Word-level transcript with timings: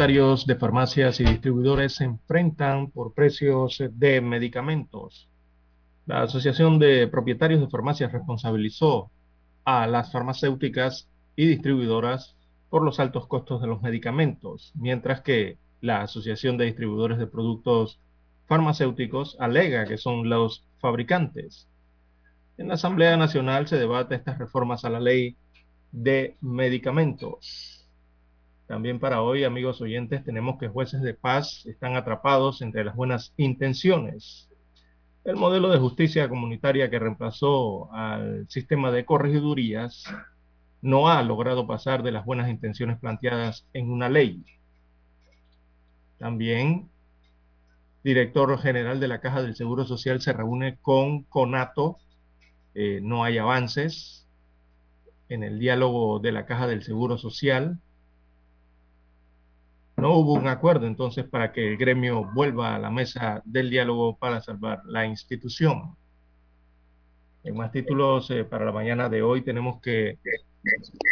Propietarios 0.00 0.46
de 0.46 0.56
farmacias 0.56 1.20
y 1.20 1.24
distribuidores 1.24 1.96
se 1.96 2.04
enfrentan 2.04 2.90
por 2.90 3.12
precios 3.12 3.82
de 3.92 4.22
medicamentos. 4.22 5.28
La 6.06 6.22
Asociación 6.22 6.78
de 6.78 7.06
Propietarios 7.06 7.60
de 7.60 7.68
Farmacias 7.68 8.10
responsabilizó 8.10 9.10
a 9.62 9.86
las 9.86 10.10
farmacéuticas 10.10 11.06
y 11.36 11.46
distribuidoras 11.46 12.34
por 12.70 12.82
los 12.82 12.98
altos 12.98 13.26
costos 13.26 13.60
de 13.60 13.66
los 13.66 13.82
medicamentos, 13.82 14.72
mientras 14.74 15.20
que 15.20 15.58
la 15.82 16.00
Asociación 16.00 16.56
de 16.56 16.64
Distribuidores 16.64 17.18
de 17.18 17.26
Productos 17.26 18.00
Farmacéuticos 18.46 19.36
alega 19.38 19.84
que 19.84 19.98
son 19.98 20.30
los 20.30 20.64
fabricantes. 20.78 21.68
En 22.56 22.68
la 22.68 22.74
Asamblea 22.74 23.18
Nacional 23.18 23.68
se 23.68 23.76
debate 23.76 24.14
estas 24.14 24.38
reformas 24.38 24.86
a 24.86 24.88
la 24.88 24.98
ley 24.98 25.36
de 25.92 26.38
medicamentos. 26.40 27.69
También 28.70 29.00
para 29.00 29.20
hoy, 29.20 29.42
amigos 29.42 29.80
oyentes, 29.80 30.22
tenemos 30.22 30.56
que 30.56 30.68
jueces 30.68 31.02
de 31.02 31.12
paz 31.12 31.66
están 31.66 31.96
atrapados 31.96 32.62
entre 32.62 32.84
las 32.84 32.94
buenas 32.94 33.34
intenciones. 33.36 34.48
El 35.24 35.34
modelo 35.34 35.70
de 35.70 35.80
justicia 35.80 36.28
comunitaria 36.28 36.88
que 36.88 37.00
reemplazó 37.00 37.92
al 37.92 38.48
sistema 38.48 38.92
de 38.92 39.04
corregidurías 39.04 40.04
no 40.82 41.08
ha 41.08 41.20
logrado 41.24 41.66
pasar 41.66 42.04
de 42.04 42.12
las 42.12 42.24
buenas 42.24 42.48
intenciones 42.48 42.96
planteadas 43.00 43.66
en 43.72 43.90
una 43.90 44.08
ley. 44.08 44.44
También, 46.18 46.88
director 48.04 48.56
general 48.56 49.00
de 49.00 49.08
la 49.08 49.20
Caja 49.20 49.42
del 49.42 49.56
Seguro 49.56 49.84
Social 49.84 50.20
se 50.20 50.32
reúne 50.32 50.78
con 50.80 51.24
CONATO. 51.24 51.98
Eh, 52.76 53.00
no 53.02 53.24
hay 53.24 53.38
avances 53.38 54.28
en 55.28 55.42
el 55.42 55.58
diálogo 55.58 56.20
de 56.20 56.30
la 56.30 56.46
Caja 56.46 56.68
del 56.68 56.84
Seguro 56.84 57.18
Social 57.18 57.80
no 60.00 60.14
hubo 60.16 60.34
un 60.34 60.48
acuerdo 60.48 60.86
entonces 60.86 61.24
para 61.26 61.52
que 61.52 61.68
el 61.68 61.76
gremio 61.76 62.24
vuelva 62.32 62.74
a 62.74 62.78
la 62.78 62.90
mesa 62.90 63.42
del 63.44 63.70
diálogo 63.70 64.16
para 64.16 64.40
salvar 64.40 64.82
la 64.86 65.06
institución. 65.06 65.94
En 67.44 67.56
más 67.56 67.70
títulos 67.72 68.30
eh, 68.30 68.44
para 68.44 68.64
la 68.64 68.72
mañana 68.72 69.08
de 69.08 69.22
hoy 69.22 69.42
tenemos 69.42 69.80
que 69.80 70.18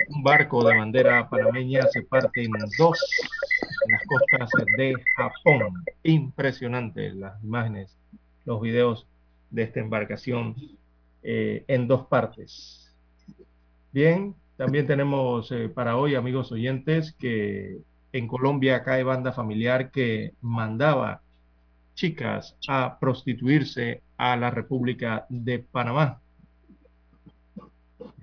un 0.08 0.22
barco 0.22 0.62
de 0.64 0.76
bandera 0.76 1.28
panameña 1.28 1.82
se 1.90 2.02
parte 2.02 2.44
en 2.44 2.52
dos 2.78 2.98
en 3.86 3.92
las 3.92 4.02
costas 4.06 4.50
de 4.76 4.94
Japón. 5.16 5.84
Impresionante 6.02 7.12
las 7.12 7.42
imágenes, 7.42 7.96
los 8.44 8.60
videos 8.60 9.06
de 9.50 9.62
esta 9.62 9.80
embarcación 9.80 10.54
eh, 11.22 11.64
en 11.68 11.88
dos 11.88 12.06
partes. 12.06 12.94
Bien, 13.92 14.34
también 14.56 14.86
tenemos 14.86 15.50
eh, 15.52 15.68
para 15.68 15.96
hoy, 15.96 16.14
amigos 16.14 16.52
oyentes, 16.52 17.12
que 17.12 17.78
en 18.12 18.26
Colombia 18.26 18.82
cae 18.82 19.02
banda 19.02 19.32
familiar 19.32 19.90
que 19.90 20.34
mandaba 20.40 21.22
chicas 21.94 22.56
a 22.68 22.98
prostituirse 22.98 24.02
a 24.16 24.36
la 24.36 24.50
República 24.50 25.26
de 25.28 25.58
Panamá. 25.58 26.20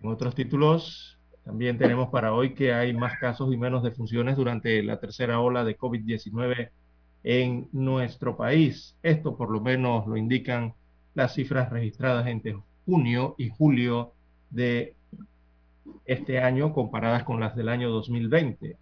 En 0.01 0.09
otros 0.09 0.35
títulos, 0.35 1.19
también 1.43 1.77
tenemos 1.77 2.09
para 2.09 2.33
hoy 2.33 2.53
que 2.53 2.73
hay 2.73 2.93
más 2.93 3.19
casos 3.19 3.53
y 3.53 3.57
menos 3.57 3.83
defunciones 3.83 4.35
durante 4.37 4.81
la 4.81 4.99
tercera 4.99 5.39
ola 5.39 5.63
de 5.63 5.77
COVID-19 5.77 6.69
en 7.23 7.67
nuestro 7.71 8.37
país. 8.37 8.95
Esto 9.03 9.35
por 9.35 9.51
lo 9.51 9.61
menos 9.61 10.07
lo 10.07 10.17
indican 10.17 10.73
las 11.13 11.33
cifras 11.33 11.69
registradas 11.69 12.27
entre 12.27 12.57
junio 12.85 13.35
y 13.37 13.49
julio 13.49 14.13
de 14.49 14.95
este 16.05 16.39
año 16.39 16.73
comparadas 16.73 17.23
con 17.23 17.39
las 17.39 17.55
del 17.55 17.69
año 17.69 17.89
2020. 17.89 18.77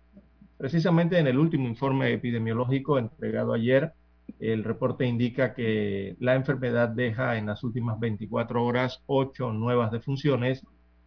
Precisamente 0.63 1.19
en 1.19 1.27
el 1.27 1.37
último 1.37 1.67
informe 1.67 2.13
epidemiológico 2.13 2.97
entregado 2.97 3.51
ayer, 3.51 3.91
el 4.39 4.63
reporte 4.63 5.05
indica 5.05 5.53
que 5.53 6.15
la 6.21 6.35
enfermedad 6.35 6.87
deja 6.87 7.37
en 7.37 7.47
las 7.47 7.65
últimas 7.65 7.99
24 7.99 8.63
horas 8.63 9.03
ocho 9.05 9.51
nuevas 9.51 9.91
defunciones. 9.91 10.65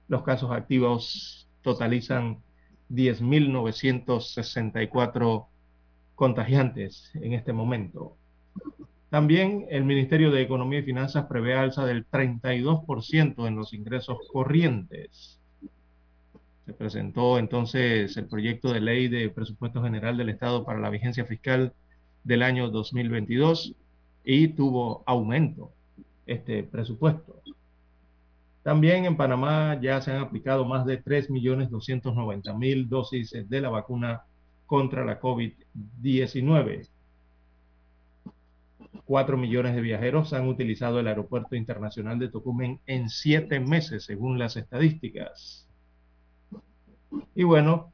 Los 0.09 0.25
casos 0.25 0.51
activos 0.51 1.49
totalizan 1.63 2.43
10.964 2.91 5.47
contagiantes 6.15 7.11
en 7.15 7.33
este 7.33 7.55
momento. 7.55 8.19
También 9.09 9.65
el 9.71 9.85
Ministerio 9.85 10.31
de 10.31 10.43
Economía 10.43 10.81
y 10.81 10.83
Finanzas 10.83 11.25
prevé 11.31 11.55
alza 11.55 11.87
del 11.87 12.07
32% 12.11 13.49
en 13.49 13.57
los 13.57 13.73
ingresos 13.73 14.19
corrientes. 14.31 15.41
Se 16.67 16.73
presentó 16.73 17.39
entonces 17.39 18.17
el 18.17 18.27
proyecto 18.27 18.73
de 18.73 18.81
ley 18.81 19.07
de 19.07 19.31
presupuesto 19.31 19.81
general 19.85 20.17
del 20.17 20.31
Estado 20.31 20.65
para 20.65 20.81
la 20.81 20.91
vigencia 20.91 21.25
fiscal 21.25 21.73
del 22.25 22.43
año 22.43 22.69
2022 22.71 23.77
y 24.25 24.49
tuvo 24.49 25.05
aumento 25.07 25.71
este 26.27 26.65
presupuesto. 26.65 27.41
También 28.65 29.05
en 29.05 29.17
Panamá 29.17 29.79
ya 29.81 30.01
se 30.01 30.11
han 30.11 30.19
aplicado 30.19 30.65
más 30.65 30.85
de 30.85 31.01
3.290.000 31.05 32.89
dosis 32.89 33.31
de 33.49 33.61
la 33.61 33.69
vacuna 33.69 34.23
contra 34.67 35.05
la 35.05 35.21
COVID-19. 35.21 36.89
Cuatro 39.05 39.37
millones 39.37 39.77
de 39.77 39.83
viajeros 39.83 40.33
han 40.33 40.49
utilizado 40.49 40.99
el 40.99 41.07
aeropuerto 41.07 41.55
internacional 41.55 42.19
de 42.19 42.29
Tocumen 42.29 42.81
en 42.89 43.09
siete 43.09 43.61
meses, 43.61 44.03
según 44.03 44.37
las 44.37 44.57
estadísticas. 44.57 45.66
Y 47.35 47.45
bueno, 47.45 47.93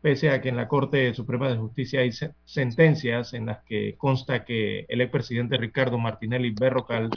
pese 0.00 0.30
a 0.30 0.40
que 0.40 0.48
en 0.48 0.56
la 0.56 0.68
Corte 0.68 1.12
Suprema 1.14 1.48
de 1.48 1.56
Justicia 1.56 2.00
hay 2.00 2.12
sentencias 2.44 3.34
en 3.34 3.46
las 3.46 3.62
que 3.64 3.96
consta 3.96 4.44
que 4.44 4.86
el 4.88 5.00
expresidente 5.00 5.56
Ricardo 5.56 5.98
Martinelli 5.98 6.50
Berrocal 6.50 7.10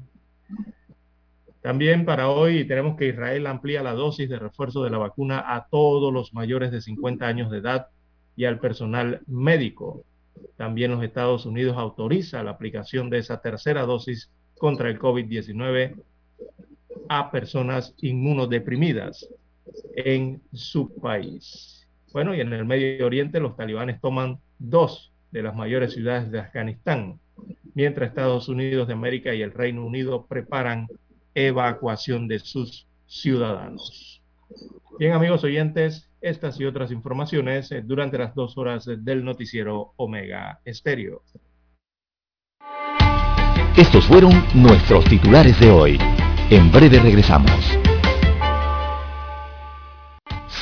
También 1.64 2.05
para 2.05 2.28
hoy 2.28 2.66
tenemos 2.66 2.94
que 2.94 3.08
Israel 3.08 3.46
amplía 3.46 3.82
la 3.82 3.94
dosis 3.94 4.28
de 4.28 4.38
refuerzo 4.38 4.84
de 4.84 4.90
la 4.90 4.99
vacuna 4.99 5.43
a 5.46 5.66
todos 5.66 6.12
los 6.12 6.34
mayores 6.34 6.70
de 6.70 6.82
50 6.82 7.26
años 7.26 7.50
de 7.50 7.56
edad 7.56 7.87
y 8.37 8.44
al 8.44 8.61
personal 8.61 9.22
médico. 9.26 10.05
También 10.58 10.90
los 10.90 11.02
Estados 11.02 11.46
Unidos 11.46 11.78
autoriza 11.78 12.43
la 12.43 12.50
aplicación 12.50 13.08
de 13.08 13.16
esa 13.16 13.40
tercera 13.40 13.87
dosis 13.87 14.31
contra 14.58 14.90
el 14.90 14.99
COVID-19 14.99 15.94
a 17.08 17.31
personas 17.31 17.94
inmunodeprimidas 18.02 19.26
en 19.96 20.43
su 20.52 20.94
país. 20.94 21.88
Bueno, 22.12 22.34
y 22.34 22.43
en 22.43 22.52
el 22.52 22.66
Medio 22.66 23.06
Oriente 23.06 23.40
los 23.40 23.56
talibanes 23.56 24.02
toman 24.02 24.38
dos 24.58 25.14
de 25.31 25.43
las 25.43 25.56
mayores 25.56 25.94
ciudades 25.94 26.31
de 26.31 26.40
Afganistán, 26.40 27.19
mientras 27.72 28.11
Estados 28.11 28.50
Unidos 28.50 28.87
de 28.87 28.93
América 28.93 29.32
y 29.32 29.40
el 29.40 29.52
Reino 29.52 29.87
Unido 29.87 30.26
preparan 30.26 30.88
evacuación 31.34 32.28
de 32.28 32.38
sus 32.38 32.86
ciudadanos. 33.06 34.22
Bien, 34.98 35.12
amigos 35.12 35.42
oyentes, 35.44 36.08
estas 36.20 36.58
y 36.60 36.64
otras 36.64 36.90
informaciones 36.90 37.70
eh, 37.72 37.82
durante 37.82 38.19
las 38.19 38.34
dos 38.34 38.56
horas 38.56 38.86
del 38.86 39.25
noticiero 39.25 39.92
Omega 39.96 40.60
Estéreo. 40.64 41.22
Estos 43.76 44.04
fueron 44.06 44.32
nuestros 44.54 45.04
titulares 45.06 45.58
de 45.58 45.70
hoy. 45.70 45.98
En 46.50 46.70
breve 46.70 47.00
regresamos. 47.00 47.50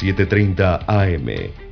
7.30 0.01 0.85
AM. 0.89 1.72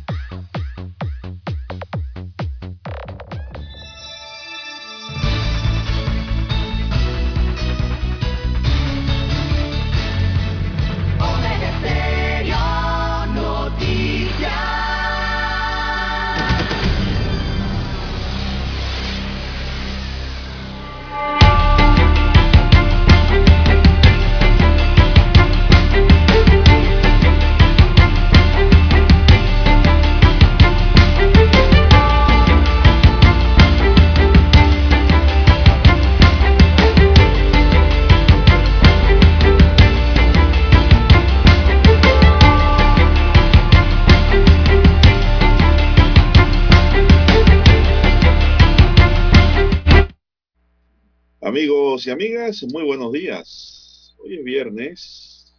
Amigos 51.91 52.07
y 52.07 52.11
amigas, 52.11 52.63
muy 52.71 52.85
buenos 52.85 53.11
días. 53.11 54.15
Hoy 54.19 54.37
es 54.37 54.45
viernes 54.45 55.53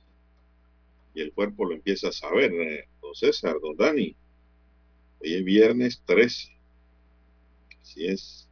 y 1.14 1.20
el 1.20 1.31
cuerpo 1.31 1.67
lo 1.67 1.75
empieza 1.75 2.08
a 2.08 2.12
saber, 2.12 2.50
eh, 2.55 2.88
don 3.02 3.14
César, 3.14 3.56
don 3.61 3.76
Dani. 3.76 4.17
Hoy 5.20 5.34
es 5.34 5.44
viernes 5.44 6.02
13. 6.06 6.49
Así 7.82 8.06
es. 8.06 8.49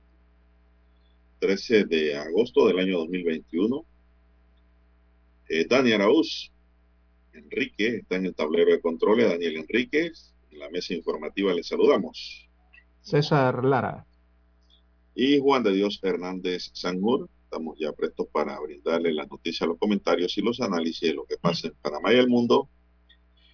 13 1.39 1.87
de 1.87 2.17
agosto 2.17 2.67
del 2.67 2.81
año 2.81 2.99
2021. 2.99 3.87
Eh, 5.49 5.65
Dani 5.67 5.93
Araúz, 5.93 6.53
Enrique, 7.33 7.97
está 7.97 8.17
en 8.17 8.27
el 8.27 8.35
tablero 8.35 8.73
de 8.73 8.81
control. 8.83 9.23
Daniel 9.23 9.57
Enríquez, 9.57 10.35
en 10.51 10.59
la 10.59 10.69
mesa 10.69 10.93
informativa 10.93 11.55
le 11.55 11.63
saludamos. 11.63 12.47
César 13.01 13.65
Lara 13.65 14.05
y 15.15 15.41
Juan 15.41 15.63
de 15.63 15.73
Dios 15.73 15.99
Hernández 16.03 16.69
Sangur. 16.75 17.31
Estamos 17.51 17.77
ya 17.81 17.91
prestos 17.91 18.29
para 18.29 18.61
brindarle 18.61 19.13
las 19.13 19.29
noticias, 19.29 19.69
los 19.69 19.77
comentarios 19.77 20.39
y 20.39 20.41
los 20.41 20.61
análisis 20.61 21.01
de 21.01 21.15
lo 21.15 21.25
que 21.25 21.37
pasa 21.37 21.67
en 21.67 21.75
Panamá 21.83 22.13
y 22.13 22.17
el 22.17 22.29
mundo 22.29 22.69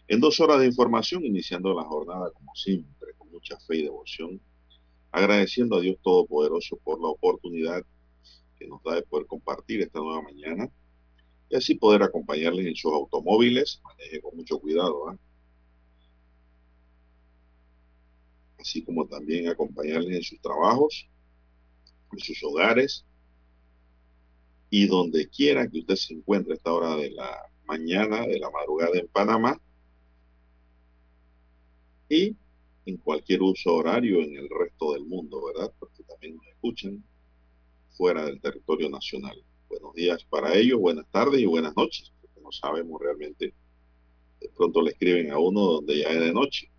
en 0.07 0.21
dos 0.21 0.39
horas 0.39 0.61
de 0.61 0.67
información, 0.67 1.25
iniciando 1.25 1.73
la 1.73 1.83
jornada 1.83 2.31
como 2.33 2.55
siempre, 2.55 3.15
con 3.17 3.31
mucha 3.31 3.59
fe 3.61 3.77
y 3.79 3.83
devoción, 3.85 4.39
agradeciendo 5.13 5.77
a 5.77 5.81
Dios 5.81 5.97
Todopoderoso 6.03 6.77
por 6.85 7.01
la 7.01 7.09
oportunidad 7.09 7.83
que 8.59 8.67
nos 8.67 8.83
da 8.83 8.97
de 8.97 9.03
poder 9.03 9.27
compartir 9.27 9.81
esta 9.81 9.99
nueva 9.99 10.21
mañana 10.21 10.71
y 11.49 11.57
así 11.57 11.75
poder 11.75 12.03
acompañarles 12.03 12.67
en 12.67 12.77
sus 12.77 12.93
automóviles, 12.93 13.81
maneje 13.83 14.21
con 14.21 14.37
mucho 14.37 14.59
cuidado, 14.59 15.09
¿ah? 15.09 15.17
así 18.59 18.85
como 18.85 19.07
también 19.07 19.49
acompañarles 19.49 20.17
en 20.17 20.23
sus 20.23 20.41
trabajos, 20.43 21.09
en 22.13 22.19
sus 22.19 22.45
hogares 22.45 23.07
y 24.71 24.87
donde 24.87 25.29
quiera 25.29 25.69
que 25.69 25.81
usted 25.81 25.97
se 25.97 26.15
encuentre 26.15 26.53
a 26.53 26.57
esta 26.57 26.73
hora 26.73 26.97
de 26.97 27.11
la 27.11 27.43
mañana, 27.67 28.27
de 28.27 28.39
la 28.39 28.51
madrugada 28.51 28.99
en 28.99 29.09
Panamá 29.09 29.61
y 32.09 32.37
en 32.87 32.97
cualquier 32.99 33.43
uso 33.43 33.75
horario 33.75 34.23
en 34.23 34.37
el 34.37 34.49
resto 34.49 34.93
del 34.93 35.05
mundo, 35.05 35.45
¿verdad? 35.45 35.73
Porque 35.79 36.03
también 36.05 36.37
nos 36.37 36.47
escuchan 36.47 37.03
fuera 37.91 38.25
del 38.25 38.41
territorio 38.41 38.89
nacional. 38.89 39.43
Buenos 39.69 39.95
días 39.95 40.25
para 40.25 40.55
ellos, 40.55 40.79
buenas 40.79 41.07
tardes 41.11 41.41
y 41.41 41.47
buenas 41.47 41.77
noches, 41.77 42.13
porque 42.21 42.41
no 42.41 42.53
sabemos 42.53 43.01
realmente. 43.01 43.53
De 44.41 44.49
pronto 44.51 44.83
le 44.83 44.91
escriben 44.91 45.33
a 45.33 45.39
uno 45.39 45.63
donde 45.63 45.99
ya 45.99 46.11
es 46.11 46.21
de 46.21 46.33
noche. 46.33 46.71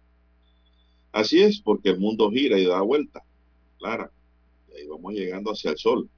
Así 1.12 1.42
es, 1.42 1.60
porque 1.60 1.90
el 1.90 2.00
mundo 2.00 2.30
gira 2.32 2.58
y 2.58 2.66
da 2.66 2.82
vuelta. 2.82 3.24
Clara 3.80 4.12
y 4.84 4.88
vamos 4.88 5.14
llegando 5.14 5.52
hacia 5.52 5.72
el 5.72 5.78
sol. 5.78 6.10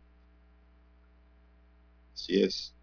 Así 2.20 2.42
es. 2.42 2.76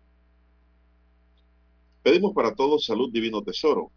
Pedimos 2.02 2.32
para 2.32 2.54
todos 2.54 2.86
salud, 2.86 3.12
divino 3.12 3.42
tesoro, 3.42 3.92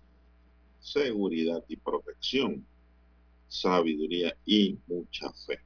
seguridad 0.82 1.64
y 1.70 1.78
protección, 1.78 2.68
sabiduría 3.48 4.36
y 4.46 4.78
mucha 4.86 5.32
fe. 5.48 5.60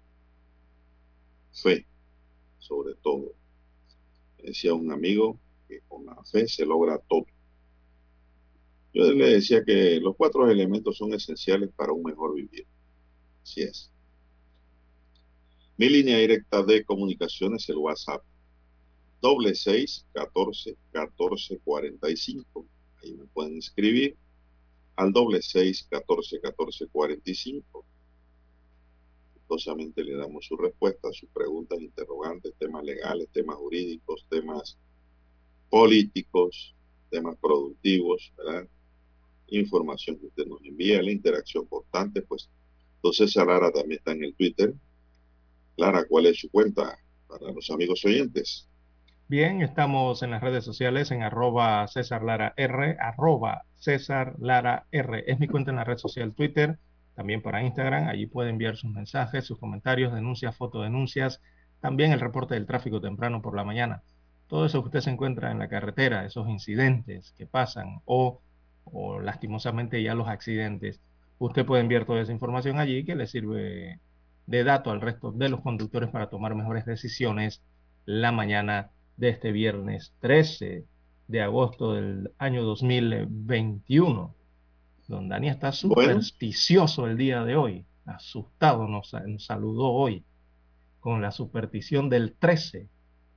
Fe, 1.51 1.87
sobre 2.59 2.93
todo. 3.01 3.33
Decía 4.43 4.75
un 4.75 4.91
amigo 4.91 5.39
que 5.67 5.81
con 5.87 6.05
la 6.05 6.23
fe 6.23 6.47
se 6.47 6.67
logra 6.67 6.99
todo. 6.99 7.25
Yo 8.93 9.11
le 9.11 9.33
decía 9.33 9.63
que 9.65 9.99
los 9.99 10.15
cuatro 10.15 10.47
elementos 10.51 10.97
son 10.97 11.15
esenciales 11.15 11.71
para 11.75 11.93
un 11.93 12.03
mejor 12.03 12.35
vivir. 12.35 12.67
Así 13.41 13.63
es. 13.63 13.91
Mi 15.77 15.89
línea 15.89 16.19
directa 16.19 16.61
de 16.61 16.85
comunicaciones, 16.85 17.67
el 17.69 17.77
WhatsApp, 17.77 18.23
doble 19.23 19.55
seis 19.55 20.05
catorce 20.11 20.75
catorce 20.91 21.57
cuarenta 21.63 22.11
y 22.11 22.17
cinco. 22.17 22.65
Ahí 23.01 23.13
me 23.13 23.25
pueden 23.27 23.57
escribir 23.57 24.17
al 24.97 25.13
doble 25.13 25.41
seis 25.41 25.87
catorce 25.89 26.41
catorce 26.41 26.87
cuarenta 26.87 27.31
y 27.31 27.33
cinco. 27.33 27.85
Gustosamente 29.35 30.03
le 30.03 30.15
damos 30.17 30.45
su 30.45 30.57
respuesta, 30.57 31.07
sus 31.13 31.29
preguntas, 31.29 31.79
interrogantes, 31.79 32.53
temas 32.59 32.83
legales, 32.83 33.29
temas 33.31 33.55
jurídicos, 33.55 34.25
temas 34.29 34.77
políticos, 35.69 36.75
temas 37.09 37.37
productivos, 37.37 38.33
¿verdad? 38.35 38.67
Información 39.47 40.17
que 40.17 40.25
usted 40.25 40.47
nos 40.47 40.61
envía, 40.65 41.01
la 41.01 41.11
interacción 41.11 41.65
constante, 41.67 42.23
pues 42.23 42.49
entonces 42.95 43.33
Lara 43.37 43.71
también 43.71 43.99
está 43.99 44.11
en 44.11 44.23
el 44.25 44.33
Twitter, 44.35 44.73
Clara, 45.77 46.05
¿cuál 46.09 46.25
es 46.25 46.39
su 46.39 46.49
cuenta 46.49 46.99
para 47.27 47.51
los 47.51 47.69
amigos 47.69 48.03
oyentes? 48.03 48.67
Bien, 49.27 49.61
estamos 49.61 50.21
en 50.23 50.31
las 50.31 50.41
redes 50.41 50.63
sociales 50.63 51.11
en 51.11 51.23
arroba 51.23 51.87
César 51.87 52.23
Lara 52.23 52.53
R, 52.55 52.97
arroba 52.99 53.63
César 53.75 54.35
Lara 54.39 54.85
R. 54.91 55.23
Es 55.27 55.39
mi 55.39 55.47
cuenta 55.47 55.71
en 55.71 55.77
la 55.77 55.83
red 55.83 55.97
social 55.97 56.33
Twitter, 56.33 56.77
también 57.15 57.41
para 57.41 57.63
Instagram. 57.63 58.07
Allí 58.09 58.27
puede 58.27 58.49
enviar 58.49 58.75
sus 58.77 58.91
mensajes, 58.91 59.45
sus 59.45 59.57
comentarios, 59.59 60.13
denuncias, 60.13 60.55
fotodenuncias, 60.55 61.41
también 61.79 62.11
el 62.11 62.19
reporte 62.19 62.53
del 62.53 62.67
tráfico 62.67 63.01
temprano 63.01 63.41
por 63.41 63.55
la 63.55 63.63
mañana. 63.63 64.03
Todo 64.47 64.65
eso 64.65 64.81
que 64.81 64.87
usted 64.87 65.01
se 65.01 65.09
encuentra 65.11 65.51
en 65.51 65.59
la 65.59 65.67
carretera, 65.69 66.25
esos 66.25 66.47
incidentes 66.47 67.33
que 67.37 67.47
pasan 67.47 68.01
o, 68.05 68.41
o 68.83 69.19
lastimosamente 69.19 70.03
ya 70.03 70.15
los 70.15 70.27
accidentes, 70.27 71.01
usted 71.39 71.65
puede 71.65 71.81
enviar 71.81 72.05
toda 72.05 72.21
esa 72.21 72.31
información 72.31 72.77
allí 72.79 73.03
que 73.05 73.15
le 73.15 73.25
sirve 73.27 73.99
de 74.45 74.63
dato 74.63 74.91
al 74.91 75.01
resto 75.01 75.31
de 75.31 75.49
los 75.49 75.61
conductores 75.61 76.09
para 76.09 76.29
tomar 76.29 76.55
mejores 76.55 76.85
decisiones 76.85 77.63
la 78.05 78.31
mañana 78.31 78.91
de 79.17 79.29
este 79.29 79.51
viernes 79.51 80.13
13 80.19 80.85
de 81.27 81.41
agosto 81.41 81.93
del 81.93 82.31
año 82.37 82.63
2021. 82.63 84.35
Don 85.07 85.29
Dani 85.29 85.49
está 85.49 85.71
supersticioso 85.71 87.07
el 87.07 87.17
día 87.17 87.43
de 87.43 87.55
hoy, 87.55 87.85
asustado, 88.05 88.87
nos, 88.87 89.13
nos, 89.27 89.45
saludó 89.45 89.91
hoy 89.91 90.23
con 90.99 91.21
la 91.21 91.31
superstición 91.31 92.09
del 92.09 92.35
13, 92.37 92.87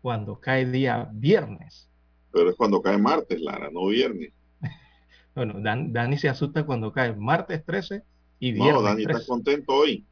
cuando 0.00 0.40
cae 0.40 0.66
día 0.66 1.10
viernes. 1.12 1.90
Pero 2.32 2.50
es 2.50 2.56
cuando 2.56 2.80
cae 2.80 2.98
martes, 2.98 3.40
Lara, 3.40 3.70
no 3.70 3.86
viernes. 3.86 4.32
bueno, 5.34 5.60
Dan, 5.60 5.92
Dani 5.92 6.16
se 6.16 6.28
asusta 6.28 6.64
cuando 6.64 6.92
cae 6.92 7.14
martes 7.16 7.64
13 7.64 8.02
y 8.38 8.52
viernes 8.52 8.74
No, 8.74 8.82
Dani 8.82 9.02
13. 9.02 9.20
está 9.20 9.28
contento 9.28 9.74
hoy. 9.74 10.06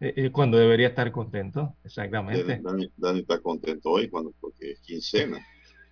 Eh, 0.00 0.14
eh, 0.16 0.30
cuando 0.32 0.56
debería 0.56 0.88
estar 0.88 1.12
contento, 1.12 1.76
exactamente. 1.84 2.58
Dani, 2.62 2.90
Dani, 2.96 3.20
está 3.20 3.38
contento 3.40 3.90
hoy 3.90 4.08
cuando, 4.08 4.32
porque 4.40 4.72
es 4.72 4.80
quincena. 4.80 5.38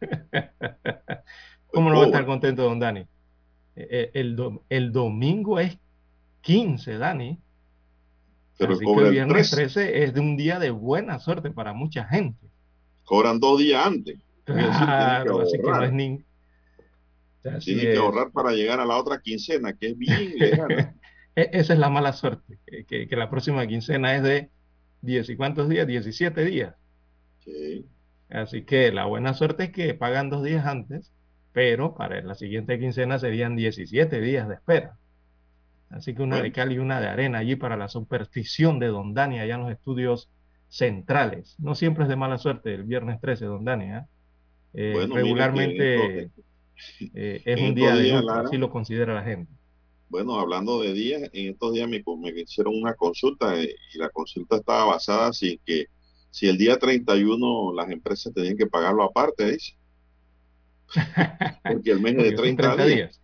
¿Cómo 1.67 1.91
no 1.91 1.99
va 1.99 2.05
a 2.05 2.07
estar 2.07 2.25
contento 2.25 2.63
don 2.63 2.81
Dani? 2.81 3.07
Eh, 3.77 4.11
el, 4.15 4.35
do, 4.35 4.65
el, 4.71 4.93
domingo 4.93 5.61
es 5.61 5.77
15, 6.41 6.97
Dani. 6.97 7.39
Pero 8.57 8.73
Así 8.73 8.85
que 8.85 8.93
el 8.93 9.11
viernes 9.11 9.51
13 9.51 10.03
es 10.03 10.15
de 10.15 10.21
un 10.21 10.37
día 10.37 10.59
de 10.59 10.71
buena 10.71 11.19
suerte 11.19 11.51
para 11.51 11.75
mucha 11.75 12.05
gente. 12.05 12.49
Cobran 13.05 13.39
dos 13.39 13.59
días 13.59 13.87
antes. 13.87 14.19
Claro, 14.45 15.41
así 15.41 15.59
que 15.59 15.63
no 15.63 15.83
es 15.83 15.93
ni... 15.93 16.25
Tienen 17.61 17.93
que 17.93 17.97
ahorrar 17.97 18.33
para 18.33 18.53
llegar 18.53 18.81
a 18.81 18.87
la 18.87 18.97
otra 18.97 19.21
quincena, 19.21 19.73
que 19.75 19.89
es 19.89 19.99
bien 19.99 20.33
lejana. 20.37 20.95
E, 21.37 21.51
esa 21.53 21.73
es 21.73 21.79
la 21.79 21.91
mala 21.91 22.13
suerte, 22.13 22.59
que, 22.67 23.09
que, 23.09 23.17
la 23.17 23.31
próxima 23.31 23.67
quincena 23.67 24.17
es 24.17 24.23
de 24.23 24.51
10 25.03 25.31
y 25.31 25.37
cuántos 25.37 25.69
días, 25.69 25.87
17 25.87 26.45
días. 26.45 26.75
Sí. 27.41 27.87
Así 28.31 28.63
que 28.63 28.93
la 28.93 29.07
buena 29.07 29.35
suerte 29.35 29.65
es 29.65 29.71
que 29.71 29.95
pagan 29.95 30.31
dos 30.31 30.43
días 30.43 30.67
antes, 30.67 31.13
pero 31.53 31.95
para 31.95 32.21
la 32.23 32.35
siguiente 32.35 32.79
quincena 32.79 33.19
serían 33.19 33.57
17 33.57 34.21
días 34.21 34.49
de 34.49 34.55
espera. 34.55 34.97
Así 35.91 36.15
que 36.15 36.23
una 36.23 36.37
bueno. 36.37 36.45
de 36.45 36.53
cal 36.53 36.73
y 36.73 36.79
una 36.79 37.01
de 37.01 37.09
arena 37.09 37.39
allí 37.39 37.57
para 37.57 37.77
la 37.77 37.89
superstición 37.89 38.79
de 38.79 38.89
Don 38.89 39.15
Dani 39.15 39.41
allá 39.41 39.55
en 39.55 39.63
los 39.63 39.73
estudios 39.73 40.31
centrales. 40.69 41.57
No 41.59 41.75
siempre 41.75 42.05
es 42.05 42.11
de 42.11 42.17
mala 42.17 42.39
suerte 42.39 42.75
el 42.75 42.85
viernes 42.85 43.21
13, 43.21 43.47
Don 43.47 43.65
Dani. 43.65 43.85
¿eh? 43.87 44.03
Eh, 44.75 44.93
bueno, 44.95 45.15
regularmente 45.15 46.31
eh, 47.15 47.43
es 47.45 47.61
un 47.61 47.75
día 47.75 47.95
de 47.95 48.13
luto, 48.13 48.33
así 48.33 48.59
lo 48.59 48.71
considera 48.71 49.15
la 49.15 49.23
gente. 49.23 49.51
Bueno, 50.09 50.41
hablando 50.41 50.81
de 50.81 50.95
días, 50.95 51.29
en 51.33 51.51
estos 51.51 51.75
días 51.75 51.89
me, 51.89 52.03
me 52.19 52.41
hicieron 52.41 52.75
una 52.75 52.95
consulta 52.95 53.61
y 53.63 53.69
la 53.95 54.09
consulta 54.09 54.57
estaba 54.57 54.87
basada 54.87 55.29
así 55.29 55.61
que 55.65 55.87
si 56.31 56.49
el 56.49 56.57
día 56.57 56.79
31 56.79 57.73
las 57.75 57.91
empresas 57.91 58.33
tenían 58.33 58.57
que 58.57 58.67
pagarlo 58.67 59.03
aparte, 59.03 59.53
dice. 59.53 59.77
Porque 61.63 61.91
el 61.91 62.01
mes 62.01 62.17
es 62.17 62.25
de 62.25 62.33
30, 62.33 62.77
30 62.77 62.85
días. 62.87 63.21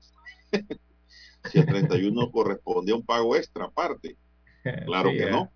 días. 0.52 0.68
si 1.52 1.58
el 1.58 1.66
31 1.66 2.30
correspondía 2.30 2.94
a 2.94 2.98
un 2.98 3.04
pago 3.04 3.36
extra 3.36 3.64
aparte. 3.66 4.16
Claro 4.86 5.10
sí, 5.10 5.18
que 5.18 5.30
no. 5.30 5.52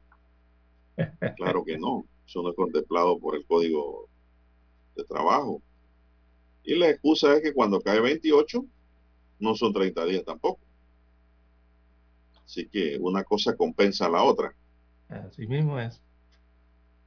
Claro 1.37 1.65
que 1.65 1.79
no. 1.79 2.05
Eso 2.27 2.43
no 2.43 2.51
es 2.51 2.57
contemplado 2.57 3.19
por 3.19 3.37
el 3.37 3.47
código 3.47 4.07
de 4.97 5.05
trabajo. 5.05 5.63
Y 6.63 6.75
la 6.75 6.91
excusa 6.91 7.35
es 7.35 7.43
que 7.43 7.55
cuando 7.55 7.81
cae 7.81 8.01
28, 8.01 8.67
no 9.39 9.55
son 9.55 9.73
30 9.73 10.05
días 10.05 10.25
tampoco. 10.27 10.61
Así 12.49 12.67
que 12.67 12.97
una 12.99 13.25
cosa 13.25 13.55
compensa 13.55 14.07
a 14.07 14.09
la 14.09 14.23
otra. 14.23 14.55
Así 15.11 15.47
mismo 15.47 15.79
es. 15.79 16.01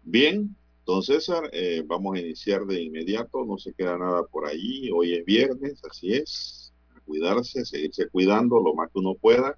Bien, 0.03 0.55
don 0.85 1.01
César, 1.01 1.49
eh, 1.51 1.83
vamos 1.83 2.15
a 2.15 2.19
iniciar 2.19 2.63
de 2.67 2.83
inmediato, 2.83 3.43
no 3.43 3.57
se 3.57 3.73
queda 3.73 3.97
nada 3.97 4.23
por 4.27 4.45
ahí, 4.45 4.91
hoy 4.93 5.15
es 5.15 5.25
viernes, 5.25 5.83
así 5.83 6.13
es, 6.13 6.71
a 6.95 6.99
cuidarse, 6.99 7.65
seguirse 7.65 8.07
cuidando 8.09 8.59
lo 8.59 8.75
más 8.75 8.91
que 8.91 8.99
uno 8.99 9.15
pueda. 9.15 9.57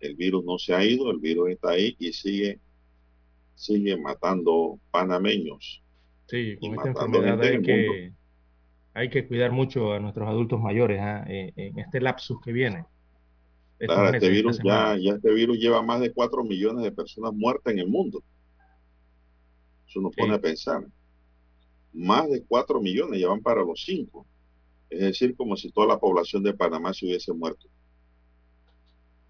El 0.00 0.16
virus 0.16 0.44
no 0.44 0.58
se 0.58 0.74
ha 0.74 0.84
ido, 0.84 1.10
el 1.10 1.18
virus 1.18 1.48
está 1.48 1.70
ahí 1.70 1.96
y 1.98 2.12
sigue, 2.12 2.60
sigue 3.54 3.96
matando 3.96 4.78
panameños. 4.90 5.82
Sí, 6.26 6.58
con 6.60 6.74
esta 6.74 6.88
enfermedad 6.88 7.40
hay 7.40 7.62
que, 7.62 8.12
hay 8.92 9.08
que 9.08 9.26
cuidar 9.26 9.50
mucho 9.50 9.94
a 9.94 9.98
nuestros 9.98 10.28
adultos 10.28 10.60
mayores 10.60 11.00
¿eh? 11.02 11.54
en 11.56 11.78
este 11.78 12.02
lapsus 12.02 12.38
que 12.42 12.52
viene. 12.52 12.84
Claro, 13.78 14.14
este 14.14 14.28
virus 14.28 14.58
ya, 14.62 14.96
ya 14.96 15.12
este 15.12 15.32
virus 15.32 15.58
lleva 15.58 15.82
más 15.82 16.00
de 16.00 16.12
4 16.12 16.42
millones 16.42 16.84
de 16.84 16.92
personas 16.92 17.32
muertas 17.32 17.72
en 17.72 17.78
el 17.78 17.88
mundo. 17.88 18.22
Eso 19.88 20.00
nos 20.00 20.14
pone 20.14 20.34
a 20.34 20.40
pensar. 20.40 20.84
Más 21.92 22.28
de 22.28 22.44
4 22.44 22.80
millones 22.80 23.20
ya 23.20 23.28
van 23.28 23.40
para 23.40 23.62
los 23.62 23.82
5. 23.84 24.26
Es 24.90 25.00
decir, 25.00 25.36
como 25.36 25.56
si 25.56 25.70
toda 25.70 25.86
la 25.86 25.98
población 25.98 26.42
de 26.42 26.54
Panamá 26.54 26.92
se 26.92 27.06
hubiese 27.06 27.32
muerto. 27.32 27.68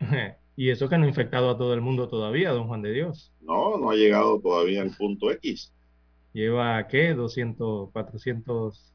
Y 0.58 0.70
eso 0.70 0.88
que 0.88 0.98
no 0.98 1.04
ha 1.04 1.08
infectado 1.08 1.50
a 1.50 1.56
todo 1.56 1.72
el 1.72 1.80
mundo 1.80 2.08
todavía, 2.08 2.50
don 2.50 2.66
Juan 2.66 2.82
de 2.82 2.90
Dios. 2.90 3.32
No, 3.40 3.78
no 3.78 3.90
ha 3.90 3.94
llegado 3.94 4.40
todavía 4.40 4.82
al 4.82 4.90
punto 4.90 5.30
X. 5.30 5.72
Lleva, 6.32 6.84
¿qué? 6.88 7.14
200, 7.14 7.92
400, 7.92 8.92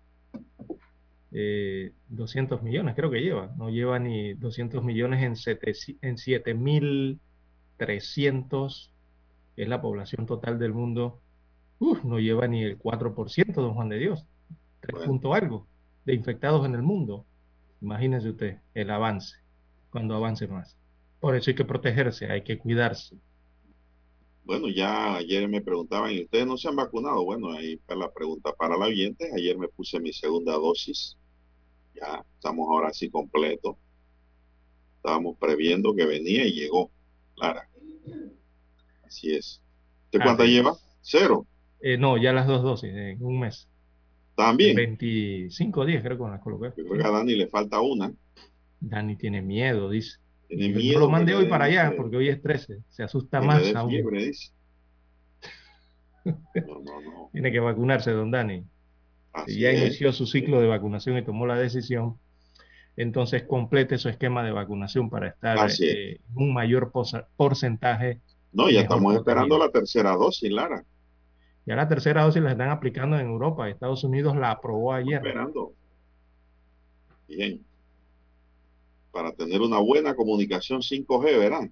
eh, 1.35 1.93
200 2.09 2.61
millones, 2.61 2.93
creo 2.95 3.09
que 3.09 3.21
lleva. 3.21 3.51
No 3.57 3.71
lleva 3.71 3.97
ni 3.97 4.35
200 4.35 4.83
millones 4.83 5.23
en 5.23 5.33
7.300, 6.15 8.91
que 9.55 9.63
es 9.63 9.67
la 9.67 9.81
población 9.81 10.27
total 10.27 10.59
del 10.59 10.73
mundo. 10.73 11.19
Uf, 11.79 12.03
no 12.03 12.19
lleva 12.19 12.47
ni 12.47 12.61
el 12.63 12.77
4%, 12.77 13.53
don 13.53 13.73
Juan 13.73 13.89
de 13.89 13.97
Dios. 13.97 14.27
3 14.81 14.93
bueno. 14.93 15.07
punto 15.07 15.33
algo 15.33 15.65
de 16.05 16.13
infectados 16.13 16.63
en 16.65 16.75
el 16.75 16.83
mundo. 16.83 17.25
Imagínese 17.81 18.29
usted 18.29 18.59
el 18.75 18.91
avance, 18.91 19.37
cuando 19.89 20.15
avance 20.15 20.47
más. 20.47 20.77
Por 21.19 21.35
eso 21.35 21.49
hay 21.49 21.55
que 21.55 21.65
protegerse, 21.65 22.31
hay 22.31 22.43
que 22.43 22.59
cuidarse. 22.59 23.17
Bueno, 24.43 24.69
ya 24.69 25.15
ayer 25.15 25.47
me 25.47 25.61
preguntaban, 25.61 26.11
¿y 26.11 26.23
ustedes 26.23 26.45
no 26.45 26.57
se 26.57 26.67
han 26.67 26.75
vacunado? 26.75 27.23
Bueno, 27.23 27.51
ahí 27.51 27.73
está 27.73 27.95
la 27.95 28.11
pregunta 28.11 28.53
para 28.53 28.77
la 28.77 28.85
oyente. 28.85 29.31
Ayer 29.35 29.57
me 29.57 29.69
puse 29.69 29.99
mi 29.99 30.13
segunda 30.13 30.53
dosis. 30.53 31.17
Ya 31.95 32.23
estamos 32.35 32.67
ahora 32.69 32.91
sí 32.93 33.09
completo. 33.09 33.77
Estábamos 34.97 35.37
previendo 35.37 35.93
que 35.95 36.05
venía 36.05 36.45
y 36.45 36.53
llegó. 36.53 36.91
Lara. 37.35 37.67
Así 39.05 39.33
es. 39.35 39.61
¿Usted 40.05 40.19
cuánta 40.23 40.45
lleva? 40.45 40.75
Cero. 41.01 41.45
Eh, 41.81 41.97
no, 41.97 42.17
ya 42.17 42.31
las 42.31 42.47
dos 42.47 42.63
dosis, 42.63 42.93
en 42.93 43.23
un 43.23 43.39
mes. 43.39 43.67
También. 44.35 44.75
25 44.75 45.85
días 45.85 46.01
creo 46.03 46.17
que 46.17 46.23
las 46.23 46.41
coloqué. 46.41 46.73
Yo 46.77 46.87
creo 46.87 46.97
que 47.01 47.07
a 47.07 47.11
Dani 47.11 47.35
le 47.35 47.47
falta 47.47 47.81
una. 47.81 48.13
Dani 48.79 49.15
tiene 49.15 49.41
miedo, 49.41 49.89
dice. 49.89 50.17
Tiene 50.47 50.69
Yo 50.69 50.75
miedo. 50.79 50.99
lo 51.01 51.09
mandé 51.09 51.35
hoy 51.35 51.47
para 51.47 51.65
allá 51.65 51.93
porque 51.95 52.17
hoy 52.17 52.29
es 52.29 52.41
13. 52.41 52.79
Se 52.89 53.03
asusta 53.03 53.39
Que 53.41 53.45
más 53.47 53.75
aún. 53.75 53.89
fiebre, 53.89 54.25
dice. 54.27 54.51
No, 56.25 56.79
no, 56.79 57.01
no. 57.01 57.29
Tiene 57.33 57.51
que 57.51 57.59
vacunarse, 57.59 58.11
don 58.11 58.31
Dani. 58.31 58.63
Así 59.33 59.59
ya 59.59 59.71
es. 59.71 59.81
inició 59.81 60.13
su 60.13 60.25
ciclo 60.25 60.61
de 60.61 60.67
vacunación 60.67 61.17
y 61.17 61.23
tomó 61.23 61.45
la 61.45 61.57
decisión, 61.57 62.17
entonces 62.95 63.43
complete 63.43 63.97
su 63.97 64.09
esquema 64.09 64.43
de 64.43 64.51
vacunación 64.51 65.09
para 65.09 65.29
estar 65.29 65.57
eh, 65.81 66.11
en 66.11 66.19
un 66.35 66.53
mayor 66.53 66.91
porcentaje. 67.35 68.21
No, 68.51 68.69
ya 68.69 68.81
estamos 68.81 69.15
esperando 69.15 69.57
la 69.57 69.69
tercera 69.69 70.11
dosis, 70.15 70.51
Lara. 70.51 70.85
Ya 71.65 71.75
la 71.75 71.87
tercera 71.87 72.23
dosis 72.23 72.43
la 72.43 72.51
están 72.51 72.69
aplicando 72.69 73.17
en 73.17 73.25
Europa. 73.25 73.69
Estados 73.69 74.03
Unidos 74.03 74.35
la 74.35 74.51
aprobó 74.51 74.93
ayer. 74.93 75.15
Esperando. 75.15 75.73
Bien. 77.27 77.63
Para 79.11 79.31
tener 79.31 79.61
una 79.61 79.79
buena 79.79 80.13
comunicación 80.15 80.81
5G, 80.81 81.39
verán. 81.39 81.71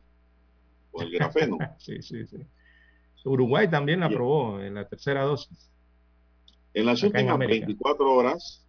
Con 0.92 1.06
el 1.06 1.12
grafeno. 1.12 1.58
Sí, 1.78 2.02
sí, 2.02 2.26
sí. 2.26 2.38
Uruguay 3.24 3.70
también 3.70 4.00
la 4.00 4.08
Bien. 4.08 4.16
aprobó 4.18 4.60
en 4.62 4.74
la 4.74 4.88
tercera 4.88 5.22
dosis. 5.24 5.71
En 6.74 6.86
las 6.86 7.04
en 7.04 7.08
últimas 7.08 7.36
América. 7.36 7.66
24 7.66 8.14
horas, 8.14 8.66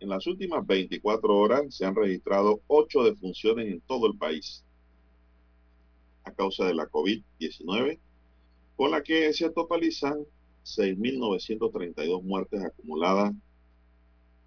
en 0.00 0.08
las 0.08 0.26
últimas 0.26 0.66
24 0.66 1.36
horas 1.36 1.74
se 1.74 1.84
han 1.84 1.94
registrado 1.94 2.60
ocho 2.66 3.04
defunciones 3.04 3.68
en 3.68 3.80
todo 3.82 4.06
el 4.06 4.16
país 4.16 4.64
a 6.24 6.32
causa 6.32 6.64
de 6.66 6.74
la 6.74 6.88
COVID-19, 6.88 7.98
con 8.76 8.92
la 8.92 9.02
que 9.02 9.32
se 9.32 9.50
totalizan 9.50 10.24
6.932 10.64 12.22
muertes 12.22 12.64
acumuladas 12.64 13.32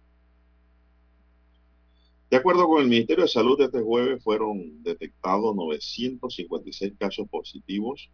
De 2.36 2.39
acuerdo 2.39 2.68
con 2.68 2.82
el 2.82 2.89
Ministerio 2.89 3.24
de 3.24 3.30
Salud, 3.30 3.62
este 3.62 3.80
jueves 3.80 4.22
fueron 4.22 4.84
detectados 4.84 5.56
956 5.56 6.96
casos 7.00 7.30
positivos 7.30 8.10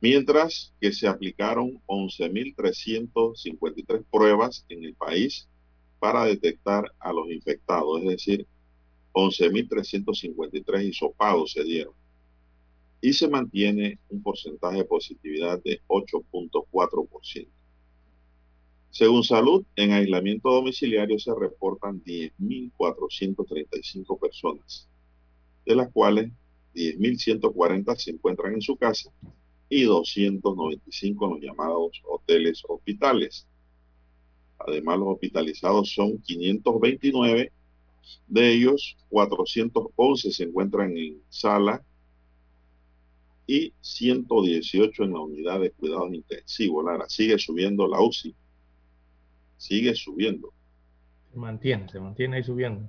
Mientras 0.00 0.72
que 0.80 0.92
se 0.92 1.08
aplicaron 1.08 1.82
11.353 1.86 4.04
pruebas 4.08 4.64
en 4.68 4.84
el 4.84 4.94
país 4.94 5.48
para 5.98 6.26
detectar 6.26 6.92
a 7.00 7.12
los 7.12 7.28
infectados, 7.28 8.02
es 8.02 8.08
decir, 8.08 8.46
11.353 9.14 10.88
hisopados 10.88 11.50
se 11.50 11.64
dieron 11.64 12.03
y 13.04 13.12
se 13.12 13.28
mantiene 13.28 14.00
un 14.08 14.22
porcentaje 14.22 14.78
de 14.78 14.86
positividad 14.86 15.62
de 15.62 15.82
8.4%. 15.88 17.46
Según 18.88 19.22
salud, 19.22 19.62
en 19.76 19.92
aislamiento 19.92 20.50
domiciliario 20.50 21.18
se 21.18 21.34
reportan 21.38 22.02
10.435 22.02 24.18
personas, 24.18 24.88
de 25.66 25.76
las 25.76 25.92
cuales 25.92 26.32
10.140 26.74 27.94
se 27.96 28.12
encuentran 28.12 28.54
en 28.54 28.62
su 28.62 28.74
casa 28.74 29.10
y 29.68 29.82
295 29.82 31.26
en 31.26 31.30
los 31.30 31.40
llamados 31.42 32.00
hoteles 32.08 32.62
hospitales. 32.66 33.46
Además, 34.60 34.98
los 34.98 35.08
hospitalizados 35.08 35.92
son 35.92 36.22
529, 36.22 37.52
de 38.28 38.52
ellos 38.54 38.96
411 39.10 40.32
se 40.32 40.44
encuentran 40.44 40.96
en 40.96 41.20
sala 41.28 41.84
y 43.46 43.74
118 43.80 45.04
en 45.04 45.12
la 45.12 45.20
unidad 45.20 45.60
de 45.60 45.70
cuidados 45.70 46.12
intensivos. 46.12 46.84
Lara, 46.84 47.08
sigue 47.08 47.38
subiendo 47.38 47.86
la 47.86 48.00
UCI. 48.00 48.34
Sigue 49.56 49.94
subiendo. 49.94 50.52
Se 51.32 51.38
mantiene, 51.38 51.88
se 51.88 52.00
mantiene 52.00 52.36
ahí 52.36 52.44
subiendo. 52.44 52.88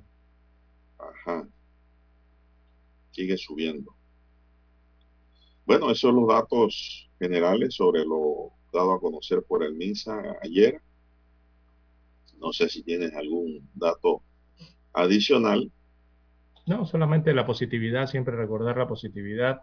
Ajá. 0.98 1.48
Sigue 3.12 3.38
subiendo. 3.38 3.96
Bueno, 5.66 5.88
esos 5.88 6.00
son 6.00 6.16
los 6.18 6.28
datos 6.28 7.10
generales 7.20 7.76
sobre 7.76 8.06
lo 8.06 8.52
dado 8.72 8.94
a 8.94 9.00
conocer 9.00 9.44
por 9.48 9.64
el 9.64 9.74
MINSA 9.74 10.38
ayer. 10.44 10.82
No 12.40 12.52
sé 12.54 12.70
si 12.70 12.84
tienes 12.84 13.14
algún 13.14 13.68
dato 13.74 14.22
adicional. 14.94 15.72
No, 16.68 16.86
solamente 16.86 17.34
la 17.34 17.46
positividad, 17.46 18.08
siempre 18.08 18.36
recordar 18.36 18.78
la 18.78 18.88
positividad 18.88 19.62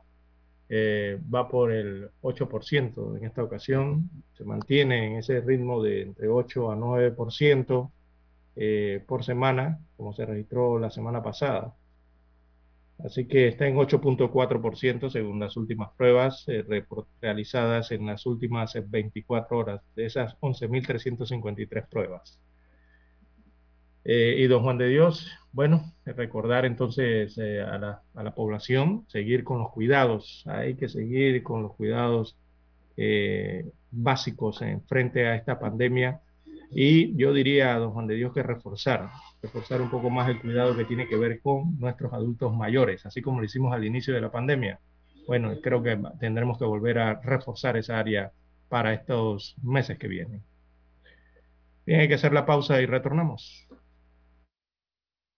eh, 0.74 1.20
va 1.32 1.50
por 1.50 1.70
el 1.70 2.08
8% 2.22 3.18
en 3.18 3.26
esta 3.26 3.42
ocasión, 3.42 4.08
se 4.32 4.42
mantiene 4.42 5.06
en 5.06 5.16
ese 5.18 5.42
ritmo 5.42 5.82
de 5.82 6.00
entre 6.00 6.28
8 6.28 6.72
a 6.72 6.76
9% 6.76 7.90
eh, 8.56 9.04
por 9.06 9.22
semana, 9.22 9.80
como 9.98 10.14
se 10.14 10.24
registró 10.24 10.78
la 10.78 10.88
semana 10.88 11.22
pasada. 11.22 11.74
Así 13.04 13.26
que 13.26 13.48
está 13.48 13.66
en 13.66 13.76
8.4% 13.76 15.11
según 15.11 15.40
las 15.40 15.58
últimas 15.58 15.90
pruebas 15.94 16.44
eh, 16.48 16.64
realizadas 17.20 17.92
en 17.92 18.06
las 18.06 18.24
últimas 18.24 18.72
24 18.88 19.58
horas 19.58 19.82
de 19.94 20.06
esas 20.06 20.40
11.353 20.40 21.87
pruebas. 21.87 22.40
Eh, 24.05 24.37
y 24.38 24.47
don 24.47 24.62
Juan 24.62 24.79
de 24.79 24.88
Dios, 24.88 25.31
bueno, 25.53 25.93
recordar 26.05 26.65
entonces 26.65 27.38
eh, 27.38 27.61
a, 27.61 27.79
la, 27.79 28.03
a, 28.15 28.23
la, 28.23 28.35
población, 28.35 29.05
seguir 29.09 29.45
con 29.45 29.61
los 29.61 29.71
cuidados, 29.71 30.45
hay 30.47 30.75
que 30.75 30.88
seguir 30.88 31.43
con 31.43 31.62
los 31.62 31.75
cuidados 31.75 32.37
eh, 32.97 33.71
básicos 33.91 34.62
en 34.62 34.83
frente 34.83 35.27
a 35.27 35.37
esta 35.37 35.59
pandemia. 35.59 36.21
Y 36.75 37.15
yo 37.17 37.35
diría 37.35 37.75
a 37.75 37.79
don 37.79 37.93
Juan 37.93 38.07
de 38.07 38.15
Dios 38.15 38.33
que 38.33 38.43
reforzar, 38.43 39.11
reforzar 39.43 39.83
un 39.83 39.91
poco 39.91 40.09
más 40.09 40.29
el 40.31 40.41
cuidado 40.41 40.75
que 40.77 40.87
tiene 40.87 41.07
que 41.07 41.17
ver 41.17 41.41
con 41.41 41.79
nuestros 41.79 42.12
adultos 42.15 42.55
mayores, 42.55 43.05
así 43.05 43.21
como 43.21 43.41
lo 43.41 43.45
hicimos 43.45 43.75
al 43.75 43.85
inicio 43.85 44.15
de 44.15 44.23
la 44.23 44.33
pandemia. 44.33 44.81
Bueno, 45.27 45.53
creo 45.62 45.83
que 45.83 46.01
tendremos 46.19 46.59
que 46.59 46.65
volver 46.65 46.99
a 46.99 47.21
reforzar 47.21 47.77
esa 47.77 47.99
área 47.99 48.33
para 48.69 48.95
estos 48.95 49.55
meses 49.62 49.99
que 49.99 50.09
vienen. 50.09 50.43
Bien, 51.85 52.01
hay 52.01 52.09
que 52.09 52.15
hacer 52.15 52.33
la 52.33 52.47
pausa 52.47 52.81
y 52.81 52.87
retornamos. 52.87 53.67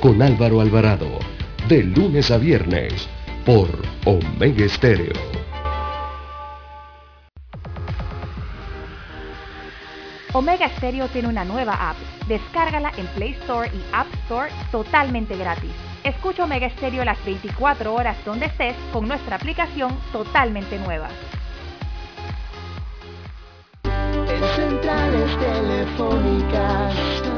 con 0.00 0.22
Álvaro 0.22 0.60
Alvarado, 0.60 1.18
de 1.68 1.82
lunes 1.82 2.30
a 2.30 2.38
viernes, 2.38 3.08
por 3.44 3.68
Omega 4.04 4.64
Estéreo. 4.64 5.12
Omega 10.32 10.68
Stereo 10.76 11.08
tiene 11.08 11.28
una 11.28 11.44
nueva 11.44 11.90
app. 11.90 11.96
Descárgala 12.28 12.92
en 12.96 13.06
Play 13.08 13.32
Store 13.40 13.68
y 13.74 13.82
App 13.92 14.06
Store 14.24 14.52
totalmente 14.70 15.36
gratis. 15.36 15.72
Escucha 16.04 16.44
Omega 16.44 16.70
Stereo 16.70 17.04
las 17.04 17.22
24 17.24 17.92
horas 17.92 18.16
donde 18.24 18.46
estés 18.46 18.76
con 18.92 19.08
nuestra 19.08 19.36
aplicación 19.36 19.98
totalmente 20.12 20.78
nueva. 20.78 21.08
En 23.84 24.44
centrales 24.54 25.38
telefónicas 25.38 27.37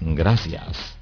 Gracias. 0.00 0.98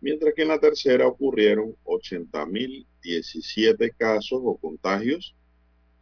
mientras 0.00 0.34
que 0.34 0.42
en 0.42 0.48
la 0.48 0.58
tercera 0.58 1.06
ocurrieron 1.06 1.76
80.017 1.84 3.94
casos 3.96 4.40
o 4.42 4.56
contagios 4.56 5.36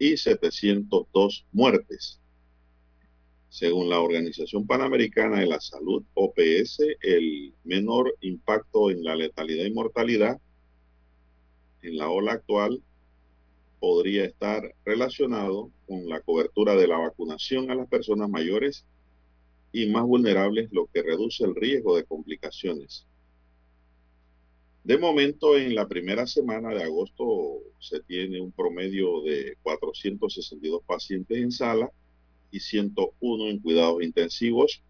y 0.02 0.16
702 0.16 1.46
muertes. 1.52 2.18
Según 3.48 3.88
la 3.88 4.00
Organización 4.00 4.66
Panamericana 4.66 5.38
de 5.38 5.46
la 5.46 5.60
Salud, 5.60 6.02
OPS, 6.14 6.80
el 7.02 7.54
menor 7.62 8.12
impacto 8.20 8.90
en 8.90 9.04
la 9.04 9.14
letalidad 9.14 9.64
y 9.64 9.70
mortalidad 9.70 10.40
en 11.82 11.98
la 11.98 12.08
ola 12.08 12.32
actual 12.32 12.82
podría 13.78 14.24
estar 14.24 14.74
relacionado 14.84 15.70
con 15.86 16.08
la 16.08 16.20
cobertura 16.20 16.74
de 16.74 16.88
la 16.88 16.98
vacunación 16.98 17.70
a 17.70 17.76
las 17.76 17.86
personas 17.86 18.28
mayores 18.28 18.84
y 19.70 19.86
más 19.86 20.02
vulnerables, 20.02 20.68
lo 20.72 20.86
que 20.86 21.02
reduce 21.02 21.44
el 21.44 21.54
riesgo 21.54 21.96
de 21.96 22.02
complicaciones. 22.04 23.06
De 24.84 24.98
momento, 24.98 25.56
en 25.56 25.76
la 25.76 25.86
primera 25.86 26.26
semana 26.26 26.70
de 26.74 26.82
agosto 26.82 27.60
se 27.78 28.00
tiene 28.00 28.40
un 28.40 28.50
promedio 28.50 29.22
de 29.22 29.56
462 29.62 30.82
pacientes 30.84 31.38
en 31.38 31.52
sala 31.52 31.92
y 32.50 32.58
101 32.58 33.48
en 33.48 33.58
cuidados 33.60 34.02
intensivos, 34.02 34.82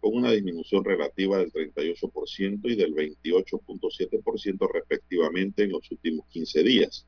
con 0.00 0.16
una 0.16 0.32
disminución 0.32 0.84
relativa 0.84 1.38
del 1.38 1.52
38% 1.52 2.60
y 2.64 2.74
del 2.74 2.92
28.7% 2.92 4.68
respectivamente 4.72 5.62
en 5.62 5.72
los 5.72 5.90
últimos 5.92 6.26
15 6.28 6.62
días. 6.64 7.06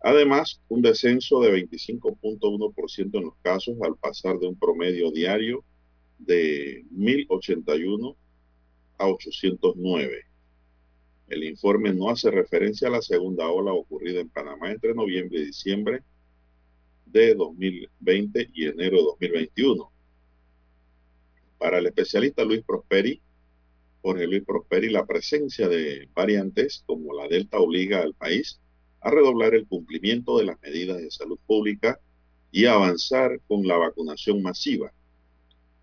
Además, 0.00 0.60
un 0.68 0.82
descenso 0.82 1.40
de 1.40 1.64
25.1% 1.64 3.18
en 3.18 3.24
los 3.24 3.36
casos 3.42 3.76
al 3.82 3.96
pasar 3.96 4.38
de 4.38 4.46
un 4.46 4.56
promedio 4.56 5.10
diario 5.10 5.64
de 6.18 6.84
1081 6.90 8.16
a 8.98 9.08
809. 9.08 10.31
El 11.32 11.44
informe 11.44 11.94
no 11.94 12.10
hace 12.10 12.30
referencia 12.30 12.88
a 12.88 12.90
la 12.90 13.00
segunda 13.00 13.48
ola 13.48 13.72
ocurrida 13.72 14.20
en 14.20 14.28
Panamá 14.28 14.70
entre 14.70 14.94
noviembre 14.94 15.40
y 15.40 15.46
diciembre 15.46 16.02
de 17.06 17.34
2020 17.34 18.50
y 18.52 18.66
enero 18.66 18.98
de 18.98 19.02
2021. 19.04 19.90
Para 21.56 21.78
el 21.78 21.86
especialista 21.86 22.44
Luis 22.44 22.62
Prosperi, 22.62 23.18
Jorge 24.02 24.26
Luis 24.26 24.44
Prosperi, 24.44 24.90
la 24.90 25.06
presencia 25.06 25.68
de 25.68 26.06
variantes 26.12 26.84
como 26.84 27.14
la 27.14 27.26
Delta 27.28 27.60
obliga 27.60 28.02
al 28.02 28.12
país 28.12 28.60
a 29.00 29.10
redoblar 29.10 29.54
el 29.54 29.66
cumplimiento 29.66 30.36
de 30.36 30.44
las 30.44 30.60
medidas 30.60 30.98
de 30.98 31.10
salud 31.10 31.38
pública 31.46 31.98
y 32.50 32.66
avanzar 32.66 33.40
con 33.48 33.66
la 33.66 33.78
vacunación 33.78 34.42
masiva 34.42 34.92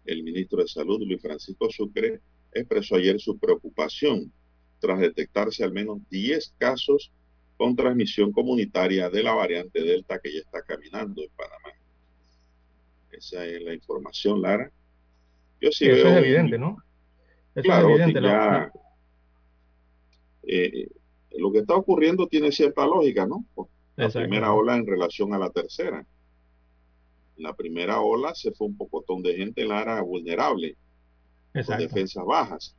el 0.06 0.22
ministro 0.22 0.62
de 0.62 0.68
Salud, 0.68 1.02
Luis 1.02 1.24
Francisco 1.24 1.72
Sucre, 1.72 2.22
expresó 2.52 2.98
ayer 2.98 3.20
su 3.20 3.40
preocupación 3.40 4.32
tras 4.80 5.00
detectarse 5.00 5.64
al 5.64 5.72
menos 5.72 6.00
10 6.10 6.56
casos 6.58 7.12
con 7.58 7.76
transmisión 7.76 8.32
comunitaria 8.32 9.10
de 9.10 9.24
la 9.24 9.34
variante 9.34 9.82
Delta 9.82 10.20
que 10.20 10.34
ya 10.34 10.40
está 10.40 10.62
caminando 10.62 11.22
en 11.22 11.30
Panamá. 11.36 11.78
Esa 13.12 13.46
es 13.46 13.62
la 13.62 13.74
información, 13.74 14.42
Lara. 14.42 14.72
Yo 15.60 15.72
sí, 15.72 15.86
Eso 15.86 16.08
es 16.08 16.18
evidente, 16.18 16.58
¿no? 16.58 16.78
claro, 17.56 17.98
ya, 17.98 18.72
eh, 20.44 20.88
lo 21.32 21.52
que 21.52 21.60
está 21.60 21.76
ocurriendo 21.76 22.28
tiene 22.28 22.52
cierta 22.52 22.86
lógica, 22.86 23.26
¿no? 23.26 23.46
La 23.98 24.10
primera 24.10 24.54
ola 24.54 24.78
en 24.78 24.88
relación 24.88 25.34
a 25.34 25.38
la 25.38 25.50
tercera 25.50 26.06
la 27.40 27.54
primera 27.56 28.02
ola 28.02 28.36
se 28.36 28.52
fue 28.52 28.68
un 28.68 28.78
pocotón 28.78 29.24
de 29.24 29.36
gente 29.36 29.62
en 29.62 29.70
la 29.70 29.80
área 29.80 30.02
vulnerable, 30.02 30.76
con 31.66 31.78
defensas 31.78 32.24
bajas. 32.26 32.76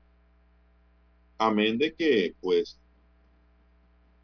Amén 1.43 1.79
de 1.79 1.95
que, 1.95 2.35
pues, 2.43 2.79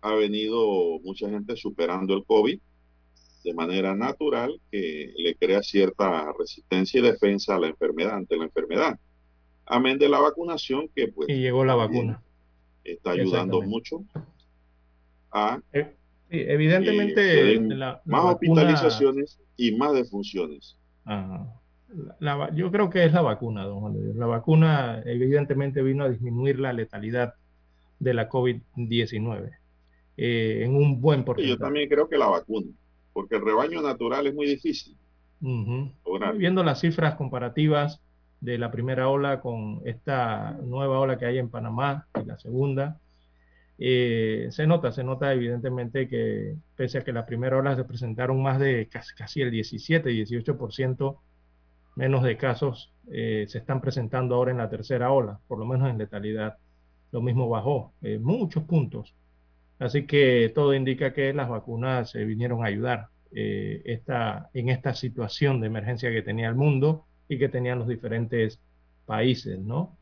ha 0.03 0.15
venido 0.15 1.01
mucha 1.03 1.31
gente 1.31 1.57
superando 1.57 2.15
el 2.15 2.23
COVID 2.27 2.61
de 3.43 3.55
manera 3.55 3.95
natural 3.95 4.61
que 4.71 5.15
le 5.17 5.35
crea 5.35 5.63
cierta 5.63 6.31
resistencia 6.39 7.01
y 7.01 7.03
defensa 7.03 7.57
a 7.57 7.59
la 7.59 7.69
enfermedad, 7.69 8.17
ante 8.17 8.37
la 8.37 8.45
enfermedad. 8.45 8.99
Amén 9.65 9.99
de 9.99 10.11
la 10.11 10.21
vacunación 10.21 10.91
que, 10.95 11.09
pues... 11.09 11.31
Y 11.31 11.37
llegó 11.37 11.65
la 11.65 11.75
vacuna. 11.75 12.23
Está 12.85 13.13
ayudando 13.13 13.63
mucho 13.63 14.05
a... 15.33 15.59
Eh, 15.73 15.97
evidentemente... 16.29 17.59
más 18.05 18.25
hospitalizaciones 18.27 19.41
y 19.57 19.73
más 19.73 19.95
defunciones. 19.95 20.77
Yo 22.55 22.71
creo 22.71 22.91
que 22.91 23.05
es 23.05 23.13
la 23.13 23.23
vacuna, 23.23 23.65
don 23.65 23.81
Juan 23.81 23.95
de 23.95 24.05
Dios. 24.05 24.17
La 24.17 24.27
vacuna 24.27 25.03
evidentemente 25.05 25.83
vino 25.83 26.05
a 26.05 26.09
disminuir 26.09 26.59
la 26.59 26.73
letalidad 26.73 27.35
de 27.99 28.15
la 28.15 28.29
COVID-19 28.29 29.51
eh, 30.17 30.63
en 30.65 30.75
un 30.75 31.01
buen 31.01 31.25
porcentaje. 31.25 31.59
yo 31.59 31.59
también 31.59 31.89
creo 31.89 32.09
que 32.09 32.19
la 32.19 32.27
vacuna, 32.27 32.69
porque 33.13 33.37
el 33.37 33.45
rebaño 33.45 33.83
natural 33.83 34.27
es 34.27 34.35
muy 34.35 34.47
difícil. 34.47 34.97
Viendo 36.37 36.65
las 36.65 36.81
cifras 36.81 37.15
comparativas 37.15 38.01
de 38.41 38.59
la 38.59 38.71
primera 38.71 39.09
ola 39.09 39.41
con 39.41 39.81
esta 39.85 40.53
nueva 40.63 40.99
ola 40.99 41.19
que 41.19 41.27
hay 41.27 41.39
en 41.39 41.51
Panamá 41.51 42.07
y 42.23 42.27
la 42.27 42.39
segunda, 42.39 42.99
eh, 43.79 44.49
se 44.51 44.67
nota, 44.67 44.91
se 44.93 45.05
nota 45.05 45.33
evidentemente 45.33 46.09
que 46.09 46.57
pese 46.77 46.99
a 46.99 47.01
que 47.03 47.13
la 47.13 47.27
primera 47.27 47.59
ola 47.59 47.77
se 47.77 47.85
presentaron 47.85 48.43
más 48.43 48.59
de 48.59 48.89
casi, 48.89 49.43
el 49.43 49.51
17, 49.51 50.09
18% 50.11 51.19
menos 51.97 52.23
de 52.23 52.37
casos, 52.37 52.93
eh, 53.11 53.47
se 53.49 53.59
están 53.59 53.81
presentando 53.81 54.37
ahora 54.37 54.53
en 54.53 54.59
la 54.59 54.71
tercera 54.71 55.11
ola, 55.11 55.41
por 55.49 55.59
lo 55.59 55.67
menos 55.67 55.91
en 55.91 55.99
letalidad. 55.99 56.59
Lo 57.13 57.21
mismo 57.21 57.49
bajó, 57.49 57.93
eh, 58.03 58.19
muchos 58.19 58.65
puntos. 58.65 59.15
Así 59.79 60.07
que 60.07 60.53
todo 60.55 60.75
indica 60.75 61.13
que 61.13 61.33
las 61.35 61.49
vacunas 61.49 62.11
se 62.11 62.25
vinieron 62.25 62.65
a 62.65 62.69
ayudar 62.69 63.09
esta, 63.33 64.49
en 64.55 64.71
esta 64.71 64.95
situación 64.95 65.61
de 65.61 65.67
emergencia 65.67 66.11
que 66.11 66.23
tenía 66.23 66.49
el 66.49 66.55
mundo 66.55 67.05
y 67.29 67.39
que 67.39 67.49
tenían 67.49 67.79
los 67.79 67.89
diferentes 67.89 68.61
países, 69.05 69.59
¿no? 69.59 69.97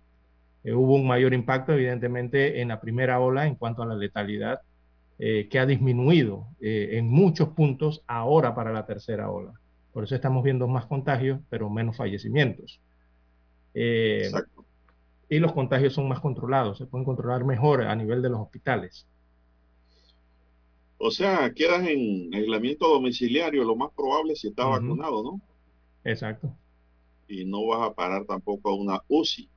Eh, 0.64 0.72
hubo 0.72 0.94
un 0.96 1.07
mayor 1.07 1.35
impacto, 1.35 1.74
evidentemente, 1.74 2.61
en 2.61 2.68
la 2.68 2.80
primera 2.80 3.20
ola 3.20 3.46
en 3.46 3.54
cuanto 3.54 3.83
a 3.83 3.87
la 3.87 3.94
letalidad, 3.94 4.61
eh, 5.18 5.48
que 5.48 5.59
ha 5.59 5.66
disminuido 5.66 6.48
eh, 6.61 6.90
en 6.92 7.07
muchos 7.09 7.50
puntos 7.50 8.02
ahora 8.07 8.54
para 8.54 8.72
la 8.72 8.87
tercera 8.87 9.30
ola. 9.30 9.52
Por 9.94 10.04
eso 10.04 10.16
estamos 10.16 10.42
viendo 10.42 10.66
más 10.66 10.87
contagios, 10.87 11.40
pero 11.48 11.70
menos 11.70 11.96
fallecimientos. 11.96 12.80
Exacto. 13.72 14.64
Y 15.28 15.38
los 15.38 15.52
contagios 15.52 15.94
son 15.94 16.09
más 16.09 16.20
controlados, 16.20 16.78
se 16.78 16.87
pueden 16.87 17.04
controlar 17.04 17.44
mejor 17.44 17.83
a 17.83 17.94
nivel 17.94 18.20
de 18.20 18.28
los 18.28 18.40
hospitales. 18.40 19.07
O 20.98 21.11
sea, 21.11 21.52
quedas 21.54 21.87
en 21.87 22.35
aislamiento 22.35 22.88
domiciliario, 22.88 23.62
lo 23.64 23.76
más 23.76 23.92
probable 23.94 24.35
si 24.35 24.48
estás 24.48 24.66
vacunado, 24.66 25.22
¿no? 25.22 25.40
Exacto. 26.02 26.52
Y 27.28 27.44
no 27.44 27.66
vas 27.66 27.88
a 27.88 27.94
parar 27.94 28.24
tampoco 28.26 28.70
a 28.70 28.74
una 28.74 29.00
UCI. 29.09 29.48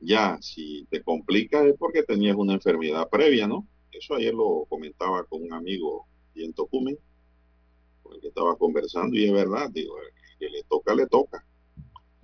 Ya, 0.00 0.38
si 0.40 0.86
te 0.90 1.02
complicas 1.02 1.66
es 1.66 1.76
porque 1.78 2.02
tenías 2.02 2.36
una 2.36 2.54
enfermedad 2.54 3.08
previa, 3.08 3.46
¿no? 3.46 3.66
Eso 3.92 4.14
ayer 4.14 4.34
lo 4.34 4.66
comentaba 4.68 5.24
con 5.24 5.42
un 5.42 5.52
amigo 5.52 6.06
y 6.34 6.44
en 6.44 6.52
Tocumen, 6.52 6.98
con 8.08 8.16
el 8.16 8.20
que 8.22 8.28
estaba 8.28 8.56
conversando, 8.56 9.16
y 9.16 9.24
es 9.24 9.32
verdad, 9.32 9.68
digo, 9.70 9.94
que 10.38 10.48
le 10.48 10.62
toca, 10.64 10.94
le 10.94 11.06
toca. 11.06 11.44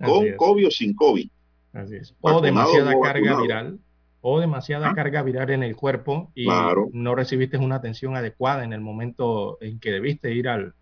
con 0.03 0.35
COVID 0.35 0.67
o 0.67 0.71
sin 0.71 0.95
COVID. 0.95 1.29
Así 1.73 1.95
es. 1.95 2.15
O 2.21 2.41
demasiada 2.41 2.93
carga 3.01 3.41
viral, 3.41 3.79
o 4.21 4.39
demasiada 4.39 4.89
¿Ah? 4.89 4.95
carga 4.95 5.21
viral 5.21 5.51
en 5.51 5.63
el 5.63 5.75
cuerpo 5.75 6.31
y 6.33 6.47
no 6.93 7.15
recibiste 7.15 7.57
una 7.57 7.75
atención 7.75 8.15
adecuada 8.15 8.63
en 8.63 8.73
el 8.73 8.81
momento 8.81 9.57
en 9.61 9.79
que 9.79 9.91
debiste 9.91 10.33
ir 10.33 10.47
al, 10.47 10.73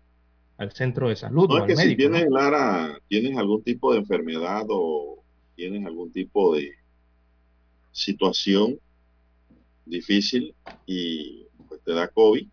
centro 0.72 1.08
de 1.08 1.16
salud. 1.16 1.48
No, 1.48 1.58
es 1.58 1.64
que 1.64 1.76
si 1.76 1.96
tienes, 1.96 2.26
Lara, 2.30 2.98
tienes 3.08 3.36
algún 3.36 3.62
tipo 3.62 3.92
de 3.92 3.98
enfermedad 3.98 4.64
o 4.68 5.22
tienes 5.56 5.84
algún 5.84 6.12
tipo 6.12 6.54
de 6.54 6.72
situación 7.92 8.78
difícil 9.84 10.54
y 10.86 11.46
pues, 11.68 11.82
te 11.82 11.92
da 11.92 12.08
COVID, 12.08 12.48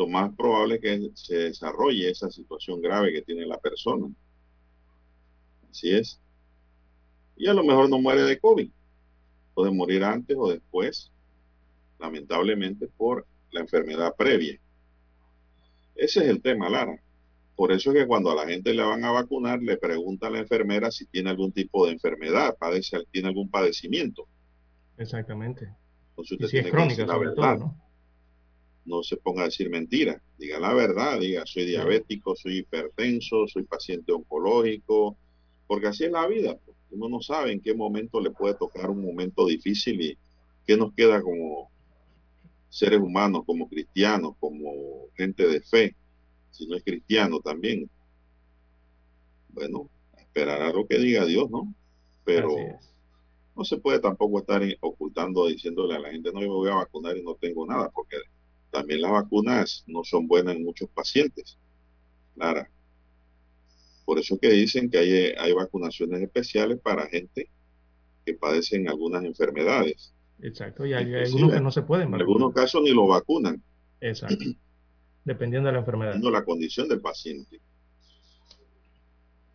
lo 0.00 0.06
más 0.06 0.34
probable 0.34 0.76
es 0.76 0.80
que 0.80 1.10
se 1.12 1.36
desarrolle 1.36 2.08
esa 2.08 2.30
situación 2.30 2.80
grave 2.80 3.12
que 3.12 3.20
tiene 3.20 3.44
la 3.44 3.58
persona. 3.58 4.08
Así 5.70 5.94
es. 5.94 6.18
Y 7.36 7.46
a 7.48 7.52
lo 7.52 7.62
mejor 7.62 7.90
no 7.90 8.00
muere 8.00 8.22
de 8.22 8.38
COVID. 8.38 8.70
Puede 9.52 9.70
morir 9.70 10.02
antes 10.02 10.34
o 10.40 10.50
después, 10.50 11.12
lamentablemente, 11.98 12.88
por 12.88 13.26
la 13.50 13.60
enfermedad 13.60 14.16
previa. 14.16 14.58
Ese 15.94 16.20
es 16.20 16.30
el 16.30 16.40
tema, 16.40 16.70
Lara. 16.70 16.98
Por 17.54 17.70
eso 17.70 17.90
es 17.90 17.98
que 17.98 18.06
cuando 18.06 18.30
a 18.30 18.34
la 18.34 18.46
gente 18.46 18.72
le 18.72 18.82
van 18.82 19.04
a 19.04 19.10
vacunar, 19.10 19.60
le 19.60 19.76
pregunta 19.76 20.28
a 20.28 20.30
la 20.30 20.38
enfermera 20.38 20.90
si 20.90 21.04
tiene 21.08 21.28
algún 21.28 21.52
tipo 21.52 21.84
de 21.84 21.92
enfermedad, 21.92 22.56
padece, 22.58 23.04
tiene 23.10 23.28
algún 23.28 23.50
padecimiento. 23.50 24.26
Exactamente. 24.96 25.76
Entonces 26.08 26.32
usted 26.32 26.48
tiene 26.48 26.68
es 26.68 26.72
crónica, 26.72 27.04
la 27.04 27.18
verdad. 27.18 27.58
¿no? 27.58 27.89
No 28.90 29.02
se 29.02 29.16
ponga 29.16 29.42
a 29.42 29.44
decir 29.46 29.70
mentiras, 29.70 30.20
diga 30.36 30.58
la 30.58 30.74
verdad, 30.74 31.20
diga 31.20 31.46
soy 31.46 31.66
diabético, 31.66 32.34
soy 32.34 32.58
hipertenso, 32.58 33.46
soy 33.46 33.62
paciente 33.62 34.12
oncológico, 34.12 35.16
porque 35.66 35.86
así 35.86 36.04
es 36.04 36.10
la 36.10 36.26
vida. 36.26 36.58
Pues. 36.64 36.76
Uno 36.90 37.08
no 37.08 37.22
sabe 37.22 37.52
en 37.52 37.60
qué 37.60 37.72
momento 37.72 38.20
le 38.20 38.30
puede 38.30 38.54
tocar 38.54 38.90
un 38.90 39.02
momento 39.02 39.46
difícil 39.46 40.00
y 40.00 40.18
qué 40.66 40.76
nos 40.76 40.92
queda 40.92 41.22
como 41.22 41.70
seres 42.68 43.00
humanos, 43.00 43.44
como 43.46 43.68
cristianos, 43.68 44.34
como 44.40 45.06
gente 45.16 45.46
de 45.46 45.60
fe, 45.60 45.94
si 46.50 46.66
no 46.66 46.76
es 46.76 46.84
cristiano 46.84 47.40
también. 47.40 47.88
Bueno, 49.50 49.88
esperar 50.18 50.62
a 50.62 50.72
lo 50.72 50.86
que 50.86 50.98
diga 50.98 51.24
Dios, 51.24 51.50
¿no? 51.50 51.72
Pero 52.24 52.54
no 53.56 53.64
se 53.64 53.78
puede 53.78 54.00
tampoco 54.00 54.40
estar 54.40 54.62
ocultando, 54.80 55.46
diciéndole 55.46 55.94
a 55.94 55.98
la 56.00 56.10
gente, 56.10 56.32
no, 56.32 56.40
yo 56.40 56.48
me 56.48 56.54
voy 56.54 56.70
a 56.70 56.76
vacunar 56.76 57.16
y 57.16 57.22
no 57.22 57.34
tengo 57.34 57.66
nada, 57.66 57.90
porque 57.90 58.16
también 58.70 59.02
las 59.02 59.10
vacunas 59.10 59.84
no 59.86 60.04
son 60.04 60.26
buenas 60.26 60.56
en 60.56 60.64
muchos 60.64 60.88
pacientes. 60.90 61.58
Clara. 62.34 62.70
Por 64.04 64.18
eso 64.18 64.38
que 64.38 64.50
dicen 64.50 64.90
que 64.90 64.98
hay, 64.98 65.12
hay 65.38 65.52
vacunaciones 65.52 66.20
especiales 66.22 66.78
para 66.80 67.06
gente 67.08 67.48
que 68.24 68.34
padecen 68.34 68.88
algunas 68.88 69.24
enfermedades. 69.24 70.14
Exacto, 70.42 70.86
y 70.86 70.94
hay 70.94 71.14
algunos 71.14 71.52
que 71.52 71.60
no 71.60 71.70
se 71.70 71.82
pueden. 71.82 72.08
En 72.08 72.14
algunos 72.14 72.52
casos 72.54 72.82
ni 72.82 72.90
lo 72.90 73.06
vacunan. 73.06 73.62
Exacto. 74.00 74.44
Dependiendo 75.24 75.68
de 75.68 75.74
la 75.74 75.80
enfermedad. 75.80 76.12
Dependiendo 76.12 76.36
de 76.36 76.40
la 76.40 76.44
condición 76.44 76.88
del 76.88 77.00
paciente. 77.00 77.60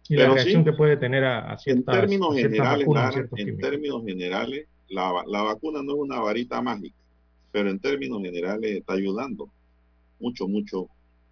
Y 0.08 0.16
la 0.16 0.30
reacción 0.30 0.64
que 0.64 0.74
puede 0.74 0.98
tener 0.98 1.24
a, 1.24 1.58
ciertas, 1.58 1.96
en 1.96 2.02
términos 2.02 2.36
generales, 2.36 2.88
en 3.36 3.58
términos 3.58 4.04
generales, 4.06 4.68
la, 4.88 5.24
la 5.26 5.42
vacuna 5.42 5.82
no 5.82 5.94
es 5.94 6.00
una 6.00 6.20
varita 6.20 6.62
mágica 6.62 6.96
pero 7.56 7.70
en 7.70 7.80
términos 7.80 8.22
generales 8.22 8.80
está 8.80 8.96
ayudando 8.96 9.50
mucho, 10.20 10.46
mucho 10.46 10.90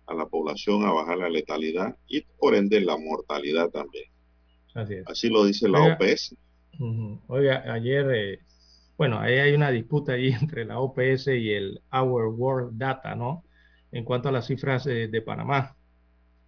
a 0.07 0.13
la 0.13 0.25
población 0.25 0.86
a 0.86 0.93
bajar 0.93 1.17
la 1.17 1.27
letalidad 1.27 1.97
y 2.07 2.21
por 2.21 2.55
ende 2.55 2.79
la 2.79 2.95
mortalidad 2.95 3.69
también. 3.71 4.05
Así, 5.05 5.27
lo 5.27 5.43
dice 5.43 5.67
la 5.67 5.81
OPS. 5.81 6.38
Oiga, 7.27 7.62
ayer, 7.73 8.09
eh, 8.15 8.39
bueno, 8.97 9.19
ahí 9.19 9.33
hay 9.33 9.53
una 9.53 9.69
disputa 9.69 10.13
ahí 10.13 10.29
entre 10.41 10.63
la 10.63 10.79
OPS 10.79 11.27
y 11.27 11.51
el 11.51 11.81
Our 11.91 12.27
World 12.27 12.77
Data, 12.77 13.15
¿no? 13.15 13.43
En 13.91 14.05
cuanto 14.05 14.29
a 14.29 14.31
las 14.31 14.47
cifras 14.47 14.86
de 14.86 15.21
Panamá. 15.25 15.75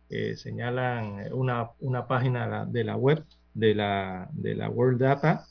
Eh, 0.10 0.38
señalan 0.38 1.34
una, 1.34 1.72
una, 1.82 2.08
página 2.08 2.66
de 2.66 2.86
la 2.86 2.96
web 2.96 3.26
de 3.54 3.76
la, 3.76 4.30
de 4.32 4.56
la 4.56 4.70
World 4.70 5.02
Data, 5.02 5.46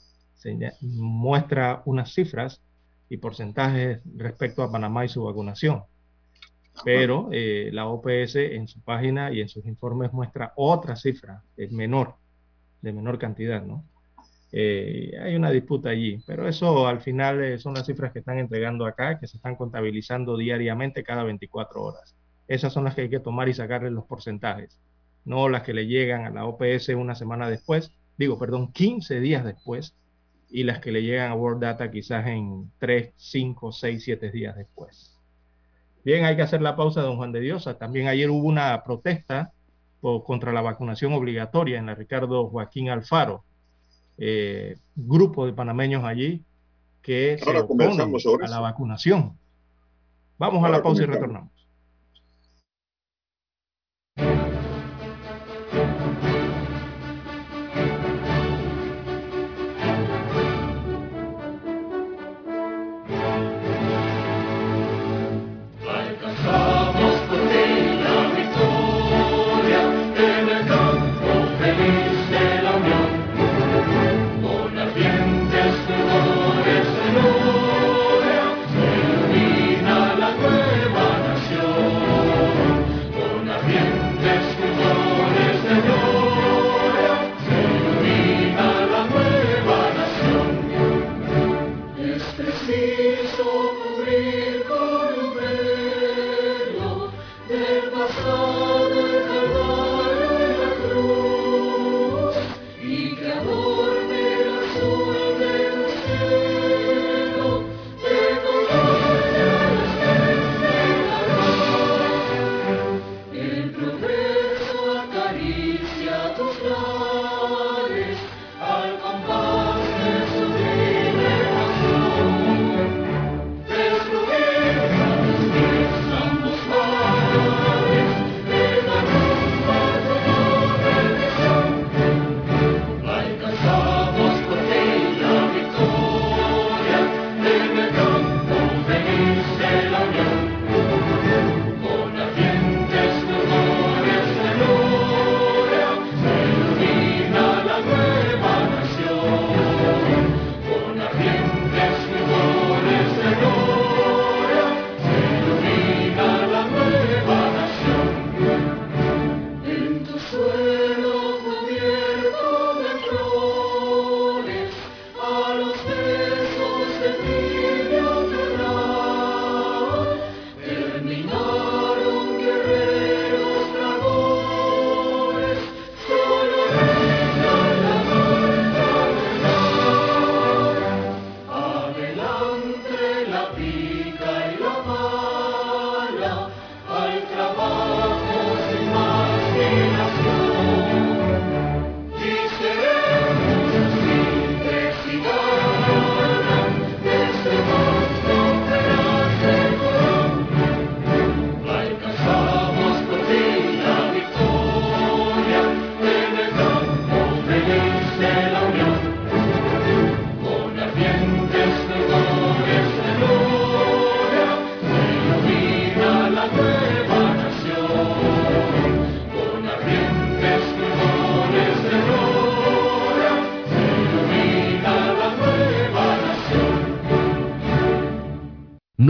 muestra 0.80 1.82
unas 1.84 2.14
cifras 2.14 2.62
y 3.08 3.16
porcentajes 3.18 4.00
respecto 4.16 4.62
a 4.62 4.70
Panamá 4.70 5.04
y 5.04 5.08
su 5.08 5.24
vacunación. 5.24 5.82
Pero 6.84 7.28
eh, 7.30 7.70
la 7.72 7.86
OPS 7.86 8.36
en 8.36 8.66
su 8.66 8.80
página 8.80 9.32
y 9.32 9.40
en 9.40 9.48
sus 9.48 9.64
informes 9.66 10.12
muestra 10.12 10.52
otra 10.56 10.96
cifra, 10.96 11.42
es 11.56 11.70
menor, 11.70 12.16
de 12.82 12.92
menor 12.92 13.18
cantidad, 13.18 13.62
¿no? 13.62 13.84
Eh, 14.56 15.12
hay 15.20 15.34
una 15.34 15.50
disputa 15.50 15.90
allí, 15.90 16.22
pero 16.26 16.48
eso 16.48 16.86
al 16.86 17.00
final 17.00 17.42
eh, 17.42 17.58
son 17.58 17.74
las 17.74 17.86
cifras 17.86 18.12
que 18.12 18.20
están 18.20 18.38
entregando 18.38 18.86
acá, 18.86 19.18
que 19.18 19.26
se 19.26 19.36
están 19.36 19.56
contabilizando 19.56 20.36
diariamente 20.36 21.02
cada 21.02 21.24
24 21.24 21.82
horas. 21.82 22.14
Esas 22.46 22.72
son 22.72 22.84
las 22.84 22.94
que 22.94 23.02
hay 23.02 23.10
que 23.10 23.18
tomar 23.18 23.48
y 23.48 23.54
sacarle 23.54 23.90
los 23.90 24.04
porcentajes, 24.04 24.78
no 25.24 25.48
las 25.48 25.62
que 25.62 25.74
le 25.74 25.86
llegan 25.86 26.24
a 26.24 26.30
la 26.30 26.44
OPS 26.46 26.90
una 26.90 27.16
semana 27.16 27.48
después, 27.48 27.90
digo, 28.16 28.38
perdón, 28.38 28.70
15 28.72 29.18
días 29.18 29.44
después 29.44 29.96
y 30.54 30.62
las 30.62 30.78
que 30.78 30.92
le 30.92 31.02
llegan 31.02 31.32
a 31.32 31.34
World 31.34 31.60
Data 31.60 31.90
quizás 31.90 32.28
en 32.28 32.70
3, 32.78 33.12
5, 33.16 33.72
6, 33.72 34.04
7 34.04 34.30
días 34.30 34.56
después. 34.56 35.18
Bien, 36.04 36.24
hay 36.24 36.36
que 36.36 36.42
hacer 36.42 36.62
la 36.62 36.76
pausa, 36.76 37.02
don 37.02 37.16
Juan 37.16 37.32
de 37.32 37.40
Diosa. 37.40 37.76
También 37.76 38.06
ayer 38.06 38.30
hubo 38.30 38.46
una 38.46 38.84
protesta 38.84 39.50
contra 40.00 40.52
la 40.52 40.60
vacunación 40.60 41.12
obligatoria 41.12 41.80
en 41.80 41.86
la 41.86 41.96
Ricardo 41.96 42.46
Joaquín 42.46 42.88
Alfaro. 42.88 43.42
Eh, 44.16 44.76
grupo 44.94 45.44
de 45.44 45.54
panameños 45.54 46.04
allí 46.04 46.44
que 47.02 47.36
se 47.36 47.58
oponen 47.58 48.00
a 48.00 48.46
la 48.46 48.60
vacunación. 48.60 49.36
Vamos 50.38 50.64
a 50.64 50.68
la 50.68 50.84
pausa 50.84 51.02
y 51.02 51.06
retornamos. 51.06 51.50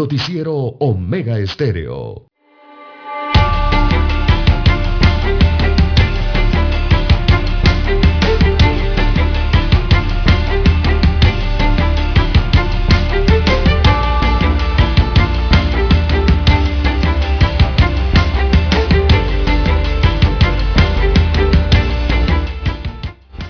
Noticiero 0.05 0.55
Omega 0.81 1.39
Estéreo. 1.39 2.27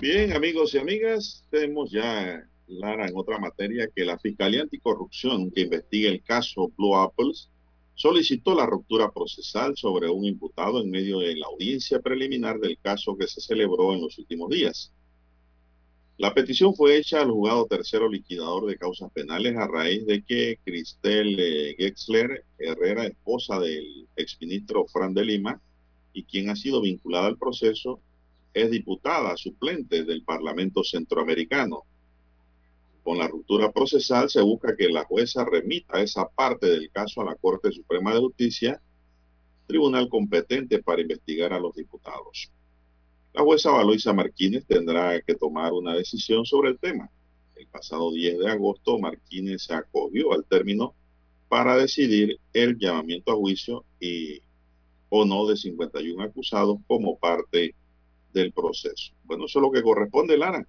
Bien, 0.01 0.33
amigos 0.33 0.73
y 0.75 0.79
amigas, 0.79 1.45
tenemos 1.51 1.90
ya 1.90 2.49
en 3.07 3.17
otra 3.17 3.38
materia 3.38 3.88
que 3.95 4.05
la 4.05 4.19
Fiscalía 4.19 4.62
Anticorrupción 4.62 5.51
que 5.51 5.62
investiga 5.62 6.11
el 6.11 6.23
caso 6.23 6.73
Blue 6.77 6.97
Apples 6.97 7.51
solicitó 7.95 8.55
la 8.55 8.67
ruptura 8.67 9.11
procesal 9.11 9.77
sobre 9.77 10.09
un 10.09 10.25
imputado 10.25 10.83
en 10.83 10.90
medio 10.90 11.21
de 11.21 11.37
la 11.37 11.47
audiencia 11.47 12.01
preliminar 12.01 12.59
del 12.59 12.79
caso 12.79 13.17
que 13.17 13.27
se 13.27 13.40
celebró 13.40 13.93
en 13.93 14.03
los 14.03 14.19
últimos 14.19 14.51
días. 14.51 14.93
La 16.17 16.33
petición 16.33 16.75
fue 16.75 16.97
hecha 16.97 17.23
al 17.23 17.31
juzgado 17.31 17.67
tercero 17.67 18.09
liquidador 18.09 18.67
de 18.67 18.77
causas 18.77 19.11
penales 19.12 19.57
a 19.57 19.67
raíz 19.67 20.07
de 20.07 20.23
que 20.23 20.59
Cristel 20.64 21.37
eh, 21.40 21.75
Gexler 21.77 22.45
Herrera, 22.59 23.07
esposa 23.07 23.59
del 23.59 24.07
exministro 24.14 24.87
Fran 24.87 25.12
de 25.12 25.25
Lima, 25.25 25.61
y 26.12 26.23
quien 26.23 26.51
ha 26.51 26.57
sido 26.57 26.81
vinculada 26.81 27.27
al 27.27 27.37
proceso, 27.37 28.01
es 28.53 28.71
diputada 28.71 29.37
suplente 29.37 30.05
del 30.05 30.23
Parlamento 30.23 30.85
Centroamericano. 30.85 31.83
Con 33.05 33.19
la 33.19 33.29
ruptura 33.29 33.71
procesal 33.71 34.31
se 34.31 34.40
busca 34.40 34.75
que 34.75 34.88
la 34.88 35.05
jueza 35.05 35.45
remita 35.45 36.01
esa 36.01 36.27
parte 36.27 36.67
del 36.67 36.90
caso 36.90 37.21
a 37.21 37.27
la 37.27 37.35
Corte 37.35 37.71
Suprema 37.71 38.14
de 38.14 38.21
Justicia, 38.21 38.81
tribunal 39.67 40.09
competente 40.09 40.83
para 40.83 41.03
investigar 41.03 41.53
a 41.53 41.61
los 41.61 41.75
diputados. 41.75 42.51
La 43.35 43.43
jueza 43.43 43.71
Valoisa 43.73 44.14
Martínez 44.14 44.64
tendrá 44.67 45.21
que 45.21 45.35
tomar 45.35 45.75
una 45.75 45.95
decisión 45.95 46.47
sobre 46.47 46.71
el 46.71 46.79
tema. 46.79 47.11
El 47.57 47.67
pasado 47.67 48.11
10 48.11 48.38
de 48.38 48.51
agosto, 48.51 48.99
Martínez 48.99 49.64
se 49.64 49.75
acogió 49.75 50.33
al 50.33 50.47
término 50.47 50.95
para 51.51 51.77
decidir 51.77 52.40
el 52.55 52.79
llamamiento 52.79 53.33
a 53.33 53.37
juicio 53.37 53.85
y 54.01 54.40
o 55.11 55.27
no 55.27 55.47
de 55.47 55.59
51 55.59 56.23
acusados 56.23 56.79
como 56.87 57.19
parte 57.19 57.75
del 58.33 58.51
proceso. 58.53 59.12
Bueno, 59.25 59.45
eso 59.45 59.59
es 59.59 59.62
lo 59.62 59.71
que 59.71 59.83
corresponde, 59.83 60.38
Lara 60.38 60.67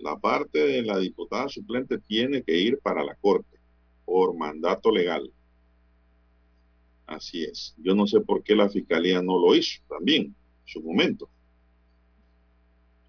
la 0.00 0.18
parte 0.18 0.58
de 0.58 0.82
la 0.82 0.98
diputada 0.98 1.48
suplente 1.48 1.98
tiene 1.98 2.42
que 2.42 2.56
ir 2.56 2.78
para 2.80 3.04
la 3.04 3.14
Corte 3.14 3.58
por 4.04 4.34
mandato 4.34 4.90
legal. 4.90 5.30
Así 7.06 7.44
es. 7.44 7.74
Yo 7.78 7.94
no 7.94 8.06
sé 8.06 8.20
por 8.20 8.42
qué 8.42 8.54
la 8.54 8.68
Fiscalía 8.68 9.20
no 9.22 9.38
lo 9.38 9.54
hizo 9.54 9.82
también 9.88 10.22
en 10.24 10.34
su 10.64 10.82
momento. 10.82 11.28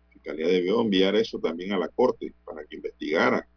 La 0.08 0.14
Fiscalía 0.14 0.48
debió 0.48 0.82
enviar 0.82 1.16
eso 1.16 1.40
también 1.40 1.72
a 1.72 1.80
la 1.80 1.88
Corte 1.88 2.34
para 2.44 2.66
que 2.66 2.76
investigara, 2.76 3.48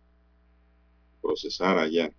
procesara 1.20 1.88
ya. 1.88 2.10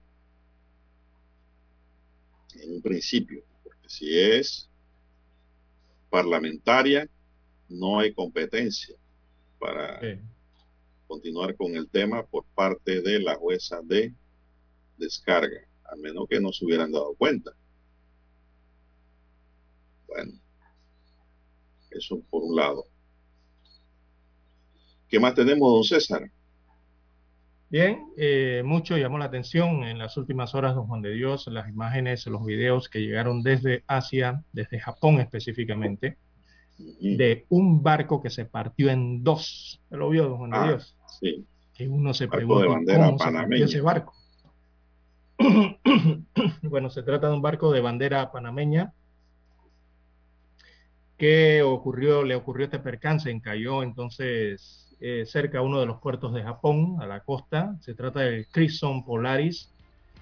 En 2.56 2.71
un 2.71 2.82
principio, 2.82 3.43
porque 3.63 3.89
si 3.89 4.17
es 4.17 4.69
parlamentaria, 6.10 7.08
no 7.69 7.99
hay 7.99 8.13
competencia 8.13 8.95
para 9.60 9.99
continuar 11.08 11.56
con 11.56 11.76
el 11.76 11.89
tema 11.89 12.26
por 12.26 12.46
parte 12.56 13.02
de 13.02 13.20
la 13.20 13.36
jueza 13.36 13.82
de 13.84 14.13
descarga, 14.98 15.62
a 15.86 15.96
menos 15.96 16.28
que 16.30 16.39
no 16.39 16.52
se 16.52 16.65
hubieran 16.65 16.91
dado 16.91 17.13
cuenta. 17.15 17.52
Bueno, 20.08 20.34
eso 21.91 22.22
por 22.30 22.44
un 22.44 22.56
lado. 22.56 22.86
¿Qué 25.08 25.20
más 25.20 25.36
tenemos, 25.36 25.72
don 25.72 25.84
César? 25.84 26.30
Bien, 27.70 28.06
eh, 28.15 28.62
mucho 28.63 28.96
llamó 28.98 29.18
la 29.18 29.26
atención 29.26 29.84
en 29.84 29.98
las 29.98 30.18
últimas 30.18 30.54
horas, 30.56 30.76
don 30.76 30.88
Juan 30.88 31.02
de 31.02 31.12
Dios, 31.13 31.48
las 31.48 31.68
imágenes, 31.68 32.26
los 32.28 32.46
videos 32.46 32.89
que 32.89 33.00
llegaron 33.00 33.44
desde 33.44 33.84
Asia, 33.88 34.44
desde 34.54 34.80
Japón 34.80 35.20
específicamente, 35.20 36.18
de 36.78 37.46
un 37.50 37.82
barco 37.82 38.22
que 38.22 38.30
se 38.30 38.46
partió 38.46 38.90
en 38.90 39.24
dos. 39.24 39.82
¿Lo 39.90 40.10
vio, 40.10 40.30
don 40.30 40.38
Juan 40.38 40.52
de 40.52 40.58
ah, 40.58 40.68
Dios? 40.68 40.96
Sí. 41.20 41.46
Que 41.74 41.88
uno 41.88 42.14
se 42.14 42.28
pregunta 42.28 42.66
cómo 42.68 43.20
se 43.20 43.32
partió 43.32 43.66
ese 43.66 43.82
barco. 43.82 44.14
bueno, 46.64 46.90
se 46.90 47.04
trata 47.04 47.28
de 47.28 47.34
un 47.34 47.42
barco 47.42 47.72
de 47.72 47.82
bandera 47.82 48.32
panameña 48.32 48.94
que 51.18 51.62
ocurrió, 51.62 52.24
le 52.24 52.36
ocurrió 52.36 52.66
este 52.66 52.80
percance, 52.80 53.42
cayó 53.42 53.84
entonces 53.84 54.96
eh, 55.00 55.26
cerca 55.26 55.60
a 55.60 55.62
uno 55.62 55.80
de 55.80 55.86
los 55.86 56.00
puertos 56.00 56.34
de 56.34 56.44
Japón, 56.44 56.98
a 57.02 57.08
la 57.08 57.22
costa. 57.22 57.76
Se 57.82 57.94
trata 57.94 58.22
del 58.22 58.48
Crimson 58.48 59.06
Polaris. 59.06 59.72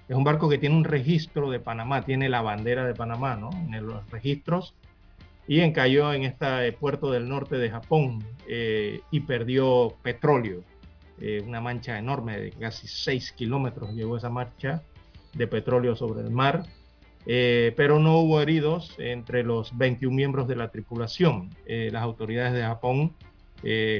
Es 0.08 0.16
un 0.16 0.24
barco 0.24 0.48
que 0.48 0.58
tiene 0.58 0.76
un 0.76 0.84
registro 0.84 1.50
de 1.50 1.60
Panamá, 1.60 2.02
tiene 2.02 2.28
la 2.28 2.42
bandera 2.42 2.84
de 2.84 2.94
Panamá, 2.94 3.36
¿no? 3.36 3.50
En 3.52 3.86
los 3.86 4.08
registros 4.10 4.74
y 5.46 5.60
encalló 5.60 6.12
en 6.12 6.24
este 6.24 6.72
puerto 6.72 7.10
del 7.10 7.28
norte 7.28 7.56
de 7.56 7.70
Japón 7.70 8.24
eh, 8.48 9.00
y 9.10 9.20
perdió 9.20 9.94
petróleo. 10.02 10.62
Eh, 11.20 11.42
una 11.46 11.60
mancha 11.60 11.98
enorme 11.98 12.38
de 12.38 12.50
casi 12.50 12.88
6 12.88 13.32
kilómetros 13.32 13.94
llegó 13.94 14.16
esa 14.16 14.30
marcha 14.30 14.82
de 15.34 15.46
petróleo 15.46 15.96
sobre 15.96 16.22
el 16.22 16.30
mar, 16.30 16.64
eh, 17.26 17.72
pero 17.76 17.98
no 17.98 18.18
hubo 18.18 18.40
heridos 18.40 18.94
entre 18.98 19.42
los 19.44 19.76
21 19.76 20.14
miembros 20.14 20.48
de 20.48 20.56
la 20.56 20.70
tripulación. 20.70 21.50
las 21.66 22.02
autoridades 22.02 22.52
de 22.54 22.62
Japón 22.62 23.14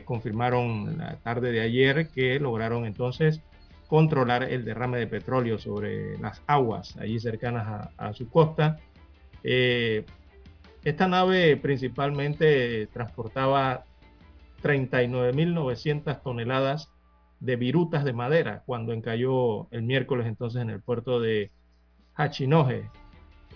confirmaron 0.05 0.99
la 0.99 1.17
tarde 1.17 1.51
de 1.51 1.61
ayer 1.61 2.09
que 2.09 2.39
lograron 2.39 2.85
entonces 2.85 3.41
controlar 3.87 4.43
el 4.43 4.65
derrame 4.65 4.99
de 4.99 5.07
petróleo 5.07 5.59
sobre 5.59 6.19
las 6.19 6.43
aguas 6.47 6.97
allí 6.99 7.19
cercanas 7.19 7.67
a, 7.97 8.09
a 8.09 8.13
su 8.13 8.29
costa. 8.29 8.79
Esta 10.85 11.09
nave 11.09 11.57
principalmente 11.57 12.87
transportaba 12.89 13.85
39.900 14.63 16.23
toneladas 16.23 16.93
de 17.41 17.57
virutas 17.57 18.05
de 18.05 18.13
madera 18.13 18.63
cuando 18.67 18.93
encalló 18.93 19.67
el 19.71 19.83
miércoles 19.83 20.27
entonces 20.27 20.61
en 20.61 20.69
el 20.69 20.83
puerto 20.83 21.21
de 21.21 21.51
Hachinohe. 22.15 22.91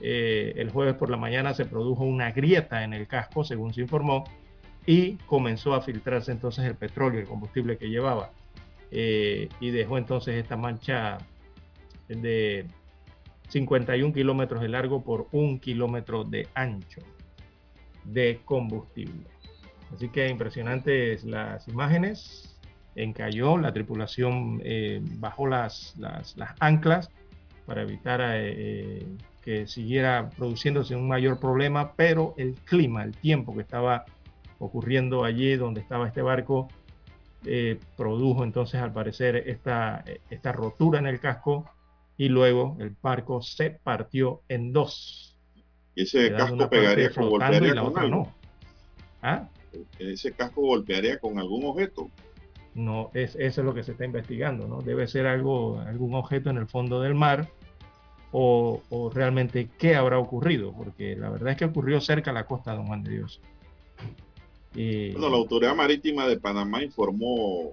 Eh, 0.00 0.54
el 0.56 0.70
jueves 0.70 0.94
por 0.94 1.10
la 1.10 1.18
mañana 1.18 1.52
se 1.52 1.66
produjo 1.66 2.04
una 2.04 2.32
grieta 2.32 2.82
en 2.82 2.94
el 2.94 3.06
casco, 3.06 3.44
según 3.44 3.74
se 3.74 3.82
informó, 3.82 4.24
y 4.86 5.16
comenzó 5.26 5.74
a 5.74 5.82
filtrarse 5.82 6.32
entonces 6.32 6.64
el 6.64 6.76
petróleo, 6.76 7.20
el 7.20 7.26
combustible 7.26 7.76
que 7.76 7.90
llevaba, 7.90 8.30
eh, 8.90 9.50
y 9.60 9.70
dejó 9.70 9.98
entonces 9.98 10.36
esta 10.36 10.56
mancha 10.56 11.18
de 12.08 12.66
51 13.48 14.14
kilómetros 14.14 14.62
de 14.62 14.68
largo 14.68 15.02
por 15.02 15.26
un 15.32 15.58
kilómetro 15.58 16.24
de 16.24 16.48
ancho 16.54 17.02
de 18.12 18.40
combustible. 18.44 19.26
Así 19.94 20.08
que 20.08 20.28
impresionantes 20.28 21.24
las 21.24 21.66
imágenes. 21.68 22.44
Encalló, 22.94 23.58
la 23.58 23.72
tripulación 23.72 24.60
eh, 24.64 25.00
bajó 25.18 25.46
las, 25.46 25.94
las, 25.98 26.34
anclas 26.58 27.10
para 27.64 27.82
evitar 27.82 28.20
eh, 28.24 29.06
que 29.40 29.68
siguiera 29.68 30.30
produciéndose 30.36 30.96
un 30.96 31.06
mayor 31.06 31.38
problema, 31.38 31.92
pero 31.94 32.34
el 32.38 32.54
clima, 32.54 33.04
el 33.04 33.16
tiempo 33.16 33.54
que 33.54 33.62
estaba 33.62 34.04
ocurriendo 34.58 35.22
allí 35.22 35.54
donde 35.54 35.80
estaba 35.80 36.08
este 36.08 36.22
barco, 36.22 36.68
eh, 37.44 37.78
produjo 37.96 38.42
entonces 38.42 38.80
al 38.80 38.92
parecer 38.92 39.36
esta 39.46 40.52
rotura 40.52 40.98
en 40.98 41.06
el 41.06 41.20
casco 41.20 41.70
y 42.16 42.28
luego 42.28 42.76
el 42.80 42.96
barco 43.00 43.40
se 43.42 43.70
partió 43.70 44.42
en 44.48 44.72
dos 44.72 45.27
ese 46.02 46.32
casco 46.32 46.68
pegaría 46.68 47.10
con 47.10 47.28
golpearía 47.28 47.74
con 47.80 47.98
algo. 47.98 48.32
¿Ah? 49.22 49.48
Ese 49.98 50.32
casco 50.32 50.62
golpearía 50.62 51.18
con 51.18 51.38
algún 51.38 51.64
objeto. 51.64 52.08
No, 52.74 53.10
es, 53.14 53.34
eso 53.36 53.60
es 53.60 53.64
lo 53.64 53.74
que 53.74 53.82
se 53.82 53.92
está 53.92 54.04
investigando, 54.04 54.68
¿no? 54.68 54.80
Debe 54.82 55.08
ser 55.08 55.26
algo, 55.26 55.80
algún 55.80 56.14
objeto 56.14 56.50
en 56.50 56.58
el 56.58 56.66
fondo 56.66 57.00
del 57.00 57.14
mar 57.14 57.48
o, 58.30 59.10
realmente 59.12 59.68
qué 59.78 59.96
habrá 59.96 60.18
ocurrido, 60.18 60.72
porque 60.72 61.16
la 61.16 61.30
verdad 61.30 61.52
es 61.52 61.56
que 61.56 61.64
ocurrió 61.64 62.00
cerca 62.00 62.30
a 62.30 62.34
la 62.34 62.46
costa 62.46 62.72
de 62.72 62.76
Don 62.76 62.86
Juan 62.86 63.02
de 63.02 63.10
Dios. 63.10 63.40
Bueno, 64.74 65.30
la 65.30 65.36
Autoridad 65.36 65.74
Marítima 65.74 66.26
de 66.28 66.38
Panamá 66.38 66.84
informó 66.84 67.72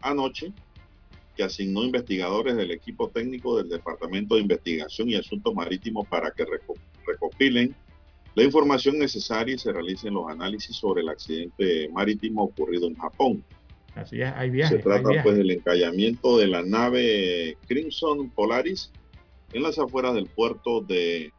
anoche 0.00 0.52
que 1.36 1.42
asignó 1.42 1.82
investigadores 1.82 2.56
del 2.56 2.70
equipo 2.70 3.08
técnico 3.08 3.56
del 3.56 3.68
Departamento 3.68 4.34
de 4.36 4.42
Investigación 4.42 5.10
y 5.10 5.16
Asuntos 5.16 5.54
Marítimos 5.54 6.06
para 6.06 6.30
que 6.30 6.44
recopilen 7.06 7.74
la 8.34 8.44
información 8.44 8.98
necesaria 8.98 9.54
y 9.54 9.58
se 9.58 9.72
realicen 9.72 10.14
los 10.14 10.28
análisis 10.28 10.76
sobre 10.76 11.02
el 11.02 11.08
accidente 11.08 11.88
marítimo 11.92 12.44
ocurrido 12.44 12.86
en 12.86 12.94
Japón. 12.96 13.44
Así 13.94 14.22
es, 14.22 14.32
hay 14.34 14.50
viajes. 14.50 14.78
Se 14.78 14.82
trata 14.82 15.22
pues 15.22 15.36
del 15.36 15.50
encallamiento 15.50 16.38
de 16.38 16.46
la 16.46 16.62
nave 16.62 17.58
Crimson 17.66 18.30
Polaris 18.30 18.90
en 19.52 19.62
las 19.62 19.78
afueras 19.78 20.14
del 20.14 20.26
puerto 20.26 20.80
de 20.80 21.30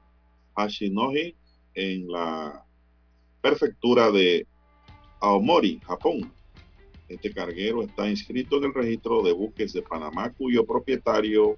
Hashinohi, 0.55 1.35
en 1.73 2.07
la 2.07 2.63
prefectura 3.41 4.11
de 4.11 4.45
Aomori, 5.19 5.79
Japón. 5.85 6.31
Este 7.09 7.33
carguero 7.33 7.81
está 7.81 8.07
inscrito 8.07 8.57
en 8.57 8.65
el 8.65 8.73
registro 8.73 9.23
de 9.23 9.33
buques 9.33 9.73
de 9.73 9.81
Panamá, 9.81 10.31
cuyo 10.31 10.63
propietario 10.65 11.57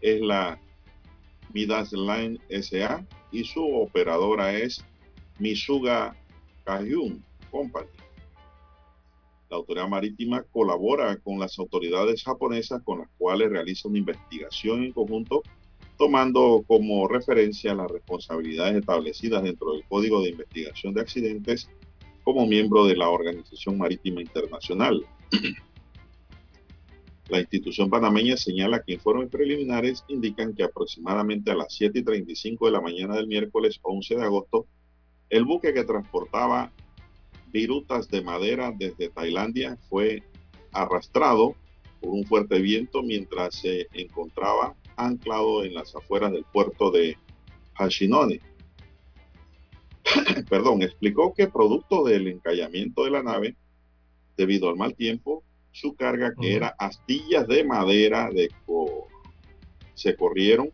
es 0.00 0.20
la 0.20 0.58
Midas 1.52 1.92
Line 1.92 2.38
SA 2.48 3.04
y 3.32 3.44
su 3.44 3.64
operadora 3.64 4.54
es 4.54 4.84
Misuga 5.38 6.16
Kayun 6.64 7.24
Company. 7.50 7.88
La 9.48 9.58
autoridad 9.58 9.88
marítima 9.88 10.42
colabora 10.52 11.16
con 11.18 11.38
las 11.38 11.58
autoridades 11.58 12.24
japonesas 12.24 12.82
con 12.82 13.00
las 13.00 13.08
cuales 13.16 13.50
realiza 13.50 13.88
una 13.88 13.98
investigación 13.98 14.82
en 14.82 14.92
conjunto, 14.92 15.42
tomando 15.96 16.64
como 16.66 17.06
referencia 17.06 17.74
las 17.74 17.90
responsabilidades 17.90 18.76
establecidas 18.76 19.44
dentro 19.44 19.72
del 19.72 19.84
Código 19.88 20.22
de 20.22 20.30
Investigación 20.30 20.94
de 20.94 21.00
Accidentes 21.00 21.70
como 22.24 22.44
miembro 22.44 22.86
de 22.86 22.96
la 22.96 23.08
Organización 23.08 23.78
Marítima 23.78 24.20
Internacional. 24.20 25.06
La 27.28 27.40
institución 27.40 27.90
panameña 27.90 28.36
señala 28.36 28.82
que 28.82 28.94
informes 28.94 29.30
preliminares 29.30 30.04
indican 30.06 30.54
que 30.54 30.62
aproximadamente 30.62 31.50
a 31.50 31.56
las 31.56 31.74
7 31.74 31.98
y 31.98 32.02
35 32.04 32.66
de 32.66 32.72
la 32.72 32.80
mañana 32.80 33.16
del 33.16 33.26
miércoles 33.26 33.80
11 33.82 34.16
de 34.16 34.22
agosto, 34.22 34.66
el 35.28 35.44
buque 35.44 35.74
que 35.74 35.82
transportaba 35.82 36.72
virutas 37.48 38.08
de 38.08 38.22
madera 38.22 38.72
desde 38.76 39.08
Tailandia 39.08 39.76
fue 39.88 40.22
arrastrado 40.72 41.56
por 42.00 42.10
un 42.10 42.24
fuerte 42.24 42.60
viento 42.60 43.02
mientras 43.02 43.56
se 43.56 43.88
encontraba 43.92 44.76
anclado 44.96 45.64
en 45.64 45.74
las 45.74 45.96
afueras 45.96 46.30
del 46.30 46.44
puerto 46.44 46.92
de 46.92 47.18
Hashinone. 47.74 48.40
Perdón, 50.48 50.82
explicó 50.82 51.34
que 51.34 51.48
producto 51.48 52.04
del 52.04 52.28
encallamiento 52.28 53.04
de 53.04 53.10
la 53.10 53.22
nave, 53.24 53.56
debido 54.36 54.68
al 54.68 54.76
mal 54.76 54.94
tiempo, 54.94 55.42
su 55.76 55.94
carga, 55.94 56.32
que 56.40 56.56
era 56.56 56.74
astillas 56.78 57.46
de 57.46 57.62
madera, 57.62 58.30
de 58.30 58.48
se 59.94 60.16
corrieron 60.16 60.70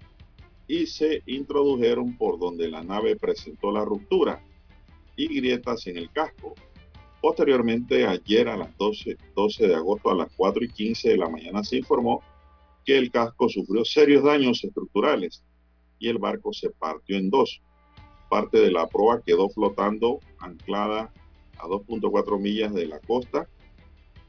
y 0.68 0.86
se 0.86 1.22
introdujeron 1.26 2.16
por 2.16 2.38
donde 2.38 2.68
la 2.68 2.82
nave 2.82 3.16
presentó 3.16 3.72
la 3.72 3.84
ruptura 3.84 4.42
y 5.16 5.26
grietas 5.40 5.86
en 5.86 5.96
el 5.96 6.10
casco. 6.10 6.54
Posteriormente, 7.20 8.06
ayer 8.06 8.48
a 8.48 8.56
las 8.56 8.76
12, 8.78 9.16
12 9.34 9.68
de 9.68 9.74
agosto 9.74 10.10
a 10.10 10.14
las 10.14 10.28
4 10.36 10.64
y 10.64 10.68
15 10.68 11.10
de 11.10 11.16
la 11.16 11.28
mañana 11.28 11.62
se 11.62 11.76
informó 11.76 12.22
que 12.84 12.96
el 12.96 13.10
casco 13.10 13.48
sufrió 13.48 13.84
serios 13.84 14.24
daños 14.24 14.62
estructurales 14.64 15.44
y 15.98 16.08
el 16.08 16.18
barco 16.18 16.52
se 16.52 16.70
partió 16.70 17.16
en 17.16 17.30
dos. 17.30 17.60
Parte 18.28 18.58
de 18.58 18.70
la 18.70 18.88
proa 18.88 19.22
quedó 19.24 19.48
flotando 19.50 20.20
anclada 20.38 21.12
a 21.58 21.66
2.4 21.66 22.40
millas 22.40 22.72
de 22.74 22.86
la 22.86 22.98
costa 23.00 23.48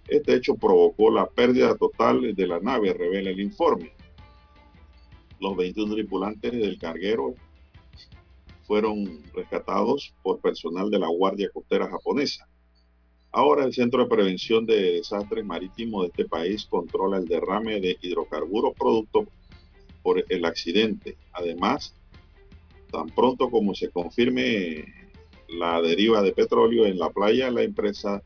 este 0.07 0.35
hecho 0.35 0.55
provocó 0.55 1.09
la 1.11 1.27
pérdida 1.27 1.75
total 1.75 2.35
de 2.35 2.47
la 2.47 2.59
nave, 2.59 2.93
revela 2.93 3.29
el 3.29 3.39
informe. 3.39 3.93
Los 5.39 5.55
21 5.57 5.93
tripulantes 5.95 6.51
del 6.51 6.77
carguero 6.77 7.35
fueron 8.63 9.23
rescatados 9.33 10.13
por 10.23 10.39
personal 10.39 10.89
de 10.89 10.99
la 10.99 11.07
Guardia 11.07 11.49
Costera 11.53 11.89
japonesa. 11.89 12.47
Ahora 13.31 13.65
el 13.65 13.73
Centro 13.73 14.03
de 14.03 14.09
Prevención 14.09 14.65
de 14.65 14.93
Desastres 14.93 15.43
Marítimos 15.43 16.03
de 16.03 16.07
este 16.09 16.25
país 16.25 16.65
controla 16.65 17.17
el 17.17 17.27
derrame 17.27 17.81
de 17.81 17.97
hidrocarburos 18.01 18.73
producto 18.77 19.25
por 20.03 20.23
el 20.29 20.45
accidente. 20.45 21.17
Además, 21.31 21.95
tan 22.91 23.07
pronto 23.07 23.49
como 23.49 23.73
se 23.73 23.89
confirme 23.89 24.85
la 25.49 25.81
deriva 25.81 26.21
de 26.21 26.31
petróleo 26.31 26.85
en 26.85 26.99
la 26.99 27.09
playa, 27.09 27.49
la 27.49 27.63
empresa 27.63 28.21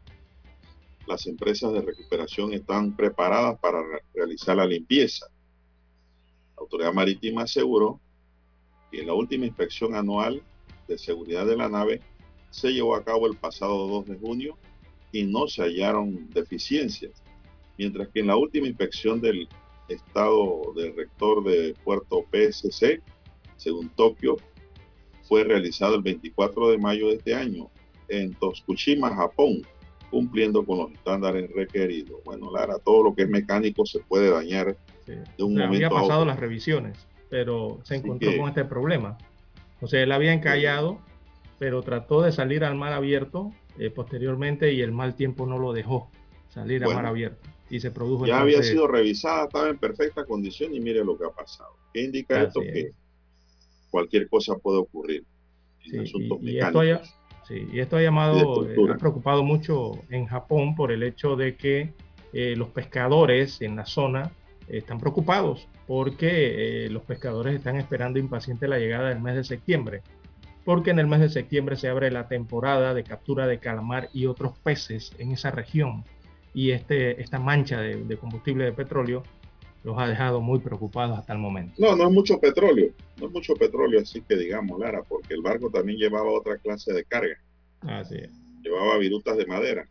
las 1.08 1.26
empresas 1.26 1.74
de 1.74 1.82
recuperación 1.82 2.54
están 2.54 2.96
preparadas 2.96 3.60
para 3.60 3.82
realizar 4.14 4.58
la 4.58 4.66
limpieza. 4.66 5.28
La 6.56 6.62
Autoridad 6.62 6.94
Marítima 6.94 7.44
aseguró 7.44 8.00
que 8.92 9.04
la 9.04 9.14
última 9.14 9.46
inspección 9.46 9.96
anual 9.96 10.42
de 10.88 10.98
seguridad 10.98 11.46
de 11.46 11.56
la 11.56 11.70
nave 11.70 12.02
se 12.50 12.72
llevó 12.72 12.96
a 12.96 13.04
cabo 13.04 13.28
el 13.28 13.38
pasado 13.38 13.88
2 13.88 14.08
de 14.08 14.18
junio 14.18 14.58
y 15.12 15.24
no 15.24 15.48
se 15.48 15.64
hallaron 15.64 16.30
deficiencias, 16.32 17.24
mientras 17.78 18.10
que 18.10 18.20
en 18.20 18.28
la 18.28 18.36
última 18.36 18.68
inspección 18.68 19.22
del 19.22 19.48
estado 19.88 20.74
del 20.76 20.96
rector 20.96 21.44
de 21.44 21.74
puerto 21.84 22.26
PSC, 22.32 23.02
según 23.56 23.90
Tokio, 23.90 24.38
fue 25.24 25.44
realizado 25.44 25.96
el 25.96 26.02
24 26.02 26.70
de 26.72 26.78
mayo 26.78 27.08
de 27.08 27.16
este 27.16 27.34
año 27.34 27.70
en 28.08 28.34
Toskushima, 28.34 29.14
Japón, 29.16 29.62
cumpliendo 30.10 30.66
con 30.66 30.78
los 30.80 30.92
estándares 30.92 31.52
requeridos. 31.54 32.22
Bueno, 32.24 32.52
Lara, 32.52 32.80
todo 32.80 33.04
lo 33.04 33.16
que 33.16 33.24
es 33.24 33.30
mecánico 33.30 33.86
se 33.86 34.00
puede 34.00 34.30
dañar 34.30 34.76
de 35.06 35.44
un 35.44 35.54
momento 35.54 35.76
había 35.76 35.90
pasado 35.90 36.26
las 36.26 36.40
revisiones, 36.40 37.08
pero 37.30 37.80
se 37.84 37.96
encontró 37.96 38.36
con 38.38 38.50
este 38.50 38.66
problema. 38.66 39.18
O 39.82 39.88
sea, 39.88 40.02
él 40.02 40.12
había 40.12 40.34
encallado, 40.34 41.00
pero 41.60 41.82
trató 41.82 42.22
de 42.22 42.32
salir 42.32 42.64
al 42.64 42.76
mar 42.76 42.94
abierto 42.94 43.52
eh, 43.80 43.90
posteriormente 43.90 44.74
y 44.74 44.82
el 44.82 44.92
mal 44.92 45.16
tiempo 45.16 45.46
no 45.46 45.60
lo 45.60 45.72
dejó 45.72 46.10
salir 46.50 46.84
al 46.84 46.94
mar 46.94 47.06
abierto. 47.06 47.50
Y 47.70 47.80
se 47.80 47.92
produjo. 47.92 48.26
Ya 48.26 48.40
había 48.40 48.64
sido 48.64 48.88
revisada, 48.88 49.46
estaba 49.46 49.70
en 49.70 49.78
perfecta 49.78 50.26
condición 50.26 50.74
y 50.74 50.80
mire 50.80 51.04
lo 51.04 51.18
que 51.18 51.26
ha 51.26 51.30
pasado. 51.30 51.76
¿Qué 51.94 52.04
indica 52.04 52.44
esto? 52.44 52.62
Que 52.62 52.92
cualquier 53.90 54.30
cosa 54.30 54.56
puede 54.58 54.80
ocurrir 54.80 55.26
en 55.86 56.02
asuntos 56.02 56.42
mecánicos. 56.42 57.14
Sí, 57.48 57.66
y 57.72 57.80
esto 57.80 57.96
ha 57.96 58.02
llamado, 58.02 58.68
eh, 58.68 58.76
ha 58.92 58.98
preocupado 58.98 59.42
mucho 59.42 59.94
en 60.10 60.26
Japón 60.26 60.76
por 60.76 60.92
el 60.92 61.02
hecho 61.02 61.38
de 61.38 61.56
que 61.56 61.94
eh, 62.34 62.56
los 62.58 62.68
pescadores 62.70 63.62
en 63.62 63.78
la 63.78 63.86
zona 63.86 64.32
están 64.68 65.00
preocupados 65.00 65.70
porque 65.88 66.86
eh, 66.86 66.90
los 66.90 67.04
pescadores 67.04 67.56
están 67.56 67.78
esperando 67.78 68.20
impaciente 68.20 68.68
la 68.68 68.80
llegada 68.80 69.08
del 69.08 69.22
mes 69.22 69.36
de 69.36 69.46
septiembre, 69.46 70.02
porque 70.66 70.92
en 70.92 71.00
el 71.00 71.08
mes 71.08 71.22
de 71.22 71.30
septiembre 71.30 71.78
se 71.78 71.88
abre 71.88 72.12
la 72.12 72.28
temporada 72.28 72.94
de 72.94 73.06
captura 73.06 73.48
de 73.48 73.60
calamar 73.60 74.10
y 74.12 74.26
otros 74.26 74.58
peces 74.60 75.14
en 75.18 75.32
esa 75.32 75.50
región. 75.50 76.04
Y 76.54 76.72
este, 76.72 77.22
esta 77.22 77.40
mancha 77.40 77.80
de, 77.80 78.04
de 78.04 78.18
combustible 78.18 78.66
de 78.66 78.74
petróleo 78.74 79.24
los 79.88 79.98
ha 79.98 80.06
dejado 80.06 80.42
muy 80.42 80.60
preocupados 80.60 81.18
hasta 81.18 81.32
el 81.32 81.40
momento. 81.40 81.74
No, 81.78 81.96
no 81.96 82.08
es 82.08 82.12
mucho 82.12 82.38
petróleo, 82.42 82.92
no 83.22 83.28
es 83.28 83.32
mucho 83.32 83.54
petróleo, 83.56 84.02
así 84.02 84.22
que 84.22 84.36
digamos, 84.36 84.78
Lara, 84.78 85.02
porque 85.08 85.34
el 85.34 85.42
barco 85.42 85.70
también 85.70 85.98
llevaba 85.98 86.30
otra 86.30 86.58
clase 86.58 86.92
de 86.92 87.06
carga. 87.06 87.38
Así 87.80 88.16
es. 88.16 88.30
Llevaba 88.62 88.98
virutas 88.98 89.38
de 89.38 89.46
madera. 89.46 89.88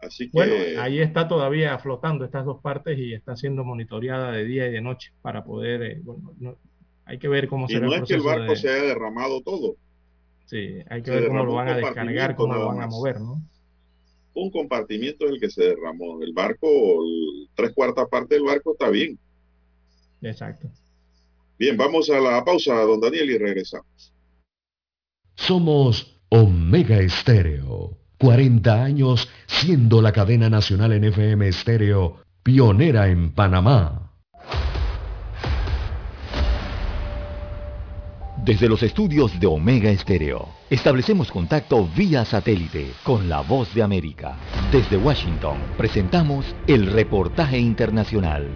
Así 0.00 0.30
que... 0.30 0.32
Bueno, 0.32 0.54
ahí 0.80 1.00
está 1.00 1.28
todavía 1.28 1.78
flotando 1.80 2.24
estas 2.24 2.46
dos 2.46 2.62
partes 2.62 2.98
y 2.98 3.12
está 3.12 3.36
siendo 3.36 3.62
monitoreada 3.62 4.32
de 4.32 4.44
día 4.46 4.66
y 4.68 4.72
de 4.72 4.80
noche 4.80 5.12
para 5.20 5.44
poder, 5.44 5.82
eh, 5.82 6.00
bueno, 6.02 6.56
hay 7.04 7.18
que 7.18 7.28
ver 7.28 7.46
cómo 7.46 7.68
se 7.68 7.78
no 7.78 7.94
es 7.94 8.08
que 8.08 8.14
el 8.14 8.22
barco 8.22 8.56
se 8.56 8.70
haya 8.70 8.84
derramado 8.84 9.42
todo. 9.42 9.76
Sí, 10.46 10.78
hay 10.88 11.02
que 11.02 11.10
ver 11.10 11.26
cómo 11.26 11.44
lo 11.44 11.52
van 11.52 11.68
a 11.68 11.76
descargar, 11.76 12.36
cómo 12.36 12.54
lo 12.54 12.68
van 12.68 12.80
a 12.80 12.86
mover, 12.86 13.20
¿no? 13.20 13.42
un 14.40 14.50
compartimiento 14.50 15.26
es 15.26 15.32
el 15.32 15.40
que 15.40 15.50
se 15.50 15.64
derramó. 15.64 16.22
El 16.22 16.32
barco, 16.32 16.68
tres 17.58 17.72
cuartas 17.74 18.08
partes 18.08 18.38
del 18.38 18.44
barco 18.44 18.72
está 18.72 18.88
bien. 18.88 19.18
Exacto. 20.22 20.68
Bien, 21.58 21.76
vamos 21.76 22.08
a 22.08 22.20
la 22.20 22.44
pausa, 22.44 22.72
don 22.82 23.00
Daniel, 23.00 23.30
y 23.30 23.36
regresamos. 23.36 24.14
Somos 25.34 26.20
Omega 26.28 27.00
Estéreo. 27.00 27.98
40 28.18 28.82
años 28.82 29.28
siendo 29.46 30.00
la 30.02 30.12
cadena 30.12 30.48
nacional 30.48 30.92
en 30.92 31.04
FM 31.04 31.48
Estéreo, 31.48 32.22
pionera 32.44 33.08
en 33.08 33.32
Panamá. 33.32 34.07
Desde 38.48 38.66
los 38.66 38.82
estudios 38.82 39.38
de 39.38 39.46
Omega 39.46 39.90
Estéreo, 39.90 40.48
establecemos 40.70 41.30
contacto 41.30 41.86
vía 41.94 42.24
satélite 42.24 42.94
con 43.04 43.28
la 43.28 43.42
voz 43.42 43.74
de 43.74 43.82
América. 43.82 44.38
Desde 44.72 44.96
Washington, 44.96 45.58
presentamos 45.76 46.46
el 46.66 46.86
reportaje 46.86 47.58
internacional. 47.58 48.48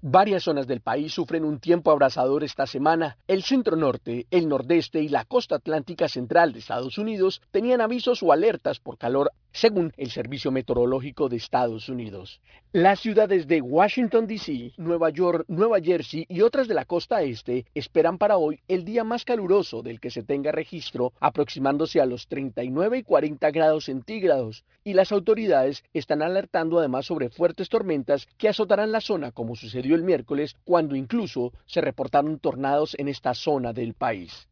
Varias 0.00 0.44
zonas 0.44 0.66
del 0.66 0.80
país 0.80 1.12
sufren 1.12 1.44
un 1.44 1.58
tiempo 1.58 1.90
abrasador 1.90 2.42
esta 2.42 2.66
semana. 2.66 3.18
El 3.28 3.42
centro 3.42 3.76
norte, 3.76 4.26
el 4.30 4.48
nordeste 4.48 5.02
y 5.02 5.10
la 5.10 5.26
costa 5.26 5.56
atlántica 5.56 6.08
central 6.08 6.54
de 6.54 6.60
Estados 6.60 6.96
Unidos 6.96 7.42
tenían 7.50 7.82
avisos 7.82 8.22
o 8.22 8.32
alertas 8.32 8.80
por 8.80 8.96
calor 8.96 9.30
según 9.54 9.92
el 9.96 10.10
Servicio 10.10 10.50
Meteorológico 10.50 11.28
de 11.28 11.36
Estados 11.36 11.88
Unidos. 11.88 12.40
Las 12.72 12.98
ciudades 12.98 13.46
de 13.46 13.60
Washington, 13.60 14.26
D.C., 14.26 14.72
Nueva 14.78 15.10
York, 15.10 15.44
Nueva 15.46 15.80
Jersey 15.80 16.26
y 16.28 16.40
otras 16.40 16.66
de 16.66 16.74
la 16.74 16.84
costa 16.84 17.22
este 17.22 17.64
esperan 17.72 18.18
para 18.18 18.36
hoy 18.36 18.58
el 18.66 18.84
día 18.84 19.04
más 19.04 19.24
caluroso 19.24 19.80
del 19.80 20.00
que 20.00 20.10
se 20.10 20.24
tenga 20.24 20.50
registro, 20.50 21.12
aproximándose 21.20 22.00
a 22.00 22.06
los 22.06 22.26
39 22.26 22.98
y 22.98 23.02
40 23.04 23.50
grados 23.52 23.84
centígrados, 23.84 24.64
y 24.82 24.94
las 24.94 25.12
autoridades 25.12 25.84
están 25.94 26.20
alertando 26.20 26.80
además 26.80 27.06
sobre 27.06 27.30
fuertes 27.30 27.68
tormentas 27.68 28.26
que 28.36 28.48
azotarán 28.48 28.90
la 28.90 29.00
zona 29.00 29.30
como 29.30 29.54
sucedió 29.54 29.94
el 29.94 30.02
miércoles, 30.02 30.56
cuando 30.64 30.96
incluso 30.96 31.52
se 31.66 31.80
reportaron 31.80 32.40
tornados 32.40 32.96
en 32.98 33.06
esta 33.06 33.34
zona 33.34 33.72
del 33.72 33.94
país. 33.94 34.48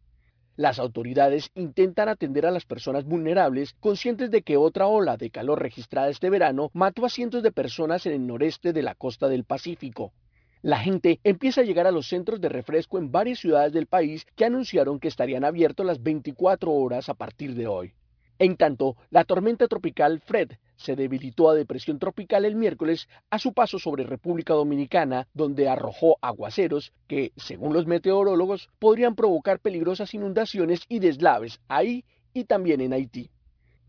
Las 0.57 0.79
autoridades 0.79 1.51
intentan 1.55 2.11
atender 2.11 2.45
a 2.45 2.51
las 2.51 2.67
personas 2.67 3.05
vulnerables, 3.05 3.75
conscientes 3.81 4.31
de 4.31 4.43
que 4.43 4.59
otra 4.59 4.87
ola 4.87 5.17
de 5.17 5.31
calor 5.31 5.63
registrada 5.63 6.11
este 6.11 6.29
verano 6.29 6.71
mató 6.75 7.07
a 7.07 7.09
cientos 7.09 7.43
de 7.43 7.53
personas 7.53 8.05
en 8.05 8.13
el 8.13 8.27
noreste 8.27 8.75
de 8.75 8.83
la 8.83 8.95
costa 8.95 9.29
del 9.29 9.45
Pacífico. 9.45 10.13
La 10.61 10.79
gente 10.79 11.21
empieza 11.25 11.63
a 11.63 11.65
llegar 11.65 11.87
a 11.87 11.91
los 11.91 12.07
centros 12.07 12.41
de 12.41 12.51
refresco 12.51 12.99
en 12.99 13.11
varias 13.11 13.39
ciudades 13.39 13.73
del 13.73 13.87
país 13.87 14.27
que 14.37 14.45
anunciaron 14.45 15.01
que 15.01 15.09
estarían 15.09 15.45
abiertos 15.45 15.87
las 15.87 16.03
24 16.03 16.71
horas 16.71 17.09
a 17.09 17.15
partir 17.15 17.55
de 17.55 17.67
hoy. 17.67 17.95
En 18.43 18.57
tanto, 18.57 18.97
la 19.11 19.23
tormenta 19.23 19.69
tropical 19.69 20.19
Fred 20.19 20.51
se 20.75 20.97
debilitó 20.97 21.49
a 21.49 21.55
depresión 21.55 22.01
tropical 22.01 22.45
el 22.45 22.57
miércoles 22.57 23.09
a 23.31 23.39
su 23.39 23.53
paso 23.53 23.79
sobre 23.79 24.03
República 24.03 24.53
Dominicana, 24.53 25.29
donde 25.33 25.69
arrojó 25.69 26.19
aguaceros 26.21 26.93
que, 27.07 27.31
según 27.37 27.73
los 27.73 27.87
meteorólogos, 27.87 28.69
podrían 28.81 29.15
provocar 29.15 29.61
peligrosas 29.61 30.13
inundaciones 30.13 30.81
y 30.89 30.99
deslaves 30.99 31.61
ahí 31.69 32.05
y 32.35 32.43
también 32.43 32.81
en 32.81 32.95
Haití. 32.95 33.31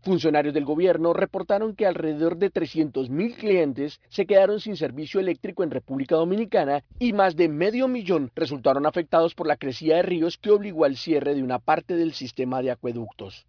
Funcionarios 0.02 0.54
del 0.54 0.64
gobierno 0.64 1.14
reportaron 1.14 1.74
que 1.74 1.86
alrededor 1.86 2.36
de 2.36 2.52
300.000 2.52 3.34
clientes 3.34 4.00
se 4.08 4.24
quedaron 4.24 4.60
sin 4.60 4.76
servicio 4.76 5.18
eléctrico 5.18 5.64
en 5.64 5.72
República 5.72 6.14
Dominicana 6.14 6.84
y 7.00 7.12
más 7.12 7.34
de 7.34 7.48
medio 7.48 7.88
millón 7.88 8.30
resultaron 8.36 8.86
afectados 8.86 9.34
por 9.34 9.48
la 9.48 9.56
crecida 9.56 9.96
de 9.96 10.02
ríos 10.02 10.38
que 10.38 10.52
obligó 10.52 10.84
al 10.84 10.96
cierre 10.96 11.34
de 11.34 11.42
una 11.42 11.58
parte 11.58 11.96
del 11.96 12.12
sistema 12.12 12.62
de 12.62 12.70
acueductos. 12.70 13.48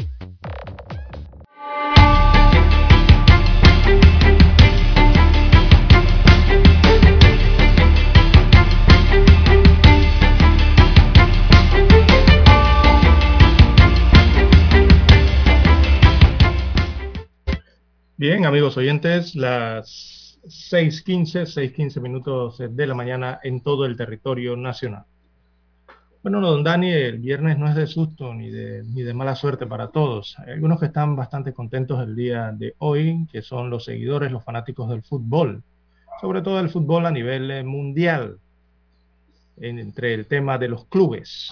Bien, 18.21 18.45
amigos 18.45 18.77
oyentes, 18.77 19.35
las 19.35 20.39
6.15, 20.43 21.47
6.15 21.47 22.01
minutos 22.01 22.59
de 22.59 22.85
la 22.85 22.93
mañana 22.93 23.39
en 23.41 23.61
todo 23.61 23.87
el 23.87 23.97
territorio 23.97 24.55
nacional. 24.55 25.05
Bueno, 26.23 26.39
don 26.39 26.63
Dani, 26.63 26.91
el 26.91 27.17
viernes 27.17 27.57
no 27.57 27.67
es 27.67 27.73
de 27.73 27.87
susto 27.87 28.31
ni 28.35 28.51
de, 28.51 28.83
ni 28.83 29.01
de 29.01 29.11
mala 29.11 29.35
suerte 29.35 29.65
para 29.65 29.87
todos. 29.87 30.37
Hay 30.37 30.53
algunos 30.53 30.79
que 30.79 30.85
están 30.85 31.15
bastante 31.15 31.51
contentos 31.51 31.99
el 32.03 32.15
día 32.15 32.51
de 32.51 32.75
hoy, 32.77 33.25
que 33.31 33.41
son 33.41 33.71
los 33.71 33.85
seguidores, 33.85 34.31
los 34.31 34.43
fanáticos 34.43 34.87
del 34.87 35.01
fútbol, 35.01 35.63
sobre 36.21 36.43
todo 36.43 36.59
el 36.59 36.69
fútbol 36.69 37.07
a 37.07 37.11
nivel 37.11 37.49
eh, 37.49 37.63
mundial, 37.63 38.37
entre 39.57 40.13
el 40.13 40.27
tema 40.27 40.59
de 40.59 40.67
los 40.67 40.85
clubes, 40.85 41.51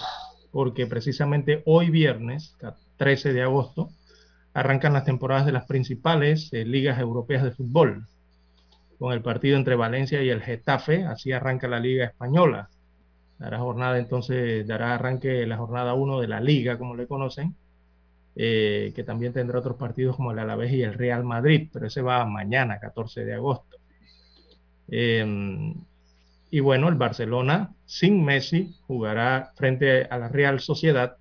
porque 0.52 0.86
precisamente 0.86 1.64
hoy 1.66 1.90
viernes, 1.90 2.56
13 2.96 3.32
de 3.32 3.42
agosto, 3.42 3.90
arrancan 4.54 4.92
las 4.92 5.04
temporadas 5.04 5.46
de 5.46 5.52
las 5.52 5.66
principales 5.66 6.48
eh, 6.52 6.64
ligas 6.64 7.00
europeas 7.00 7.42
de 7.42 7.50
fútbol, 7.50 8.06
con 9.00 9.12
el 9.12 9.20
partido 9.20 9.56
entre 9.56 9.74
Valencia 9.74 10.22
y 10.22 10.28
el 10.28 10.42
Getafe, 10.42 11.04
así 11.06 11.32
arranca 11.32 11.66
la 11.66 11.80
Liga 11.80 12.04
Española. 12.04 12.68
Dará 13.40 13.58
jornada 13.58 13.98
entonces, 13.98 14.66
dará 14.66 14.94
arranque 14.94 15.46
la 15.46 15.56
jornada 15.56 15.94
1 15.94 16.20
de 16.20 16.28
la 16.28 16.40
Liga, 16.40 16.76
como 16.76 16.94
le 16.94 17.06
conocen, 17.06 17.56
eh, 18.36 18.92
que 18.94 19.02
también 19.02 19.32
tendrá 19.32 19.58
otros 19.58 19.78
partidos 19.78 20.14
como 20.14 20.30
el 20.30 20.38
Alavés 20.38 20.72
y 20.72 20.82
el 20.82 20.92
Real 20.92 21.24
Madrid, 21.24 21.70
pero 21.72 21.86
ese 21.86 22.02
va 22.02 22.26
mañana, 22.26 22.78
14 22.78 23.24
de 23.24 23.32
agosto. 23.34 23.78
Em, 24.88 25.74
y 26.50 26.60
bueno, 26.60 26.88
el 26.88 26.96
Barcelona 26.96 27.74
sin 27.86 28.22
Messi 28.22 28.76
jugará 28.86 29.52
frente 29.54 30.04
a 30.04 30.18
la 30.18 30.28
Real 30.28 30.60
Sociedad 30.60 31.16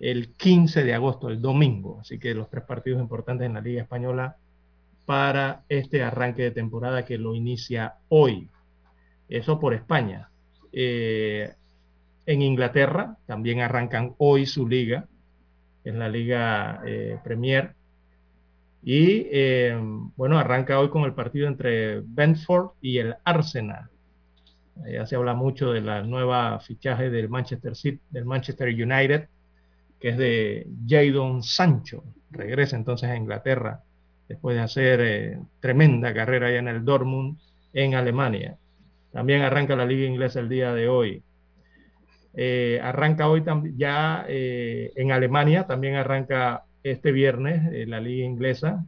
el 0.00 0.34
15 0.34 0.84
de 0.84 0.92
agosto, 0.94 1.28
el 1.28 1.40
domingo. 1.40 1.98
Así 2.00 2.18
que 2.18 2.34
los 2.34 2.50
tres 2.50 2.64
partidos 2.64 3.00
importantes 3.00 3.46
en 3.46 3.54
la 3.54 3.62
Liga 3.62 3.82
Española 3.82 4.36
para 5.06 5.62
este 5.70 6.02
arranque 6.02 6.42
de 6.42 6.50
temporada 6.50 7.06
que 7.06 7.16
lo 7.16 7.34
inicia 7.34 7.94
hoy. 8.10 8.50
Eso 9.30 9.58
por 9.58 9.72
España. 9.72 10.28
Eh, 10.72 11.52
en 12.26 12.42
Inglaterra 12.42 13.16
también 13.26 13.60
arrancan 13.60 14.14
hoy 14.18 14.46
su 14.46 14.68
liga, 14.68 15.06
es 15.84 15.94
la 15.94 16.08
Liga 16.08 16.82
eh, 16.86 17.18
Premier. 17.24 17.74
Y 18.82 19.26
eh, 19.30 19.76
bueno, 20.16 20.38
arranca 20.38 20.78
hoy 20.78 20.90
con 20.90 21.04
el 21.04 21.14
partido 21.14 21.48
entre 21.48 22.00
Brentford 22.00 22.72
y 22.80 22.98
el 22.98 23.16
Arsenal. 23.24 23.88
Ya 24.86 25.06
se 25.06 25.16
habla 25.16 25.34
mucho 25.34 25.72
de 25.72 25.80
la 25.80 26.02
nueva 26.02 26.60
fichaje 26.60 27.10
del 27.10 27.28
Manchester 27.28 27.74
City, 27.74 28.00
del 28.10 28.24
Manchester 28.24 28.68
United, 28.68 29.28
que 29.98 30.10
es 30.10 30.18
de 30.18 30.68
Jadon 30.86 31.42
Sancho. 31.42 32.04
Regresa 32.30 32.76
entonces 32.76 33.08
a 33.08 33.16
Inglaterra 33.16 33.82
después 34.28 34.54
de 34.54 34.62
hacer 34.62 35.38
tremenda 35.58 36.14
carrera 36.14 36.48
allá 36.48 36.58
en 36.58 36.68
el 36.68 36.84
Dortmund 36.84 37.38
en 37.72 37.94
Alemania. 37.94 38.56
También 39.18 39.42
arranca 39.42 39.74
la 39.74 39.84
liga 39.84 40.06
inglesa 40.06 40.38
el 40.38 40.48
día 40.48 40.72
de 40.72 40.88
hoy. 40.88 41.24
Eh, 42.34 42.78
arranca 42.80 43.28
hoy 43.28 43.42
ya 43.76 44.24
eh, 44.28 44.92
en 44.94 45.10
Alemania, 45.10 45.66
también 45.66 45.96
arranca 45.96 46.62
este 46.84 47.10
viernes 47.10 47.88
la 47.88 47.98
liga 47.98 48.24
inglesa, 48.24 48.84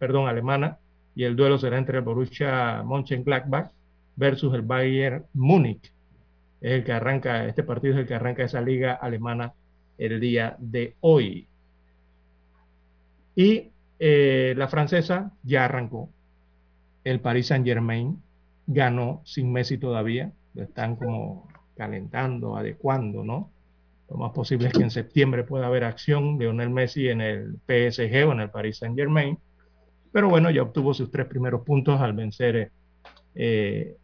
perdón, 0.00 0.26
alemana, 0.26 0.78
y 1.14 1.22
el 1.22 1.36
duelo 1.36 1.58
será 1.58 1.78
entre 1.78 1.98
el 1.98 2.04
Borussia 2.04 2.82
Mönchengladbach 2.82 3.70
versus 4.16 4.52
el 4.52 4.62
Bayern 4.62 5.26
Múnich. 5.32 5.92
Es 6.60 6.72
el 6.72 6.82
que 6.82 6.90
arranca, 6.90 7.46
este 7.46 7.62
partido 7.62 7.94
es 7.94 8.00
el 8.00 8.06
que 8.08 8.14
arranca 8.14 8.42
esa 8.42 8.60
liga 8.60 8.94
alemana 8.94 9.52
el 9.96 10.18
día 10.18 10.56
de 10.58 10.96
hoy. 11.02 11.46
Y 13.36 13.70
eh, 14.00 14.54
la 14.56 14.66
francesa 14.66 15.30
ya 15.44 15.66
arrancó. 15.66 16.08
El 17.04 17.20
Paris 17.20 17.46
Saint 17.46 17.64
Germain 17.64 18.20
ganó 18.66 19.22
sin 19.24 19.52
Messi 19.52 19.78
todavía. 19.78 20.32
Están 20.54 20.96
como 20.96 21.48
calentando, 21.76 22.56
adecuando, 22.56 23.24
¿no? 23.24 23.50
Lo 24.10 24.16
más 24.16 24.32
posible 24.32 24.68
es 24.68 24.74
que 24.74 24.82
en 24.82 24.90
septiembre 24.90 25.44
pueda 25.44 25.66
haber 25.66 25.84
acción 25.84 26.36
de 26.36 26.44
Lionel 26.44 26.70
Messi 26.70 27.08
en 27.08 27.20
el 27.20 27.54
PSG 27.66 28.28
o 28.28 28.32
en 28.32 28.40
el 28.40 28.50
Paris 28.50 28.78
Saint 28.78 28.96
Germain. 28.96 29.38
Pero 30.12 30.28
bueno, 30.28 30.50
ya 30.50 30.62
obtuvo 30.62 30.92
sus 30.92 31.10
tres 31.10 31.26
primeros 31.26 31.62
puntos 31.62 32.00
al 32.00 32.12
vencer 32.12 32.70
eh, 33.34 33.96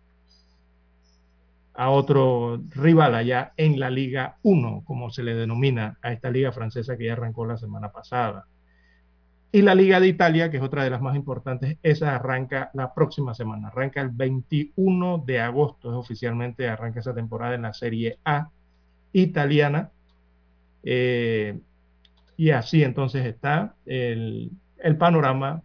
a 1.74 1.90
otro 1.90 2.60
rival 2.70 3.14
allá 3.14 3.52
en 3.56 3.78
la 3.78 3.90
Liga 3.90 4.38
1, 4.42 4.82
como 4.86 5.10
se 5.10 5.22
le 5.22 5.34
denomina 5.34 5.98
a 6.02 6.12
esta 6.12 6.30
liga 6.30 6.50
francesa 6.50 6.96
que 6.96 7.04
ya 7.04 7.12
arrancó 7.12 7.44
la 7.44 7.56
semana 7.56 7.92
pasada. 7.92 8.46
Y 9.50 9.62
la 9.62 9.74
Liga 9.74 9.98
de 9.98 10.08
Italia, 10.08 10.50
que 10.50 10.58
es 10.58 10.62
otra 10.62 10.84
de 10.84 10.90
las 10.90 11.00
más 11.00 11.16
importantes, 11.16 11.78
esa 11.82 12.14
arranca 12.14 12.70
la 12.74 12.92
próxima 12.92 13.34
semana, 13.34 13.68
arranca 13.68 14.02
el 14.02 14.10
21 14.10 15.24
de 15.26 15.40
agosto, 15.40 15.90
es 15.90 15.96
oficialmente 15.96 16.68
arranca 16.68 17.00
esa 17.00 17.14
temporada 17.14 17.54
en 17.54 17.62
la 17.62 17.72
Serie 17.72 18.18
A 18.24 18.50
italiana. 19.12 19.90
Eh, 20.82 21.58
y 22.36 22.50
así 22.50 22.82
entonces 22.82 23.24
está 23.26 23.74
el, 23.86 24.50
el 24.78 24.96
panorama 24.96 25.62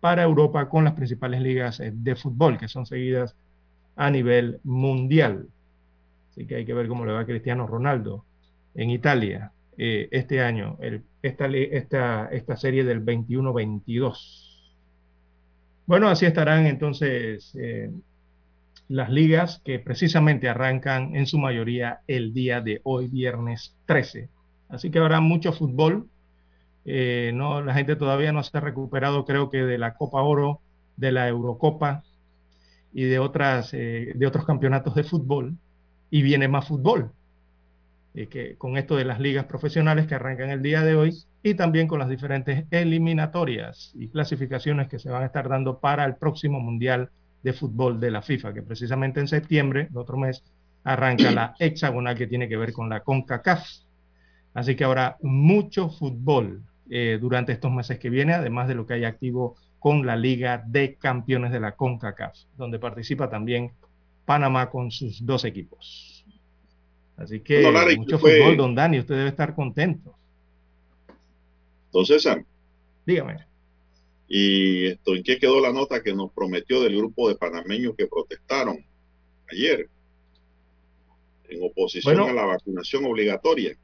para 0.00 0.22
Europa 0.22 0.68
con 0.68 0.84
las 0.84 0.94
principales 0.94 1.40
ligas 1.40 1.80
de 1.80 2.16
fútbol 2.16 2.58
que 2.58 2.68
son 2.68 2.86
seguidas 2.86 3.34
a 3.96 4.10
nivel 4.10 4.60
mundial. 4.64 5.48
Así 6.30 6.46
que 6.46 6.56
hay 6.56 6.64
que 6.64 6.74
ver 6.74 6.88
cómo 6.88 7.06
le 7.06 7.12
va 7.12 7.24
Cristiano 7.24 7.66
Ronaldo 7.66 8.24
en 8.74 8.90
Italia. 8.90 9.52
eh, 9.78 10.08
este 10.10 10.40
año, 10.40 10.76
esta, 11.22 11.46
esta, 11.46 12.26
esta 12.26 12.56
serie 12.56 12.84
del 12.84 13.04
21-22. 13.04 14.50
Bueno, 15.86 16.08
así 16.08 16.26
estarán 16.26 16.66
entonces 16.66 17.54
eh, 17.54 17.90
las 18.88 19.10
ligas 19.10 19.60
que 19.64 19.78
precisamente 19.78 20.48
arrancan 20.48 21.14
en 21.16 21.26
su 21.26 21.38
mayoría 21.38 22.00
el 22.06 22.34
día 22.34 22.60
de 22.60 22.80
hoy, 22.84 23.08
viernes 23.08 23.76
13. 23.86 24.28
Así 24.68 24.90
que 24.90 24.98
habrá 24.98 25.20
mucho 25.20 25.52
fútbol. 25.52 26.08
Eh, 26.84 27.30
no, 27.34 27.62
la 27.62 27.74
gente 27.74 27.94
todavía 27.94 28.32
no 28.32 28.42
se 28.42 28.56
ha 28.58 28.60
recuperado, 28.60 29.24
creo 29.24 29.50
que 29.50 29.58
de 29.58 29.78
la 29.78 29.94
Copa 29.94 30.22
Oro, 30.22 30.60
de 30.96 31.12
la 31.12 31.28
Eurocopa 31.28 32.02
y 32.92 33.04
de, 33.04 33.18
otras, 33.18 33.70
de 33.70 34.24
otros 34.26 34.44
campeonatos 34.44 34.94
de 34.94 35.04
fútbol. 35.04 35.56
Y 36.10 36.22
viene 36.22 36.48
más 36.48 36.68
fútbol 36.68 37.12
que 38.14 38.56
con 38.56 38.76
esto 38.76 38.96
de 38.96 39.04
las 39.04 39.20
ligas 39.20 39.46
profesionales 39.46 40.06
que 40.06 40.14
arrancan 40.14 40.50
el 40.50 40.62
día 40.62 40.82
de 40.82 40.94
hoy 40.94 41.16
y 41.42 41.54
también 41.54 41.88
con 41.88 41.98
las 41.98 42.08
diferentes 42.08 42.66
eliminatorias 42.70 43.92
y 43.94 44.08
clasificaciones 44.08 44.88
que 44.88 44.98
se 44.98 45.10
van 45.10 45.22
a 45.22 45.26
estar 45.26 45.48
dando 45.48 45.78
para 45.78 46.04
el 46.04 46.16
próximo 46.16 46.60
Mundial 46.60 47.10
de 47.42 47.52
Fútbol 47.52 47.98
de 47.98 48.10
la 48.10 48.22
FIFA, 48.22 48.52
que 48.52 48.62
precisamente 48.62 49.20
en 49.20 49.28
septiembre, 49.28 49.88
el 49.90 49.96
otro 49.96 50.16
mes, 50.16 50.44
arranca 50.84 51.30
la 51.30 51.54
hexagonal 51.58 52.16
que 52.16 52.26
tiene 52.26 52.48
que 52.48 52.56
ver 52.56 52.72
con 52.72 52.88
la 52.88 53.00
CONCACAF. 53.00 53.66
Así 54.54 54.76
que 54.76 54.84
habrá 54.84 55.16
mucho 55.22 55.88
fútbol 55.88 56.62
eh, 56.90 57.18
durante 57.20 57.52
estos 57.52 57.72
meses 57.72 57.98
que 57.98 58.10
vienen, 58.10 58.36
además 58.36 58.68
de 58.68 58.74
lo 58.74 58.86
que 58.86 58.94
hay 58.94 59.04
activo 59.04 59.56
con 59.78 60.04
la 60.06 60.16
Liga 60.16 60.62
de 60.66 60.96
Campeones 60.96 61.50
de 61.50 61.60
la 61.60 61.72
CONCACAF, 61.72 62.36
donde 62.56 62.78
participa 62.78 63.30
también 63.30 63.72
Panamá 64.26 64.70
con 64.70 64.90
sus 64.90 65.24
dos 65.24 65.44
equipos. 65.44 66.11
Así 67.16 67.40
que 67.40 67.62
mucho 67.96 68.18
fútbol, 68.18 68.56
don 68.56 68.74
Dani, 68.74 68.98
usted 68.98 69.14
debe 69.14 69.28
estar 69.28 69.54
contento. 69.54 70.14
Don 71.92 72.06
César. 72.06 72.44
Dígame. 73.04 73.44
¿Y 74.28 74.86
esto, 74.86 75.14
en 75.14 75.22
qué 75.22 75.38
quedó 75.38 75.60
la 75.60 75.72
nota 75.72 76.02
que 76.02 76.14
nos 76.14 76.32
prometió 76.32 76.80
del 76.80 76.96
grupo 76.96 77.28
de 77.28 77.34
panameños 77.34 77.94
que 77.96 78.06
protestaron 78.06 78.78
ayer 79.50 79.88
en 81.50 81.62
oposición 81.62 82.20
a 82.20 82.32
la 82.32 82.46
vacunación 82.46 83.04
obligatoria? 83.04 83.76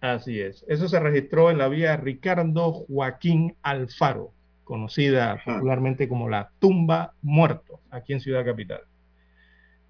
Así 0.00 0.40
es. 0.40 0.64
Eso 0.66 0.88
se 0.88 0.98
registró 0.98 1.52
en 1.52 1.58
la 1.58 1.68
vía 1.68 1.96
Ricardo 1.96 2.72
Joaquín 2.72 3.54
Alfaro, 3.62 4.32
conocida 4.64 5.40
popularmente 5.44 6.08
como 6.08 6.28
la 6.28 6.50
tumba 6.58 7.14
muerto, 7.22 7.78
aquí 7.90 8.12
en 8.12 8.20
Ciudad 8.20 8.44
Capital. 8.44 8.80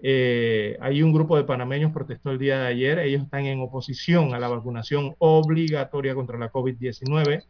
Eh, 0.04 0.76
hay 0.80 1.00
un 1.02 1.12
grupo 1.12 1.36
de 1.36 1.44
panameños 1.44 1.92
protestó 1.92 2.32
el 2.32 2.38
día 2.38 2.58
de 2.60 2.66
ayer. 2.66 2.98
Ellos 2.98 3.22
están 3.22 3.46
en 3.46 3.60
oposición 3.60 4.34
a 4.34 4.40
la 4.40 4.48
vacunación 4.48 5.14
obligatoria 5.18 6.14
contra 6.14 6.38
la 6.38 6.50
COVID-19 6.50 7.44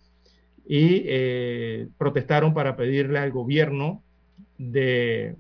y 0.67 1.03
eh, 1.07 1.89
protestaron 1.99 2.55
para 2.55 2.77
pedirle 2.77 3.19
al 3.19 3.33
gobierno 3.33 4.03
de, 4.59 5.37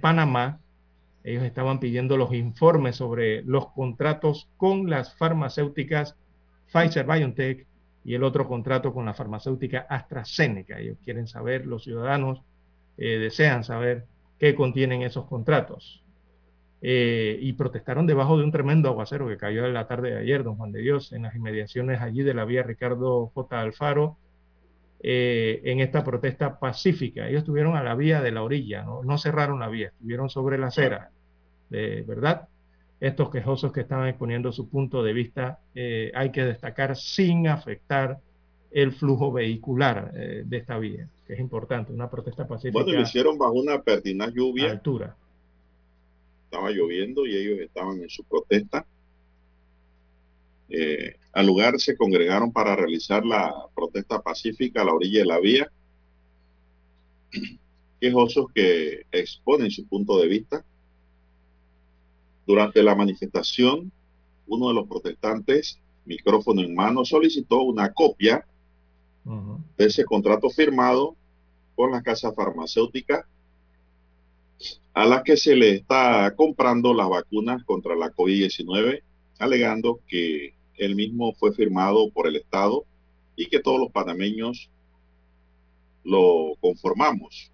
Panamá, 0.00 0.60
ellos 1.24 1.42
estaban 1.42 1.80
pidiendo 1.80 2.16
los 2.16 2.32
informes 2.32 2.96
sobre 2.96 3.42
los 3.42 3.68
contratos 3.72 4.48
con 4.56 4.88
las 4.88 5.14
farmacéuticas 5.16 6.16
Pfizer 6.72 7.06
BioNTech 7.06 7.66
y 8.04 8.14
el 8.14 8.22
otro 8.22 8.46
contrato 8.46 8.94
con 8.94 9.06
la 9.06 9.14
farmacéutica 9.14 9.86
AstraZeneca. 9.88 10.78
Ellos 10.78 10.98
quieren 11.04 11.26
saber, 11.26 11.66
los 11.66 11.82
ciudadanos 11.84 12.42
eh, 12.98 13.18
desean 13.18 13.64
saber 13.64 14.06
qué 14.38 14.54
contienen 14.54 15.02
esos 15.02 15.26
contratos. 15.26 16.04
Eh, 16.82 17.38
y 17.40 17.54
protestaron 17.54 18.06
debajo 18.06 18.36
de 18.36 18.44
un 18.44 18.52
tremendo 18.52 18.88
aguacero 18.88 19.26
que 19.28 19.38
cayó 19.38 19.64
en 19.64 19.74
la 19.74 19.88
tarde 19.88 20.10
de 20.10 20.18
ayer, 20.18 20.44
don 20.44 20.56
Juan 20.56 20.72
de 20.72 20.80
Dios, 20.80 21.12
en 21.12 21.22
las 21.22 21.34
inmediaciones 21.34 22.00
allí 22.00 22.22
de 22.22 22.34
la 22.34 22.44
vía 22.44 22.62
Ricardo 22.62 23.30
J. 23.34 23.60
Alfaro, 23.60 24.18
eh, 25.00 25.62
en 25.64 25.80
esta 25.80 26.04
protesta 26.04 26.58
pacífica. 26.58 27.28
Ellos 27.28 27.40
estuvieron 27.40 27.76
a 27.76 27.82
la 27.82 27.94
vía 27.94 28.20
de 28.20 28.30
la 28.30 28.42
orilla, 28.42 28.84
no, 28.84 29.18
cerraron 29.18 29.58
la 29.58 29.68
vía, 29.68 29.88
estuvieron 29.88 30.28
sobre 30.28 30.58
la 30.58 30.66
acera, 30.66 31.10
de 31.70 32.04
verdad. 32.06 32.48
Estos 33.00 33.30
quejosos 33.30 33.72
que 33.72 33.80
estaban 33.80 34.08
exponiendo 34.08 34.52
su 34.52 34.68
punto 34.70 35.02
de 35.02 35.12
vista 35.12 35.58
eh, 35.74 36.10
hay 36.14 36.30
que 36.30 36.44
destacar 36.44 36.96
sin 36.96 37.46
afectar 37.46 38.20
el 38.70 38.92
flujo 38.92 39.32
vehicular 39.32 40.12
de 40.12 40.56
esta 40.56 40.78
vía, 40.78 41.08
que 41.26 41.34
es 41.34 41.40
importante, 41.40 41.92
una 41.92 42.10
protesta 42.10 42.46
pacífica. 42.46 42.82
Bueno, 42.82 42.98
lo 42.98 43.02
hicieron 43.04 43.38
bajo 43.38 43.52
una 43.52 43.80
pertinaz 43.80 44.34
lluvia. 44.34 44.70
altura 44.70 45.16
estaba 46.46 46.70
lloviendo 46.70 47.26
y 47.26 47.36
ellos 47.36 47.60
estaban 47.60 48.00
en 48.00 48.08
su 48.08 48.24
protesta. 48.24 48.86
Eh, 50.68 51.16
al 51.32 51.46
lugar 51.46 51.78
se 51.78 51.96
congregaron 51.96 52.52
para 52.52 52.74
realizar 52.74 53.24
la 53.24 53.52
protesta 53.74 54.22
pacífica 54.22 54.82
a 54.82 54.84
la 54.84 54.94
orilla 54.94 55.20
de 55.20 55.26
la 55.26 55.40
vía. 55.40 55.70
Quejosos 58.00 58.46
que 58.54 59.06
exponen 59.10 59.70
su 59.70 59.86
punto 59.86 60.18
de 60.18 60.28
vista. 60.28 60.64
Durante 62.46 62.82
la 62.82 62.94
manifestación, 62.94 63.90
uno 64.46 64.68
de 64.68 64.74
los 64.74 64.88
protestantes, 64.88 65.80
micrófono 66.04 66.62
en 66.62 66.74
mano, 66.74 67.04
solicitó 67.04 67.62
una 67.62 67.92
copia 67.92 68.46
de 69.76 69.84
ese 69.84 70.04
contrato 70.04 70.48
firmado 70.50 71.16
con 71.74 71.90
la 71.90 72.02
casa 72.02 72.32
farmacéutica 72.32 73.26
a 74.94 75.04
las 75.04 75.22
que 75.22 75.36
se 75.36 75.54
le 75.54 75.70
está 75.74 76.34
comprando 76.34 76.94
las 76.94 77.08
vacunas 77.08 77.62
contra 77.64 77.94
la 77.94 78.10
COVID-19, 78.10 79.02
alegando 79.38 80.00
que 80.08 80.54
el 80.78 80.94
mismo 80.96 81.34
fue 81.34 81.52
firmado 81.52 82.10
por 82.10 82.26
el 82.26 82.36
Estado 82.36 82.84
y 83.36 83.46
que 83.46 83.60
todos 83.60 83.78
los 83.78 83.92
panameños 83.92 84.70
lo 86.02 86.54
conformamos. 86.60 87.52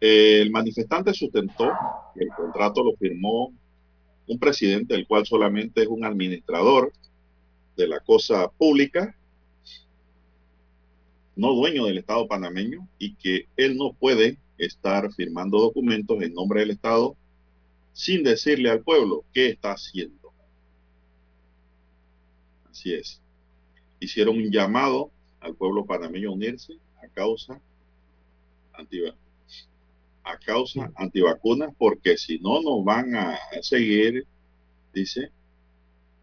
El 0.00 0.50
manifestante 0.52 1.12
sustentó 1.12 1.72
que 2.14 2.22
el 2.22 2.30
contrato 2.30 2.84
lo 2.84 2.92
firmó 2.96 3.52
un 4.28 4.38
presidente, 4.38 4.94
el 4.94 5.08
cual 5.08 5.26
solamente 5.26 5.82
es 5.82 5.88
un 5.88 6.04
administrador 6.04 6.92
de 7.76 7.88
la 7.88 7.98
cosa 8.00 8.48
pública 8.48 9.17
no 11.38 11.54
dueño 11.54 11.86
del 11.86 11.98
Estado 11.98 12.26
panameño 12.26 12.88
y 12.98 13.14
que 13.14 13.46
él 13.56 13.76
no 13.76 13.92
puede 13.92 14.38
estar 14.58 15.12
firmando 15.12 15.60
documentos 15.60 16.20
en 16.20 16.34
nombre 16.34 16.60
del 16.60 16.72
Estado 16.72 17.16
sin 17.92 18.24
decirle 18.24 18.70
al 18.70 18.82
pueblo 18.82 19.24
qué 19.32 19.50
está 19.50 19.70
haciendo. 19.70 20.32
Así 22.68 22.92
es. 22.92 23.22
Hicieron 24.00 24.36
un 24.36 24.50
llamado 24.50 25.12
al 25.38 25.54
pueblo 25.54 25.86
panameño 25.86 26.30
a 26.30 26.32
unirse 26.32 26.74
a 27.00 27.06
causa 27.06 27.60
anti 28.72 28.98
a 30.24 30.38
causa 30.38 30.90
antivacunas 30.96 31.72
porque 31.78 32.18
si 32.18 32.40
no 32.40 32.60
nos 32.60 32.84
van 32.84 33.14
a 33.14 33.38
seguir, 33.62 34.26
dice, 34.92 35.30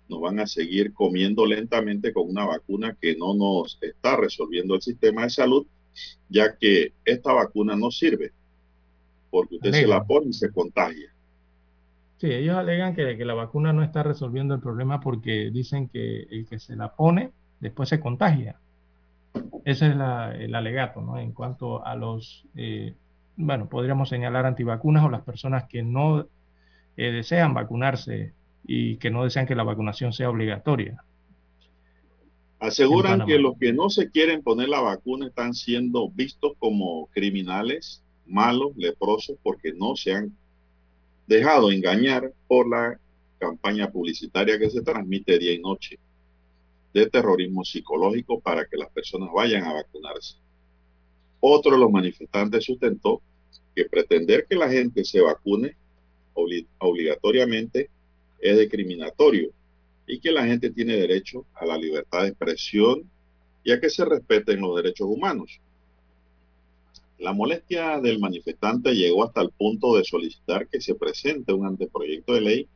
nos 0.08 0.22
van 0.22 0.39
a 0.39 0.47
seguir 0.47 0.93
comiendo 0.93 1.45
lentamente 1.45 2.14
con 2.14 2.30
una 2.30 2.45
vacuna 2.45 2.95
que 2.99 3.16
no 3.16 3.34
nos 3.34 3.78
está 3.82 4.18
resolviendo 4.18 4.76
el 4.76 4.82
sistema 4.82 5.24
de 5.24 5.30
salud, 5.30 5.66
ya 6.30 6.56
que 6.58 6.93
esta 7.03 7.34
vacuna 7.34 7.76
no 7.76 7.91
sirve, 7.91 8.32
porque 9.32 9.56
usted 9.56 9.72
se 9.72 9.88
la 9.88 10.03
pone 10.03 10.28
y 10.30 10.34
se 10.34 10.51
contagia. 10.51 11.12
Sí, 12.18 12.32
ellos 12.32 12.56
alegan 12.56 12.95
que, 12.95 13.18
que, 13.18 13.26
la 13.26 13.34
vacuna 13.34 13.74
no 13.74 13.84
está 13.84 14.03
resolviendo 14.03 14.56
el 14.56 14.62
problema 14.62 15.01
porque 15.01 15.51
dicen 15.51 15.89
que 15.89 16.24
el 16.24 16.45
que 16.47 16.60
se 16.60 16.76
la 16.76 16.95
pone 16.95 17.32
después 17.60 17.89
se 17.89 17.99
contagia. 17.99 18.58
Ese 19.66 19.88
es 19.88 19.93
el 19.93 20.56
alegato, 20.56 21.01
¿no? 21.01 21.18
En 21.18 21.32
cuanto 21.32 21.86
a 21.86 21.95
los, 21.95 22.45
eh, 22.56 22.93
bueno, 23.36 23.68
podríamos 23.68 24.10
señalar 24.10 24.45
antivacunas 24.45 25.03
o 25.03 25.10
las 25.10 25.24
personas 25.24 25.66
que 25.66 25.84
no 25.84 26.28
eh, 26.97 27.12
desean 27.12 27.53
vacunarse 27.53 28.34
y 28.68 28.97
que 28.97 29.11
no 29.11 29.24
desean 29.24 29.45
que 29.45 29.55
la 29.55 29.63
vacunación 29.63 30.13
sea 30.13 30.30
obligatoria. 30.30 31.03
Aseguran 32.59 33.26
que 33.26 33.38
los 33.38 33.57
que 33.59 33.74
no 33.74 33.89
se 33.89 34.09
quieren 34.09 34.41
poner 34.41 34.70
la 34.70 34.82
vacuna 34.82 35.28
están 35.28 35.53
siendo 35.53 36.09
vistos 36.09 36.53
como 36.57 37.07
criminales, 37.07 38.01
malos, 38.26 38.76
leprosos, 38.76 39.38
porque 39.43 39.74
no 39.74 39.95
se 39.95 40.13
han 40.13 40.38
dejado 41.28 41.72
engañar 41.72 42.32
por 42.47 42.68
la 42.68 42.99
campaña 43.38 43.91
publicitaria 43.91 44.57
que 44.57 44.70
se 44.70 44.82
transmite 44.82 45.38
día 45.38 45.53
y 45.53 45.59
noche 45.59 45.99
de 46.93 47.07
terrorismo 47.07 47.63
psicológico 47.63 48.39
para 48.39 48.66
que 48.66 48.78
las 48.78 48.89
personas 48.89 49.30
vayan 49.34 49.66
a 49.66 49.74
vacunarse. 49.74 50.38
Otro 51.41 51.74
de 51.74 51.80
los 51.80 51.91
manifestantes 51.91 52.63
sustentó 52.63 53.22
que 53.76 53.86
pretender 53.86 54.47
que 54.49 54.55
la 54.55 54.70
gente 54.70 55.03
se 55.03 55.20
vacune 55.20 55.76
obligatoriamente 56.80 57.89
es 58.40 58.60
discriminatorio 58.60 59.52
y 60.08 60.20
que 60.20 60.32
la 60.32 60.46
gente 60.46 60.70
tiene 60.70 60.96
derecho 60.96 61.46
a 61.54 61.66
la 61.66 61.78
libertad 61.78 62.24
de 62.24 62.30
expresión 62.30 63.10
y 63.64 63.72
a 63.72 63.80
que 63.80 63.90
se 63.90 64.06
respeten 64.06 64.62
los 64.62 64.76
derechos 64.76 65.08
humanos. 65.10 65.60
La 67.18 67.34
molestia 67.34 68.00
del 68.02 68.20
manifestante 68.20 68.94
llegó 68.94 69.24
hasta 69.24 69.42
el 69.42 69.50
punto 69.52 69.96
de 69.96 70.04
solicitar 70.04 70.68
que 70.68 70.82
se 70.82 70.96
presente 70.96 71.54
un 71.54 71.66
anteproyecto 71.66 72.34
de 72.34 72.42
ley 72.42 72.68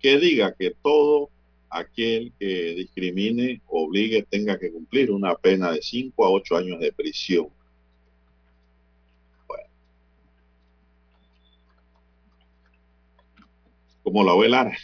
que 0.00 0.18
diga 0.18 0.52
que 0.54 0.74
todo 0.82 1.30
aquel 1.70 2.32
que 2.38 2.74
discrimine, 2.74 3.60
obligue, 3.66 4.22
tenga 4.28 4.58
que 4.58 4.70
cumplir 4.70 5.10
una 5.10 5.34
pena 5.34 5.72
de 5.72 5.82
5 5.82 6.24
a 6.24 6.30
8 6.30 6.56
años 6.56 6.80
de 6.80 6.92
prisión. 6.92 7.48
Bueno. 9.48 9.64
Como 14.02 14.22
la 14.22 14.34
ve. 14.36 14.76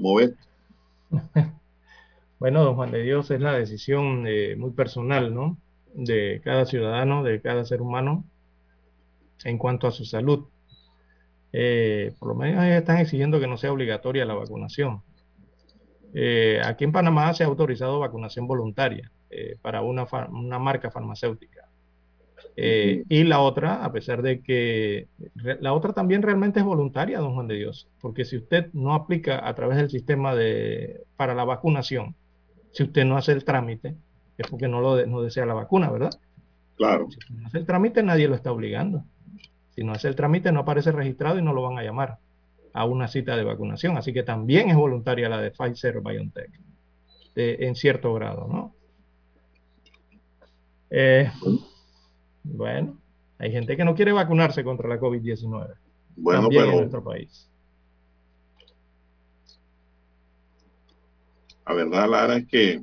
¿Cómo 0.00 0.14
ves? 0.14 0.32
Bueno, 2.38 2.64
don 2.64 2.74
Juan 2.74 2.90
de 2.90 3.02
Dios, 3.02 3.30
es 3.30 3.38
la 3.42 3.52
decisión 3.52 4.24
eh, 4.26 4.56
muy 4.56 4.70
personal, 4.70 5.34
¿no? 5.34 5.58
De 5.92 6.40
cada 6.42 6.64
ciudadano, 6.64 7.22
de 7.22 7.42
cada 7.42 7.66
ser 7.66 7.82
humano, 7.82 8.24
en 9.44 9.58
cuanto 9.58 9.86
a 9.86 9.90
su 9.90 10.06
salud. 10.06 10.46
Eh, 11.52 12.14
por 12.18 12.30
lo 12.30 12.34
menos 12.34 12.64
están 12.64 12.96
exigiendo 12.96 13.40
que 13.40 13.46
no 13.46 13.58
sea 13.58 13.74
obligatoria 13.74 14.24
la 14.24 14.32
vacunación. 14.32 15.02
Eh, 16.14 16.62
aquí 16.64 16.84
en 16.84 16.92
Panamá 16.92 17.34
se 17.34 17.44
ha 17.44 17.46
autorizado 17.46 18.00
vacunación 18.00 18.46
voluntaria 18.46 19.12
para 19.60 19.82
una, 19.82 20.06
marca 20.58 20.90
farmacéutica. 20.90 21.59
Y 22.56 23.24
la 23.24 23.40
otra, 23.40 23.84
a 23.84 23.92
pesar 23.92 24.22
de 24.22 24.40
que 24.42 25.08
la 25.60 25.72
otra 25.72 25.92
también 25.92 26.22
realmente 26.22 26.60
es 26.60 26.66
voluntaria, 26.66 27.18
don 27.18 27.34
Juan 27.34 27.48
de 27.48 27.56
Dios, 27.56 27.88
porque 28.00 28.24
si 28.24 28.36
usted 28.36 28.70
no 28.72 28.94
aplica 28.94 29.46
a 29.46 29.54
través 29.54 29.78
del 29.78 29.90
sistema 29.90 30.34
de, 30.34 31.02
para 31.16 31.34
la 31.34 31.44
vacunación, 31.44 32.14
si 32.72 32.82
usted 32.82 33.04
no 33.04 33.16
hace 33.16 33.32
el 33.32 33.44
trámite, 33.44 33.94
es 34.36 34.46
porque 34.46 34.68
no, 34.68 34.80
lo 34.80 35.06
no 35.06 35.22
desea 35.22 35.46
la 35.46 35.54
vacuna, 35.54 35.90
¿verdad? 35.90 36.10
Claro. 36.76 37.08
Si 37.10 37.34
no 37.34 37.46
hace 37.46 37.58
el 37.58 37.66
trámite, 37.66 38.02
nadie 38.02 38.28
lo 38.28 38.34
está 38.34 38.52
obligando. 38.52 39.04
Si 39.74 39.84
no 39.84 39.92
hace 39.92 40.08
el 40.08 40.16
trámite, 40.16 40.50
no 40.52 40.60
aparece 40.60 40.92
registrado 40.92 41.38
y 41.38 41.42
no 41.42 41.52
lo 41.52 41.62
van 41.62 41.78
a 41.78 41.82
llamar 41.82 42.18
a 42.72 42.84
una 42.84 43.08
cita 43.08 43.36
de 43.36 43.44
vacunación. 43.44 43.96
Así 43.96 44.12
que 44.12 44.22
también 44.22 44.70
es 44.70 44.76
voluntaria 44.76 45.28
la 45.28 45.40
de 45.40 45.50
Pfizer 45.50 46.00
BioNTech, 46.00 46.50
en 47.34 47.74
cierto 47.74 48.14
grado, 48.14 48.48
¿no? 48.48 48.74
Eh, 50.90 51.30
bueno, 52.42 52.98
hay 53.38 53.52
gente 53.52 53.76
que 53.76 53.84
no 53.84 53.94
quiere 53.94 54.12
vacunarse 54.12 54.64
contra 54.64 54.88
la 54.88 55.00
COVID-19. 55.00 55.74
Bueno, 56.16 56.48
pero 56.48 56.70
en 56.70 56.76
nuestro 56.76 57.02
país. 57.02 57.48
La 61.66 61.74
verdad, 61.74 62.08
Lara, 62.08 62.36
es 62.36 62.46
que 62.48 62.82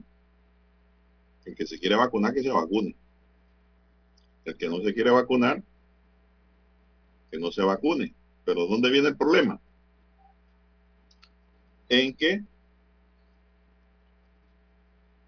el 1.46 1.56
que 1.56 1.66
se 1.66 1.80
quiere 1.80 1.96
vacunar, 1.96 2.34
que 2.34 2.44
se 2.44 2.52
vacune. 2.52 2.96
El 4.46 4.58
que 4.58 4.70
no 4.70 4.80
se 4.80 4.94
quiere 4.94 5.12
vacunar, 5.12 5.62
que 7.32 7.38
no 7.38 7.52
se 7.52 7.62
vacune. 7.62 8.14
Pero 8.46 8.66
¿dónde 8.66 8.90
viene 8.90 9.10
el 9.10 9.18
problema? 9.18 9.60
En 11.90 12.14
que 12.16 12.44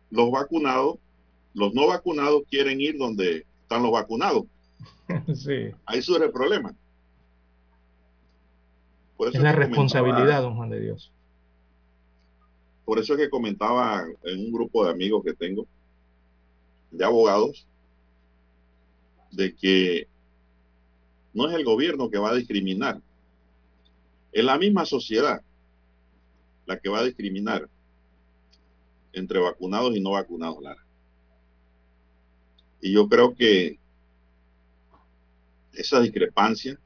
los 0.10 0.32
vacunados, 0.32 0.98
los 1.54 1.74
no 1.74 1.88
vacunados 1.88 2.44
quieren 2.50 2.82
ir 2.82 2.98
donde 2.98 3.46
están 3.70 3.84
los 3.84 3.92
vacunados. 3.92 4.46
Sí. 5.36 5.72
Ahí 5.88 6.04
surge 6.04 6.26
el 6.26 6.32
problema. 6.32 6.74
Por 9.18 9.30
eso 9.30 9.38
es 9.38 9.44
la 9.44 9.52
responsabilidad, 9.54 10.44
don 10.44 10.56
Juan 10.56 10.70
de 10.70 10.80
Dios. 10.80 11.12
Por 12.86 13.00
eso 13.00 13.14
es 13.14 13.20
que 13.20 13.30
comentaba 13.30 14.06
en 14.24 14.40
un 14.40 14.52
grupo 14.52 14.86
de 14.86 14.92
amigos 14.92 15.24
que 15.24 15.34
tengo, 15.34 15.66
de 16.92 17.04
abogados, 17.04 17.66
de 19.32 19.56
que 19.56 20.08
no 21.34 21.50
es 21.50 21.56
el 21.56 21.66
gobierno 21.66 22.10
que 22.10 22.20
va 22.20 22.30
a 22.30 22.36
discriminar. 22.36 23.02
Es 24.32 24.44
la 24.44 24.60
misma 24.60 24.86
sociedad 24.86 25.42
la 26.68 26.80
que 26.80 26.90
va 26.90 27.00
a 27.00 27.04
discriminar 27.04 27.68
entre 29.12 29.40
vacunados 29.40 29.96
y 29.96 30.02
no 30.02 30.12
vacunados, 30.12 30.62
Lara. 30.62 30.84
Y 32.82 32.94
yo 32.94 33.08
creo 33.08 33.36
que 33.36 33.78
esa 35.74 36.00
discrepancia, 36.00 36.80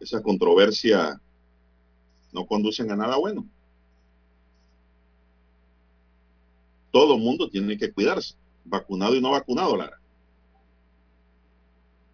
esa 0.00 0.22
controversia, 0.22 1.20
no 2.32 2.46
conducen 2.46 2.90
a 2.90 2.96
nada 2.96 3.16
bueno. 3.16 3.46
Todo 6.90 7.18
mundo 7.18 7.48
tiene 7.48 7.76
que 7.78 7.92
cuidarse, 7.92 8.34
vacunado 8.64 9.14
y 9.14 9.20
no 9.20 9.30
vacunado, 9.30 9.76
Lara. 9.76 9.98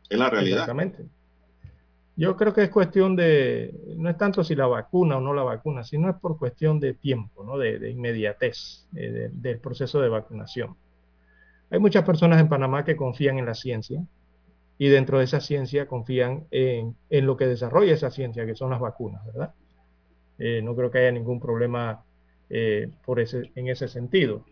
Es 0.08 0.18
la 0.18 0.30
realidad. 0.30 0.60
Exactamente. 0.60 1.06
Yo 2.16 2.36
creo 2.36 2.52
que 2.52 2.64
es 2.64 2.70
cuestión 2.70 3.16
de, 3.16 3.72
no 3.96 4.10
es 4.10 4.18
tanto 4.18 4.44
si 4.44 4.54
la 4.54 4.66
vacuna 4.66 5.16
o 5.16 5.20
no 5.20 5.32
la 5.32 5.42
vacuna, 5.42 5.84
sino 5.84 6.10
es 6.10 6.16
por 6.16 6.38
cuestión 6.38 6.78
de 6.78 6.92
tiempo, 6.92 7.44
¿no? 7.44 7.56
de, 7.56 7.90
inmediatez 7.90 8.86
eh, 8.94 9.30
del 9.32 9.58
proceso 9.58 10.00
de 10.02 10.10
vacunación. 10.10 10.76
Hay 11.70 11.78
muchas 11.78 12.04
personas 12.04 12.40
en 12.40 12.48
Panamá 12.48 12.84
que 12.84 12.96
confían 12.96 13.38
en 13.38 13.46
la 13.46 13.54
ciencia 13.54 14.02
y 14.78 14.88
dentro 14.88 15.18
de 15.18 15.24
esa 15.24 15.40
ciencia 15.40 15.86
confían 15.86 16.46
en, 16.50 16.96
lo 17.10 17.36
que 17.36 17.46
desarrolla 17.46 17.92
esa 17.92 18.10
ciencia, 18.10 18.46
que 18.46 18.54
son 18.54 18.70
las 18.70 18.80
vacunas, 18.80 19.24
¿verdad? 19.26 19.54
Eh, 20.38 20.62
no 20.62 20.74
creo 20.74 20.90
que 20.90 20.98
haya 20.98 21.12
ningún 21.12 21.38
problema 21.38 22.02
eh, 22.48 22.88
por 23.04 23.20
ese, 23.20 23.50
en 23.54 23.68
ese 23.68 23.88
sentido. 23.88 24.44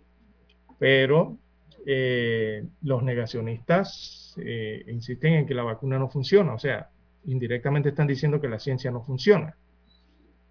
Pero 0.79 1.39
los 2.83 3.03
negacionistas 3.03 4.37
eh, 4.45 4.85
insisten 4.89 5.35
en 5.35 5.47
que 5.47 5.55
la 5.55 5.63
vacuna 5.63 5.99
no 5.99 6.09
funciona, 6.09 6.53
o 6.53 6.59
sea, 6.59 6.91
indirectamente 7.25 7.91
están 7.91 8.07
diciendo 8.07 8.41
que 8.41 8.49
la 8.49 8.59
ciencia 8.59 8.91
no 8.91 9.03
funciona. 9.03 9.57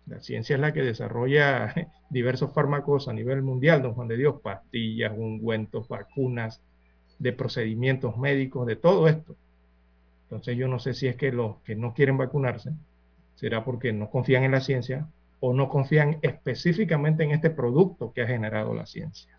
La 0.08 0.22
ciencia 0.22 0.55
es 0.55 0.62
la 0.62 0.74
que 0.74 0.82
desarrolla 0.82 1.74
diversos 2.10 2.53
fármacos 2.53 3.08
a 3.08 3.14
nivel 3.14 3.41
mundial, 3.41 3.82
don 3.82 3.93
Juan 3.93 4.08
de 4.08 4.18
Dios, 4.18 4.41
pastillas, 4.41 5.14
ungüentos, 5.16 5.88
vacunas, 5.88 6.62
de 7.20 7.34
procedimientos 7.34 8.18
médicos, 8.18 8.66
de 8.68 8.76
todo 8.76 9.08
esto. 9.08 9.36
Entonces 10.24 10.58
yo 10.58 10.68
no 10.68 10.80
sé 10.80 10.93
si 10.93 11.08
es 11.08 11.16
que 11.16 11.32
los 11.32 11.58
que 11.62 11.76
no 11.76 11.93
quieren 11.93 12.18
vacunarse 12.18 12.72
será 13.36 13.64
porque 13.64 13.93
no 13.93 14.10
confían 14.10 14.43
en 14.43 14.51
la 14.51 14.62
ciencia 14.62 15.08
o 15.39 15.53
no 15.53 15.70
confían 15.70 16.20
específicamente 16.22 17.24
en 17.24 17.32
este 17.32 17.49
producto 17.49 18.12
que 18.14 18.22
ha 18.22 18.28
generado 18.28 18.74
la 18.74 18.86
ciencia. 18.86 19.38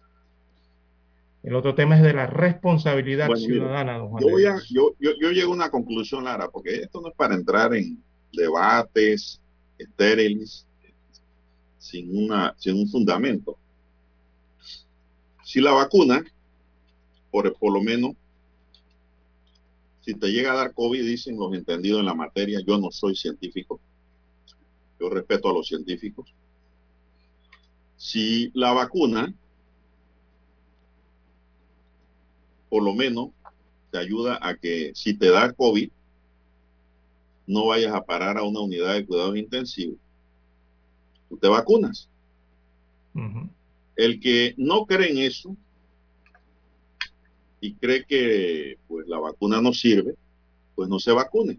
El 1.42 1.54
otro 1.54 1.74
tema 1.74 1.96
es 1.96 2.02
de 2.02 2.12
la 2.12 2.26
responsabilidad 2.26 3.28
ciudadana, 3.36 3.98
don 3.98 4.08
Juan. 4.08 4.24
Yo, 4.68 4.94
yo, 4.98 5.30
llego 5.30 5.52
a 5.52 5.54
una 5.54 5.70
conclusión, 5.70 6.24
Lara, 6.24 6.48
porque 6.48 6.76
esto 6.76 7.00
no 7.00 7.08
es 7.08 7.14
para 7.14 7.34
entrar 7.34 7.74
en 7.74 8.02
debates 8.32 9.40
estériles 9.78 10.66
sin, 11.78 12.16
una, 12.16 12.54
sin 12.58 12.76
un 12.76 12.88
fundamento. 12.88 13.56
Si 15.44 15.60
la 15.60 15.72
vacuna, 15.72 16.24
por, 17.30 17.56
por 17.56 17.72
lo 17.72 17.80
menos, 17.80 18.12
si 20.00 20.14
te 20.14 20.28
llega 20.28 20.52
a 20.52 20.56
dar 20.56 20.74
COVID, 20.74 21.04
dicen 21.04 21.38
los 21.38 21.54
entendidos 21.54 22.00
en 22.00 22.06
la 22.06 22.14
materia, 22.14 22.60
yo 22.66 22.78
no 22.78 22.90
soy 22.90 23.14
científico, 23.14 23.80
yo 24.98 25.08
respeto 25.10 25.48
a 25.48 25.52
los 25.52 25.68
científicos. 25.68 26.32
Si 27.96 28.50
la 28.54 28.72
vacuna 28.72 29.34
por 32.68 32.82
lo 32.82 32.94
menos 32.94 33.30
te 33.90 33.98
ayuda 33.98 34.38
a 34.40 34.56
que 34.56 34.92
si 34.94 35.14
te 35.14 35.30
da 35.30 35.52
COVID, 35.52 35.90
no 37.48 37.66
vayas 37.66 37.94
a 37.94 38.04
parar 38.04 38.36
a 38.36 38.42
una 38.42 38.60
unidad 38.60 38.94
de 38.94 39.06
cuidados 39.06 39.36
intensivos. 39.36 39.96
Tú 41.28 41.36
te 41.38 41.48
vacunas. 41.48 42.08
El 43.96 44.20
que 44.20 44.54
no 44.56 44.86
cree 44.86 45.10
en 45.10 45.18
eso 45.18 45.56
y 47.60 47.74
cree 47.74 48.04
que 48.04 48.78
pues 48.86 49.08
la 49.08 49.18
vacuna 49.18 49.60
no 49.60 49.72
sirve, 49.72 50.14
pues 50.76 50.88
no 50.88 51.00
se 51.00 51.10
vacune. 51.10 51.58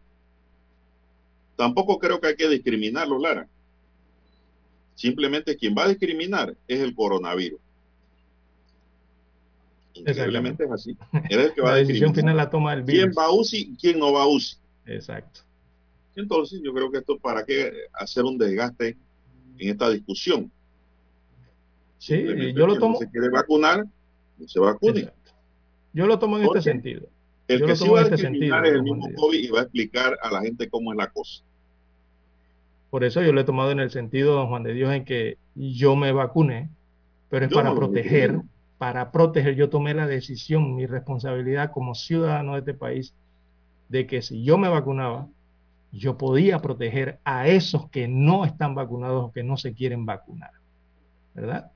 Tampoco 1.58 2.00
creo 2.00 2.22
que 2.22 2.28
hay 2.28 2.36
que 2.36 2.48
discriminarlo, 2.48 3.20
Lara. 3.20 3.48
Simplemente 4.96 5.58
quien 5.58 5.76
va 5.76 5.84
a 5.84 5.90
discriminar 5.90 6.56
es 6.68 6.80
el 6.80 6.96
coronavirus. 6.96 7.60
Increíblemente 9.96 10.64
es 10.64 10.72
así. 10.72 10.98
el 11.30 11.54
que 11.54 11.62
va 11.62 11.72
la 11.72 11.78
decisión 11.78 12.16
final 12.16 12.38
la 12.38 12.50
toma 12.50 12.74
el 12.74 12.84
virus. 12.84 13.02
¿Quién 13.02 13.14
va 13.18 13.26
a 13.26 13.32
UCI 13.32 13.76
quién 13.76 14.00
no 14.00 14.14
va 14.14 14.22
a 14.22 14.28
UCI? 14.28 14.56
Exacto. 14.86 15.49
Entonces, 16.20 16.62
yo 16.64 16.74
creo 16.74 16.92
que 16.92 17.00
esto 17.00 17.18
para 17.18 17.46
qué 17.46 17.72
hacer 17.94 18.24
un 18.24 18.38
desgaste 18.38 18.98
en 19.58 19.70
esta 19.70 19.90
discusión. 19.90 20.52
Sí, 21.98 22.54
yo 22.54 22.68
lo 22.68 22.78
tomo. 22.78 22.98
Si 22.98 23.06
se 23.06 23.12
quiere 23.12 23.30
vacunar, 23.30 23.86
se 24.46 24.60
vacune. 24.60 25.10
Yo 25.94 26.08
lo 26.08 26.20
tomo 26.20 26.38
en 26.38 26.46
este 26.46 26.62
sentido. 26.62 27.08
El 27.48 27.66
que 27.66 27.76
sí 27.76 27.90
va 27.90 28.00
a 28.00 28.04
este 28.04 28.16
discriminar 28.16 28.66
es 28.66 28.74
el 28.74 28.84
mismo 28.84 29.08
COVID 29.16 29.40
y 29.40 29.50
va 29.50 29.60
a 29.60 29.64
explicar 29.64 30.18
a 30.22 30.32
la 30.32 30.42
gente 30.42 30.70
cómo 30.70 30.92
es 30.92 30.98
la 30.98 31.10
cosa. 31.10 31.44
Por 32.90 33.04
eso 33.04 33.22
yo 33.22 33.34
lo 33.34 33.42
he 33.42 33.44
tomado 33.44 33.72
en 33.72 33.80
el 33.80 33.92
sentido, 33.92 34.36
don 34.36 34.48
Juan 34.48 34.64
de 34.64 34.74
Dios, 34.74 34.94
en 34.94 35.06
que 35.06 35.38
yo 35.56 35.96
me 35.96 36.12
vacune, 36.12 36.70
pero 37.30 37.46
es 37.46 37.52
para 37.52 37.74
proteger 37.74 38.40
para 38.80 39.12
proteger, 39.12 39.56
yo 39.56 39.70
tomé 39.70 39.94
la 39.94 40.08
decisión, 40.08 40.74
mi 40.74 40.86
responsabilidad 40.86 41.72
como 41.72 41.96
ciudadano 41.96 42.54
de 42.54 42.60
este 42.60 42.74
país, 42.74 43.14
de 43.90 44.08
que 44.08 44.22
si 44.22 44.44
yo 44.46 44.58
me 44.58 44.70
vacunaba, 44.70 45.28
yo 45.92 46.18
podía 46.18 46.60
proteger 46.60 47.20
a 47.24 47.48
esos 47.48 47.90
que 47.90 48.08
no 48.08 48.46
están 48.46 48.76
vacunados 48.76 49.26
o 49.26 49.32
que 49.32 49.44
no 49.44 49.58
se 49.58 49.74
quieren 49.74 50.06
vacunar. 50.06 50.52
¿Verdad? 51.34 51.72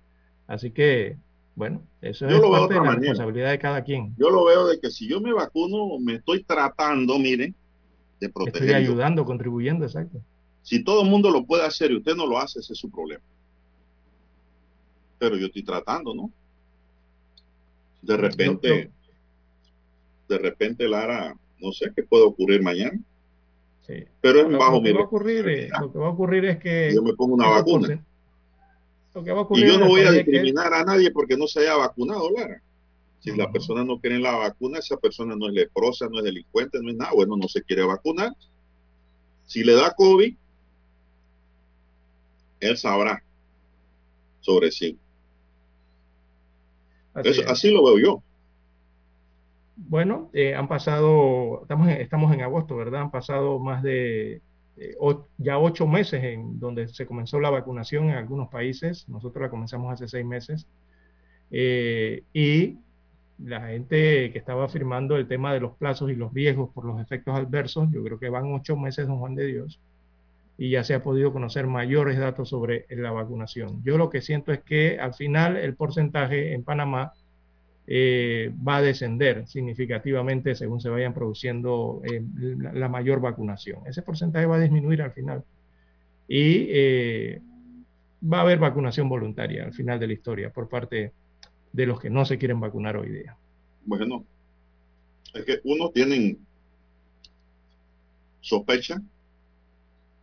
Así 0.48 0.72
que, 0.72 1.18
bueno, 1.56 1.82
eso 2.02 2.28
es 2.28 2.40
parte 2.40 2.74
de 2.74 2.80
la 2.80 2.96
responsabilidad 2.96 3.52
de 3.52 3.60
cada 3.60 3.84
quien. 3.84 4.14
Yo 4.18 4.30
lo 4.30 4.46
veo 4.46 4.68
de 4.68 4.80
que 4.80 4.92
si 4.92 5.08
yo 5.08 5.22
me 5.22 5.34
vacuno, 5.34 6.00
me 6.00 6.16
estoy 6.16 6.44
tratando, 6.44 7.18
miren, 7.18 7.56
de 8.20 8.30
proteger. 8.30 8.70
Estoy 8.70 8.76
ayudando, 8.76 9.26
contribuyendo, 9.26 9.86
exacto. 9.86 10.22
Si 10.62 10.84
todo 10.84 11.04
el 11.04 11.10
mundo 11.10 11.30
lo 11.30 11.46
puede 11.46 11.66
hacer 11.66 11.92
y 11.92 11.98
usted 11.98 12.16
no 12.16 12.26
lo 12.26 12.38
hace, 12.38 12.60
ese 12.60 12.74
es 12.74 12.80
su 12.80 12.90
problema. 12.90 13.24
Pero 15.20 15.38
yo 15.38 15.48
estoy 15.48 15.64
tratando, 15.64 16.14
¿no? 16.14 16.32
De 18.02 18.18
repente, 18.18 18.92
de 20.28 20.38
repente, 20.38 20.88
Lara, 20.88 21.36
no 21.60 21.72
sé 21.72 21.92
qué 21.96 22.04
puede 22.04 22.26
ocurrir 22.26 22.62
mañana. 22.62 23.00
Pero 24.22 24.40
es 24.40 24.58
bajo 24.58 24.78
lo 24.78 24.84
que, 24.84 24.94
va 24.94 25.02
a 25.02 25.04
ocurrir, 25.04 25.50
es, 25.50 25.72
lo 25.80 25.92
que 25.92 26.00
va 26.00 26.08
a 26.08 26.12
ocurrir 26.12 26.46
es 26.46 26.58
que... 26.58 26.92
Yo 26.94 27.04
me 27.04 27.14
pongo 27.14 27.36
una 27.36 27.50
vacuna. 27.50 28.04
Lo 29.14 29.24
que 29.24 29.32
va 29.32 29.40
a 29.40 29.42
ocurrir 29.44 29.66
y 29.66 29.68
yo 29.68 29.80
no 29.80 29.88
voy 29.88 30.02
a 30.02 30.12
discriminar 30.12 30.74
a 30.74 30.84
nadie 30.84 31.12
porque 31.12 31.38
no 31.38 31.48
se 31.48 31.62
haya 31.62 31.76
vacunado, 31.76 32.30
Lara. 32.32 32.62
Si 33.20 33.32
la 33.36 33.50
persona 33.52 33.86
no 33.86 34.00
quiere 34.00 34.20
la 34.20 34.36
vacuna, 34.36 34.80
esa 34.80 34.98
persona 34.98 35.36
no 35.36 35.48
es 35.48 35.54
leprosa, 35.54 36.08
no 36.10 36.18
es 36.18 36.26
delincuente, 36.26 36.80
no 36.82 36.90
es 36.90 36.98
nada. 36.98 37.12
Bueno, 37.14 37.38
no 37.38 37.48
se 37.48 37.64
quiere 37.64 37.84
vacunar. 37.84 38.34
Si 39.46 39.64
le 39.64 39.74
da 39.76 39.94
COVID, 39.94 40.36
él 42.60 42.78
sabrá 42.78 43.24
sobre 44.42 44.72
sí. 44.72 44.98
así 47.48 47.72
lo 47.72 47.86
veo 47.86 48.00
yo. 48.00 48.24
Bueno, 49.76 50.30
eh, 50.34 50.54
han 50.54 50.68
pasado, 50.68 51.62
estamos 51.64 51.88
en, 51.88 52.02
estamos 52.02 52.34
en 52.34 52.42
agosto, 52.42 52.76
¿verdad? 52.76 53.02
Han 53.02 53.12
pasado 53.12 53.60
más 53.60 53.82
de 53.82 54.42
eh, 54.78 54.96
ya 55.38 55.58
ocho 55.58 55.88
meses 55.88 56.24
en 56.24 56.60
donde 56.60 56.88
se 56.88 57.06
comenzó 57.06 57.40
la 57.40 57.50
vacunación 57.50 58.10
en 58.10 58.16
algunos 58.16 58.50
países. 58.50 59.08
Nosotros 59.10 59.42
la 59.42 59.50
comenzamos 59.50 59.92
hace 59.92 60.08
seis 60.08 60.26
meses. 60.26 60.68
Eh, 61.52 62.24
y 62.34 62.78
la 63.40 63.68
gente 63.68 64.32
que 64.32 64.38
estaba 64.38 64.66
afirmando 64.66 65.16
el 65.16 65.28
tema 65.28 65.54
de 65.54 65.60
los 65.60 65.76
plazos 65.76 66.12
y 66.12 66.16
los 66.16 66.34
riesgos 66.34 66.70
por 66.70 66.86
los 66.86 67.02
efectos 67.02 67.36
adversos, 67.36 67.90
yo 67.92 68.04
creo 68.04 68.20
que 68.20 68.30
van 68.30 68.54
ocho 68.54 68.78
meses, 68.78 69.08
don 69.08 69.20
Juan 69.20 69.36
de 69.36 69.48
Dios, 69.48 69.80
y 70.58 70.70
ya 70.70 70.84
se 70.84 70.94
ha 70.94 71.04
podido 71.04 71.34
conocer 71.34 71.66
mayores 71.68 72.20
datos 72.20 72.50
sobre 72.50 72.86
la 72.90 73.12
vacunación. 73.12 73.84
Yo 73.84 73.98
lo 73.98 74.10
que 74.10 74.22
siento 74.22 74.52
es 74.52 74.62
que 74.62 75.00
al 75.00 75.16
final 75.16 75.58
el 75.58 75.76
porcentaje 75.76 76.54
en 76.54 76.64
Panamá 76.64 77.14
eh, 77.86 78.54
va 78.66 78.78
a 78.78 78.82
descender 78.82 79.46
significativamente 79.46 80.56
según 80.56 80.80
se 80.80 80.90
vayan 80.90 81.14
produciendo 81.14 82.02
eh, 82.06 82.24
la, 82.74 82.88
mayor 82.88 83.20
vacunación. 83.20 83.86
Ese 83.86 84.02
porcentaje 84.02 84.46
va 84.46 84.56
a 84.56 84.62
disminuir 84.62 85.02
al 85.02 85.12
final 85.12 85.44
y 86.28 86.68
eh, 86.70 87.42
va 88.24 88.38
a 88.38 88.42
haber 88.42 88.60
vacunación 88.60 89.10
voluntaria 89.10 89.66
al 89.66 89.74
final 89.74 90.00
de 90.00 90.08
la 90.08 90.14
historia 90.14 90.50
por 90.50 90.70
parte 90.70 91.12
de 91.74 91.86
los 91.86 92.00
que 92.00 92.10
no 92.10 92.24
se 92.24 92.38
quieren 92.38 92.62
vacunar 92.62 92.96
hoy 92.96 93.10
día. 93.10 93.36
Bueno, 93.86 94.24
es 95.34 95.44
que 95.44 95.60
unos 95.66 95.92
tienen 95.92 96.38
sospecha 98.40 99.02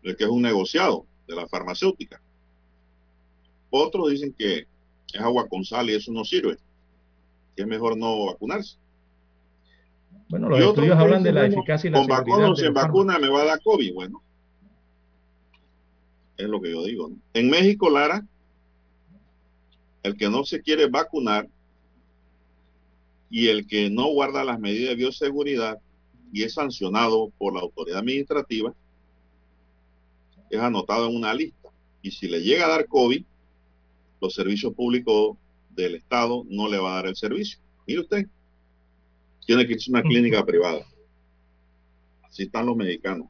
de 0.03 0.17
que 0.17 0.25
es 0.25 0.31
un 0.31 0.41
negociado 0.41 1.05
de 1.29 1.37
la 1.37 1.47
farmacéutica. 1.47 2.23
Otros 3.69 4.11
dicen 4.11 4.33
que 4.33 4.67
es 5.13 5.21
agua 5.21 5.47
con 5.47 5.63
sal 5.63 5.91
y 5.91 5.95
eso 5.95 6.11
no 6.11 6.25
sirve 6.25 6.57
es 7.57 7.67
mejor 7.67 7.97
no 7.97 8.27
vacunarse. 8.27 8.77
Bueno, 10.29 10.49
los 10.49 10.61
estudios 10.61 10.97
hablan 10.97 11.23
de 11.23 11.33
la 11.33 11.47
eficacia 11.47 11.89
y 11.89 11.91
la 11.91 11.99
Con 11.99 12.07
vacuna 12.07 12.51
o 12.51 12.57
sin 12.57 12.73
vacuna 12.73 13.19
me 13.19 13.29
va 13.29 13.43
a 13.43 13.47
dar 13.47 13.63
COVID. 13.63 13.95
Bueno, 13.95 14.23
es 16.37 16.49
lo 16.49 16.61
que 16.61 16.71
yo 16.71 16.85
digo. 16.85 17.11
En 17.35 17.51
México, 17.51 17.91
Lara, 17.91 18.25
el 20.03 20.17
que 20.17 20.31
no 20.31 20.45
se 20.45 20.63
quiere 20.63 20.89
vacunar 20.89 21.49
y 23.29 23.49
el 23.49 23.67
que 23.67 23.91
no 23.91 24.07
guarda 24.07 24.45
las 24.45 24.59
medidas 24.59 24.91
de 24.91 24.97
bioseguridad 24.97 25.79
y 26.33 26.45
es 26.45 26.55
sancionado 26.55 27.31
por 27.39 27.55
la 27.55 27.61
autoridad 27.61 27.99
administrativa, 27.99 28.73
es 30.49 30.61
anotado 30.61 31.09
en 31.09 31.17
una 31.17 31.35
lista. 31.35 31.71
Y 32.03 32.11
si 32.11 32.29
le 32.29 32.41
llega 32.41 32.67
a 32.67 32.71
dar 32.71 32.87
COVID, 32.87 33.25
los 34.21 34.35
servicios 34.35 34.75
públicos 34.75 35.37
del 35.75 35.97
Estado 35.97 36.45
no 36.49 36.69
le 36.69 36.79
va 36.79 36.93
a 36.93 36.95
dar 36.97 37.07
el 37.07 37.17
servicio. 37.17 37.59
Mire 37.87 38.01
usted, 38.01 38.27
tiene 39.47 39.67
que 39.67 39.75
irse 39.75 39.91
a 39.91 39.99
una 39.99 40.03
clínica 40.03 40.45
privada. 40.45 40.85
Así 42.23 42.45
están 42.45 42.67
los 42.67 42.77
mexicanos. 42.77 43.29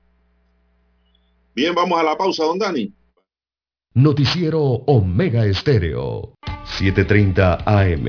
Bien, 1.55 1.75
vamos 1.75 1.99
a 1.99 2.03
la 2.03 2.17
pausa, 2.17 2.45
don 2.45 2.59
Dani. 2.59 2.93
Noticiero 3.95 4.61
Omega 4.61 5.45
Estéreo, 5.47 6.35
7:30 6.65 7.65
AM. 7.67 8.07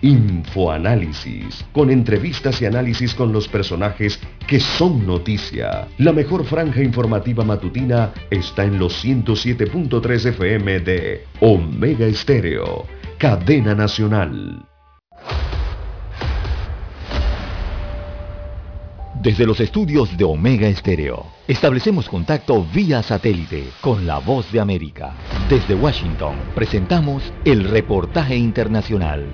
Infoanálisis, 0.00 1.64
con 1.72 1.90
entrevistas 1.90 2.62
y 2.62 2.66
análisis 2.66 3.14
con 3.14 3.32
los 3.32 3.48
personajes 3.48 4.20
que 4.46 4.60
son 4.60 5.04
noticia. 5.04 5.88
La 5.98 6.12
mejor 6.12 6.44
franja 6.44 6.80
informativa 6.82 7.44
matutina 7.44 8.14
está 8.30 8.64
en 8.64 8.78
los 8.78 9.04
107.3 9.04 10.26
FM 10.26 10.80
de 10.80 11.24
Omega 11.40 12.06
Estéreo 12.06 12.86
cadena 13.18 13.74
nacional. 13.74 14.64
Desde 19.20 19.44
los 19.44 19.58
estudios 19.58 20.16
de 20.16 20.22
Omega 20.22 20.68
Estéreo, 20.68 21.26
establecemos 21.48 22.08
contacto 22.08 22.64
vía 22.72 23.02
satélite 23.02 23.70
con 23.80 24.06
la 24.06 24.18
voz 24.18 24.52
de 24.52 24.60
América. 24.60 25.14
Desde 25.50 25.74
Washington, 25.74 26.36
presentamos 26.54 27.32
el 27.44 27.68
reportaje 27.68 28.36
internacional. 28.36 29.26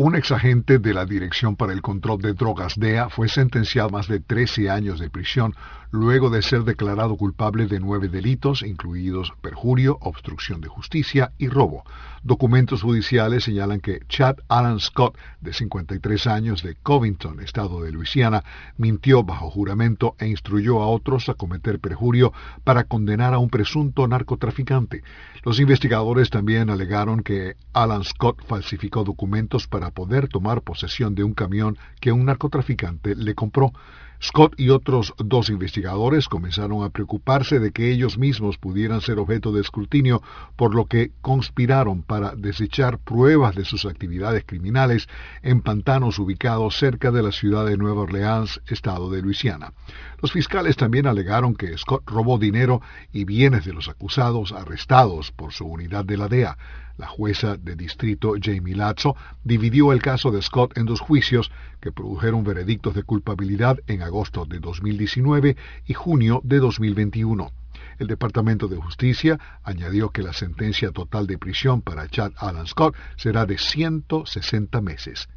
Un 0.00 0.14
exagente 0.14 0.78
de 0.78 0.94
la 0.94 1.04
Dirección 1.04 1.56
para 1.56 1.72
el 1.72 1.82
Control 1.82 2.22
de 2.22 2.32
Drogas 2.32 2.78
DEA 2.78 3.08
fue 3.08 3.28
sentenciado 3.28 3.88
a 3.88 3.90
más 3.90 4.06
de 4.06 4.20
13 4.20 4.70
años 4.70 5.00
de 5.00 5.10
prisión 5.10 5.56
luego 5.90 6.30
de 6.30 6.42
ser 6.42 6.64
declarado 6.64 7.16
culpable 7.16 7.66
de 7.66 7.80
nueve 7.80 8.08
delitos, 8.08 8.62
incluidos 8.62 9.32
perjurio, 9.40 9.98
obstrucción 10.00 10.60
de 10.60 10.68
justicia 10.68 11.32
y 11.38 11.48
robo. 11.48 11.84
Documentos 12.22 12.82
judiciales 12.82 13.44
señalan 13.44 13.80
que 13.80 14.00
Chad 14.08 14.36
Alan 14.48 14.80
Scott, 14.80 15.16
de 15.40 15.52
53 15.52 16.26
años, 16.26 16.62
de 16.62 16.74
Covington, 16.74 17.40
estado 17.40 17.82
de 17.82 17.92
Luisiana, 17.92 18.44
mintió 18.76 19.22
bajo 19.22 19.50
juramento 19.50 20.14
e 20.18 20.26
instruyó 20.26 20.82
a 20.82 20.88
otros 20.88 21.28
a 21.28 21.34
cometer 21.34 21.78
perjurio 21.78 22.32
para 22.64 22.84
condenar 22.84 23.34
a 23.34 23.38
un 23.38 23.48
presunto 23.48 24.06
narcotraficante. 24.08 25.02
Los 25.44 25.60
investigadores 25.60 26.28
también 26.28 26.70
alegaron 26.70 27.22
que 27.22 27.56
Alan 27.72 28.04
Scott 28.04 28.44
falsificó 28.46 29.04
documentos 29.04 29.66
para 29.66 29.90
poder 29.90 30.28
tomar 30.28 30.62
posesión 30.62 31.14
de 31.14 31.24
un 31.24 31.34
camión 31.34 31.78
que 32.00 32.12
un 32.12 32.26
narcotraficante 32.26 33.14
le 33.14 33.34
compró. 33.34 33.72
Scott 34.20 34.54
y 34.58 34.70
otros 34.70 35.14
dos 35.18 35.48
investigadores 35.48 36.28
comenzaron 36.28 36.82
a 36.82 36.90
preocuparse 36.90 37.60
de 37.60 37.70
que 37.70 37.92
ellos 37.92 38.18
mismos 38.18 38.58
pudieran 38.58 39.00
ser 39.00 39.18
objeto 39.20 39.52
de 39.52 39.60
escrutinio, 39.60 40.22
por 40.56 40.74
lo 40.74 40.86
que 40.86 41.12
conspiraron 41.20 42.02
para 42.02 42.34
desechar 42.34 42.98
pruebas 42.98 43.54
de 43.54 43.64
sus 43.64 43.84
actividades 43.84 44.44
criminales 44.44 45.08
en 45.42 45.60
pantanos 45.60 46.18
ubicados 46.18 46.76
cerca 46.76 47.12
de 47.12 47.22
la 47.22 47.30
ciudad 47.30 47.64
de 47.64 47.76
Nueva 47.76 48.02
Orleans, 48.02 48.60
estado 48.66 49.08
de 49.10 49.22
Luisiana. 49.22 49.72
Los 50.20 50.32
fiscales 50.32 50.76
también 50.76 51.06
alegaron 51.06 51.54
que 51.54 51.78
Scott 51.78 52.02
robó 52.06 52.38
dinero 52.38 52.82
y 53.12 53.24
bienes 53.24 53.64
de 53.64 53.72
los 53.72 53.88
acusados 53.88 54.52
arrestados 54.52 55.30
por 55.30 55.52
su 55.52 55.64
unidad 55.64 56.04
de 56.04 56.16
la 56.16 56.26
DEA. 56.26 56.58
La 56.98 57.06
jueza 57.06 57.56
de 57.56 57.76
distrito 57.76 58.34
Jamie 58.42 58.74
Lazzo 58.74 59.14
dividió 59.44 59.92
el 59.92 60.02
caso 60.02 60.32
de 60.32 60.42
Scott 60.42 60.76
en 60.76 60.84
dos 60.84 60.98
juicios 60.98 61.52
que 61.80 61.92
produjeron 61.92 62.42
veredictos 62.42 62.92
de 62.94 63.04
culpabilidad 63.04 63.78
en 63.86 64.02
agosto 64.02 64.44
de 64.46 64.58
2019 64.58 65.56
y 65.86 65.94
junio 65.94 66.40
de 66.42 66.58
2021. 66.58 67.52
El 68.00 68.08
Departamento 68.08 68.66
de 68.66 68.78
Justicia 68.78 69.38
añadió 69.62 70.10
que 70.10 70.24
la 70.24 70.32
sentencia 70.32 70.90
total 70.90 71.28
de 71.28 71.38
prisión 71.38 71.82
para 71.82 72.08
Chad 72.08 72.32
Alan 72.36 72.66
Scott 72.66 72.96
será 73.16 73.46
de 73.46 73.58
160 73.58 74.80
meses. 74.80 75.28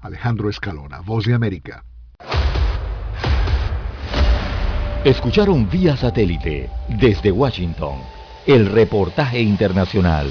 Alejandro 0.00 0.48
Escalona, 0.48 1.00
Voz 1.00 1.24
de 1.24 1.34
América. 1.34 1.84
Escucharon 5.04 5.68
vía 5.68 5.96
satélite 5.96 6.70
desde 6.88 7.32
Washington 7.32 7.98
el 8.46 8.66
reportaje 8.66 9.40
internacional. 9.40 10.30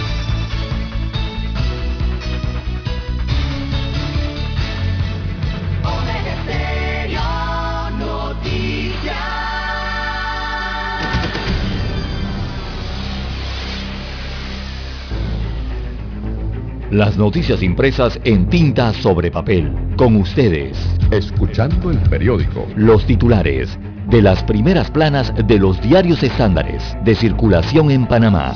Las 16.91 17.15
noticias 17.15 17.63
impresas 17.63 18.19
en 18.25 18.49
tinta 18.49 18.91
sobre 18.91 19.31
papel. 19.31 19.73
Con 19.95 20.17
ustedes. 20.17 20.77
Escuchando 21.09 21.89
el 21.89 21.97
periódico. 21.99 22.67
Los 22.75 23.05
titulares 23.05 23.79
de 24.09 24.21
las 24.21 24.43
primeras 24.43 24.91
planas 24.91 25.33
de 25.47 25.57
los 25.57 25.81
diarios 25.81 26.21
estándares 26.21 26.97
de 27.05 27.15
circulación 27.15 27.91
en 27.91 28.05
Panamá. 28.07 28.53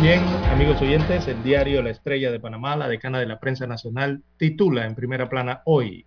Bien, 0.00 0.22
amigos 0.50 0.80
oyentes, 0.80 1.28
el 1.28 1.42
diario 1.42 1.82
La 1.82 1.90
Estrella 1.90 2.32
de 2.32 2.40
Panamá, 2.40 2.76
la 2.76 2.88
decana 2.88 3.20
de 3.20 3.26
la 3.26 3.38
prensa 3.38 3.66
nacional, 3.66 4.22
titula 4.38 4.86
en 4.86 4.94
primera 4.94 5.28
plana 5.28 5.60
hoy 5.66 6.06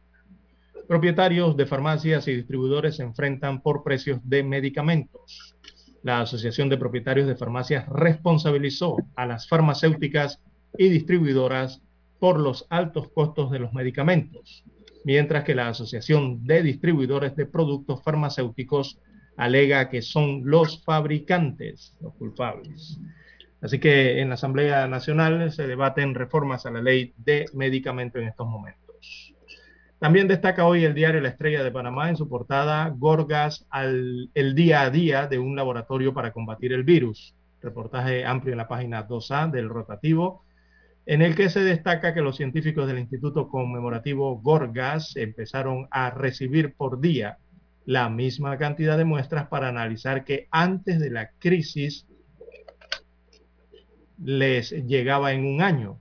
Propietarios 0.87 1.57
de 1.57 1.65
farmacias 1.65 2.27
y 2.27 2.35
distribuidores 2.35 2.97
se 2.97 3.03
enfrentan 3.03 3.61
por 3.61 3.83
precios 3.83 4.19
de 4.23 4.43
medicamentos. 4.43 5.55
La 6.03 6.21
Asociación 6.21 6.69
de 6.69 6.77
Propietarios 6.77 7.27
de 7.27 7.35
Farmacias 7.35 7.87
responsabilizó 7.89 8.97
a 9.15 9.25
las 9.25 9.47
farmacéuticas 9.47 10.39
y 10.77 10.89
distribuidoras 10.89 11.81
por 12.19 12.39
los 12.39 12.67
altos 12.69 13.09
costos 13.09 13.49
de 13.49 13.57
los 13.57 13.73
medicamentos, 13.73 14.63
mientras 15.03 15.43
que 15.43 15.55
la 15.55 15.69
Asociación 15.69 16.45
de 16.45 16.61
Distribuidores 16.61 17.35
de 17.35 17.47
Productos 17.47 18.03
Farmacéuticos 18.03 18.99
alega 19.37 19.89
que 19.89 20.03
son 20.03 20.43
los 20.45 20.83
fabricantes 20.83 21.97
los 21.99 22.13
culpables. 22.13 22.99
Así 23.61 23.79
que 23.79 24.21
en 24.21 24.29
la 24.29 24.35
Asamblea 24.35 24.87
Nacional 24.87 25.51
se 25.51 25.65
debaten 25.65 26.13
reformas 26.13 26.67
a 26.67 26.71
la 26.71 26.83
ley 26.83 27.15
de 27.17 27.45
medicamentos 27.53 28.21
en 28.21 28.27
estos 28.27 28.45
momentos. 28.45 28.84
También 29.99 30.27
destaca 30.27 30.65
hoy 30.65 30.83
el 30.83 30.93
diario 30.93 31.21
La 31.21 31.29
Estrella 31.29 31.63
de 31.63 31.71
Panamá 31.71 32.09
en 32.09 32.17
su 32.17 32.27
portada 32.27 32.89
Gorgas 32.89 33.65
al 33.69 34.29
el 34.33 34.53
día 34.53 34.81
a 34.81 34.89
día 34.89 35.27
de 35.27 35.39
un 35.39 35.55
laboratorio 35.55 36.13
para 36.13 36.33
combatir 36.33 36.73
el 36.73 36.83
virus. 36.83 37.33
Reportaje 37.61 38.25
amplio 38.25 38.51
en 38.51 38.57
la 38.57 38.67
página 38.67 39.07
2A 39.07 39.49
del 39.49 39.69
rotativo, 39.69 40.43
en 41.05 41.21
el 41.21 41.35
que 41.35 41.49
se 41.49 41.61
destaca 41.61 42.13
que 42.13 42.21
los 42.21 42.35
científicos 42.35 42.87
del 42.87 42.99
Instituto 42.99 43.47
Conmemorativo 43.47 44.37
Gorgas 44.41 45.15
empezaron 45.15 45.87
a 45.91 46.09
recibir 46.09 46.73
por 46.73 46.99
día 46.99 47.37
la 47.85 48.09
misma 48.09 48.57
cantidad 48.57 48.97
de 48.97 49.05
muestras 49.05 49.47
para 49.47 49.69
analizar 49.69 50.25
que 50.25 50.47
antes 50.51 50.99
de 50.99 51.09
la 51.09 51.29
crisis 51.39 52.05
les 54.21 54.71
llegaba 54.71 55.31
en 55.31 55.45
un 55.45 55.61
año 55.61 55.99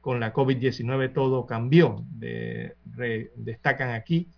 con 0.00 0.20
la 0.20 0.32
COVID-19 0.32 1.12
todo 1.12 1.46
cambió, 1.46 2.04
destacan 3.36 3.90
aquí 3.90 4.28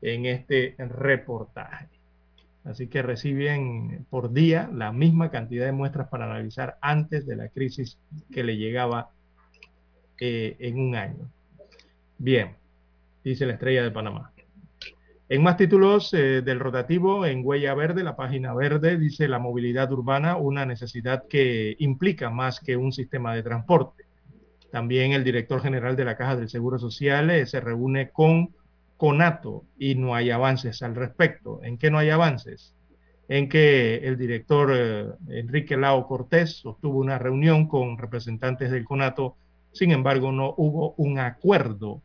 en 0.00 0.26
este 0.26 0.74
reportaje. 0.78 1.88
Así 2.64 2.88
que 2.88 3.02
reciben 3.02 4.06
por 4.10 4.32
día 4.32 4.68
la 4.72 4.92
misma 4.92 5.30
cantidad 5.30 5.64
de 5.64 5.72
muestras 5.72 6.08
para 6.08 6.26
analizar 6.26 6.76
antes 6.80 7.26
de 7.26 7.36
la 7.36 7.48
crisis 7.48 7.98
que 8.30 8.44
le 8.44 8.56
llegaba 8.56 9.10
eh, 10.20 10.56
en 10.58 10.78
un 10.78 10.94
año. 10.94 11.30
Bien, 12.18 12.56
dice 13.24 13.46
la 13.46 13.54
estrella 13.54 13.82
de 13.82 13.90
Panamá. 13.90 14.32
En 15.30 15.42
más 15.42 15.56
títulos 15.56 16.12
eh, 16.14 16.42
del 16.42 16.58
rotativo, 16.58 17.26
en 17.26 17.42
Huella 17.44 17.74
Verde, 17.74 18.02
la 18.02 18.16
página 18.16 18.54
verde, 18.54 18.98
dice 18.98 19.28
la 19.28 19.38
movilidad 19.38 19.92
urbana, 19.92 20.36
una 20.36 20.66
necesidad 20.66 21.24
que 21.28 21.76
implica 21.78 22.30
más 22.30 22.60
que 22.60 22.76
un 22.76 22.92
sistema 22.92 23.34
de 23.34 23.42
transporte. 23.42 24.07
También 24.70 25.12
el 25.12 25.24
director 25.24 25.62
general 25.62 25.96
de 25.96 26.04
la 26.04 26.16
Caja 26.16 26.36
del 26.36 26.48
Seguro 26.48 26.78
Social 26.78 27.30
eh, 27.30 27.46
se 27.46 27.60
reúne 27.60 28.10
con 28.10 28.54
CONATO 28.96 29.64
y 29.78 29.94
no 29.94 30.14
hay 30.14 30.30
avances 30.30 30.82
al 30.82 30.94
respecto. 30.94 31.60
¿En 31.62 31.78
qué 31.78 31.90
no 31.90 31.98
hay 31.98 32.10
avances? 32.10 32.74
En 33.28 33.48
que 33.48 33.96
el 33.96 34.18
director 34.18 34.70
eh, 34.74 35.06
Enrique 35.28 35.76
Lao 35.76 36.06
Cortés 36.06 36.58
sostuvo 36.58 36.98
una 36.98 37.18
reunión 37.18 37.66
con 37.66 37.96
representantes 37.96 38.70
del 38.70 38.84
CONATO, 38.84 39.36
sin 39.72 39.92
embargo 39.92 40.32
no 40.32 40.54
hubo 40.56 40.94
un 40.96 41.18
acuerdo 41.18 42.02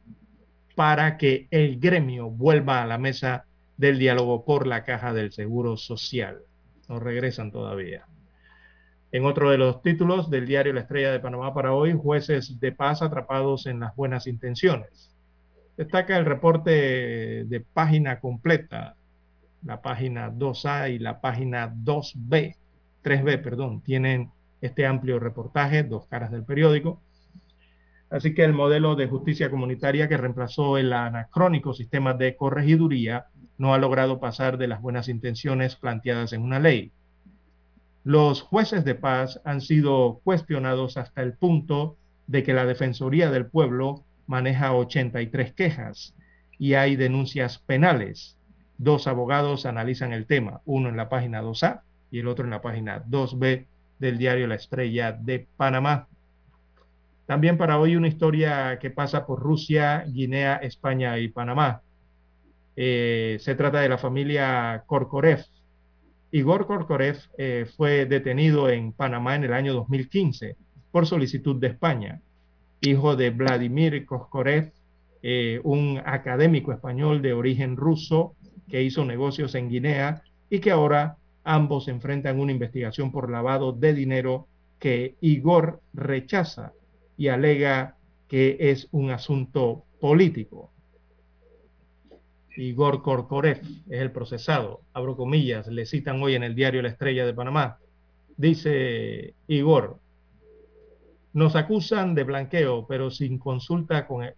para 0.75 1.17
que 1.17 1.47
el 1.51 1.79
gremio 1.79 2.29
vuelva 2.29 2.81
a 2.81 2.87
la 2.87 2.97
mesa 2.97 3.45
del 3.77 3.99
diálogo 3.99 4.45
por 4.45 4.67
la 4.67 4.83
Caja 4.83 5.13
del 5.13 5.31
Seguro 5.31 5.77
Social. 5.77 6.39
No 6.87 6.99
regresan 6.99 7.51
todavía. 7.51 8.05
En 9.13 9.25
otro 9.25 9.51
de 9.51 9.59
los 9.59 9.83
títulos 9.83 10.31
del 10.31 10.47
diario 10.47 10.73
La 10.73 10.79
Estrella 10.79 11.11
de 11.11 11.19
Panamá 11.19 11.53
para 11.53 11.71
hoy, 11.71 11.93
jueces 11.93 12.59
de 12.59 12.71
paz 12.71 13.03
atrapados 13.03 13.67
en 13.67 13.79
las 13.79 13.95
buenas 13.95 14.25
intenciones. 14.25 15.15
Destaca 15.77 16.17
el 16.17 16.25
reporte 16.25 17.45
de 17.45 17.65
página 17.73 18.19
completa, 18.19 18.95
la 19.63 19.83
página 19.83 20.31
2A 20.31 20.95
y 20.95 20.97
la 20.97 21.21
página 21.21 21.71
2B, 21.71 22.55
3B, 23.03 23.43
perdón, 23.43 23.81
tienen 23.81 24.31
este 24.61 24.87
amplio 24.87 25.19
reportaje, 25.19 25.83
dos 25.83 26.07
caras 26.07 26.31
del 26.31 26.43
periódico. 26.43 26.99
Así 28.09 28.33
que 28.33 28.43
el 28.43 28.53
modelo 28.53 28.95
de 28.95 29.05
justicia 29.05 29.51
comunitaria 29.51 30.09
que 30.09 30.17
reemplazó 30.17 30.79
el 30.79 30.91
anacrónico 30.91 31.75
sistema 31.75 32.15
de 32.15 32.35
corregiduría 32.35 33.27
no 33.59 33.75
ha 33.75 33.77
logrado 33.77 34.19
pasar 34.19 34.57
de 34.57 34.69
las 34.69 34.81
buenas 34.81 35.07
intenciones 35.07 35.75
planteadas 35.75 36.33
en 36.33 36.41
una 36.41 36.59
ley 36.59 36.91
los 38.03 38.41
jueces 38.41 38.83
de 38.83 38.95
paz 38.95 39.39
han 39.45 39.61
sido 39.61 40.19
cuestionados 40.23 40.97
hasta 40.97 41.21
el 41.21 41.33
punto 41.33 41.95
de 42.27 42.43
que 42.43 42.53
la 42.53 42.65
Defensoría 42.65 43.31
del 43.31 43.45
Pueblo 43.45 44.03
maneja 44.27 44.73
83 44.73 45.53
quejas 45.53 46.15
y 46.57 46.73
hay 46.73 46.95
denuncias 46.95 47.59
penales. 47.59 48.37
Dos 48.77 49.07
abogados 49.07 49.65
analizan 49.65 50.11
el 50.11 50.25
tema, 50.25 50.61
uno 50.65 50.89
en 50.89 50.97
la 50.97 51.07
página 51.07 51.41
2A 51.41 51.81
y 52.11 52.19
el 52.19 52.27
otro 52.27 52.43
en 52.43 52.51
la 52.51 52.61
página 52.61 53.03
2B 53.05 53.65
del 53.99 54.17
diario 54.17 54.47
La 54.47 54.55
Estrella 54.55 55.13
de 55.13 55.47
Panamá. 55.55 56.07
También 57.25 57.57
para 57.57 57.79
hoy 57.79 57.95
una 57.95 58.09
historia 58.09 58.79
que 58.79 58.89
pasa 58.89 59.25
por 59.25 59.39
Rusia, 59.39 60.03
Guinea, 60.07 60.57
España 60.57 61.17
y 61.19 61.29
Panamá. 61.29 61.81
Eh, 62.75 63.37
se 63.39 63.55
trata 63.55 63.79
de 63.79 63.87
la 63.89 63.97
familia 63.97 64.83
Korkorev, 64.85 65.45
Igor 66.35 66.65
Korkorev 66.65 67.19
eh, 67.37 67.67
fue 67.77 68.07
detenido 68.07 68.67
en 68.67 68.91
Panamá 68.91 69.35
en 69.35 69.43
el 69.43 69.53
año 69.53 69.71
2015 69.75 70.55
por 70.91 71.05
solicitud 71.05 71.57
de 71.57 71.67
España. 71.67 72.21
Hijo 72.81 73.15
de 73.15 73.29
Vladimir 73.29 74.03
Korkorev, 74.03 74.73
eh, 75.21 75.61
un 75.63 76.01
académico 76.03 76.71
español 76.71 77.21
de 77.21 77.33
origen 77.33 77.77
ruso 77.77 78.33
que 78.67 78.81
hizo 78.81 79.05
negocios 79.05 79.53
en 79.53 79.69
Guinea 79.69 80.23
y 80.49 80.57
que 80.57 80.71
ahora 80.71 81.17
ambos 81.43 81.87
enfrentan 81.87 82.39
una 82.39 82.51
investigación 82.51 83.11
por 83.11 83.29
lavado 83.29 83.71
de 83.71 83.93
dinero 83.93 84.47
que 84.79 85.13
Igor 85.21 85.81
rechaza 85.93 86.73
y 87.15 87.27
alega 87.27 87.97
que 88.27 88.57
es 88.59 88.87
un 88.91 89.11
asunto 89.11 89.83
político. 90.01 90.72
Igor 92.55 93.01
Korkorev 93.01 93.61
es 93.89 94.01
el 94.01 94.11
procesado. 94.11 94.81
Abro 94.93 95.15
comillas, 95.15 95.67
le 95.67 95.85
citan 95.85 96.21
hoy 96.21 96.35
en 96.35 96.43
el 96.43 96.55
diario 96.55 96.81
La 96.81 96.89
Estrella 96.89 97.25
de 97.25 97.33
Panamá. 97.33 97.77
Dice 98.37 99.33
Igor, 99.47 99.99
nos 101.33 101.55
acusan 101.55 102.15
de 102.15 102.23
blanqueo, 102.23 102.85
pero 102.87 103.09
sin 103.09 103.39
consulta 103.39 104.05
con, 104.07 104.23
e, 104.23 104.35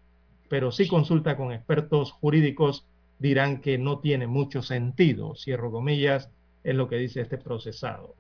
pero 0.49 0.71
si 0.71 0.87
consulta 0.87 1.35
con 1.35 1.51
expertos 1.51 2.11
jurídicos 2.11 2.85
dirán 3.19 3.61
que 3.61 3.77
no 3.77 3.99
tiene 3.99 4.27
mucho 4.27 4.61
sentido. 4.61 5.35
Cierro 5.35 5.71
comillas, 5.71 6.29
es 6.63 6.75
lo 6.75 6.87
que 6.87 6.97
dice 6.97 7.21
este 7.21 7.37
procesado. 7.37 8.15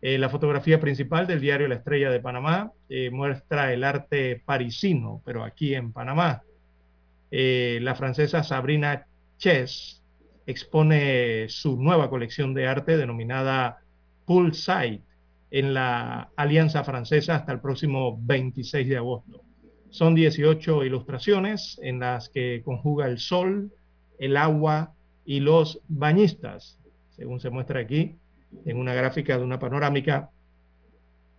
Eh, 0.00 0.18
la 0.18 0.28
fotografía 0.28 0.80
principal 0.80 1.26
del 1.26 1.40
diario 1.40 1.68
La 1.68 1.76
Estrella 1.76 2.10
de 2.10 2.20
Panamá 2.20 2.72
eh, 2.88 3.10
muestra 3.10 3.72
el 3.72 3.84
arte 3.84 4.42
parisino, 4.44 5.22
pero 5.24 5.44
aquí 5.44 5.74
en 5.74 5.92
Panamá. 5.92 6.42
Eh, 7.30 7.78
la 7.82 7.94
francesa 7.94 8.42
Sabrina 8.42 9.06
Chess 9.38 10.02
expone 10.46 11.46
su 11.48 11.76
nueva 11.76 12.10
colección 12.10 12.54
de 12.54 12.66
arte 12.66 12.96
denominada 12.96 13.78
Poolside 14.26 15.02
en 15.50 15.74
la 15.74 16.30
Alianza 16.36 16.84
Francesa 16.84 17.36
hasta 17.36 17.52
el 17.52 17.60
próximo 17.60 18.18
26 18.20 18.88
de 18.88 18.96
agosto. 18.96 19.42
Son 19.90 20.14
18 20.14 20.84
ilustraciones 20.84 21.78
en 21.82 22.00
las 22.00 22.28
que 22.28 22.62
conjuga 22.64 23.06
el 23.06 23.18
sol, 23.18 23.70
el 24.18 24.36
agua 24.36 24.92
y 25.24 25.40
los 25.40 25.80
bañistas, 25.88 26.78
según 27.10 27.40
se 27.40 27.50
muestra 27.50 27.80
aquí 27.80 28.16
en 28.64 28.76
una 28.76 28.94
gráfica 28.94 29.38
de 29.38 29.44
una 29.44 29.58
panorámica 29.58 30.30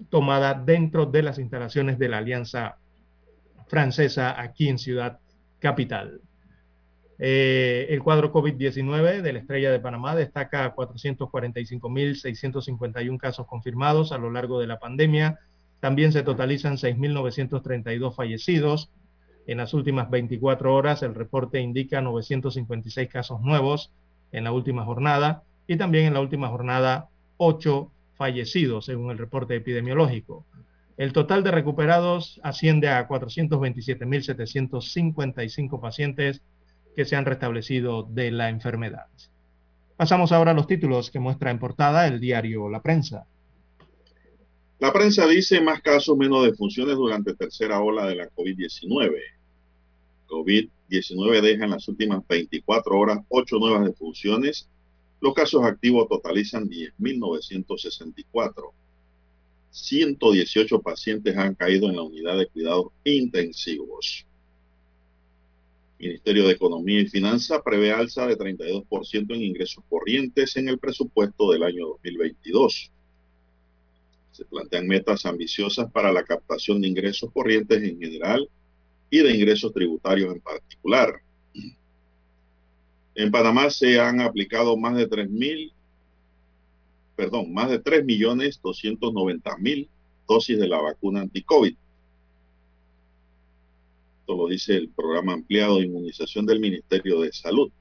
tomada 0.10 0.54
dentro 0.54 1.06
de 1.06 1.24
las 1.24 1.40
instalaciones 1.40 2.00
de 2.00 2.10
la 2.10 2.20
Alianza 2.20 2.78
Francesa 3.68 4.40
aquí 4.40 4.70
en 4.70 4.78
Ciudad 4.78 5.20
Capital. 5.60 6.22
Eh, 7.18 7.88
el 7.89 8.03
cuadro 8.03 8.34
COVID-19 8.34 9.22
de 9.22 9.34
la 9.34 9.39
Estrella 9.39 9.72
de 9.72 9.80
Panamá 9.80 10.16
destaca 10.16 10.76
445.651 10.76 13.18
casos 13.18 13.47
confirmados 13.47 14.12
a 14.12 14.18
lo 14.18 14.30
largo 14.32 14.60
de 14.60 14.68
la 14.68 14.80
pandemia. 14.80 15.39
También 15.80 16.12
se 16.12 16.24
totalizan 16.24 16.76
6.932 16.78 18.16
fallecidos. 18.16 18.91
En 19.47 19.60
las 19.60 19.74
últimas 19.74 20.10
24 20.10 20.74
horas 20.74 21.03
el 21.03 21.16
reporte 21.16 21.62
indica 21.62 22.01
956 22.01 23.10
casos 23.10 23.39
nuevos 23.41 23.93
en 24.32 24.43
la 24.43 24.51
última 24.51 24.84
jornada 24.84 25.43
y 25.68 25.78
también 25.78 26.06
en 26.06 26.16
la 26.16 26.22
última 26.22 26.47
jornada 26.49 27.10
8 27.38 27.91
fallecidos 28.16 28.86
según 28.86 29.12
el 29.12 29.18
reporte 29.18 29.56
epidemiológico. 29.56 30.45
El 30.98 31.12
total 31.12 31.43
de 31.43 31.52
recuperados 31.52 32.39
asciende 32.41 32.88
a 32.88 33.06
427.755 33.08 35.82
pacientes 35.82 36.41
que 36.96 37.04
se 37.04 37.18
han 37.18 37.26
restablecido 37.26 38.04
de 38.04 38.32
la 38.32 38.48
enfermedad. 38.50 39.08
Pasamos 39.98 40.32
ahora 40.32 40.52
a 40.52 40.54
los 40.54 40.68
títulos 40.68 41.12
que 41.12 41.20
muestra 41.20 41.52
en 41.52 41.60
portada 41.60 42.08
el 42.08 42.22
diario 42.22 42.70
La 42.70 42.82
Prensa. 42.82 43.26
La 44.80 44.91
prensa 44.91 45.26
dice 45.26 45.62
más 45.62 45.82
casos, 45.82 46.18
menos 46.18 46.46
defunciones 46.46 46.96
durante 46.96 47.34
tercera 47.34 47.82
ola 47.82 48.06
de 48.06 48.16
la 48.16 48.30
COVID-19. 48.30 49.20
COVID-19 50.28 51.41
deja 51.41 51.66
en 51.66 51.72
las 51.72 51.88
últimas 51.88 52.28
24 52.28 52.98
horas 52.98 53.20
8 53.30 53.58
nuevas 53.58 53.86
defunciones. 53.86 54.70
Los 55.22 55.34
casos 55.34 55.64
activos 55.64 56.10
totalizan 56.10 56.70
10.964. 56.70 58.74
118 59.76 60.82
pacientes 60.82 61.36
han 61.36 61.53
caído 61.53 61.89
en 61.89 61.97
la 61.97 62.01
unidad 62.01 62.38
de 62.38 62.47
cuidados 62.47 62.88
intensivos. 63.03 64.26
Ministerio 65.99 66.47
de 66.47 66.53
Economía 66.53 67.01
y 67.01 67.07
Finanzas 67.07 67.61
prevé 67.63 67.91
alza 67.91 68.26
de 68.26 68.38
32% 68.38 69.36
en 69.36 69.43
ingresos 69.43 69.84
corrientes 69.89 70.55
en 70.55 70.69
el 70.69 70.80
presupuesto 70.80 71.51
del 71.51 71.63
año 71.63 71.88
2022. 71.88 72.89
Se 74.32 74.45
plantean 74.45 74.88
metas 74.88 75.26
ambiciosas 75.26 75.91
para 75.91 76.11
la 76.11 76.23
captación 76.23 76.82
de 76.82 76.88
ingresos 76.88 77.30
corrientes 77.34 77.84
en 77.84 77.99
general 77.99 78.49
y 79.09 79.19
de 79.19 79.36
ingresos 79.36 79.73
tributarios 79.73 80.34
en 80.34 80.39
particular. 80.39 81.21
En 83.13 83.30
Panamá 83.30 83.69
se 83.69 83.99
han 83.99 84.21
aplicado 84.21 84.78
más 84.78 84.95
de 84.95 85.07
3 85.07 85.30
mil, 85.30 85.73
perdón, 87.16 87.53
más 87.53 87.70
de 87.70 87.80
3 87.80 88.05
millones 88.05 88.59
290 88.61 89.57
mil 89.57 89.89
dosis 90.28 90.57
de 90.57 90.68
la 90.68 90.82
vacuna 90.82 91.22
anti-COVID. 91.22 91.76
Esto 94.22 94.38
lo 94.38 94.47
dice 94.47 94.76
el 94.76 94.89
programa 94.89 95.34
ampliado 95.34 95.78
de 95.78 95.86
inmunización 95.86 96.45
del 96.45 96.59
Ministerio 96.59 97.22
de 97.22 97.32
Salud. 97.32 97.72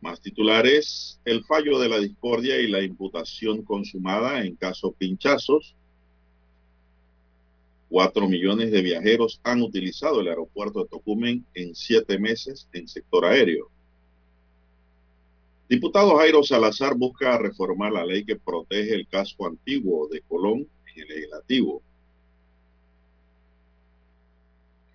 Más 0.00 0.20
titulares, 0.20 1.20
el 1.24 1.44
fallo 1.44 1.78
de 1.78 1.88
la 1.88 1.98
discordia 1.98 2.58
y 2.58 2.68
la 2.68 2.82
imputación 2.82 3.62
consumada 3.62 4.44
en 4.44 4.56
caso 4.56 4.92
pinchazos. 4.92 5.74
Cuatro 7.88 8.28
millones 8.28 8.70
de 8.70 8.82
viajeros 8.82 9.40
han 9.44 9.62
utilizado 9.62 10.20
el 10.20 10.28
aeropuerto 10.28 10.80
de 10.80 10.88
Tocumen 10.88 11.46
en 11.54 11.74
siete 11.74 12.18
meses 12.18 12.68
en 12.72 12.88
sector 12.88 13.24
aéreo. 13.24 13.70
Diputado 15.68 16.16
Jairo 16.18 16.42
Salazar 16.42 16.94
busca 16.94 17.38
reformar 17.38 17.92
la 17.92 18.04
ley 18.04 18.24
que 18.24 18.36
protege 18.36 18.94
el 18.94 19.08
casco 19.08 19.46
antiguo 19.46 20.08
de 20.08 20.20
Colón 20.20 20.66
en 20.94 21.02
el 21.02 21.08
legislativo. 21.08 21.82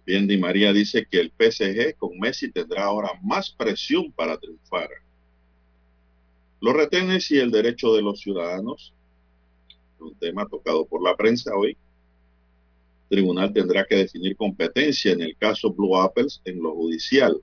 Bien, 0.06 0.28
Di 0.28 0.38
María 0.38 0.72
dice 0.72 1.06
que 1.10 1.20
el 1.20 1.32
PSG 1.32 1.96
con 1.98 2.18
Messi 2.20 2.52
tendrá 2.52 2.86
ahora 2.86 3.12
más 3.22 3.52
presión 3.52 4.12
para 4.12 4.38
triunfar. 4.38 4.90
Los 6.62 6.74
retenes 6.74 7.30
y 7.32 7.38
el 7.38 7.52
derecho 7.52 7.94
de 7.94 8.02
los 8.02 8.20
ciudadanos, 8.20 8.94
un 10.00 10.16
tema 10.16 10.48
tocado 10.48 10.86
por 10.86 11.04
la 11.04 11.16
prensa 11.16 11.56
hoy. 11.56 11.78
El 13.10 13.18
tribunal 13.18 13.54
tendrá 13.54 13.86
que 13.86 13.96
definir 13.96 14.36
competencia 14.36 15.12
en 15.14 15.22
el 15.22 15.36
caso 15.36 15.72
Blue 15.72 15.98
Apples 15.98 16.42
en 16.46 16.62
lo 16.62 16.74
judicial. 16.76 17.42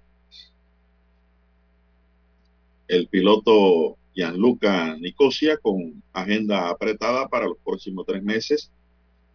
El 2.89 3.09
piloto 3.09 3.97
Gianluca 4.15 4.97
Nicosia 4.97 5.57
con 5.59 6.03
agenda 6.13 6.71
apretada 6.71 7.29
para 7.29 7.47
los 7.47 7.59
próximos 7.59 8.07
tres 8.07 8.23
meses 8.23 8.71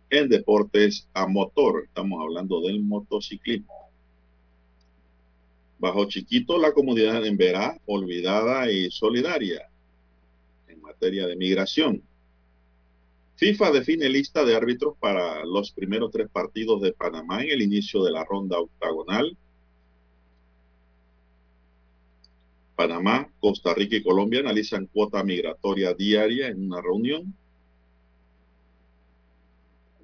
en 0.09 0.29
deportes 0.29 1.07
a 1.13 1.27
motor. 1.27 1.83
Estamos 1.85 2.21
hablando 2.21 2.61
del 2.61 2.81
motociclismo. 2.81 3.89
Bajo 5.79 6.05
Chiquito, 6.05 6.57
la 6.59 6.73
comunidad 6.73 7.25
en 7.25 7.37
Verá, 7.37 7.79
olvidada 7.85 8.71
y 8.71 8.89
solidaria 8.91 9.69
en 10.67 10.81
materia 10.81 11.27
de 11.27 11.35
migración. 11.35 12.03
FIFA 13.35 13.71
define 13.71 14.07
lista 14.07 14.45
de 14.45 14.55
árbitros 14.55 14.95
para 14.99 15.43
los 15.45 15.71
primeros 15.71 16.11
tres 16.11 16.29
partidos 16.29 16.81
de 16.81 16.93
Panamá 16.93 17.43
en 17.43 17.49
el 17.49 17.61
inicio 17.63 18.03
de 18.03 18.11
la 18.11 18.23
ronda 18.23 18.59
octagonal. 18.59 19.35
Panamá, 22.81 23.31
Costa 23.39 23.75
Rica 23.75 23.95
y 23.95 24.01
Colombia 24.01 24.39
analizan 24.39 24.87
cuota 24.87 25.23
migratoria 25.23 25.93
diaria 25.93 26.47
en 26.47 26.65
una 26.65 26.81
reunión. 26.81 27.31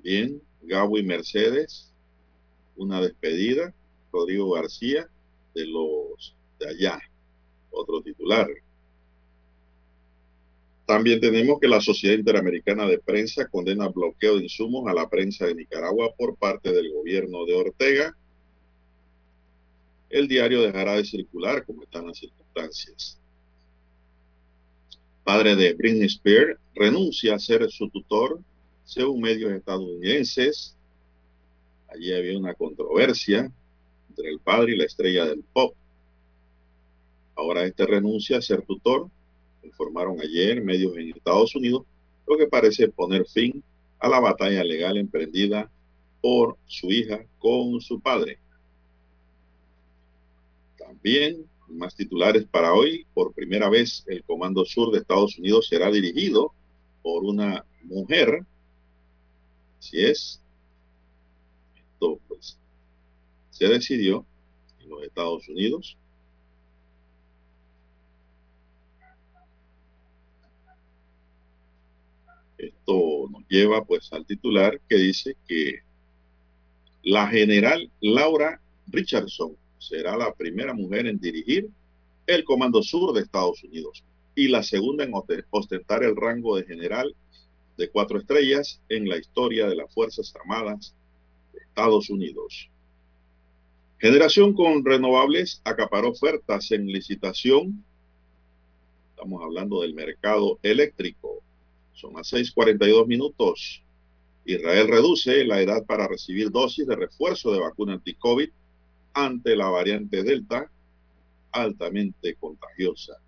Bien, 0.04 0.40
Gabo 0.62 1.00
y 1.00 1.04
Mercedes, 1.04 1.92
una 2.76 3.02
despedida. 3.02 3.74
Rodrigo 4.12 4.52
García, 4.52 5.10
de 5.56 5.66
los 5.66 6.36
de 6.60 6.70
allá, 6.70 7.00
otro 7.72 8.04
titular. 8.04 8.48
También 10.86 11.20
tenemos 11.20 11.60
que 11.60 11.68
la 11.68 11.82
Sociedad 11.82 12.16
Interamericana 12.16 12.86
de 12.86 13.00
Prensa 13.00 13.48
condena 13.48 13.88
bloqueo 13.88 14.38
de 14.38 14.44
insumos 14.44 14.88
a 14.88 14.94
la 14.94 15.10
prensa 15.10 15.48
de 15.48 15.56
Nicaragua 15.56 16.14
por 16.16 16.36
parte 16.36 16.72
del 16.72 16.94
gobierno 16.94 17.44
de 17.46 17.56
Ortega. 17.56 18.16
El 20.10 20.28
diario 20.28 20.62
dejará 20.62 20.94
de 20.94 21.06
circular 21.06 21.66
como 21.66 21.84
están 21.84 22.08
las 22.08 22.18
circunstancias. 22.18 23.20
Padre 25.24 25.56
de 25.56 25.74
Britney 25.74 26.08
Spears 26.08 26.58
renuncia 26.74 27.36
a 27.36 27.40
ser 27.40 27.70
su 27.70 27.90
tutor 27.90 28.40
según 28.86 29.20
medios 29.20 29.52
estadounidenses, 29.52 30.74
allí 31.90 32.14
había 32.14 32.38
una 32.38 32.54
controversia 32.54 33.52
entre 34.10 34.30
el 34.30 34.40
padre 34.40 34.74
y 34.74 34.78
la 34.78 34.86
estrella 34.86 35.26
del 35.26 35.44
pop. 35.44 35.76
Ahora 37.36 37.66
este 37.66 37.86
renuncia 37.86 38.38
a 38.38 38.42
ser 38.42 38.62
tutor, 38.62 39.10
informaron 39.62 40.22
ayer 40.22 40.64
medios 40.64 40.96
en 40.96 41.10
Estados 41.10 41.54
Unidos, 41.54 41.84
lo 42.26 42.38
que 42.38 42.48
parece 42.48 42.88
poner 42.88 43.26
fin 43.26 43.62
a 44.00 44.08
la 44.08 44.22
batalla 44.22 44.64
legal 44.64 44.96
emprendida 44.96 45.70
por 46.22 46.58
su 46.66 46.90
hija 46.90 47.26
con 47.38 47.82
su 47.82 48.00
padre. 48.00 48.40
También, 50.88 51.46
más 51.68 51.96
titulares 51.96 52.46
para 52.46 52.74
hoy, 52.74 53.06
por 53.14 53.34
primera 53.34 53.70
vez 53.70 54.04
el 54.08 54.24
Comando 54.24 54.66
Sur 54.66 54.92
de 54.92 55.00
Estados 55.00 55.38
Unidos 55.38 55.68
será 55.68 55.92
dirigido 55.92 56.54
por 57.04 57.24
una 57.24 57.64
mujer 57.84 58.46
Así 59.80 60.04
es. 60.04 60.42
Esto 61.76 62.20
pues 62.28 62.58
se 63.52 63.68
decidió 63.68 64.26
en 64.82 64.90
los 64.90 65.04
Estados 65.04 65.48
Unidos. 65.48 65.98
Esto 72.58 73.28
nos 73.30 73.48
lleva 73.48 73.86
pues 73.86 74.12
al 74.12 74.26
titular 74.26 74.80
que 74.90 74.96
dice 74.96 75.38
que 75.48 75.82
la 77.04 77.28
general 77.28 77.90
Laura 78.02 78.60
Richardson 78.88 79.56
será 79.88 80.18
la 80.18 80.34
primera 80.34 80.74
mujer 80.74 81.08
en 81.08 81.20
dirigir 81.20 81.70
el 82.26 82.44
Comando 82.44 82.84
Sur 82.84 83.14
de 83.14 83.22
Estados 83.22 83.64
Unidos 83.64 84.04
y 84.36 84.50
la 84.50 84.62
segunda 84.62 85.04
en 85.04 85.12
ostentar 85.50 86.04
el 86.04 86.16
rango 86.16 86.58
de 86.58 86.64
general 86.64 87.16
de 87.78 87.90
cuatro 87.90 88.20
estrellas 88.20 88.82
en 88.90 89.08
la 89.08 89.18
historia 89.18 89.68
de 89.68 89.76
las 89.76 89.92
Fuerzas 89.94 90.34
Armadas 90.36 90.94
de 91.54 91.60
Estados 91.60 92.10
Unidos. 92.10 92.70
Generación 94.00 94.54
con 94.54 94.86
renovables 94.86 95.62
acaparó 95.64 96.10
ofertas 96.10 96.72
en 96.72 96.88
licitación. 96.88 97.84
Estamos 99.12 99.42
hablando 99.42 99.82
del 99.82 99.94
mercado 99.96 100.60
eléctrico. 100.62 101.42
Son 101.94 102.14
las 102.14 102.32
6:42 102.32 103.08
minutos. 103.08 103.82
Israel 104.46 104.88
reduce 104.88 105.44
la 105.46 105.62
edad 105.62 105.86
para 105.86 106.08
recibir 106.08 106.52
dosis 106.52 106.86
de 106.86 106.96
refuerzo 106.96 107.52
de 107.52 107.60
vacuna 107.60 107.94
anti-COVID 107.94 108.50
ante 109.18 109.56
la 109.56 109.68
variante 109.68 110.22
Delta 110.22 110.70
altamente 111.52 112.36
contagiosa. 112.36 113.20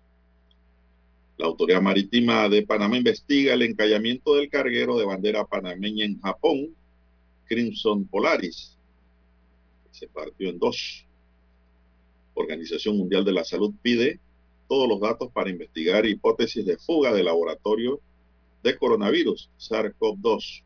La 1.36 1.46
Autoridad 1.46 1.82
Marítima 1.82 2.48
de 2.48 2.64
Panamá 2.64 2.96
investiga 2.96 3.54
el 3.54 3.62
encallamiento 3.62 4.36
del 4.36 4.48
carguero 4.48 4.96
de 4.96 5.04
bandera 5.04 5.44
panameña 5.44 6.04
en 6.04 6.20
Japón, 6.20 6.76
Crimson 7.46 8.04
Polaris. 8.06 8.76
Se 9.90 10.06
partió 10.06 10.48
en 10.48 10.58
dos. 10.60 11.04
Organización 12.34 12.96
Mundial 12.96 13.24
de 13.24 13.32
la 13.32 13.44
Salud 13.44 13.74
pide 13.82 14.20
todos 14.68 14.88
los 14.88 15.00
datos 15.00 15.32
para 15.32 15.50
investigar 15.50 16.06
hipótesis 16.06 16.64
de 16.64 16.78
fuga 16.78 17.12
de 17.12 17.24
laboratorio 17.24 18.00
de 18.62 18.78
coronavirus 18.78 19.50
SARS-CoV-2. 19.58 20.62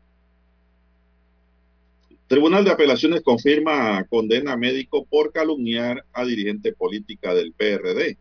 Tribunal 2.27 2.65
de 2.65 2.71
Apelaciones 2.71 3.21
confirma 3.21 4.03
condena 4.05 4.57
médico 4.57 5.05
por 5.05 5.31
calumniar 5.31 6.03
a 6.11 6.25
dirigente 6.25 6.73
política 6.73 7.35
del 7.35 7.53
PRD. 7.53 8.17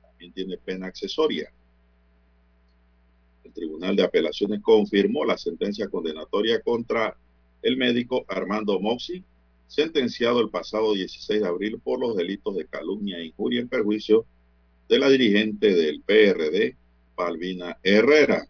También 0.00 0.32
tiene 0.32 0.58
pena 0.58 0.86
accesoria. 0.86 1.50
El 3.42 3.52
Tribunal 3.52 3.96
de 3.96 4.04
Apelaciones 4.04 4.60
confirmó 4.62 5.24
la 5.24 5.36
sentencia 5.36 5.88
condenatoria 5.88 6.60
contra 6.60 7.16
el 7.62 7.76
médico 7.76 8.24
Armando 8.28 8.78
Moxi, 8.78 9.24
sentenciado 9.66 10.40
el 10.40 10.50
pasado 10.50 10.94
16 10.94 11.40
de 11.40 11.48
abril 11.48 11.80
por 11.82 11.98
los 11.98 12.16
delitos 12.16 12.54
de 12.54 12.66
calumnia 12.66 13.18
e 13.18 13.26
injuria 13.26 13.60
en 13.60 13.68
perjuicio 13.68 14.24
de 14.88 15.00
la 15.00 15.08
dirigente 15.08 15.74
del 15.74 16.00
PRD, 16.02 16.76
Palvina 17.16 17.76
Herrera. 17.82 18.46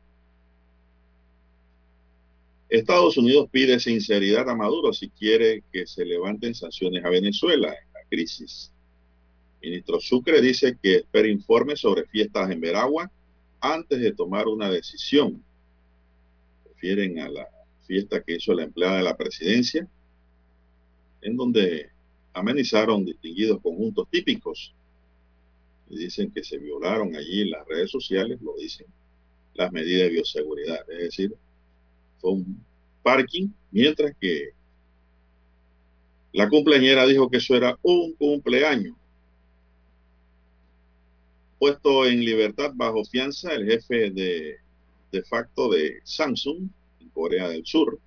Estados 2.68 3.16
Unidos 3.16 3.48
pide 3.50 3.80
sinceridad 3.80 4.48
a 4.48 4.54
Maduro 4.54 4.92
si 4.92 5.08
quiere 5.08 5.62
que 5.72 5.86
se 5.86 6.04
levanten 6.04 6.54
sanciones 6.54 7.02
a 7.04 7.08
Venezuela 7.08 7.68
en 7.68 7.92
la 7.94 8.00
crisis. 8.10 8.70
ministro 9.62 9.98
Sucre 10.00 10.40
dice 10.42 10.76
que 10.80 10.96
espera 10.96 11.28
informes 11.28 11.80
sobre 11.80 12.06
fiestas 12.06 12.50
en 12.50 12.60
Veragua 12.60 13.10
antes 13.60 14.00
de 14.00 14.12
tomar 14.12 14.48
una 14.48 14.70
decisión. 14.70 15.42
Refieren 16.66 17.18
a 17.20 17.28
la 17.30 17.48
fiesta 17.86 18.22
que 18.22 18.36
hizo 18.36 18.52
la 18.52 18.64
empleada 18.64 18.98
de 18.98 19.02
la 19.02 19.16
presidencia, 19.16 19.88
en 21.22 21.36
donde 21.36 21.88
amenizaron 22.34 23.04
distinguidos 23.04 23.60
conjuntos 23.62 24.08
típicos. 24.10 24.74
Y 25.88 25.96
dicen 25.96 26.30
que 26.30 26.44
se 26.44 26.58
violaron 26.58 27.16
allí 27.16 27.48
las 27.48 27.66
redes 27.66 27.90
sociales, 27.90 28.40
lo 28.42 28.54
dicen 28.56 28.86
las 29.54 29.72
medidas 29.72 30.02
de 30.02 30.10
bioseguridad. 30.10 30.90
Es 30.90 30.98
decir, 30.98 31.34
fue 32.20 32.32
un 32.32 32.64
parking, 33.02 33.48
mientras 33.70 34.14
que 34.20 34.50
la 36.32 36.48
cumpleañera 36.48 37.06
dijo 37.06 37.30
que 37.30 37.38
eso 37.38 37.56
era 37.56 37.78
un 37.82 38.12
cumpleaños. 38.14 38.94
Puesto 41.58 42.06
en 42.06 42.20
libertad 42.20 42.72
bajo 42.74 43.04
fianza 43.04 43.52
el 43.52 43.66
jefe 43.66 44.10
de, 44.10 44.58
de 45.10 45.22
facto 45.22 45.70
de 45.70 46.00
Samsung 46.04 46.68
en 47.00 47.08
Corea 47.08 47.48
del 47.48 47.64
Sur. 47.66 47.98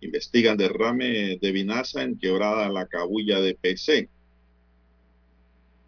Investigan 0.00 0.56
derrame 0.56 1.38
de 1.40 1.52
vinaza 1.52 2.02
en 2.02 2.18
quebrada 2.18 2.68
la 2.68 2.86
cabulla 2.86 3.40
de 3.40 3.54
PC. 3.54 4.08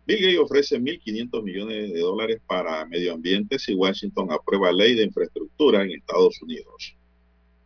Bill 0.07 0.21
Gates 0.21 0.39
ofrece 0.39 0.79
1.500 0.79 1.43
millones 1.43 1.93
de 1.93 2.01
dólares 2.01 2.41
para 2.47 2.85
medio 2.85 3.15
ambiente 3.15 3.59
si 3.59 3.75
Washington 3.75 4.31
aprueba 4.33 4.71
ley 4.71 4.95
de 4.95 5.05
infraestructura 5.05 5.83
en 5.83 5.93
Estados 5.93 6.43
Unidos. 6.43 6.95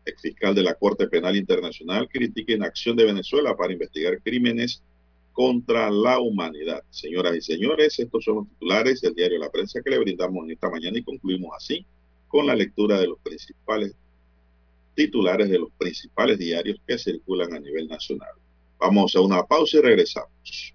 El 0.05 0.17
fiscal 0.17 0.55
de 0.55 0.63
la 0.63 0.75
Corte 0.75 1.09
Penal 1.09 1.37
Internacional 1.37 2.09
critica 2.09 2.65
acción 2.65 2.97
de 2.97 3.07
Venezuela 3.07 3.57
para 3.57 3.73
investigar 3.73 4.23
crímenes 4.23 4.83
contra 5.33 5.91
la 5.91 6.21
humanidad. 6.21 6.83
Señoras 6.91 7.37
y 7.37 7.41
señores, 7.41 7.99
estos 7.99 8.25
son 8.25 8.37
los 8.37 8.49
titulares 8.49 9.01
del 9.01 9.15
diario 9.15 9.39
La 9.39 9.51
Prensa 9.51 9.81
que 9.83 9.91
le 9.91 9.99
brindamos 9.99 10.45
en 10.45 10.53
esta 10.53 10.71
mañana 10.71 10.97
y 10.97 11.03
concluimos 11.03 11.51
así 11.57 11.85
con 12.29 12.47
la 12.47 12.55
lectura 12.55 13.01
de 13.01 13.09
los 13.09 13.19
principales 13.19 13.95
titulares 14.95 15.49
de 15.49 15.59
los 15.59 15.71
principales 15.79 16.39
diarios 16.39 16.81
que 16.87 16.99
circulan 16.99 17.53
a 17.55 17.61
nivel 17.61 17.89
nacional. 17.89 18.33
Vamos 18.79 19.15
a 19.15 19.21
una 19.21 19.45
pausa 19.45 19.79
y 19.79 19.81
regresamos. 19.81 20.75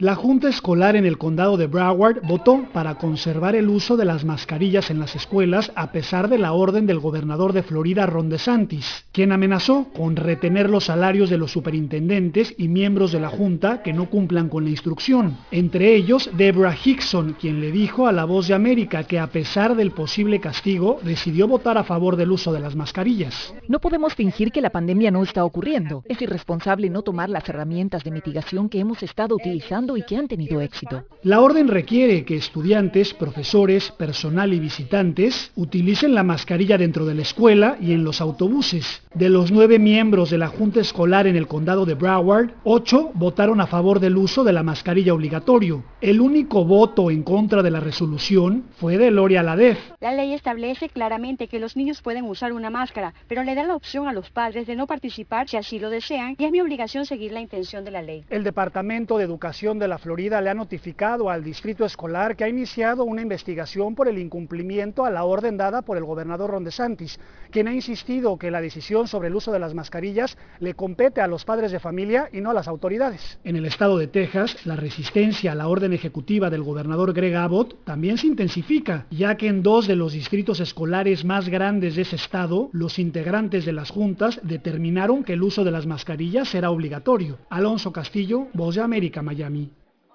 La 0.00 0.14
Junta 0.14 0.48
Escolar 0.48 0.96
en 0.96 1.04
el 1.04 1.18
Condado 1.18 1.58
de 1.58 1.66
Broward 1.66 2.22
votó 2.22 2.64
para 2.72 2.94
conservar 2.94 3.54
el 3.54 3.68
uso 3.68 3.98
de 3.98 4.06
las 4.06 4.24
mascarillas 4.24 4.90
en 4.90 4.98
las 4.98 5.14
escuelas 5.14 5.72
a 5.74 5.92
pesar 5.92 6.30
de 6.30 6.38
la 6.38 6.54
orden 6.54 6.86
del 6.86 7.00
gobernador 7.00 7.52
de 7.52 7.62
Florida 7.62 8.06
Ron 8.06 8.30
DeSantis, 8.30 9.04
quien 9.12 9.30
amenazó 9.30 9.88
con 9.94 10.16
retener 10.16 10.70
los 10.70 10.86
salarios 10.86 11.28
de 11.28 11.36
los 11.36 11.52
superintendentes 11.52 12.54
y 12.56 12.68
miembros 12.68 13.12
de 13.12 13.20
la 13.20 13.28
Junta 13.28 13.82
que 13.82 13.92
no 13.92 14.08
cumplan 14.08 14.48
con 14.48 14.64
la 14.64 14.70
instrucción. 14.70 15.36
Entre 15.50 15.94
ellos, 15.94 16.30
Deborah 16.32 16.78
Hickson, 16.82 17.36
quien 17.38 17.60
le 17.60 17.70
dijo 17.70 18.06
a 18.06 18.12
La 18.12 18.24
Voz 18.24 18.48
de 18.48 18.54
América 18.54 19.04
que 19.04 19.18
a 19.18 19.26
pesar 19.26 19.76
del 19.76 19.90
posible 19.90 20.40
castigo, 20.40 20.98
decidió 21.02 21.46
votar 21.46 21.76
a 21.76 21.84
favor 21.84 22.16
del 22.16 22.30
uso 22.30 22.54
de 22.54 22.60
las 22.60 22.74
mascarillas. 22.74 23.52
No 23.68 23.80
podemos 23.80 24.14
fingir 24.14 24.50
que 24.50 24.62
la 24.62 24.70
pandemia 24.70 25.10
no 25.10 25.22
está 25.22 25.44
ocurriendo. 25.44 26.04
Es 26.06 26.22
irresponsable 26.22 26.88
no 26.88 27.02
tomar 27.02 27.28
las 27.28 27.46
herramientas 27.50 28.02
de 28.02 28.12
mitigación 28.12 28.70
que 28.70 28.80
hemos 28.80 29.02
estado 29.02 29.34
utilizando 29.34 29.89
trabajando 29.90 29.96
y 29.96 30.02
que 30.02 30.16
han 30.16 30.28
tenido 30.28 30.60
éxito. 30.60 31.04
La 31.22 31.40
orden 31.40 31.68
requiere 31.68 32.24
que 32.24 32.36
estudiantes, 32.36 33.12
profesores, 33.14 33.90
personal 33.90 34.54
y 34.54 34.58
visitantes 34.58 35.50
utilicen 35.56 36.14
la 36.14 36.22
mascarilla 36.22 36.78
dentro 36.78 37.04
de 37.04 37.14
la 37.14 37.22
escuela 37.22 37.76
y 37.80 37.92
en 37.92 38.04
los 38.04 38.20
autobuses. 38.20 39.02
De 39.14 39.28
los 39.28 39.50
nueve 39.50 39.78
miembros 39.78 40.30
de 40.30 40.38
la 40.38 40.46
Junta 40.46 40.80
Escolar 40.80 41.26
en 41.26 41.36
el 41.36 41.46
condado 41.46 41.84
de 41.84 41.94
Broward, 41.94 42.50
ocho 42.64 43.10
votaron 43.14 43.60
a 43.60 43.66
favor 43.66 44.00
del 44.00 44.16
uso 44.16 44.44
de 44.44 44.52
la 44.52 44.62
mascarilla 44.62 45.12
obligatorio. 45.12 45.82
El 46.00 46.20
único 46.20 46.64
voto 46.64 47.10
en 47.10 47.22
contra 47.22 47.62
de 47.62 47.70
la 47.70 47.80
resolución 47.80 48.64
fue 48.78 48.98
de 48.98 49.10
Loria 49.10 49.42
Ladef. 49.42 49.78
La 50.00 50.14
ley 50.14 50.32
establece 50.32 50.88
claramente 50.88 51.48
que 51.48 51.58
los 51.58 51.76
niños 51.76 52.02
pueden 52.02 52.24
usar 52.24 52.52
una 52.52 52.70
máscara, 52.70 53.14
pero 53.28 53.42
le 53.42 53.54
da 53.54 53.64
la 53.64 53.74
opción 53.74 54.06
a 54.06 54.12
los 54.12 54.30
padres 54.30 54.66
de 54.66 54.76
no 54.76 54.86
participar 54.86 55.48
si 55.48 55.56
así 55.56 55.78
lo 55.78 55.90
desean 55.90 56.36
y 56.38 56.44
es 56.44 56.52
mi 56.52 56.60
obligación 56.60 57.04
seguir 57.04 57.32
la 57.32 57.40
intención 57.40 57.84
de 57.84 57.90
la 57.90 58.02
ley. 58.02 58.24
El 58.30 58.44
Departamento 58.44 59.18
de 59.18 59.24
Educación 59.24 59.79
de 59.80 59.88
la 59.88 59.98
Florida 59.98 60.40
le 60.40 60.50
ha 60.50 60.54
notificado 60.54 61.30
al 61.30 61.42
distrito 61.42 61.84
escolar 61.84 62.36
que 62.36 62.44
ha 62.44 62.48
iniciado 62.48 63.02
una 63.02 63.22
investigación 63.22 63.96
por 63.96 64.06
el 64.06 64.18
incumplimiento 64.18 65.04
a 65.04 65.10
la 65.10 65.24
orden 65.24 65.56
dada 65.56 65.82
por 65.82 65.96
el 65.96 66.04
gobernador 66.04 66.50
Ron 66.50 66.62
DeSantis, 66.62 67.18
quien 67.50 67.66
ha 67.66 67.74
insistido 67.74 68.38
que 68.38 68.50
la 68.50 68.60
decisión 68.60 69.08
sobre 69.08 69.28
el 69.28 69.34
uso 69.34 69.50
de 69.50 69.58
las 69.58 69.74
mascarillas 69.74 70.38
le 70.60 70.74
compete 70.74 71.20
a 71.20 71.26
los 71.26 71.44
padres 71.44 71.72
de 71.72 71.80
familia 71.80 72.28
y 72.32 72.40
no 72.40 72.50
a 72.50 72.54
las 72.54 72.68
autoridades. 72.68 73.38
En 73.42 73.56
el 73.56 73.66
estado 73.66 73.98
de 73.98 74.06
Texas, 74.06 74.64
la 74.64 74.76
resistencia 74.76 75.52
a 75.52 75.54
la 75.56 75.66
orden 75.66 75.92
ejecutiva 75.92 76.50
del 76.50 76.62
gobernador 76.62 77.12
Greg 77.12 77.34
Abbott 77.34 77.84
también 77.84 78.18
se 78.18 78.26
intensifica, 78.26 79.06
ya 79.10 79.36
que 79.36 79.48
en 79.48 79.62
dos 79.62 79.88
de 79.88 79.96
los 79.96 80.12
distritos 80.12 80.60
escolares 80.60 81.24
más 81.24 81.48
grandes 81.48 81.96
de 81.96 82.02
ese 82.02 82.16
estado, 82.16 82.68
los 82.72 82.98
integrantes 82.98 83.64
de 83.64 83.72
las 83.72 83.90
juntas 83.90 84.40
determinaron 84.42 85.24
que 85.24 85.32
el 85.32 85.42
uso 85.42 85.64
de 85.64 85.70
las 85.70 85.86
mascarillas 85.86 86.48
será 86.48 86.70
obligatorio. 86.70 87.38
Alonso 87.48 87.92
Castillo, 87.92 88.48
Voz 88.52 88.74
de 88.74 88.82
América, 88.82 89.22
Miami. 89.22 89.69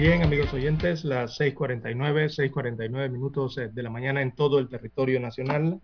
Bien, 0.00 0.22
amigos 0.22 0.54
oyentes, 0.54 1.04
las 1.04 1.38
6:49, 1.38 2.30
6:49 2.30 3.10
minutos 3.10 3.58
eh, 3.58 3.68
de 3.68 3.82
la 3.82 3.90
mañana 3.90 4.22
en 4.22 4.32
todo 4.32 4.58
el 4.58 4.70
territorio 4.70 5.20
nacional. 5.20 5.78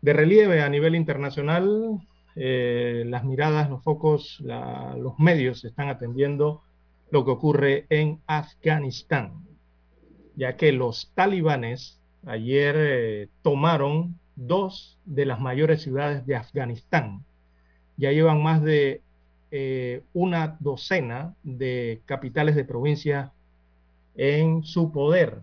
De 0.00 0.12
relieve 0.12 0.62
a 0.62 0.68
nivel 0.68 0.94
internacional, 0.94 1.98
eh, 2.36 3.02
las 3.04 3.24
miradas, 3.24 3.68
los 3.68 3.82
focos, 3.82 4.38
los 4.40 5.18
medios 5.18 5.64
están 5.64 5.88
atendiendo 5.88 6.62
lo 7.10 7.24
que 7.24 7.32
ocurre 7.32 7.86
en 7.90 8.20
Afganistán, 8.28 9.44
ya 10.36 10.56
que 10.56 10.70
los 10.70 11.10
talibanes 11.16 12.00
ayer 12.24 12.76
eh, 12.78 13.28
tomaron 13.42 14.20
dos 14.36 15.00
de 15.04 15.26
las 15.26 15.40
mayores 15.40 15.82
ciudades 15.82 16.24
de 16.26 16.36
Afganistán. 16.36 17.24
Ya 17.96 18.12
llevan 18.12 18.40
más 18.40 18.62
de 18.62 19.01
eh, 19.54 20.00
una 20.14 20.56
docena 20.60 21.34
de 21.42 22.00
capitales 22.06 22.56
de 22.56 22.64
provincia 22.64 23.32
en 24.14 24.64
su 24.64 24.90
poder. 24.90 25.40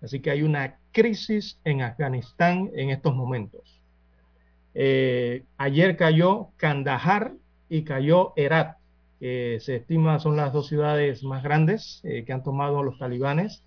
Así 0.00 0.20
que 0.20 0.30
hay 0.30 0.40
una 0.40 0.78
crisis 0.90 1.58
en 1.62 1.82
Afganistán 1.82 2.70
en 2.74 2.88
estos 2.88 3.14
momentos. 3.14 3.78
Eh, 4.72 5.44
ayer 5.58 5.98
cayó 5.98 6.48
Kandahar 6.56 7.34
y 7.68 7.82
cayó 7.82 8.32
Herat, 8.36 8.78
que 9.20 9.58
se 9.60 9.76
estima 9.76 10.18
son 10.18 10.38
las 10.38 10.54
dos 10.54 10.66
ciudades 10.66 11.22
más 11.22 11.42
grandes 11.42 12.00
eh, 12.04 12.24
que 12.24 12.32
han 12.32 12.42
tomado 12.42 12.82
los 12.82 12.98
talibanes. 12.98 13.62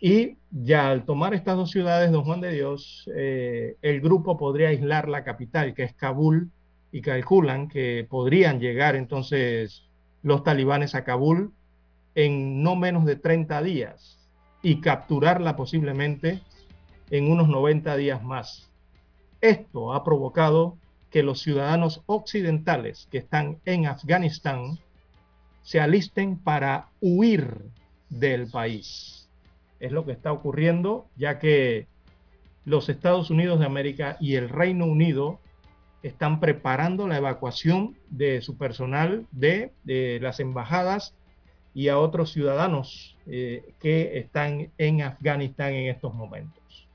Y 0.00 0.36
ya 0.52 0.90
al 0.90 1.04
tomar 1.04 1.34
estas 1.34 1.56
dos 1.56 1.72
ciudades, 1.72 2.12
don 2.12 2.22
Juan 2.22 2.40
de 2.40 2.52
Dios, 2.52 3.10
el 3.12 4.00
grupo 4.00 4.38
podría 4.38 4.68
aislar 4.68 5.08
la 5.08 5.24
capital, 5.24 5.74
que 5.74 5.82
es 5.82 5.92
Kabul, 5.92 6.52
y 6.92 7.02
calculan 7.02 7.68
que 7.68 8.06
podrían 8.08 8.60
llegar 8.60 8.96
entonces 8.96 9.84
los 10.22 10.42
talibanes 10.42 10.94
a 10.94 11.04
Kabul 11.04 11.52
en 12.14 12.62
no 12.62 12.76
menos 12.76 13.04
de 13.04 13.16
30 13.16 13.62
días 13.62 14.28
y 14.62 14.80
capturarla 14.80 15.56
posiblemente 15.56 16.42
en 17.10 17.30
unos 17.30 17.48
90 17.48 17.96
días 17.96 18.22
más. 18.22 18.70
Esto 19.40 19.94
ha 19.94 20.04
provocado 20.04 20.76
que 21.10 21.22
los 21.22 21.40
ciudadanos 21.40 22.02
occidentales 22.06 23.08
que 23.10 23.18
están 23.18 23.58
en 23.64 23.86
Afganistán 23.86 24.78
se 25.62 25.80
alisten 25.80 26.38
para 26.38 26.88
huir 27.00 27.66
del 28.08 28.48
país. 28.48 29.28
Es 29.78 29.92
lo 29.92 30.04
que 30.04 30.12
está 30.12 30.32
ocurriendo 30.32 31.06
ya 31.16 31.38
que 31.38 31.86
los 32.64 32.88
Estados 32.88 33.30
Unidos 33.30 33.60
de 33.60 33.66
América 33.66 34.16
y 34.20 34.34
el 34.34 34.48
Reino 34.48 34.84
Unido 34.84 35.40
están 36.02 36.40
preparando 36.40 37.06
la 37.06 37.18
evacuación 37.18 37.96
de 38.08 38.40
su 38.40 38.56
personal 38.56 39.26
de, 39.32 39.72
las 40.20 40.40
embajadas 40.40 41.14
y 41.74 41.88
a 41.88 41.98
otros 41.98 42.32
ciudadanos 42.32 43.16
eh, 43.26 43.74
que 43.80 44.18
están 44.18 44.70
en 44.78 45.02
Afganistán 45.02 45.74
en 45.74 45.88
estos 45.88 46.14
momentos. 46.14 46.88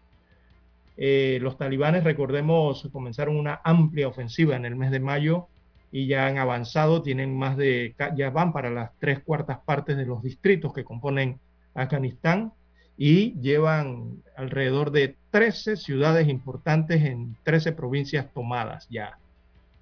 Eh, 0.98 1.40
los 1.42 1.58
talibanes, 1.58 2.04
recordemos, 2.04 2.88
comenzaron 2.92 3.38
una 3.38 3.62
amplia 3.64 4.08
ofensiva 4.08 4.56
en 4.56 4.66
el 4.66 4.76
mes 4.76 4.92
de 4.92 5.00
mayo 5.00 5.48
y 5.92 6.08
ya 6.08 6.28
han 6.28 6.38
avanzado, 6.38 7.02
tienen 7.02 7.38
más 7.38 7.58
de, 7.58 7.96
ya 8.16 8.30
van 8.30 8.54
para 8.54 8.70
las 8.70 8.92
tres 9.00 9.22
cuartas 9.22 9.60
partes 9.60 9.98
de 9.98 10.06
los 10.06 10.22
distritos 10.24 10.74
que 10.74 10.84
componen 10.84 11.40
Afganistán 11.74 12.54
y 12.98 13.34
llevan 13.42 14.24
alrededor 14.38 14.92
de 14.92 15.16
13 15.32 15.76
ciudades 15.76 16.28
importantes 16.30 17.04
en 17.04 17.36
13 17.44 17.74
provincias 17.74 18.32
tomadas 18.34 18.88
ya 18.90 19.18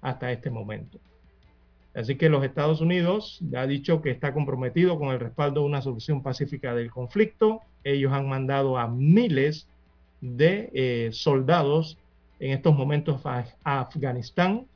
hasta 0.00 0.32
este 0.32 0.50
momento. 0.50 0.98
Así 1.94 2.16
que 2.16 2.28
los 2.28 2.44
Estados 2.44 2.80
Unidos 2.80 3.40
ha 3.56 3.66
dicho 3.66 4.02
que 4.02 4.10
está 4.10 4.34
comprometido 4.34 4.98
con 4.98 5.10
el 5.10 5.20
respaldo 5.20 5.60
de 5.60 5.66
una 5.66 5.80
solución 5.80 6.22
pacífica 6.22 6.74
del 6.74 6.90
conflicto. 6.90 7.60
Ellos 7.84 8.12
han 8.12 8.28
mandado 8.28 8.78
a 8.78 8.88
miles 8.88 9.68
de 10.20 10.70
eh, 10.74 11.10
soldados 11.12 11.96
en 12.40 12.50
estos 12.50 12.74
momentos 12.74 13.24
a, 13.24 13.44
Afganistán. 13.62 14.66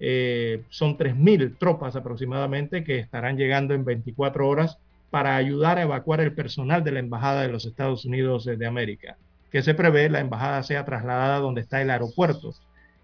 Eh, 0.00 0.64
son 0.68 0.98
3.000 0.98 1.56
tropas 1.56 1.94
aproximadamente 1.94 2.82
que 2.82 2.98
estarán 2.98 3.36
llegando 3.36 3.72
en 3.72 3.84
24 3.84 4.46
horas 4.48 4.78
para 5.10 5.36
ayudar 5.36 5.78
a 5.78 5.82
evacuar 5.82 6.20
el 6.20 6.34
personal 6.34 6.82
de 6.84 6.92
la 6.92 7.00
Embajada 7.00 7.42
de 7.42 7.48
los 7.48 7.64
Estados 7.64 8.04
Unidos 8.04 8.44
de 8.44 8.66
América, 8.66 9.16
que 9.50 9.62
se 9.62 9.74
prevé 9.74 10.10
la 10.10 10.20
embajada 10.20 10.62
sea 10.62 10.84
trasladada 10.84 11.38
donde 11.38 11.60
está 11.60 11.80
el 11.80 11.90
aeropuerto, 11.90 12.54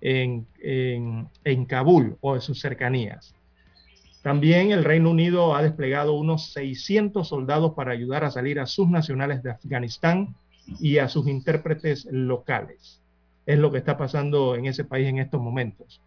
en, 0.02 0.46
en, 1.44 1.64
Kabul 1.64 2.16
o 2.20 2.34
en 2.34 2.40
sus 2.40 2.60
cercanías. 2.60 3.34
También 4.22 4.72
el 4.72 4.84
Reino 4.84 5.10
Unido 5.10 5.54
ha 5.54 5.62
desplegado 5.62 6.14
unos 6.14 6.52
600 6.52 7.26
soldados 7.26 7.74
para 7.74 7.92
ayudar 7.92 8.24
a 8.24 8.30
salir 8.30 8.60
a 8.60 8.66
sus 8.66 8.88
nacionales 8.88 9.42
de 9.42 9.52
Afganistán 9.52 10.34
y 10.80 10.98
a 10.98 11.08
sus 11.08 11.26
intérpretes 11.26 12.06
locales. 12.10 13.00
Es 13.46 13.58
lo 13.58 13.72
que 13.72 13.78
está 13.78 13.96
pasando 13.96 14.54
en 14.54 14.66
ese 14.66 14.84
país 14.84 15.08
en 15.08 15.18
estos 15.18 15.40
momentos. 15.40 16.00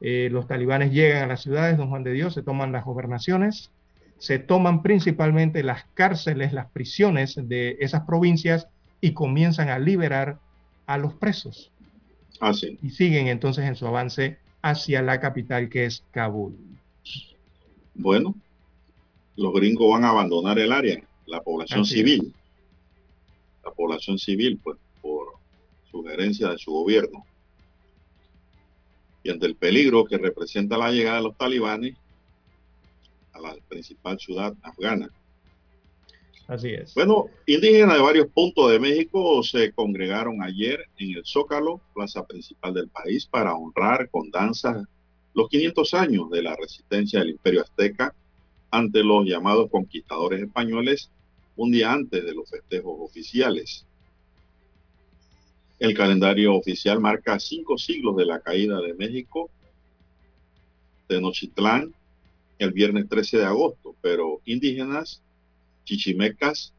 Eh, 0.00 0.28
los 0.32 0.46
talibanes 0.46 0.92
llegan 0.92 1.24
a 1.24 1.26
las 1.26 1.42
ciudades, 1.42 1.76
don 1.76 1.90
Juan 1.90 2.02
de 2.02 2.12
Dios, 2.12 2.34
se 2.34 2.42
toman 2.42 2.72
las 2.72 2.84
gobernaciones, 2.84 3.70
se 4.20 4.38
toman 4.38 4.82
principalmente 4.82 5.62
las 5.62 5.84
cárceles, 5.94 6.52
las 6.52 6.70
prisiones 6.70 7.36
de 7.48 7.78
esas 7.80 8.02
provincias 8.02 8.68
y 9.00 9.14
comienzan 9.14 9.70
a 9.70 9.78
liberar 9.78 10.38
a 10.86 10.98
los 10.98 11.14
presos. 11.14 11.72
Ah, 12.38 12.52
y 12.82 12.90
siguen 12.90 13.28
entonces 13.28 13.64
en 13.64 13.76
su 13.76 13.86
avance 13.86 14.38
hacia 14.60 15.00
la 15.00 15.20
capital 15.20 15.70
que 15.70 15.86
es 15.86 16.04
Kabul. 16.10 16.54
Bueno, 17.94 18.34
los 19.36 19.54
gringos 19.54 19.90
van 19.90 20.04
a 20.04 20.10
abandonar 20.10 20.58
el 20.58 20.72
área, 20.72 21.02
la 21.26 21.40
población 21.40 21.86
civil. 21.86 22.34
La 23.64 23.70
población 23.70 24.18
civil, 24.18 24.60
pues, 24.62 24.76
por 25.00 25.28
sugerencia 25.90 26.50
de 26.50 26.58
su 26.58 26.72
gobierno. 26.72 27.24
Y 29.22 29.30
ante 29.30 29.46
el 29.46 29.56
peligro 29.56 30.04
que 30.04 30.18
representa 30.18 30.76
la 30.76 30.90
llegada 30.90 31.16
de 31.16 31.22
los 31.22 31.38
talibanes, 31.38 31.96
a 33.44 33.54
la 33.54 33.56
principal 33.68 34.18
ciudad 34.18 34.54
afgana. 34.62 35.10
Así 36.50 36.70
es. 36.70 36.94
Bueno, 36.94 37.26
indígenas 37.46 37.94
de 37.94 38.02
varios 38.02 38.26
puntos 38.26 38.72
de 38.72 38.80
México 38.80 39.40
se 39.44 39.72
congregaron 39.72 40.42
ayer 40.42 40.84
en 40.98 41.16
el 41.16 41.24
Zócalo, 41.24 41.80
plaza 41.94 42.26
principal 42.26 42.74
del 42.74 42.88
país, 42.88 43.24
para 43.24 43.54
honrar 43.54 44.10
con 44.10 44.30
danza 44.30 44.84
los 45.32 45.48
500 45.48 45.94
años 45.94 46.30
de 46.30 46.42
la 46.42 46.56
resistencia 46.56 47.20
del 47.20 47.30
Imperio 47.30 47.62
Azteca 47.62 48.14
ante 48.70 49.04
los 49.04 49.24
llamados 49.26 49.70
conquistadores 49.70 50.42
españoles 50.42 51.10
un 51.56 51.70
día 51.70 51.92
antes 51.92 52.24
de 52.24 52.34
los 52.34 52.50
festejos 52.50 52.96
oficiales. 52.98 53.86
El 55.78 55.94
calendario 55.94 56.54
oficial 56.54 57.00
marca 57.00 57.38
cinco 57.38 57.78
siglos 57.78 58.16
de 58.16 58.26
la 58.26 58.40
caída 58.40 58.80
de 58.80 58.94
México, 58.94 59.50
Tenochtitlán, 61.06 61.94
el 62.60 62.72
viernes 62.72 63.08
13 63.08 63.38
de 63.38 63.46
agosto, 63.46 63.96
pero 64.02 64.40
indígenas 64.44 65.22
chichimecas, 65.84 66.74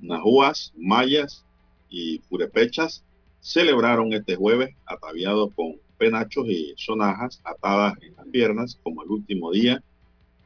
nahuas, 0.00 0.72
mayas 0.76 1.44
y 1.88 2.18
purepechas 2.18 3.04
celebraron 3.40 4.12
este 4.12 4.34
jueves 4.34 4.74
ataviados 4.84 5.52
con 5.54 5.76
penachos 5.98 6.48
y 6.48 6.74
sonajas 6.76 7.40
atadas 7.44 7.94
en 8.02 8.16
las 8.16 8.26
piernas 8.26 8.78
como 8.82 9.04
el 9.04 9.10
último 9.10 9.52
día 9.52 9.82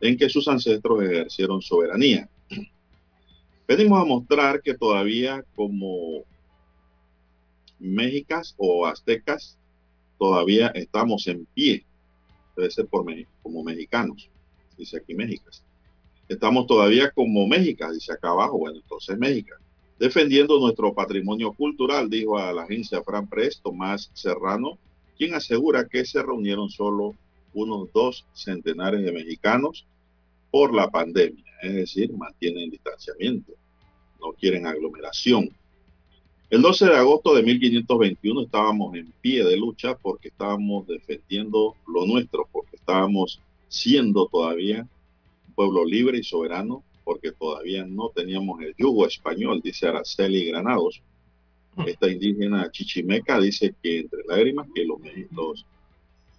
en 0.02 0.18
que 0.18 0.28
sus 0.28 0.46
ancestros 0.48 1.02
ejercieron 1.02 1.62
soberanía. 1.62 2.28
Venimos 3.66 4.02
a 4.02 4.04
mostrar 4.04 4.60
que 4.60 4.74
todavía 4.74 5.42
como 5.54 6.24
mexicas 7.78 8.54
o 8.58 8.86
aztecas 8.86 9.56
todavía 10.18 10.68
estamos 10.68 11.26
en 11.26 11.46
pie, 11.54 11.86
debe 12.56 12.70
ser 12.70 12.86
por 12.86 13.04
como 13.42 13.62
mexicanos, 13.62 14.28
dice 14.76 14.98
aquí 14.98 15.14
mexicas 15.14 15.62
Estamos 16.28 16.66
todavía 16.66 17.12
como 17.12 17.46
México, 17.46 17.92
dice 17.92 18.12
acá 18.12 18.30
abajo. 18.30 18.58
Bueno, 18.58 18.78
entonces 18.78 19.16
México. 19.16 19.54
Defendiendo 19.98 20.58
nuestro 20.58 20.92
patrimonio 20.92 21.52
cultural, 21.52 22.10
dijo 22.10 22.36
a 22.36 22.52
la 22.52 22.64
agencia 22.64 23.02
Fran 23.02 23.28
Press 23.28 23.60
Tomás 23.62 24.10
Serrano, 24.12 24.76
quien 25.16 25.34
asegura 25.34 25.86
que 25.86 26.04
se 26.04 26.20
reunieron 26.22 26.68
solo 26.68 27.14
unos 27.54 27.92
dos 27.92 28.26
centenares 28.34 29.04
de 29.04 29.12
mexicanos 29.12 29.86
por 30.50 30.74
la 30.74 30.90
pandemia. 30.90 31.44
Es 31.62 31.74
decir, 31.74 32.12
mantienen 32.12 32.70
distanciamiento, 32.70 33.52
no 34.20 34.32
quieren 34.32 34.66
aglomeración. 34.66 35.48
El 36.48 36.62
12 36.62 36.86
de 36.86 36.96
agosto 36.96 37.34
de 37.34 37.42
1521 37.42 38.42
estábamos 38.42 38.94
en 38.94 39.12
pie 39.20 39.44
de 39.44 39.56
lucha 39.56 39.96
porque 39.96 40.28
estábamos 40.28 40.86
defendiendo 40.86 41.74
lo 41.88 42.06
nuestro, 42.06 42.48
porque 42.52 42.76
estábamos 42.76 43.40
siendo 43.68 44.28
todavía 44.28 44.86
pueblo 45.56 45.84
libre 45.84 46.18
y 46.18 46.22
soberano 46.22 46.84
porque 47.02 47.32
todavía 47.32 47.84
no 47.84 48.10
teníamos 48.14 48.60
el 48.62 48.74
yugo 48.76 49.06
español, 49.06 49.60
dice 49.62 49.88
Araceli 49.88 50.44
Granados. 50.46 51.02
Esta 51.86 52.10
indígena 52.10 52.70
chichimeca 52.70 53.40
dice 53.40 53.74
que 53.82 54.00
entre 54.00 54.24
lágrimas 54.26 54.68
que 54.74 54.84
los, 54.84 54.98
los 55.30 55.66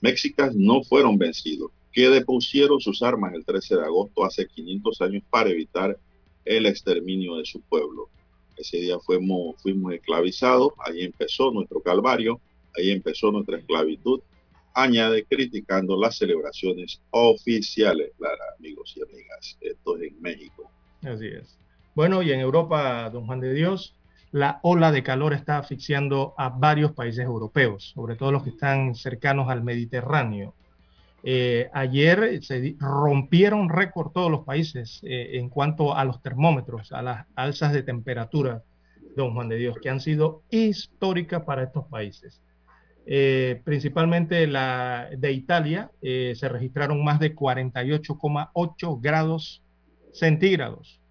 mexicas 0.01 0.55
no 0.55 0.83
fueron 0.83 1.17
vencidos, 1.17 1.71
que 1.91 2.09
depusieron 2.09 2.79
sus 2.79 3.01
armas 3.01 3.33
el 3.33 3.45
13 3.45 3.75
de 3.75 3.83
agosto 3.83 4.25
hace 4.25 4.47
500 4.47 5.01
años 5.01 5.23
para 5.29 5.49
evitar 5.49 5.97
el 6.43 6.65
exterminio 6.65 7.35
de 7.37 7.45
su 7.45 7.61
pueblo. 7.61 8.09
Ese 8.57 8.77
día 8.77 8.97
fuimos, 8.99 9.55
esclavizados, 9.93 10.73
ahí 10.85 11.03
empezó 11.03 11.51
nuestro 11.51 11.81
calvario, 11.81 12.39
ahí 12.77 12.91
empezó 12.91 13.31
nuestra 13.31 13.57
esclavitud 13.57 14.21
añade 14.77 15.25
criticando 15.25 15.99
las 15.99 16.17
celebraciones 16.17 17.01
oficiales, 17.09 18.11
Clara, 18.17 18.43
amigos 18.59 18.93
y 18.95 19.01
amigas. 19.01 19.57
Esto 19.59 19.97
es 19.97 20.11
en 20.11 20.21
México. 20.21 20.69
Así 21.03 21.27
es. 21.27 21.57
Bueno, 21.95 22.21
y 22.21 22.31
en 22.31 22.39
Europa, 22.39 23.09
don 23.09 23.25
Juan 23.25 23.39
de 23.39 23.53
Dios, 23.53 23.95
la 24.31 24.59
ola 24.61 24.91
de 24.91 25.01
calor 25.01 25.33
está 25.33 25.57
asfixiando 25.57 26.35
a 26.37 26.49
varios 26.49 26.91
países 26.91 27.25
europeos, 27.25 27.91
sobre 27.95 28.15
todo 28.15 28.31
los 28.31 28.43
que 28.43 28.51
están 28.51 28.93
cercanos 28.93 29.49
al 29.49 29.63
Mediterráneo. 29.63 30.53
Eh, 31.29 31.69
ayer 31.73 32.41
se 32.41 32.77
rompieron 32.79 33.67
récord 33.67 34.13
todos 34.13 34.31
los 34.31 34.45
países 34.45 35.01
eh, 35.03 35.31
en 35.33 35.49
cuanto 35.49 35.93
a 35.93 36.05
los 36.05 36.21
termómetros, 36.21 36.93
a 36.93 37.01
las 37.01 37.25
alzas 37.35 37.73
de 37.73 37.83
temperatura, 37.83 38.63
don 39.13 39.33
Juan 39.33 39.49
de 39.49 39.57
Dios, 39.57 39.75
que 39.81 39.89
han 39.89 39.99
sido 39.99 40.43
históricas 40.49 41.43
para 41.43 41.63
estos 41.63 41.85
países. 41.87 42.41
Eh, 43.05 43.61
principalmente 43.65 44.47
la 44.47 45.09
de 45.17 45.33
Italia, 45.33 45.91
se 46.01 46.47
registraron 46.47 47.03
más 47.03 47.19
de 47.19 47.35
48,8 47.35 49.01
grados 49.01 49.61
centígrados, 50.13 51.01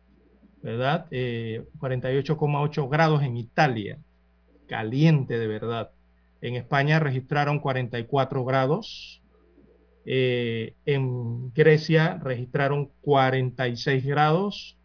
¿verdad? 0.62 1.10
48,8 1.10 2.84
eh, 2.84 2.88
grados 2.90 3.22
en 3.22 3.36
Italia, 3.36 3.98
caliente 4.66 5.38
de 5.38 5.46
verdad. 5.46 5.90
En 6.40 6.54
España 6.54 7.00
registraron 7.00 7.60
44 7.60 8.46
grados. 8.46 9.22
En 10.06 11.52
Grecia 11.52 12.18
registraron 12.22 12.90
46 13.02 14.06
grados. 14.06 14.78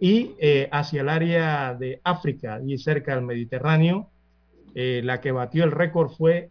Y 0.00 0.36
hacia 0.70 1.02
el 1.02 1.08
área 1.10 1.74
de 1.74 2.00
África 2.04 2.60
y 2.64 2.78
cerca 2.78 3.14
del 3.14 3.24
Mediterráneo, 3.24 4.08
eh, 4.74 5.00
la 5.04 5.20
que 5.20 5.32
batió 5.32 5.64
el 5.64 5.72
récord 5.72 6.10
fue 6.10 6.50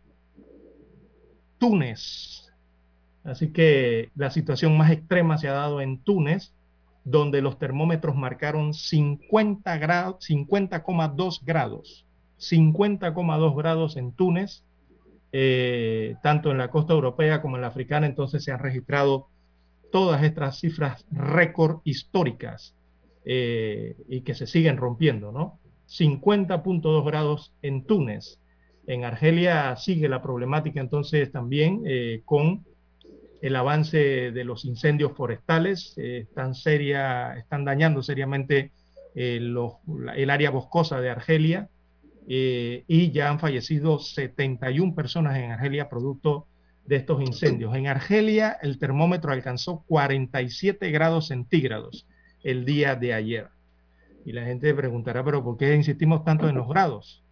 Túnez. 1.58 2.52
Así 3.24 3.52
que 3.52 4.10
la 4.16 4.30
situación 4.30 4.78
más 4.78 4.92
extrema 4.92 5.38
se 5.38 5.48
ha 5.48 5.54
dado 5.54 5.82
en 5.82 6.00
Túnez, 6.00 6.54
donde 7.06 7.42
los 7.42 7.58
termómetros 7.60 8.16
marcaron 8.16 8.74
50 8.74 9.78
grados, 9.78 10.28
50,2 10.28 11.40
grados, 11.44 12.06
50,2 12.40 13.56
grados 13.56 13.98
en 13.98 14.12
Túnez, 14.12 14.64
eh, 15.32 16.16
tanto 16.24 16.50
en 16.50 16.58
la 16.58 16.72
costa 16.72 16.94
europea 16.94 17.42
como 17.42 17.56
en 17.56 17.62
la 17.62 17.68
africana. 17.68 18.08
Entonces 18.08 18.44
se 18.44 18.52
han 18.52 18.60
registrado 18.60 19.28
todas 19.92 20.24
estas 20.24 20.60
cifras 20.60 21.06
récord 21.12 21.82
históricas 21.84 22.76
eh, 23.26 23.96
y 24.08 24.22
que 24.22 24.34
se 24.34 24.48
siguen 24.48 24.78
rompiendo, 24.78 25.32
¿no? 25.32 25.60
50.2 25.88 27.06
grados 27.06 27.54
en 27.62 27.86
Túnez. 27.86 28.40
En 28.88 29.04
Argelia 29.04 29.76
sigue 29.76 30.10
la 30.10 30.22
problemática 30.22 30.80
entonces 30.80 31.32
también 31.32 31.84
eh, 31.86 32.22
con 32.26 32.66
el 33.42 33.56
avance 33.56 34.32
de 34.32 34.44
los 34.44 34.66
incendios 34.66 35.14
forestales, 35.14 35.98
están, 35.98 36.54
dañando 37.64 38.04
seriamente 38.04 38.74
el 39.16 40.30
área 40.30 40.50
boscosa 40.50 41.00
de 41.00 41.10
Argelia 41.10 41.70
y 42.32 43.12
ya 43.12 43.32
han 43.32 43.40
fallecido 43.40 43.98
71 43.98 44.94
personas 44.94 45.38
en 45.38 45.52
Argelia 45.52 45.90
producto 45.90 46.46
de 46.86 46.98
estos 46.98 47.22
incendios. 47.22 47.76
En 47.76 47.88
Argelia 47.88 48.58
el 48.62 48.78
termómetro 48.78 49.32
alcanzó 49.32 49.84
47 49.88 50.92
grados 50.92 51.28
centígrados 51.28 52.08
el 52.44 52.66
día 52.66 52.96
de 52.96 53.14
ayer. 53.16 53.48
Y 54.26 54.32
la 54.32 54.46
gente 54.46 54.74
preguntará, 54.76 55.24
pero 55.24 55.44
¿por 55.44 55.58
qué 55.58 55.76
insistimos 55.76 56.24
tanto 56.24 56.48
en 56.48 56.56
los 56.56 56.68
grados? 56.68 57.24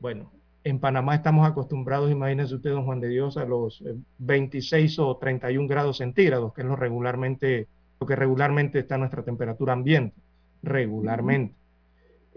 Bueno, 0.00 0.30
en 0.64 0.80
Panamá 0.80 1.14
estamos 1.14 1.46
acostumbrados, 1.48 2.10
imagínense 2.10 2.56
usted, 2.56 2.72
don 2.72 2.84
Juan 2.84 3.00
de 3.00 3.08
Dios, 3.08 3.38
a 3.38 3.46
los 3.46 3.82
26 4.18 4.98
eh, 4.98 5.00
o 5.00 5.16
31 5.16 5.66
grados 5.66 5.98
centígrados, 5.98 6.52
que 6.52 6.60
es 6.60 6.66
lo 6.66 6.76
regularmente, 6.76 7.68
lo 7.98 8.06
que 8.06 8.16
regularmente 8.16 8.80
está 8.80 8.98
nuestra 8.98 9.22
temperatura 9.22 9.72
ambiente, 9.72 10.16
regularmente. 10.62 11.54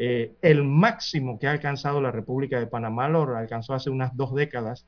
Eh, 0.02 0.32
el 0.42 0.64
máximo 0.64 1.38
que 1.38 1.48
ha 1.48 1.52
alcanzado 1.52 2.00
la 2.00 2.10
República 2.10 2.58
de 2.58 2.68
Panamá 2.68 3.10
lo 3.10 3.36
alcanzó 3.36 3.74
hace 3.74 3.90
unas 3.90 4.16
dos 4.16 4.34
décadas 4.34 4.88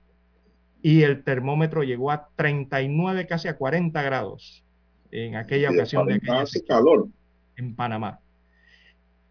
y 0.82 1.02
el 1.02 1.26
termómetro 1.26 1.84
llegó 1.84 2.12
a 2.12 2.30
39, 2.38 3.28
casi 3.28 3.50
a 3.50 3.58
40 3.58 4.02
grados 4.04 4.64
en 5.12 5.36
aquella 5.36 5.70
ocasión 5.70 6.08
de 6.08 6.14
aquella 6.14 6.46
calor 6.66 7.10
en 7.58 7.76
Panamá. 7.76 8.22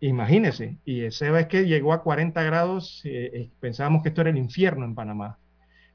Imagínese, 0.00 0.76
y 0.84 1.00
ese 1.00 1.30
vez 1.30 1.46
que 1.46 1.64
llegó 1.64 1.94
a 1.94 2.02
40 2.02 2.42
grados, 2.42 3.00
eh, 3.06 3.30
eh, 3.32 3.50
pensábamos 3.58 4.02
que 4.02 4.10
esto 4.10 4.20
era 4.20 4.28
el 4.28 4.36
infierno 4.36 4.84
en 4.84 4.94
Panamá. 4.94 5.38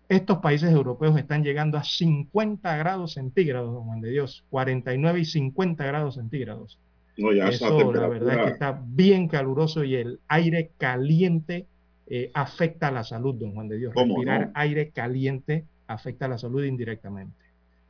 Estos 0.09 0.39
países 0.39 0.71
europeos 0.71 1.15
están 1.15 1.43
llegando 1.43 1.77
a 1.77 1.83
50 1.83 2.75
grados 2.75 3.13
centígrados, 3.13 3.71
don 3.71 3.83
Juan 3.83 4.01
de 4.01 4.09
Dios, 4.09 4.45
49 4.49 5.19
y 5.19 5.25
50 5.25 5.85
grados 5.85 6.15
centígrados. 6.15 6.79
No, 7.17 7.31
ya 7.31 7.47
Eso, 7.47 7.93
la 7.93 8.07
verdad 8.07 8.35
es 8.35 8.43
que 8.43 8.51
está 8.51 8.81
bien 8.85 9.27
caluroso 9.27 9.83
y 9.83 9.95
el 9.95 10.19
aire 10.27 10.71
caliente 10.77 11.65
eh, 12.07 12.29
afecta 12.33 12.89
a 12.89 12.91
la 12.91 13.03
salud, 13.03 13.35
don 13.35 13.53
Juan 13.53 13.67
de 13.67 13.77
Dios. 13.77 13.95
Respirar 13.95 14.51
aire 14.53 14.89
caliente 14.89 15.65
afecta 15.87 16.25
a 16.25 16.29
la 16.29 16.37
salud 16.37 16.63
indirectamente. 16.63 17.45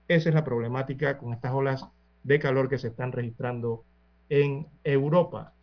Esa 0.08 0.30
es 0.30 0.36
la 0.36 0.44
problemática 0.44 1.18
con 1.18 1.34
estas 1.34 1.54
olas 1.54 1.86
de 2.24 2.40
calor 2.40 2.70
que 2.70 2.78
se 2.78 2.90
están 2.90 3.12
registrando 3.12 3.84
en 4.30 4.68
Europa. 4.84 5.54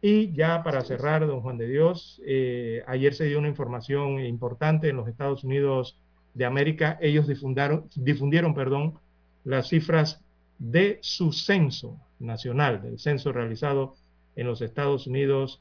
Y 0.00 0.32
ya 0.32 0.64
para 0.64 0.82
cerrar, 0.82 1.26
don 1.26 1.40
Juan 1.42 1.58
de 1.58 1.68
Dios, 1.68 2.20
eh, 2.26 2.82
ayer 2.88 3.14
se 3.14 3.26
dio 3.26 3.38
una 3.38 3.48
información 3.48 4.18
importante 4.20 4.88
en 4.88 4.96
los 4.96 5.08
Estados 5.08 5.44
Unidos 5.44 5.96
de 6.34 6.44
América. 6.44 6.98
Ellos 7.00 7.28
difundieron, 7.28 7.88
difundieron 7.94 8.52
perdón, 8.52 8.94
las 9.44 9.68
cifras 9.68 10.20
de 10.62 11.00
su 11.02 11.32
censo 11.32 11.98
nacional, 12.20 12.82
del 12.82 13.00
censo 13.00 13.32
realizado 13.32 13.96
en 14.36 14.46
los 14.46 14.62
Estados 14.62 15.08
Unidos 15.08 15.60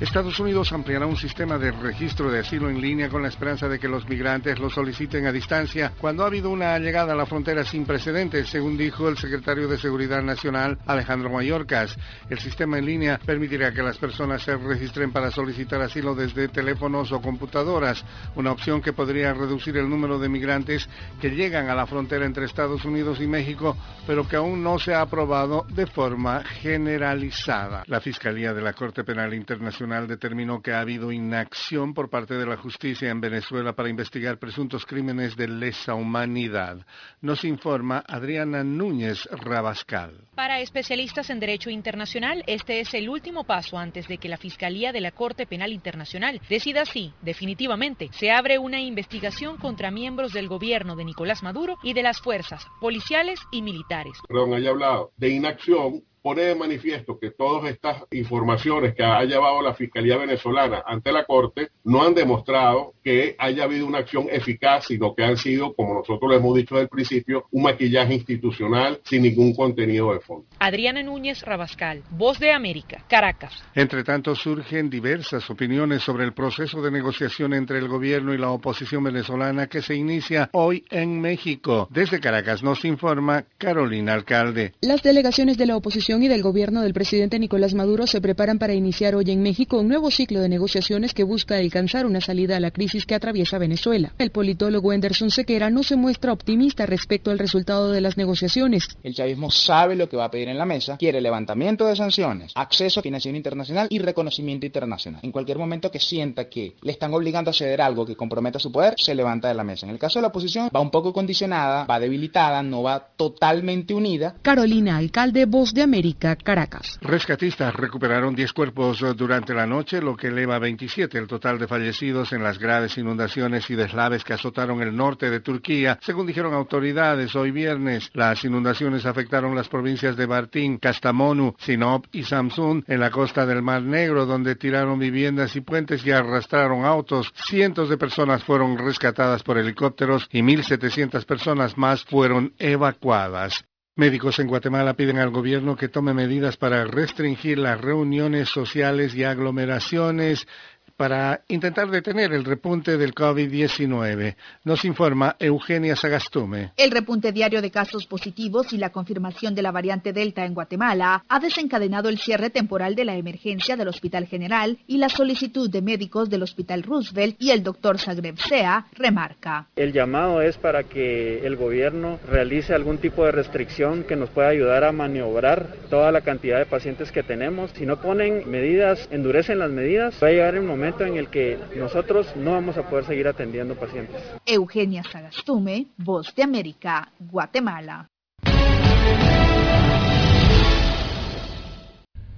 Estados 0.00 0.40
Unidos 0.40 0.72
ampliará 0.72 1.06
un 1.06 1.16
sistema 1.16 1.56
de 1.56 1.70
registro 1.70 2.28
de 2.28 2.40
asilo 2.40 2.68
en 2.68 2.80
línea 2.80 3.08
con 3.08 3.22
la 3.22 3.28
esperanza 3.28 3.68
de 3.68 3.78
que 3.78 3.86
los 3.86 4.08
migrantes 4.08 4.58
lo 4.58 4.68
soliciten 4.68 5.24
a 5.26 5.32
distancia 5.32 5.92
cuando 6.00 6.24
ha 6.24 6.26
habido 6.26 6.50
una 6.50 6.76
llegada 6.80 7.12
a 7.12 7.16
la 7.16 7.26
frontera 7.26 7.64
sin 7.64 7.86
precedentes, 7.86 8.48
según 8.48 8.76
dijo 8.76 9.08
el 9.08 9.16
secretario 9.16 9.68
de 9.68 9.78
Seguridad 9.78 10.20
Nacional 10.20 10.78
Alejandro 10.86 11.30
Mayorkas. 11.30 11.96
El 12.28 12.40
sistema 12.40 12.78
en 12.78 12.86
línea 12.86 13.20
permitirá 13.24 13.72
que 13.72 13.84
las 13.84 13.96
personas 13.96 14.42
se 14.42 14.56
registren 14.56 15.12
para 15.12 15.30
solicitar 15.30 15.80
asilo 15.80 16.16
desde 16.16 16.48
teléfonos 16.48 17.12
o 17.12 17.20
computadoras, 17.20 18.04
una 18.34 18.50
opción 18.50 18.82
que 18.82 18.92
podría 18.92 19.32
reducir 19.32 19.76
el 19.76 19.88
número 19.88 20.18
de 20.18 20.28
migrantes 20.28 20.88
que 21.20 21.30
llegan 21.30 21.70
a 21.70 21.74
la 21.76 21.86
frontera 21.86 22.26
entre 22.26 22.46
Estados 22.46 22.84
Unidos 22.84 23.20
y 23.20 23.28
México, 23.28 23.76
pero 24.08 24.26
que 24.26 24.36
aún 24.36 24.60
no 24.60 24.76
se 24.80 24.92
ha 24.92 25.02
aprobado 25.02 25.64
de 25.68 25.86
forma 25.86 26.42
generalizada. 26.42 27.84
La 27.86 28.00
Fiscalía 28.00 28.52
de 28.52 28.60
la 28.60 28.72
Corte 28.72 29.04
Penal 29.04 29.32
Internacional 29.32 29.83
determinó 29.84 30.62
que 30.62 30.72
ha 30.72 30.80
habido 30.80 31.12
inacción 31.12 31.92
por 31.94 32.08
parte 32.08 32.34
de 32.34 32.46
la 32.46 32.56
justicia 32.56 33.10
en 33.10 33.20
Venezuela 33.20 33.74
para 33.74 33.90
investigar 33.90 34.38
presuntos 34.38 34.86
crímenes 34.86 35.36
de 35.36 35.46
lesa 35.46 35.94
humanidad. 35.94 36.86
Nos 37.20 37.44
informa 37.44 38.02
Adriana 38.08 38.64
Núñez 38.64 39.28
Rabascal. 39.30 40.26
Para 40.34 40.60
especialistas 40.60 41.28
en 41.30 41.38
derecho 41.38 41.70
internacional, 41.70 42.42
este 42.46 42.80
es 42.80 42.94
el 42.94 43.08
último 43.08 43.44
paso 43.44 43.76
antes 43.76 44.08
de 44.08 44.18
que 44.18 44.28
la 44.28 44.38
Fiscalía 44.38 44.92
de 44.92 45.00
la 45.00 45.12
Corte 45.12 45.46
Penal 45.46 45.72
Internacional 45.72 46.40
decida 46.48 46.84
si, 46.86 47.12
definitivamente, 47.22 48.08
se 48.12 48.30
abre 48.30 48.58
una 48.58 48.80
investigación 48.80 49.58
contra 49.58 49.90
miembros 49.90 50.32
del 50.32 50.48
gobierno 50.48 50.96
de 50.96 51.04
Nicolás 51.04 51.42
Maduro 51.42 51.76
y 51.82 51.92
de 51.92 52.02
las 52.02 52.20
fuerzas 52.20 52.66
policiales 52.80 53.38
y 53.52 53.60
militares. 53.60 54.14
Perdón, 54.26 54.54
haya 54.54 54.70
hablado 54.70 55.12
de 55.16 55.28
inacción 55.28 56.02
pone 56.24 56.40
de 56.40 56.54
manifiesto 56.54 57.18
que 57.18 57.32
todas 57.32 57.70
estas 57.70 58.02
informaciones 58.10 58.94
que 58.94 59.04
ha 59.04 59.22
llevado 59.24 59.60
la 59.60 59.74
Fiscalía 59.74 60.16
venezolana 60.16 60.82
ante 60.86 61.12
la 61.12 61.26
Corte 61.26 61.68
no 61.84 62.02
han 62.02 62.14
demostrado 62.14 62.94
que 63.04 63.36
haya 63.38 63.64
habido 63.64 63.86
una 63.86 63.98
acción 63.98 64.28
eficaz, 64.30 64.86
sino 64.86 65.14
que 65.14 65.22
han 65.22 65.36
sido, 65.36 65.74
como 65.74 65.92
nosotros 65.92 66.30
lo 66.30 66.34
hemos 66.34 66.56
dicho 66.56 66.76
desde 66.76 66.84
el 66.84 66.88
principio, 66.88 67.44
un 67.50 67.64
maquillaje 67.64 68.14
institucional 68.14 69.02
sin 69.04 69.20
ningún 69.20 69.54
contenido 69.54 70.14
de 70.14 70.20
fondo. 70.20 70.46
Adriana 70.60 71.02
Núñez 71.02 71.42
Rabascal, 71.42 72.02
Voz 72.12 72.38
de 72.38 72.52
América, 72.52 73.04
Caracas. 73.06 73.62
Entre 73.74 74.02
tanto, 74.02 74.34
surgen 74.34 74.88
diversas 74.88 75.50
opiniones 75.50 76.02
sobre 76.02 76.24
el 76.24 76.32
proceso 76.32 76.80
de 76.80 76.90
negociación 76.90 77.52
entre 77.52 77.76
el 77.76 77.86
gobierno 77.86 78.32
y 78.32 78.38
la 78.38 78.48
oposición 78.48 79.04
venezolana 79.04 79.66
que 79.66 79.82
se 79.82 79.94
inicia 79.94 80.48
hoy 80.52 80.86
en 80.90 81.20
México. 81.20 81.86
Desde 81.90 82.18
Caracas 82.18 82.62
nos 82.62 82.82
informa 82.86 83.44
Carolina 83.58 84.14
Alcalde. 84.14 84.72
Las 84.80 85.02
delegaciones 85.02 85.58
de 85.58 85.66
la 85.66 85.76
oposición 85.76 86.13
y 86.22 86.28
del 86.28 86.42
gobierno 86.42 86.82
del 86.82 86.94
presidente 86.94 87.38
Nicolás 87.38 87.74
Maduro 87.74 88.06
se 88.06 88.20
preparan 88.20 88.58
para 88.58 88.74
iniciar 88.74 89.14
hoy 89.14 89.30
en 89.30 89.42
México 89.42 89.80
un 89.80 89.88
nuevo 89.88 90.10
ciclo 90.10 90.40
de 90.40 90.48
negociaciones 90.48 91.12
que 91.12 91.24
busca 91.24 91.56
alcanzar 91.56 92.06
una 92.06 92.20
salida 92.20 92.56
a 92.56 92.60
la 92.60 92.70
crisis 92.70 93.04
que 93.04 93.14
atraviesa 93.14 93.58
Venezuela. 93.58 94.12
El 94.18 94.30
politólogo 94.30 94.92
Anderson 94.92 95.30
Sequera 95.30 95.70
no 95.70 95.82
se 95.82 95.96
muestra 95.96 96.32
optimista 96.32 96.86
respecto 96.86 97.30
al 97.30 97.38
resultado 97.38 97.90
de 97.90 98.00
las 98.00 98.16
negociaciones. 98.16 98.86
El 99.02 99.14
chavismo 99.14 99.50
sabe 99.50 99.96
lo 99.96 100.08
que 100.08 100.16
va 100.16 100.26
a 100.26 100.30
pedir 100.30 100.48
en 100.48 100.58
la 100.58 100.66
mesa, 100.66 100.96
quiere 100.98 101.20
levantamiento 101.20 101.86
de 101.86 101.96
sanciones, 101.96 102.52
acceso 102.54 103.00
a 103.00 103.02
financiación 103.02 103.36
internacional 103.36 103.88
y 103.90 103.98
reconocimiento 103.98 104.66
internacional. 104.66 105.20
En 105.24 105.32
cualquier 105.32 105.58
momento 105.58 105.90
que 105.90 105.98
sienta 105.98 106.48
que 106.48 106.76
le 106.82 106.92
están 106.92 107.12
obligando 107.12 107.50
a 107.50 107.54
ceder 107.54 107.80
algo 107.82 108.06
que 108.06 108.14
comprometa 108.14 108.58
su 108.58 108.70
poder, 108.70 108.94
se 108.98 109.14
levanta 109.14 109.48
de 109.48 109.54
la 109.54 109.64
mesa. 109.64 109.86
En 109.86 109.92
el 109.92 109.98
caso 109.98 110.18
de 110.18 110.22
la 110.22 110.28
oposición, 110.28 110.70
va 110.74 110.80
un 110.80 110.90
poco 110.90 111.12
condicionada, 111.12 111.86
va 111.86 111.98
debilitada, 111.98 112.62
no 112.62 112.82
va 112.82 113.00
totalmente 113.16 113.94
unida. 113.94 114.36
Carolina, 114.42 114.96
alcalde 114.96 115.46
Voz 115.46 115.74
de 115.74 115.82
América. 115.82 116.03
Caracas. 116.12 116.98
Rescatistas 117.00 117.74
recuperaron 117.74 118.34
10 118.34 118.52
cuerpos 118.52 119.02
durante 119.16 119.54
la 119.54 119.66
noche, 119.66 120.02
lo 120.02 120.14
que 120.14 120.26
eleva 120.26 120.56
a 120.56 120.58
27 120.58 121.16
el 121.16 121.26
total 121.26 121.58
de 121.58 121.66
fallecidos 121.66 122.32
en 122.34 122.42
las 122.42 122.58
graves 122.58 122.98
inundaciones 122.98 123.70
y 123.70 123.74
deslaves 123.74 124.22
que 124.22 124.34
azotaron 124.34 124.82
el 124.82 124.94
norte 124.94 125.30
de 125.30 125.40
Turquía, 125.40 125.98
según 126.02 126.26
dijeron 126.26 126.52
autoridades 126.52 127.34
hoy 127.34 127.52
viernes. 127.52 128.10
Las 128.12 128.44
inundaciones 128.44 129.06
afectaron 129.06 129.54
las 129.54 129.68
provincias 129.68 130.14
de 130.16 130.26
Bartín, 130.26 130.76
Kastamonu, 130.76 131.54
Sinop 131.58 132.06
y 132.12 132.24
Samsun 132.24 132.84
en 132.86 133.00
la 133.00 133.10
costa 133.10 133.46
del 133.46 133.62
Mar 133.62 133.82
Negro, 133.82 134.26
donde 134.26 134.56
tiraron 134.56 134.98
viviendas 134.98 135.56
y 135.56 135.62
puentes 135.62 136.04
y 136.04 136.10
arrastraron 136.10 136.84
autos. 136.84 137.32
Cientos 137.34 137.88
de 137.88 137.96
personas 137.96 138.44
fueron 138.44 138.76
rescatadas 138.76 139.42
por 139.42 139.56
helicópteros 139.56 140.28
y 140.30 140.42
1.700 140.42 141.24
personas 141.24 141.78
más 141.78 142.04
fueron 142.04 142.52
evacuadas. 142.58 143.64
Médicos 143.96 144.40
en 144.40 144.48
Guatemala 144.48 144.94
piden 144.94 145.18
al 145.18 145.30
gobierno 145.30 145.76
que 145.76 145.88
tome 145.88 146.14
medidas 146.14 146.56
para 146.56 146.84
restringir 146.84 147.58
las 147.58 147.80
reuniones 147.80 148.48
sociales 148.48 149.14
y 149.14 149.22
aglomeraciones 149.22 150.48
para 150.96 151.42
intentar 151.48 151.90
detener 151.90 152.32
el 152.32 152.44
repunte 152.44 152.96
del 152.96 153.14
COVID-19. 153.14 154.36
Nos 154.64 154.84
informa 154.84 155.36
Eugenia 155.38 155.96
Sagastume. 155.96 156.72
El 156.76 156.90
repunte 156.90 157.32
diario 157.32 157.60
de 157.60 157.70
casos 157.70 158.06
positivos 158.06 158.72
y 158.72 158.78
la 158.78 158.90
confirmación 158.90 159.54
de 159.54 159.62
la 159.62 159.72
variante 159.72 160.12
Delta 160.12 160.44
en 160.44 160.54
Guatemala 160.54 161.24
ha 161.28 161.40
desencadenado 161.40 162.08
el 162.08 162.18
cierre 162.18 162.50
temporal 162.50 162.94
de 162.94 163.04
la 163.04 163.16
emergencia 163.16 163.76
del 163.76 163.88
Hospital 163.88 164.26
General 164.26 164.78
y 164.86 164.98
la 164.98 165.08
solicitud 165.08 165.68
de 165.68 165.82
médicos 165.82 166.30
del 166.30 166.42
Hospital 166.42 166.82
Roosevelt 166.82 167.36
y 167.40 167.50
el 167.50 167.62
doctor 167.62 167.98
Zagreb 167.98 168.38
Sea 168.38 168.86
remarca. 168.92 169.66
El 169.74 169.92
llamado 169.92 170.42
es 170.42 170.56
para 170.58 170.84
que 170.84 171.44
el 171.44 171.56
gobierno 171.56 172.20
realice 172.28 172.72
algún 172.72 172.98
tipo 172.98 173.24
de 173.24 173.32
restricción 173.32 174.04
que 174.04 174.16
nos 174.16 174.30
pueda 174.30 174.48
ayudar 174.48 174.84
a 174.84 174.92
maniobrar 174.92 175.74
toda 175.90 176.12
la 176.12 176.20
cantidad 176.20 176.58
de 176.58 176.66
pacientes 176.66 177.10
que 177.10 177.22
tenemos. 177.22 177.72
Si 177.72 177.84
no 177.84 178.00
ponen 178.00 178.48
medidas, 178.48 179.08
endurecen 179.10 179.58
las 179.58 179.70
medidas, 179.70 180.16
va 180.22 180.28
a 180.28 180.30
llegar 180.30 180.54
el 180.54 180.62
momento 180.62 180.83
en 180.84 181.16
el 181.16 181.28
que 181.28 181.58
nosotros 181.76 182.26
no 182.36 182.52
vamos 182.52 182.76
a 182.76 182.88
poder 182.88 183.06
seguir 183.06 183.26
atendiendo 183.26 183.74
pacientes. 183.74 184.22
Eugenia 184.44 185.02
Sagastume, 185.02 185.86
Voz 185.96 186.34
de 186.34 186.42
América, 186.42 187.08
Guatemala. 187.18 188.08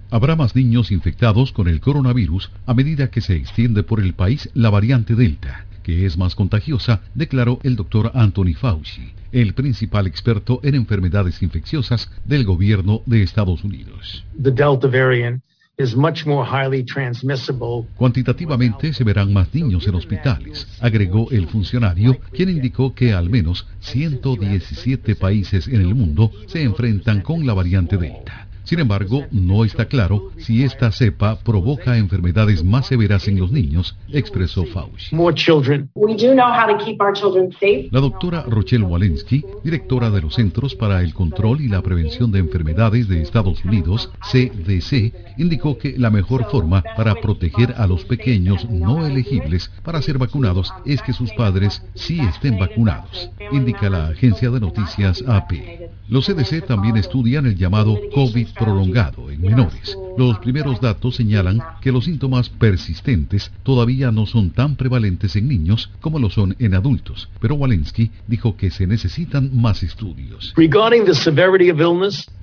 Habrá 0.08 0.36
más 0.36 0.54
niños 0.54 0.92
infectados 0.92 1.50
con 1.50 1.66
el 1.66 1.80
coronavirus 1.80 2.52
a 2.64 2.74
medida 2.74 3.10
que 3.10 3.20
se 3.20 3.34
extiende 3.34 3.82
por 3.82 3.98
el 3.98 4.14
país 4.14 4.48
la 4.54 4.70
variante 4.70 5.16
Delta, 5.16 5.66
que 5.82 6.06
es 6.06 6.16
más 6.16 6.36
contagiosa, 6.36 7.02
declaró 7.14 7.58
el 7.64 7.74
doctor 7.74 8.12
Anthony 8.14 8.54
Fauci, 8.56 9.12
el 9.32 9.54
principal 9.54 10.06
experto 10.06 10.60
en 10.62 10.76
enfermedades 10.76 11.42
infecciosas 11.42 12.08
del 12.24 12.44
gobierno 12.44 13.02
de 13.06 13.24
Estados 13.24 13.64
Unidos. 13.64 14.24
Cuantitativamente 17.96 18.94
se 18.94 19.04
verán 19.04 19.30
más 19.34 19.54
niños 19.54 19.86
en 19.86 19.94
hospitales, 19.94 20.66
agregó 20.80 21.30
el 21.30 21.46
funcionario, 21.48 22.18
quien 22.32 22.48
indicó 22.48 22.94
que 22.94 23.12
al 23.12 23.28
menos 23.28 23.66
117 23.80 25.16
países 25.16 25.68
en 25.68 25.82
el 25.82 25.94
mundo 25.94 26.32
se 26.46 26.62
enfrentan 26.62 27.20
con 27.20 27.46
la 27.46 27.52
variante 27.52 27.98
Delta. 27.98 28.45
Sin 28.66 28.80
embargo, 28.80 29.24
no 29.30 29.64
está 29.64 29.84
claro 29.84 30.32
si 30.38 30.64
esta 30.64 30.90
cepa 30.90 31.38
provoca 31.38 31.98
enfermedades 31.98 32.64
más 32.64 32.88
severas 32.88 33.28
en 33.28 33.38
los 33.38 33.52
niños, 33.52 33.96
expresó 34.12 34.64
Fauci. 34.66 35.14
La 37.92 38.00
doctora 38.00 38.42
Rochelle 38.42 38.84
Walensky, 38.84 39.44
directora 39.62 40.10
de 40.10 40.20
los 40.20 40.34
Centros 40.34 40.74
para 40.74 41.00
el 41.00 41.14
Control 41.14 41.60
y 41.60 41.68
la 41.68 41.80
Prevención 41.80 42.32
de 42.32 42.40
Enfermedades 42.40 43.06
de 43.06 43.22
Estados 43.22 43.64
Unidos, 43.64 44.10
CDC, 44.20 45.38
indicó 45.38 45.78
que 45.78 45.96
la 45.96 46.10
mejor 46.10 46.50
forma 46.50 46.82
para 46.96 47.14
proteger 47.14 47.72
a 47.76 47.86
los 47.86 48.04
pequeños 48.04 48.68
no 48.68 49.06
elegibles 49.06 49.70
para 49.84 50.02
ser 50.02 50.18
vacunados 50.18 50.74
es 50.84 51.02
que 51.02 51.12
sus 51.12 51.32
padres 51.34 51.82
sí 51.94 52.18
estén 52.18 52.58
vacunados, 52.58 53.30
indica 53.52 53.88
la 53.88 54.08
agencia 54.08 54.50
de 54.50 54.58
noticias 54.58 55.22
AP. 55.28 55.52
Los 56.08 56.26
CDC 56.26 56.66
también 56.66 56.96
estudian 56.96 57.46
el 57.46 57.56
llamado 57.56 57.96
COVID 58.12 58.55
prolongado 58.58 59.30
en 59.30 59.40
menores. 59.40 59.96
Los 60.16 60.38
primeros 60.38 60.80
datos 60.80 61.16
señalan 61.16 61.62
que 61.80 61.92
los 61.92 62.04
síntomas 62.04 62.48
persistentes 62.48 63.50
todavía 63.62 64.10
no 64.10 64.26
son 64.26 64.50
tan 64.50 64.76
prevalentes 64.76 65.36
en 65.36 65.48
niños 65.48 65.90
como 66.00 66.18
lo 66.18 66.30
son 66.30 66.56
en 66.58 66.74
adultos, 66.74 67.28
pero 67.40 67.54
Walensky 67.54 68.10
dijo 68.26 68.56
que 68.56 68.70
se 68.70 68.86
necesitan 68.86 69.50
más 69.54 69.82
estudios. 69.82 70.52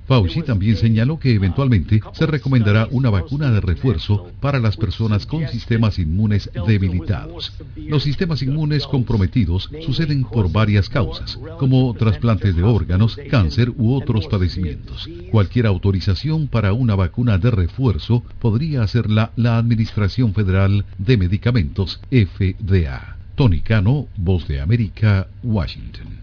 Fauci 0.05 0.41
también 0.41 0.75
señaló 0.75 1.17
que 1.17 1.34
eventualmente 1.34 2.01
se 2.13 2.25
recomendará 2.25 2.88
una 2.91 3.09
vacuna 3.09 3.51
de 3.51 3.61
refuerzo 3.61 4.31
para 4.41 4.59
las 4.59 4.75
personas 4.75 5.25
con 5.25 5.47
sistemas 5.47 5.97
inmunes 5.97 6.49
debilitados. 6.67 7.53
Los 7.75 8.03
sistemas 8.03 8.41
inmunes 8.41 8.85
comprometidos 8.85 9.69
suceden 9.85 10.23
por 10.23 10.51
varias 10.51 10.89
causas, 10.89 11.39
como 11.57 11.93
trasplantes 11.93 12.55
de 12.55 12.63
órganos, 12.63 13.17
cáncer 13.30 13.71
u 13.77 13.95
otros 13.95 14.27
padecimientos. 14.27 15.09
Cualquier 15.31 15.67
autorización 15.67 16.47
para 16.47 16.73
una 16.73 16.95
vacuna 16.95 17.38
de 17.38 17.51
refuerzo 17.51 18.23
podría 18.39 18.84
hacerla 18.84 19.31
la 19.35 19.57
Administración 19.57 20.34
Federal 20.34 20.85
de 20.97 21.17
Medicamentos, 21.17 21.99
FDA. 22.09 23.17
Tony 23.35 23.61
Cano, 23.61 24.07
Voz 24.15 24.47
de 24.47 24.61
América, 24.61 25.27
Washington. 25.41 26.22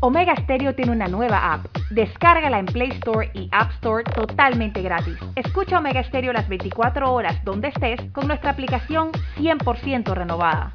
Omega 0.00 0.36
Stereo 0.36 0.74
tiene 0.74 0.92
una 0.92 1.08
nueva 1.08 1.54
app. 1.54 1.66
Descárgala 1.90 2.58
en 2.58 2.66
Play 2.66 2.90
Store 2.90 3.30
y 3.32 3.48
App 3.50 3.70
Store 3.72 4.04
totalmente 4.04 4.82
gratis. 4.82 5.16
Escucha 5.34 5.78
Omega 5.78 6.02
Stereo 6.04 6.32
las 6.34 6.48
24 6.48 7.12
horas 7.12 7.42
donde 7.44 7.68
estés 7.68 8.00
con 8.12 8.26
nuestra 8.26 8.50
aplicación 8.50 9.10
100% 9.38 10.14
renovada. 10.14 10.72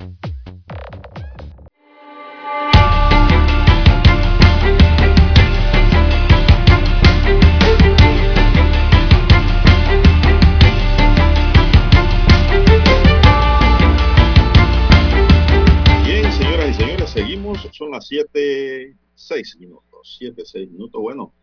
Bien, 16.06 16.32
señoras 16.32 16.70
y 16.70 16.74
señores, 16.74 17.10
seguimos. 17.12 17.70
Son 17.72 17.92
las 17.92 18.08
7 18.08 18.96
seis 19.22 19.56
minutos, 19.60 20.16
siete, 20.18 20.44
seis 20.46 20.70
minutos. 20.70 21.02
Bueno, 21.02 21.34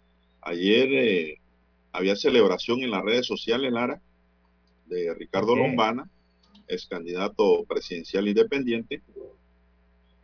ayer 0.41 0.89
eh, 0.93 1.41
había 1.93 2.17
celebración 2.17 2.83
en 2.83 2.91
las 2.91 3.03
redes 3.03 3.27
sociales, 3.27 3.73
Lara, 3.73 4.01
de 4.87 5.15
Ricardo 5.15 5.55
Lombana, 5.55 6.09
ex 6.67 6.87
candidato 6.87 7.65
presidencial 7.65 8.29
independiente, 8.29 9.03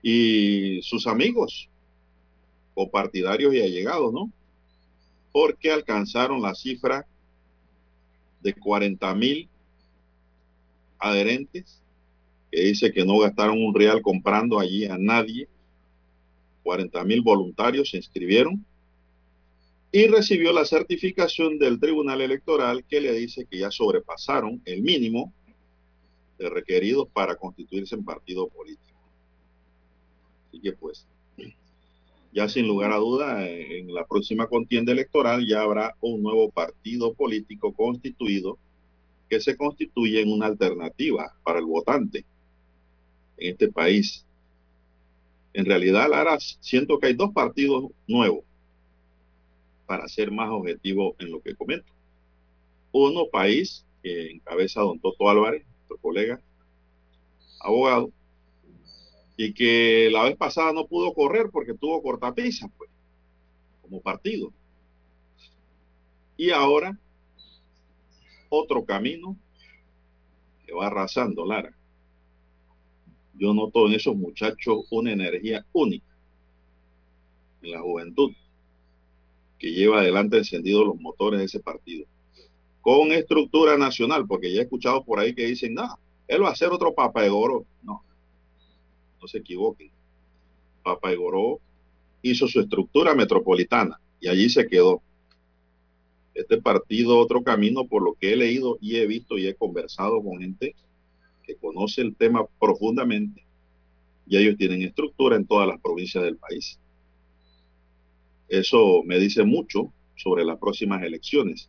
y 0.02 0.80
sus 0.82 1.06
amigos, 1.06 1.68
o 2.74 2.90
partidarios 2.90 3.54
y 3.54 3.62
allegados, 3.62 4.12
¿no? 4.12 4.30
Porque 5.32 5.70
alcanzaron 5.72 6.42
la 6.42 6.54
cifra 6.54 7.06
de 8.42 8.52
40 8.52 9.14
mil 9.14 9.48
adherentes, 10.98 11.80
que 12.50 12.60
dice 12.60 12.92
que 12.92 13.04
no 13.04 13.18
gastaron 13.18 13.62
un 13.62 13.74
real 13.74 14.02
comprando 14.02 14.58
allí 14.58 14.84
a 14.86 14.98
nadie 14.98 15.48
40 16.64 17.04
mil 17.04 17.22
voluntarios 17.22 17.90
se 17.90 17.98
inscribieron 17.98 18.66
y 19.92 20.08
recibió 20.08 20.52
la 20.52 20.64
certificación 20.64 21.56
del 21.60 21.78
Tribunal 21.78 22.20
Electoral 22.20 22.84
que 22.84 23.00
le 23.00 23.12
dice 23.12 23.46
que 23.48 23.58
ya 23.58 23.70
sobrepasaron 23.70 24.60
el 24.64 24.82
mínimo 24.82 25.32
de 26.36 26.50
requeridos 26.50 27.06
para 27.12 27.36
constituirse 27.36 27.94
en 27.94 28.04
partido 28.04 28.48
político. 28.48 28.98
Así 30.48 30.60
que 30.60 30.72
pues, 30.72 31.06
ya 32.32 32.48
sin 32.48 32.66
lugar 32.66 32.90
a 32.90 32.96
duda, 32.96 33.48
en 33.48 33.94
la 33.94 34.04
próxima 34.04 34.48
contienda 34.48 34.90
electoral 34.90 35.46
ya 35.46 35.62
habrá 35.62 35.94
un 36.00 36.22
nuevo 36.22 36.50
partido 36.50 37.14
político 37.14 37.72
constituido 37.72 38.58
que 39.28 39.40
se 39.40 39.56
constituye 39.56 40.20
en 40.20 40.32
una 40.32 40.46
alternativa 40.46 41.32
para 41.44 41.60
el 41.60 41.66
votante 41.66 42.24
en 43.36 43.52
este 43.52 43.70
país 43.70 44.26
en 45.54 45.64
realidad, 45.64 46.10
Lara, 46.10 46.38
siento 46.40 46.98
que 46.98 47.06
hay 47.06 47.14
dos 47.14 47.32
partidos 47.32 47.92
nuevos 48.08 48.44
para 49.86 50.08
ser 50.08 50.32
más 50.32 50.50
objetivo 50.50 51.14
en 51.20 51.30
lo 51.30 51.40
que 51.40 51.54
comento. 51.54 51.92
Uno, 52.90 53.28
país, 53.30 53.86
que 54.02 54.32
encabeza 54.32 54.80
don 54.80 54.98
Toto 54.98 55.28
Álvarez, 55.28 55.64
nuestro 55.64 55.96
colega, 55.98 56.40
abogado, 57.60 58.10
y 59.36 59.54
que 59.54 60.08
la 60.10 60.24
vez 60.24 60.36
pasada 60.36 60.72
no 60.72 60.86
pudo 60.86 61.14
correr 61.14 61.50
porque 61.50 61.74
tuvo 61.74 62.02
cortapisa, 62.02 62.68
pues. 62.76 62.90
como 63.80 64.00
partido. 64.00 64.52
Y 66.36 66.50
ahora, 66.50 66.98
otro 68.48 68.84
camino 68.84 69.36
que 70.66 70.72
va 70.72 70.88
arrasando, 70.88 71.46
Lara. 71.46 71.72
Yo 73.36 73.52
noto 73.52 73.86
en 73.86 73.94
esos 73.94 74.16
muchachos 74.16 74.86
una 74.90 75.12
energía 75.12 75.64
única 75.72 76.06
en 77.62 77.70
la 77.72 77.80
juventud 77.80 78.32
que 79.58 79.72
lleva 79.72 80.00
adelante 80.00 80.38
encendidos 80.38 80.86
los 80.86 81.00
motores 81.00 81.40
de 81.40 81.46
ese 81.46 81.60
partido. 81.60 82.06
Con 82.80 83.12
estructura 83.12 83.78
nacional, 83.78 84.26
porque 84.26 84.52
ya 84.52 84.60
he 84.60 84.64
escuchado 84.64 85.04
por 85.04 85.18
ahí 85.18 85.34
que 85.34 85.46
dicen, 85.46 85.74
no, 85.74 85.98
él 86.28 86.42
va 86.42 86.50
a 86.50 86.56
ser 86.56 86.68
otro 86.68 86.94
Papa 86.94 87.22
de 87.22 87.30
Goro. 87.30 87.64
No, 87.82 88.02
no 89.20 89.26
se 89.26 89.38
equivoquen. 89.38 89.90
Papa 90.82 91.10
de 91.10 91.16
Goro 91.16 91.60
hizo 92.22 92.46
su 92.46 92.60
estructura 92.60 93.14
metropolitana 93.14 93.98
y 94.20 94.28
allí 94.28 94.50
se 94.50 94.66
quedó. 94.66 95.02
Este 96.34 96.60
partido, 96.60 97.18
otro 97.18 97.42
camino, 97.42 97.86
por 97.86 98.02
lo 98.02 98.14
que 98.14 98.32
he 98.32 98.36
leído 98.36 98.76
y 98.80 98.96
he 98.96 99.06
visto 99.06 99.38
y 99.38 99.46
he 99.46 99.54
conversado 99.54 100.22
con 100.22 100.40
gente 100.40 100.74
que 101.46 101.56
conoce 101.56 102.00
el 102.00 102.16
tema 102.16 102.46
profundamente, 102.60 103.44
y 104.26 104.36
ellos 104.36 104.56
tienen 104.56 104.82
estructura 104.82 105.36
en 105.36 105.46
todas 105.46 105.68
las 105.68 105.80
provincias 105.80 106.24
del 106.24 106.36
país. 106.36 106.78
Eso 108.48 109.02
me 109.04 109.18
dice 109.18 109.44
mucho 109.44 109.92
sobre 110.16 110.44
las 110.44 110.58
próximas 110.58 111.02
elecciones 111.02 111.68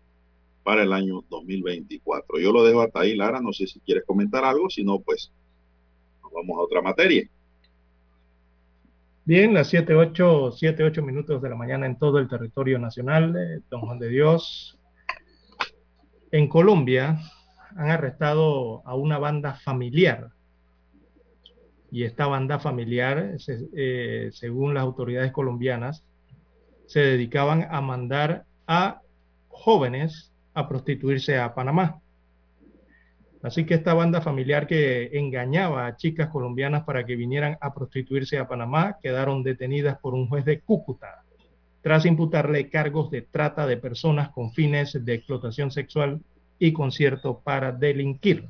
para 0.63 0.83
el 0.83 0.93
año 0.93 1.23
2024. 1.29 2.39
Yo 2.39 2.51
lo 2.51 2.63
dejo 2.63 2.81
hasta 2.81 3.01
ahí, 3.01 3.15
Lara. 3.15 3.39
No 3.39 3.53
sé 3.53 3.67
si 3.67 3.79
quieres 3.81 4.03
comentar 4.05 4.43
algo, 4.43 4.69
si 4.69 4.83
no, 4.83 4.99
pues 4.99 5.31
nos 6.23 6.31
vamos 6.31 6.57
a 6.57 6.61
otra 6.61 6.81
materia. 6.81 7.29
Bien, 9.25 9.53
las 9.53 9.69
7, 9.69 9.95
8, 9.95 10.51
7, 10.51 10.83
8 10.83 11.01
minutos 11.01 11.41
de 11.41 11.49
la 11.49 11.55
mañana 11.55 11.87
en 11.87 11.97
todo 11.97 12.19
el 12.19 12.27
territorio 12.27 12.77
nacional, 12.77 13.33
de 13.33 13.61
Don 13.69 13.81
Juan 13.81 13.99
de 13.99 14.09
Dios. 14.09 14.77
En 16.31 16.47
Colombia 16.47 17.19
han 17.75 17.89
arrestado 17.89 18.81
a 18.85 18.95
una 18.95 19.17
banda 19.17 19.53
familiar. 19.55 20.29
Y 21.91 22.03
esta 22.03 22.27
banda 22.27 22.59
familiar, 22.59 23.37
eh, 23.75 24.29
según 24.33 24.73
las 24.73 24.83
autoridades 24.83 25.31
colombianas, 25.31 26.03
se 26.87 26.99
dedicaban 27.01 27.67
a 27.69 27.81
mandar 27.81 28.45
a 28.67 29.01
jóvenes 29.47 30.31
a 30.53 30.67
prostituirse 30.67 31.37
a 31.37 31.53
Panamá. 31.53 32.01
Así 33.43 33.65
que 33.65 33.75
esta 33.75 33.93
banda 33.93 34.21
familiar 34.21 34.65
que 34.65 35.11
engañaba 35.17 35.85
a 35.85 35.95
chicas 35.97 36.29
colombianas 36.29 36.83
para 36.83 37.05
que 37.05 37.15
vinieran 37.15 37.57
a 37.61 37.73
prostituirse 37.73 38.39
a 38.39 38.47
Panamá 38.47 38.97
quedaron 39.01 39.43
detenidas 39.43 39.99
por 39.99 40.15
un 40.15 40.27
juez 40.27 40.45
de 40.45 40.61
Cúcuta 40.61 41.23
tras 41.85 42.07
imputarle 42.07 42.67
cargos 42.71 43.11
de 43.11 43.21
trata 43.21 43.67
de 43.67 43.77
personas 43.77 44.29
con 44.29 44.51
fines 44.51 45.05
de 45.05 45.13
explotación 45.13 45.69
sexual 45.69 46.19
y 46.59 46.73
concierto 46.73 47.41
para 47.43 47.71
delinquir. 47.71 48.47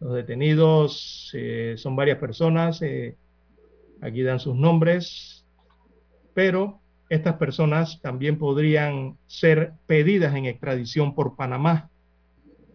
Los 0.00 0.14
detenidos 0.14 1.30
eh, 1.34 1.74
son 1.76 1.96
varias 1.96 2.18
personas, 2.18 2.82
eh, 2.82 3.16
aquí 4.00 4.22
dan 4.22 4.40
sus 4.40 4.54
nombres, 4.54 5.46
pero 6.34 6.80
estas 7.08 7.36
personas 7.36 8.00
también 8.02 8.38
podrían 8.38 9.16
ser 9.26 9.72
pedidas 9.86 10.34
en 10.34 10.46
extradición 10.46 11.14
por 11.14 11.36
Panamá, 11.36 11.90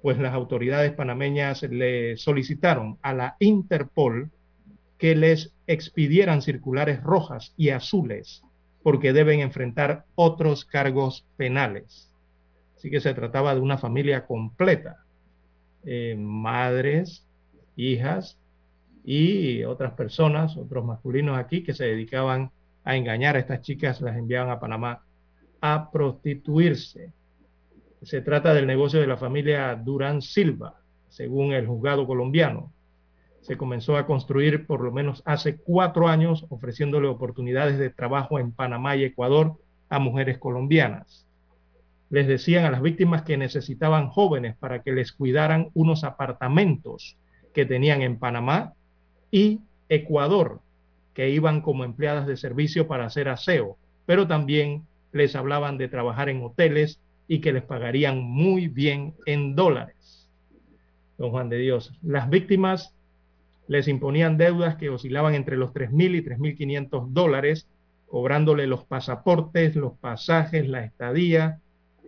pues 0.01 0.17
las 0.17 0.33
autoridades 0.33 0.93
panameñas 0.93 1.63
le 1.63 2.15
solicitaron 2.17 2.97
a 3.01 3.13
la 3.13 3.35
Interpol 3.39 4.31
que 4.97 5.15
les 5.15 5.53
expidieran 5.67 6.41
circulares 6.41 7.03
rojas 7.03 7.53
y 7.57 7.69
azules 7.69 8.43
porque 8.83 9.13
deben 9.13 9.41
enfrentar 9.41 10.05
otros 10.15 10.65
cargos 10.65 11.25
penales. 11.37 12.08
Así 12.79 12.89
que 12.89 13.01
se 13.01 13.13
trataba 13.13 13.53
de 13.53 13.59
una 13.59 13.77
familia 13.77 14.25
completa, 14.25 15.03
eh, 15.83 16.15
madres, 16.17 17.27
hijas 17.75 18.39
y 19.03 19.65
otras 19.65 19.91
personas, 19.95 20.55
otros 20.55 20.85
masculinos 20.85 21.37
aquí 21.37 21.61
que 21.61 21.73
se 21.73 21.83
dedicaban 21.83 22.51
a 22.85 22.95
engañar 22.95 23.35
a 23.35 23.39
estas 23.39 23.63
chicas, 23.63 23.99
las 23.99 24.15
enviaban 24.15 24.49
a 24.49 24.61
Panamá 24.61 25.03
a 25.59 25.91
prostituirse. 25.91 27.11
Se 28.01 28.21
trata 28.21 28.53
del 28.53 28.65
negocio 28.65 29.01
de 29.01 29.07
la 29.07 29.17
familia 29.17 29.75
Durán 29.75 30.21
Silva, 30.21 30.79
según 31.09 31.51
el 31.51 31.67
juzgado 31.67 32.07
colombiano. 32.07 32.71
Se 33.41 33.57
comenzó 33.57 33.97
a 33.97 34.05
construir 34.05 34.65
por 34.65 34.79
lo 34.79 34.93
menos 34.93 35.21
hace 35.25 35.57
cuatro 35.57 36.07
años, 36.07 36.45
ofreciéndole 36.47 37.09
oportunidades 37.09 37.77
de 37.77 37.89
trabajo 37.89 38.39
en 38.39 38.53
Panamá 38.53 38.95
y 38.95 39.03
Ecuador 39.03 39.57
a 39.89 39.99
mujeres 39.99 40.37
colombianas. 40.37 41.25
Les 42.09 42.27
decían 42.27 42.65
a 42.65 42.71
las 42.71 42.81
víctimas 42.81 43.21
que 43.21 43.37
necesitaban 43.37 44.09
jóvenes 44.09 44.55
para 44.57 44.81
que 44.81 44.91
les 44.91 45.11
cuidaran 45.11 45.69
unos 45.73 46.03
apartamentos 46.03 47.17
que 47.53 47.65
tenían 47.65 48.01
en 48.01 48.17
Panamá 48.17 48.73
y 49.31 49.61
Ecuador 49.89 50.61
que 51.13 51.29
iban 51.29 51.61
como 51.61 51.83
empleadas 51.83 52.27
de 52.27 52.37
servicio 52.37 52.87
para 52.87 53.05
hacer 53.05 53.27
aseo, 53.27 53.77
pero 54.05 54.27
también 54.27 54.85
les 55.11 55.35
hablaban 55.35 55.77
de 55.77 55.87
trabajar 55.87 56.29
en 56.29 56.41
hoteles 56.43 56.99
y 57.27 57.41
que 57.41 57.53
les 57.53 57.63
pagarían 57.63 58.21
muy 58.21 58.67
bien 58.67 59.13
en 59.25 59.55
dólares. 59.55 60.29
Don 61.17 61.31
Juan 61.31 61.49
de 61.49 61.57
Dios, 61.57 61.93
las 62.01 62.29
víctimas 62.29 62.93
les 63.67 63.87
imponían 63.87 64.37
deudas 64.37 64.77
que 64.77 64.89
oscilaban 64.89 65.35
entre 65.35 65.57
los 65.57 65.73
3.000 65.73 66.15
y 66.15 66.21
3.500 66.23 67.09
dólares, 67.09 67.67
cobrándole 68.07 68.65
los 68.65 68.85
pasaportes, 68.85 69.75
los 69.75 69.93
pasajes, 69.99 70.67
la 70.67 70.83
estadía, 70.83 71.59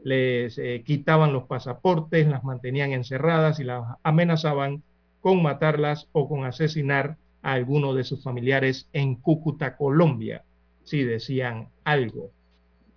les 0.04 0.58
eh, 0.58 0.84
quitaban 0.86 1.34
los 1.34 1.44
pasaportes, 1.44 2.28
las 2.28 2.44
mantenían 2.44 2.92
encerradas 2.92 3.60
y 3.60 3.64
las 3.64 3.84
amenazaban 4.04 4.84
con 5.22 5.42
matarlas 5.42 6.08
o 6.12 6.28
con 6.28 6.46
asesinar 6.46 7.18
a 7.44 7.54
alguno 7.54 7.94
de 7.94 8.04
sus 8.04 8.24
familiares 8.24 8.88
en 8.94 9.16
Cúcuta, 9.16 9.78
Colombia, 9.78 10.44
si 10.84 11.04
decían 11.04 11.70
algo. 11.84 12.32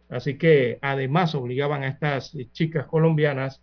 Así 0.09 0.37
que 0.37 0.79
además 0.81 1.35
obligaban 1.35 1.83
a 1.83 1.89
estas 1.89 2.37
chicas 2.53 2.87
colombianas 2.87 3.61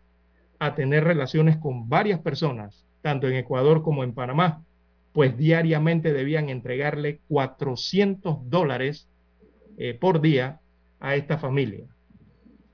a 0.60 0.76
tener 0.76 1.04
relaciones 1.04 1.58
con 1.58 1.90
varias 1.90 2.20
personas, 2.20 2.86
tanto 3.02 3.28
en 3.28 3.36
Ecuador 3.36 3.84
como 3.84 4.04
en 4.04 4.14
Panamá, 4.14 4.64
pues 5.14 5.38
diariamente 5.38 6.14
debían 6.14 6.50
entregarle 6.50 7.20
400 7.28 8.50
dólares 8.50 9.08
eh, 9.78 9.94
por 9.94 10.22
día 10.22 10.60
a 11.00 11.16
esta 11.16 11.38
familia. 11.38 11.86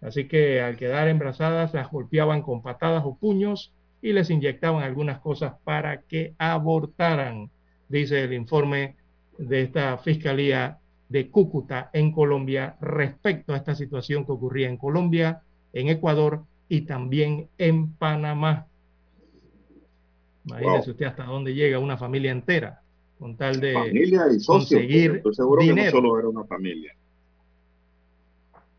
Así 0.01 0.27
que 0.27 0.61
al 0.61 0.77
quedar 0.77 1.07
embarazadas 1.07 1.73
las 1.73 1.89
golpeaban 1.89 2.41
con 2.41 2.61
patadas 2.61 3.03
o 3.05 3.15
puños 3.15 3.73
y 4.01 4.13
les 4.13 4.29
inyectaban 4.29 4.83
algunas 4.83 5.19
cosas 5.19 5.53
para 5.63 6.01
que 6.01 6.33
abortaran 6.37 7.49
dice 7.89 8.23
el 8.23 8.33
informe 8.33 8.95
de 9.37 9.61
esta 9.63 9.97
Fiscalía 9.97 10.79
de 11.09 11.29
Cúcuta 11.29 11.89
en 11.93 12.11
Colombia 12.11 12.75
respecto 12.81 13.53
a 13.53 13.57
esta 13.57 13.75
situación 13.75 14.25
que 14.25 14.31
ocurría 14.31 14.69
en 14.69 14.77
Colombia, 14.77 15.41
en 15.73 15.87
Ecuador 15.87 16.43
y 16.67 16.81
también 16.81 17.47
en 17.57 17.93
Panamá. 17.93 18.67
Imagínese 20.45 20.91
usted 20.91 21.05
hasta 21.05 21.23
dónde 21.23 21.53
llega 21.53 21.79
una 21.79 21.97
familia 21.97 22.31
entera 22.31 22.81
con 23.19 23.35
tal 23.35 23.59
de 23.59 23.73
familia 23.73 24.25
y 24.31 24.45
conseguir 24.45 25.21
dinero. 25.21 25.59
que 25.59 25.73
no 25.73 25.91
solo 25.91 26.19
era 26.19 26.29
una 26.29 26.43
familia. 26.45 26.95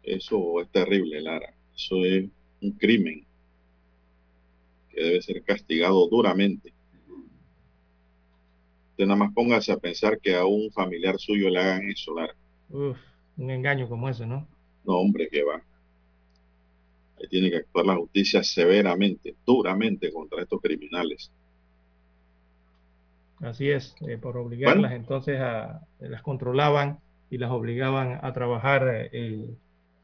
Eso 0.08 0.60
es 0.60 0.68
terrible, 0.70 1.20
Lara. 1.20 1.54
Eso 1.74 2.04
es 2.04 2.28
un 2.62 2.72
crimen 2.72 3.24
que 4.90 5.02
debe 5.02 5.22
ser 5.22 5.42
castigado 5.42 6.08
duramente. 6.08 6.72
Usted 8.90 9.06
nada 9.06 9.16
más 9.16 9.32
póngase 9.32 9.70
a 9.70 9.76
pensar 9.76 10.18
que 10.18 10.34
a 10.34 10.44
un 10.44 10.72
familiar 10.72 11.18
suyo 11.18 11.50
le 11.50 11.60
hagan 11.60 11.88
eso, 11.90 12.14
Lara. 12.14 12.34
Uf, 12.70 12.98
un 13.36 13.50
engaño 13.50 13.88
como 13.88 14.08
ese, 14.08 14.26
¿no? 14.26 14.46
No, 14.84 14.96
hombre, 14.96 15.28
que 15.28 15.44
va. 15.44 15.62
Ahí 17.20 17.28
tiene 17.28 17.50
que 17.50 17.58
actuar 17.58 17.86
la 17.86 17.96
justicia 17.96 18.42
severamente, 18.42 19.36
duramente 19.44 20.12
contra 20.12 20.42
estos 20.42 20.60
criminales. 20.60 21.30
Así 23.40 23.70
es, 23.70 23.94
eh, 24.00 24.18
por 24.18 24.36
obligarlas 24.36 24.92
entonces 24.92 25.38
a, 25.38 25.86
las 26.00 26.22
controlaban 26.22 26.98
y 27.30 27.38
las 27.38 27.50
obligaban 27.50 28.18
a 28.22 28.32
trabajar, 28.32 29.08
eh, 29.12 29.54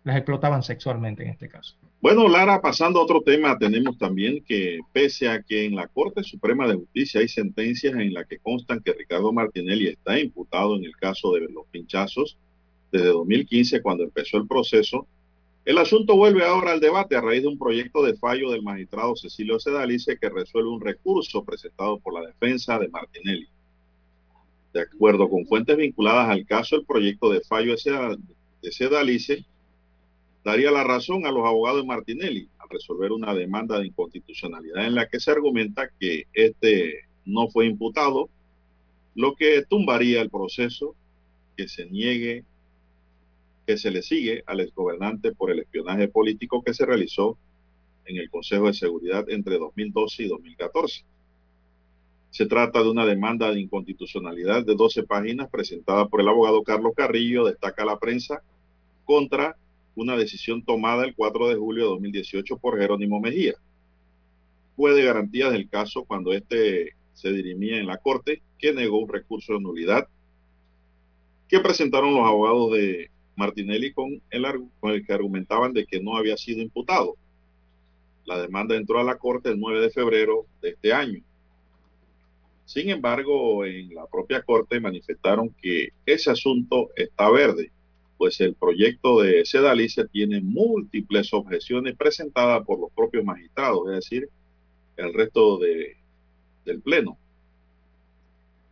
las 0.05 0.17
explotaban 0.17 0.63
sexualmente 0.63 1.23
en 1.25 1.31
este 1.31 1.49
caso. 1.49 1.77
Bueno, 2.01 2.29
Lara, 2.29 2.61
pasando 2.61 3.01
a 3.01 3.03
otro 3.03 3.23
tema, 3.23 3.59
tenemos 3.59 3.97
también 3.97 4.45
que 4.45 4.81
pese 4.93 5.29
a 5.29 5.43
que 5.43 5.65
en 5.65 5.75
la 5.75 5.89
Corte 5.89 6.23
Suprema 6.23 6.69
de 6.69 6.75
Justicia 6.75 7.21
hay 7.21 7.29
sentencias 7.29 7.95
en 7.95 8.13
las 8.13 8.27
que 8.27 8.39
constan 8.39 8.81
que 8.81 8.93
Ricardo 8.93 9.33
Martinelli 9.33 9.89
está 9.89 10.21
imputado 10.21 10.77
en 10.77 10.85
el 10.85 10.95
caso 10.97 11.33
de 11.33 11.41
los 11.41 11.67
pinchazos 11.71 12.37
desde 12.95 13.09
2015 13.09 13.83
cuando 13.83 14.05
empezó 14.05 14.37
el 14.37 14.47
proceso, 14.47 15.09
el 15.65 15.79
asunto 15.79 16.15
vuelve 16.15 16.45
ahora 16.45 16.73
al 16.73 16.81
debate 16.81 17.17
a 17.17 17.23
raíz 17.23 17.43
de 17.43 17.49
un 17.49 17.59
proyecto 17.59 18.05
de 18.05 18.15
fallo 18.15 18.51
del 18.51 18.63
magistrado 18.63 19.17
Cecilio 19.17 19.59
Sedalice 19.59 20.17
que 20.17 20.29
resuelve 20.29 20.69
un 20.69 20.81
recurso 20.81 21.43
presentado 21.43 21.99
por 21.99 22.15
la 22.15 22.27
defensa 22.27 22.79
de 22.79 22.89
Martinelli. 22.89 23.49
De 24.75 24.83
acuerdo 24.83 25.29
con 25.29 25.47
fuentes 25.47 25.77
vinculadas 25.77 26.29
al 26.29 26.47
caso, 26.47 26.77
el 26.77 26.85
proyecto 26.85 27.31
de 27.31 27.41
fallo 27.41 27.75
de 27.75 28.73
Sedalice 28.73 29.45
daría 30.45 30.71
la 30.71 30.85
razón 30.85 31.27
a 31.27 31.33
los 31.33 31.47
abogados 31.47 31.81
de 31.81 31.87
Martinelli 31.87 32.49
al 32.59 32.69
resolver 32.69 33.13
una 33.13 33.35
demanda 33.35 33.79
de 33.79 33.87
inconstitucionalidad 33.87 34.87
en 34.87 34.95
la 34.95 35.09
que 35.09 35.19
se 35.19 35.31
argumenta 35.31 35.89
que 35.99 36.25
este 36.35 37.05
no 37.25 37.49
fue 37.49 37.67
imputado, 37.67 38.29
lo 39.15 39.35
que 39.35 39.65
tumbaría 39.65 40.21
el 40.21 40.29
proceso 40.29 40.95
que 41.57 41.67
se 41.67 41.87
niegue, 41.87 42.45
que 43.67 43.79
se 43.79 43.91
le 43.91 44.03
sigue 44.03 44.43
al 44.47 44.61
exgobernante 44.61 45.33
por 45.33 45.51
el 45.51 45.61
espionaje 45.61 46.09
político 46.09 46.63
que 46.63 46.75
se 46.75 46.85
realizó 46.85 47.39
en 48.05 48.19
el 48.19 48.29
Consejo 48.29 48.67
de 48.67 48.75
Seguridad 48.75 49.25
entre 49.31 49.59
2012 49.59 50.25
y 50.25 50.29
2014. 50.29 51.05
Se 52.31 52.47
trata 52.47 52.83
de 52.83 52.91
una 52.91 53.07
demanda 53.07 53.51
de 53.51 53.61
inconstitucionalidad 53.61 54.67
de 54.67 54.75
12 54.75 55.05
páginas 55.05 55.49
presentada 55.49 56.09
por 56.09 56.21
el 56.21 56.29
abogado 56.29 56.63
Carlos 56.63 56.93
Carrillo, 56.95 57.47
destaca 57.47 57.85
la 57.87 57.99
prensa, 57.99 58.43
contra 59.07 59.57
una 59.95 60.17
decisión 60.17 60.65
tomada 60.65 61.05
el 61.05 61.15
4 61.15 61.49
de 61.49 61.55
julio 61.57 61.85
de 61.85 61.91
2018 61.91 62.59
por 62.59 62.79
Jerónimo 62.79 63.21
Mejía. 63.21 63.55
Fue 64.77 64.93
de 64.93 65.05
garantías 65.05 65.53
del 65.53 65.69
caso 65.69 66.05
cuando 66.05 66.33
este 66.33 66.95
se 67.13 67.31
dirimía 67.31 67.79
en 67.79 67.87
la 67.87 67.99
Corte, 67.99 68.43
que 68.59 68.73
negó 68.73 68.99
un 68.99 69.09
recurso 69.09 69.55
de 69.55 69.61
nulidad 69.61 70.09
que 71.49 71.61
presentaron 71.61 72.15
los 72.15 72.27
abogados 72.27 72.73
de 72.73 73.11
Martinelli 73.37 73.93
con 73.93 74.21
el, 74.31 74.45
con 74.81 74.93
el 74.93 75.07
que 75.07 75.13
argumentaban 75.13 75.73
de 75.73 75.87
que 75.87 76.01
no 76.01 76.17
había 76.17 76.37
sido 76.37 76.61
imputado. 76.61 77.17
La 78.25 78.41
demanda 78.41 78.75
entró 78.75 78.99
a 78.99 79.05
la 79.05 79.17
Corte 79.17 79.51
el 79.51 79.61
9 79.61 79.81
de 79.81 79.91
febrero 79.91 80.47
de 80.63 80.71
este 80.71 80.93
año. 80.93 81.23
Sin 82.65 82.89
embargo, 82.89 83.65
en 83.65 83.95
la 83.95 84.07
propia 84.07 84.43
Corte 84.43 84.81
manifestaron 84.81 85.55
que 85.61 85.91
ese 86.07 86.31
asunto 86.31 86.91
está 86.97 87.31
verde, 87.31 87.71
pues 88.17 88.41
el 88.41 88.55
proyecto 88.55 89.21
de 89.21 89.45
Sedalice 89.45 90.07
tiene 90.07 90.41
múltiples 90.41 91.33
objeciones 91.33 91.97
presentadas 91.97 92.65
por 92.65 92.81
los 92.81 92.93
propios 92.93 93.25
magistrados, 93.25 93.89
es 93.89 93.95
decir, 93.97 94.29
el 94.97 95.13
resto 95.13 95.59
de, 95.59 95.97
del 96.65 96.81
Pleno. 96.81 97.19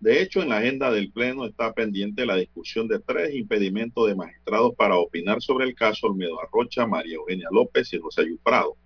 De 0.01 0.21
hecho, 0.21 0.43
en 0.43 0.49
la 0.49 0.59
agenda 0.59 0.91
del 0.91 1.13
Pleno 1.13 1.47
está 1.47 1.73
pendiente 1.73 2.27
la 2.27 2.35
discusión 2.35 2.89
de 2.89 2.99
tres 2.99 3.35
impedimentos 3.35 4.09
de 4.09 4.17
magistrados 4.17 4.75
para 4.75 4.97
opinar 4.97 5.41
sobre 5.41 5.65
el 5.65 5.77
caso 5.77 6.09
Olmedo 6.09 6.41
Arrocha, 6.41 6.87
María 6.87 7.15
Eugenia 7.15 7.49
López 7.53 7.93
y 7.93 8.01
José 8.01 8.25
Prado. 8.43 8.77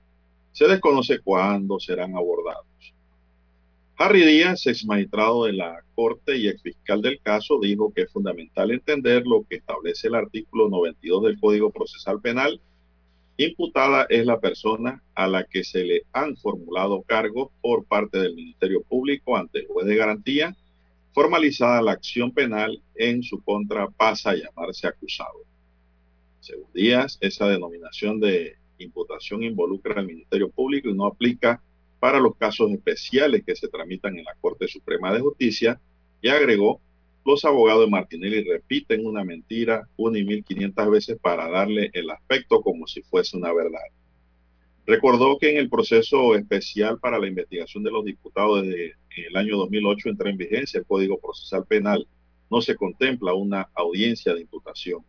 Se 0.53 0.69
desconoce 0.69 1.21
cuándo 1.21 1.81
serán 1.81 2.17
abordados. 2.17 2.67
Harry 3.97 4.27
Díaz, 4.27 4.67
ex 4.67 4.85
magistrado 4.85 5.45
de 5.45 5.55
la 5.55 5.83
Corte 5.97 6.37
y 6.37 6.47
ex 6.47 6.63
fiscal 6.63 7.01
del 7.01 7.19
caso, 7.21 7.59
dijo 7.59 7.93
que 7.93 8.03
es 8.03 8.13
fundamental 8.13 8.71
entender 8.71 9.27
lo 9.27 9.45
que 9.49 9.57
establece 9.57 10.09
el 10.09 10.15
artículo 10.15 10.69
92 10.69 11.25
del 11.25 11.41
Código 11.41 11.71
Procesal 11.71 12.21
Penal. 12.21 12.61
Imputada 13.39 14.07
es 14.11 14.27
la 14.27 14.39
persona 14.39 15.03
a 15.15 15.27
la 15.27 15.45
que 15.45 15.65
se 15.65 15.85
le 15.85 16.03
han 16.13 16.37
formulado 16.37 17.03
cargos 17.03 17.49
por 17.63 17.87
parte 17.87 18.19
del 18.19 18.35
Ministerio 18.35 18.83
Público 18.83 19.37
ante 19.37 19.61
el 19.61 19.67
juez 19.69 19.87
de 19.87 19.97
garantía. 19.97 20.57
Formalizada 21.13 21.81
la 21.81 21.93
acción 21.93 22.31
penal 22.31 22.83
en 22.95 23.23
su 23.23 23.43
contra 23.43 23.89
pasa 23.89 24.31
a 24.31 24.37
llamarse 24.37 24.87
acusado. 24.87 25.45
Según 26.41 26.71
Díaz, 26.75 27.17
esa 27.23 27.49
denominación 27.49 28.21
de 28.21 28.57
imputación 28.79 29.43
involucra 29.43 29.99
al 29.99 30.07
Ministerio 30.07 30.51
Público 30.51 30.91
y 30.91 30.95
no 30.95 31.07
aplica 31.07 31.63
para 31.99 32.21
los 32.21 32.37
casos 32.37 32.71
especiales 32.73 33.43
que 33.45 33.57
se 33.57 33.69
tramitan 33.69 34.19
en 34.19 34.25
la 34.25 34.35
Corte 34.41 34.69
Suprema 34.69 35.13
de 35.13 35.21
Justicia 35.21 35.81
y 36.21 36.29
agregó, 36.29 36.81
los 37.25 37.45
abogados 37.45 37.85
de 37.85 37.91
Martinelli 37.91 38.45
repiten 38.45 39.05
una 39.05 39.25
mentira 39.25 39.89
una 39.97 40.19
y 40.19 40.25
mil 40.25 40.45
quinientas 40.45 40.89
veces 40.89 41.19
para 41.21 41.49
darle 41.49 41.91
el 41.93 42.09
aspecto 42.11 42.63
como 42.63 42.87
si 42.87 43.03
fuese 43.03 43.37
una 43.37 43.53
verdad. 43.53 43.81
Recordó 44.87 45.37
que 45.39 45.51
en 45.51 45.57
el 45.57 45.69
proceso 45.69 46.37
especial 46.37 47.01
para 47.01 47.19
la 47.19 47.27
investigación 47.27 47.83
de 47.83 47.91
los 47.91 48.05
diputados 48.05 48.63
desde 48.63 48.95
el 49.17 49.37
año 49.37 49.57
2008 49.57 50.11
entra 50.11 50.31
en 50.31 50.37
vigencia 50.37 50.79
el 50.79 50.87
Código 50.87 51.19
Procesal 51.19 51.67
Penal. 51.67 52.07
No 52.49 52.61
se 52.61 52.77
contempla 52.77 53.35
una 53.35 53.69
audiencia 53.75 54.33
de 54.33 54.43
imputación. 54.43 55.01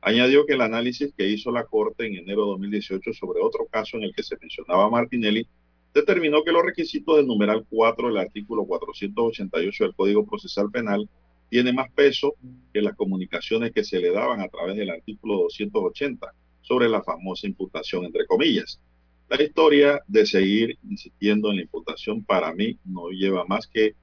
Añadió 0.00 0.46
que 0.46 0.54
el 0.54 0.62
análisis 0.62 1.14
que 1.16 1.28
hizo 1.28 1.52
la 1.52 1.64
Corte 1.64 2.06
en 2.06 2.16
enero 2.16 2.42
de 2.42 2.50
2018 2.52 3.12
sobre 3.12 3.40
otro 3.40 3.66
caso 3.66 3.96
en 3.96 4.02
el 4.02 4.14
que 4.14 4.24
se 4.24 4.36
mencionaba 4.40 4.90
Martinelli 4.90 5.46
determinó 5.94 6.42
que 6.44 6.52
los 6.52 6.64
requisitos 6.64 7.16
del 7.16 7.26
numeral 7.26 7.66
4 7.68 8.08
del 8.08 8.18
artículo 8.18 8.64
488 8.64 9.84
del 9.84 9.94
Código 9.94 10.26
Procesal 10.26 10.70
Penal 10.70 11.08
tiene 11.48 11.72
más 11.72 11.90
peso 11.92 12.34
que 12.72 12.80
las 12.80 12.94
comunicaciones 12.94 13.72
que 13.72 13.84
se 13.84 13.98
le 13.98 14.12
daban 14.12 14.40
a 14.40 14.48
través 14.48 14.76
del 14.76 14.90
artículo 14.90 15.38
280 15.38 16.32
sobre 16.60 16.88
la 16.88 17.02
famosa 17.02 17.46
imputación, 17.46 18.04
entre 18.04 18.26
comillas. 18.26 18.80
La 19.28 19.42
historia 19.42 20.00
de 20.06 20.26
seguir 20.26 20.78
insistiendo 20.88 21.50
en 21.50 21.56
la 21.56 21.62
imputación 21.62 22.24
para 22.24 22.52
mí 22.54 22.78
no 22.84 23.10
lleva 23.10 23.44
más 23.44 23.66
que 23.66 23.94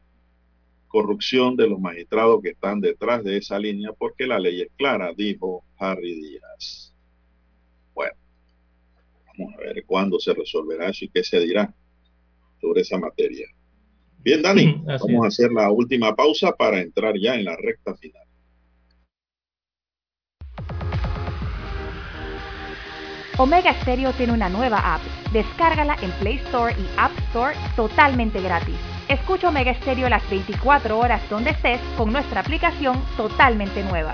corrupción 0.87 1.55
de 1.55 1.67
los 1.67 1.79
magistrados 1.79 2.41
que 2.41 2.49
están 2.49 2.81
detrás 2.81 3.23
de 3.23 3.37
esa 3.37 3.59
línea 3.59 3.91
porque 3.93 4.25
la 4.25 4.39
ley 4.39 4.61
es 4.61 4.69
clara, 4.77 5.13
dijo 5.15 5.63
Harry 5.77 6.15
Díaz. 6.15 6.93
Vamos 9.37 9.53
a 9.55 9.61
ver 9.61 9.83
cuándo 9.85 10.19
se 10.19 10.33
resolverá 10.33 10.89
eso 10.89 11.05
y 11.05 11.09
qué 11.09 11.23
se 11.23 11.39
dirá 11.39 11.73
sobre 12.59 12.81
esa 12.81 12.97
materia. 12.97 13.47
Bien, 14.19 14.41
Dani, 14.41 14.81
vamos 14.83 15.23
a 15.23 15.27
hacer 15.27 15.51
la 15.51 15.71
última 15.71 16.15
pausa 16.15 16.51
para 16.51 16.81
entrar 16.81 17.15
ya 17.17 17.35
en 17.35 17.45
la 17.45 17.55
recta 17.55 17.95
final. 17.95 18.23
Omega 23.39 23.71
Stereo 23.81 24.11
tiene 24.13 24.33
una 24.33 24.49
nueva 24.49 24.95
app. 24.95 25.01
Descárgala 25.31 25.95
en 26.01 26.09
Play 26.13 26.37
Store 26.37 26.73
y 26.73 26.87
App 26.97 27.11
Store 27.29 27.55
totalmente 27.75 28.41
gratis. 28.41 28.75
Escucha 29.07 29.49
Omega 29.49 29.75
Stereo 29.75 30.09
las 30.09 30.27
24 30.27 30.97
horas 30.97 31.21
donde 31.29 31.51
estés 31.51 31.79
con 31.95 32.11
nuestra 32.11 32.41
aplicación 32.41 32.99
totalmente 33.15 33.83
nueva. 33.83 34.13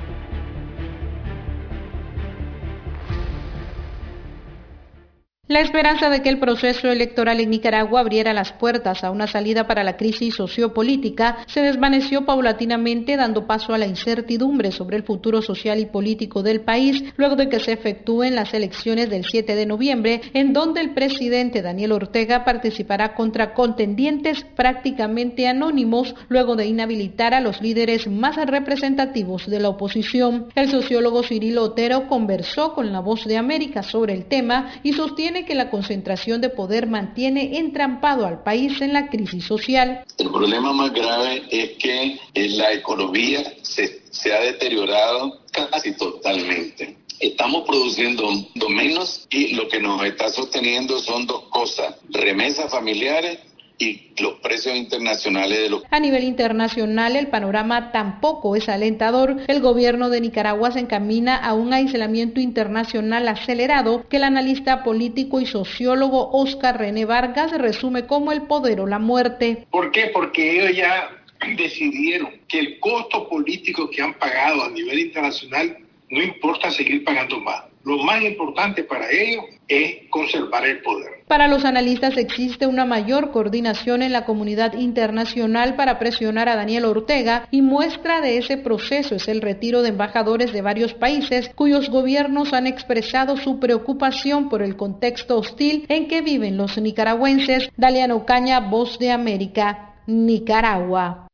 La 5.51 5.59
esperanza 5.59 6.09
de 6.09 6.21
que 6.21 6.29
el 6.29 6.39
proceso 6.39 6.87
electoral 6.87 7.41
en 7.41 7.49
Nicaragua 7.49 7.99
abriera 7.99 8.31
las 8.31 8.53
puertas 8.53 9.03
a 9.03 9.11
una 9.11 9.27
salida 9.27 9.67
para 9.67 9.83
la 9.83 9.97
crisis 9.97 10.35
sociopolítica 10.35 11.39
se 11.45 11.59
desvaneció 11.59 12.25
paulatinamente 12.25 13.17
dando 13.17 13.47
paso 13.47 13.73
a 13.73 13.77
la 13.77 13.85
incertidumbre 13.85 14.71
sobre 14.71 14.95
el 14.95 15.03
futuro 15.03 15.41
social 15.41 15.77
y 15.79 15.87
político 15.87 16.41
del 16.41 16.61
país 16.61 17.03
luego 17.17 17.35
de 17.35 17.49
que 17.49 17.59
se 17.59 17.73
efectúen 17.73 18.33
las 18.33 18.53
elecciones 18.53 19.09
del 19.09 19.25
7 19.25 19.53
de 19.55 19.65
noviembre 19.65 20.21
en 20.33 20.53
donde 20.53 20.79
el 20.79 20.93
presidente 20.93 21.61
Daniel 21.61 21.91
Ortega 21.91 22.45
participará 22.45 23.13
contra 23.13 23.53
contendientes 23.53 24.45
prácticamente 24.55 25.49
anónimos 25.49 26.15
luego 26.29 26.55
de 26.55 26.67
inhabilitar 26.67 27.33
a 27.33 27.41
los 27.41 27.61
líderes 27.61 28.07
más 28.07 28.37
representativos 28.37 29.47
de 29.47 29.59
la 29.59 29.67
oposición. 29.67 30.45
El 30.55 30.71
sociólogo 30.71 31.23
Cirilo 31.23 31.63
Otero 31.63 32.07
conversó 32.07 32.73
con 32.73 32.93
La 32.93 33.01
Voz 33.01 33.25
de 33.25 33.35
América 33.35 33.83
sobre 33.83 34.13
el 34.13 34.27
tema 34.27 34.71
y 34.81 34.93
sostiene 34.93 35.40
que 35.45 35.55
la 35.55 35.69
concentración 35.69 36.41
de 36.41 36.49
poder 36.49 36.87
mantiene 36.87 37.57
entrampado 37.57 38.25
al 38.25 38.43
país 38.43 38.81
en 38.81 38.93
la 38.93 39.09
crisis 39.09 39.45
social. 39.45 40.03
El 40.17 40.29
problema 40.29 40.73
más 40.73 40.91
grave 40.93 41.43
es 41.49 41.71
que 41.77 42.19
la 42.35 42.73
economía 42.73 43.43
se, 43.61 44.01
se 44.09 44.33
ha 44.33 44.41
deteriorado 44.41 45.41
casi 45.51 45.93
totalmente. 45.93 46.97
Estamos 47.19 47.67
produciendo 47.67 48.27
menos 48.69 49.27
y 49.29 49.53
lo 49.53 49.67
que 49.67 49.79
nos 49.79 50.03
está 50.03 50.29
sosteniendo 50.29 50.97
son 50.99 51.27
dos 51.27 51.43
cosas, 51.49 51.95
remesas 52.09 52.71
familiares 52.71 53.39
y 53.81 54.11
los 54.21 54.33
precios 54.35 54.75
internacionales 54.75 55.59
de 55.59 55.69
los... 55.69 55.83
A 55.89 55.99
nivel 55.99 56.23
internacional, 56.23 57.15
el 57.15 57.27
panorama 57.27 57.91
tampoco 57.91 58.55
es 58.55 58.69
alentador. 58.69 59.37
El 59.47 59.59
gobierno 59.59 60.09
de 60.09 60.21
Nicaragua 60.21 60.71
se 60.71 60.79
encamina 60.79 61.35
a 61.35 61.53
un 61.53 61.73
aislamiento 61.73 62.39
internacional 62.39 63.27
acelerado 63.27 64.07
que 64.07 64.17
el 64.17 64.23
analista 64.23 64.83
político 64.83 65.41
y 65.41 65.47
sociólogo 65.47 66.29
Oscar 66.31 66.77
René 66.77 67.05
Vargas 67.05 67.51
resume 67.57 68.05
como 68.05 68.31
el 68.31 68.43
poder 68.43 68.81
o 68.81 68.87
la 68.87 68.99
muerte. 68.99 69.65
¿Por 69.71 69.91
qué? 69.91 70.11
Porque 70.13 70.61
ellos 70.61 70.77
ya 70.77 71.09
decidieron 71.57 72.29
que 72.47 72.59
el 72.59 72.79
costo 72.79 73.27
político 73.27 73.89
que 73.89 74.01
han 74.01 74.13
pagado 74.13 74.63
a 74.63 74.69
nivel 74.69 74.99
internacional 74.99 75.77
no 76.09 76.21
importa 76.21 76.69
seguir 76.69 77.03
pagando 77.03 77.39
más. 77.39 77.70
Lo 77.83 77.97
más 77.97 78.21
importante 78.21 78.83
para 78.83 79.09
ellos 79.09 79.45
es 79.67 80.09
conservar 80.09 80.65
el 80.65 80.81
poder. 80.81 81.23
Para 81.27 81.47
los 81.47 81.65
analistas 81.65 82.17
existe 82.17 82.67
una 82.67 82.85
mayor 82.85 83.31
coordinación 83.31 84.01
en 84.01 84.11
la 84.11 84.25
comunidad 84.25 84.73
internacional 84.73 85.75
para 85.75 85.97
presionar 85.97 86.49
a 86.49 86.55
Daniel 86.55 86.85
Ortega 86.85 87.47
y 87.51 87.61
muestra 87.61 88.21
de 88.21 88.37
ese 88.37 88.57
proceso 88.57 89.15
es 89.15 89.27
el 89.27 89.41
retiro 89.41 89.81
de 89.81 89.89
embajadores 89.89 90.51
de 90.51 90.61
varios 90.61 90.93
países 90.93 91.49
cuyos 91.55 91.89
gobiernos 91.89 92.53
han 92.53 92.67
expresado 92.67 93.37
su 93.37 93.59
preocupación 93.59 94.49
por 94.49 94.61
el 94.61 94.75
contexto 94.75 95.37
hostil 95.37 95.85
en 95.89 96.07
que 96.07 96.21
viven 96.21 96.57
los 96.57 96.77
nicaragüenses. 96.77 97.69
Daliano 97.77 98.25
Caña, 98.25 98.59
Voz 98.59 98.99
de 98.99 99.11
América, 99.11 99.95
Nicaragua. 100.07 101.27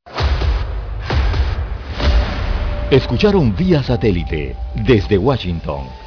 Escucharon 2.89 3.53
vía 3.55 3.83
satélite 3.83 4.55
desde 4.75 5.17
Washington 5.17 6.06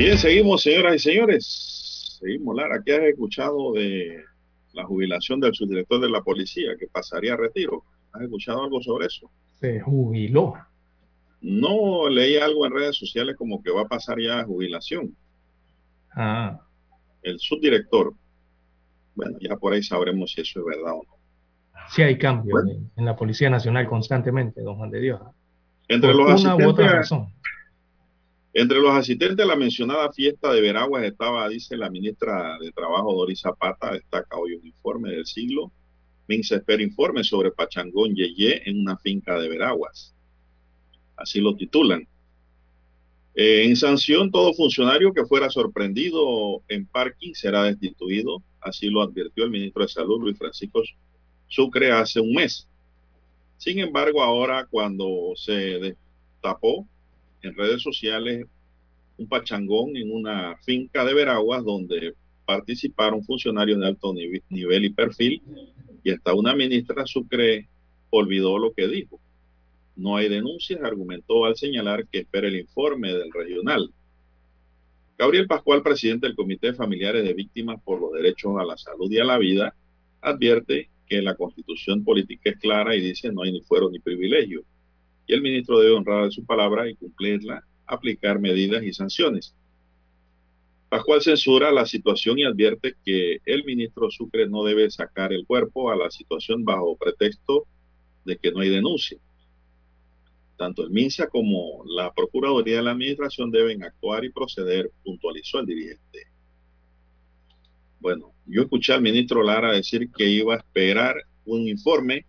Bien, 0.00 0.16
seguimos, 0.16 0.62
señoras 0.62 0.94
y 0.94 0.98
señores. 0.98 2.16
Seguimos, 2.18 2.56
Lara. 2.56 2.80
¿Qué 2.82 2.94
has 2.94 3.02
escuchado 3.02 3.74
de 3.74 4.24
la 4.72 4.86
jubilación 4.86 5.40
del 5.40 5.52
subdirector 5.52 6.00
de 6.00 6.08
la 6.08 6.22
policía 6.22 6.70
que 6.80 6.86
pasaría 6.86 7.34
a 7.34 7.36
retiro? 7.36 7.84
¿Has 8.12 8.22
escuchado 8.22 8.64
algo 8.64 8.80
sobre 8.80 9.08
eso? 9.08 9.30
Se 9.60 9.78
jubiló. 9.80 10.54
No, 11.42 12.08
leí 12.08 12.38
algo 12.38 12.64
en 12.64 12.72
redes 12.72 12.96
sociales 12.96 13.36
como 13.36 13.62
que 13.62 13.70
va 13.70 13.82
a 13.82 13.88
pasar 13.88 14.18
ya 14.18 14.40
a 14.40 14.46
jubilación. 14.46 15.14
Ah. 16.16 16.58
El 17.20 17.38
subdirector. 17.38 18.14
Bueno, 19.14 19.36
ya 19.38 19.54
por 19.56 19.74
ahí 19.74 19.82
sabremos 19.82 20.32
si 20.32 20.40
eso 20.40 20.60
es 20.60 20.64
verdad 20.64 20.94
o 20.94 21.02
no. 21.02 21.16
Sí 21.90 22.00
hay 22.00 22.16
cambio 22.16 22.52
bueno. 22.52 22.90
en, 22.96 23.04
la 23.04 23.16
Policía 23.16 23.50
Nacional 23.50 23.86
constantemente, 23.86 24.62
don 24.62 24.76
Juan 24.76 24.90
de 24.90 25.00
Dios. 25.00 25.20
Entre 25.88 26.10
por 26.10 26.30
los 26.30 26.42
una 26.42 26.56
u 26.56 26.70
otra 26.70 26.90
razón. 26.90 27.34
Entre 28.52 28.80
los 28.80 28.92
asistentes 28.92 29.44
a 29.44 29.48
la 29.48 29.54
mencionada 29.54 30.12
fiesta 30.12 30.52
de 30.52 30.60
Veraguas 30.60 31.04
estaba, 31.04 31.48
dice 31.48 31.76
la 31.76 31.88
ministra 31.88 32.58
de 32.58 32.72
Trabajo 32.72 33.12
Doris 33.12 33.40
Zapata, 33.40 33.92
destaca 33.92 34.36
hoy 34.36 34.54
un 34.54 34.66
informe 34.66 35.10
del 35.10 35.24
siglo. 35.24 35.70
Minsa 36.26 36.56
espera 36.56 36.82
informe 36.82 37.22
sobre 37.22 37.52
Pachangón 37.52 38.14
Yeye 38.14 38.68
en 38.68 38.80
una 38.80 38.96
finca 38.96 39.38
de 39.38 39.48
Veraguas. 39.48 40.14
Así 41.16 41.40
lo 41.40 41.54
titulan. 41.54 42.08
Eh, 43.36 43.64
en 43.66 43.76
sanción, 43.76 44.32
todo 44.32 44.52
funcionario 44.52 45.12
que 45.12 45.24
fuera 45.24 45.48
sorprendido 45.48 46.62
en 46.68 46.86
parking 46.86 47.34
será 47.34 47.62
destituido. 47.62 48.42
Así 48.60 48.90
lo 48.90 49.02
advirtió 49.02 49.44
el 49.44 49.50
ministro 49.50 49.82
de 49.82 49.88
Salud, 49.88 50.22
Luis 50.22 50.36
Francisco 50.36 50.82
Sucre, 51.46 51.92
hace 51.92 52.18
un 52.18 52.32
mes. 52.32 52.68
Sin 53.58 53.78
embargo, 53.78 54.22
ahora 54.22 54.66
cuando 54.68 55.34
se 55.36 55.78
destapó 55.78 56.86
en 57.42 57.54
redes 57.54 57.82
sociales 57.82 58.46
un 59.16 59.28
pachangón 59.28 59.96
en 59.96 60.10
una 60.10 60.56
finca 60.64 61.04
de 61.04 61.14
Veraguas 61.14 61.62
donde 61.64 62.14
participaron 62.46 63.22
funcionarios 63.22 63.78
de 63.78 63.86
alto 63.86 64.14
nivel 64.14 64.84
y 64.84 64.90
perfil 64.90 65.42
y 66.02 66.10
hasta 66.10 66.34
una 66.34 66.54
ministra 66.54 67.06
Sucre 67.06 67.68
olvidó 68.08 68.58
lo 68.58 68.72
que 68.72 68.88
dijo. 68.88 69.20
No 69.94 70.16
hay 70.16 70.28
denuncias, 70.28 70.80
argumentó 70.82 71.44
al 71.44 71.56
señalar 71.56 72.06
que 72.08 72.20
espera 72.20 72.48
el 72.48 72.56
informe 72.56 73.12
del 73.12 73.30
regional. 73.30 73.90
Gabriel 75.18 75.46
Pascual, 75.46 75.82
presidente 75.82 76.26
del 76.26 76.34
Comité 76.34 76.68
de 76.68 76.74
Familiares 76.74 77.22
de 77.22 77.34
Víctimas 77.34 77.78
por 77.84 78.00
los 78.00 78.12
Derechos 78.12 78.54
a 78.58 78.64
la 78.64 78.78
Salud 78.78 79.12
y 79.12 79.18
a 79.18 79.24
la 79.24 79.36
Vida, 79.36 79.74
advierte 80.22 80.88
que 81.06 81.20
la 81.20 81.34
constitución 81.34 82.04
política 82.04 82.50
es 82.50 82.58
clara 82.58 82.96
y 82.96 83.00
dice 83.00 83.30
no 83.30 83.42
hay 83.42 83.52
ni 83.52 83.60
fuero 83.60 83.90
ni 83.90 83.98
privilegio 83.98 84.64
y 85.30 85.32
el 85.32 85.42
ministro 85.42 85.78
debe 85.78 85.94
honrar 85.94 86.32
su 86.32 86.44
palabra 86.44 86.90
y 86.90 86.96
cumplirla, 86.96 87.64
aplicar 87.86 88.40
medidas 88.40 88.82
y 88.82 88.92
sanciones. 88.92 89.54
Pascual 90.88 91.22
censura 91.22 91.70
la 91.70 91.86
situación 91.86 92.36
y 92.40 92.42
advierte 92.42 92.96
que 93.04 93.38
el 93.44 93.62
ministro 93.62 94.10
Sucre 94.10 94.48
no 94.48 94.64
debe 94.64 94.90
sacar 94.90 95.32
el 95.32 95.46
cuerpo 95.46 95.88
a 95.88 95.94
la 95.94 96.10
situación 96.10 96.64
bajo 96.64 96.96
pretexto 96.96 97.64
de 98.24 98.38
que 98.38 98.50
no 98.50 98.58
hay 98.58 98.70
denuncia. 98.70 99.18
Tanto 100.58 100.82
el 100.82 100.90
MINSA 100.90 101.28
como 101.28 101.84
la 101.86 102.12
Procuraduría 102.12 102.78
de 102.78 102.82
la 102.82 102.90
Administración 102.90 103.52
deben 103.52 103.84
actuar 103.84 104.24
y 104.24 104.32
proceder, 104.32 104.90
puntualizó 105.04 105.60
el 105.60 105.66
dirigente. 105.66 106.26
Bueno, 108.00 108.32
yo 108.46 108.62
escuché 108.62 108.94
al 108.94 109.02
ministro 109.02 109.44
Lara 109.44 109.70
decir 109.70 110.10
que 110.10 110.28
iba 110.28 110.54
a 110.54 110.58
esperar 110.58 111.14
un 111.44 111.68
informe 111.68 112.26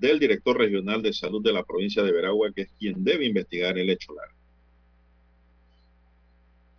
del 0.00 0.18
director 0.18 0.56
regional 0.56 1.02
de 1.02 1.12
salud 1.12 1.42
de 1.42 1.52
la 1.52 1.62
provincia 1.62 2.02
de 2.02 2.10
Veragua, 2.10 2.50
que 2.52 2.62
es 2.62 2.72
quien 2.78 3.04
debe 3.04 3.26
investigar 3.26 3.78
el 3.78 3.90
hecho 3.90 4.14
largo. 4.14 4.34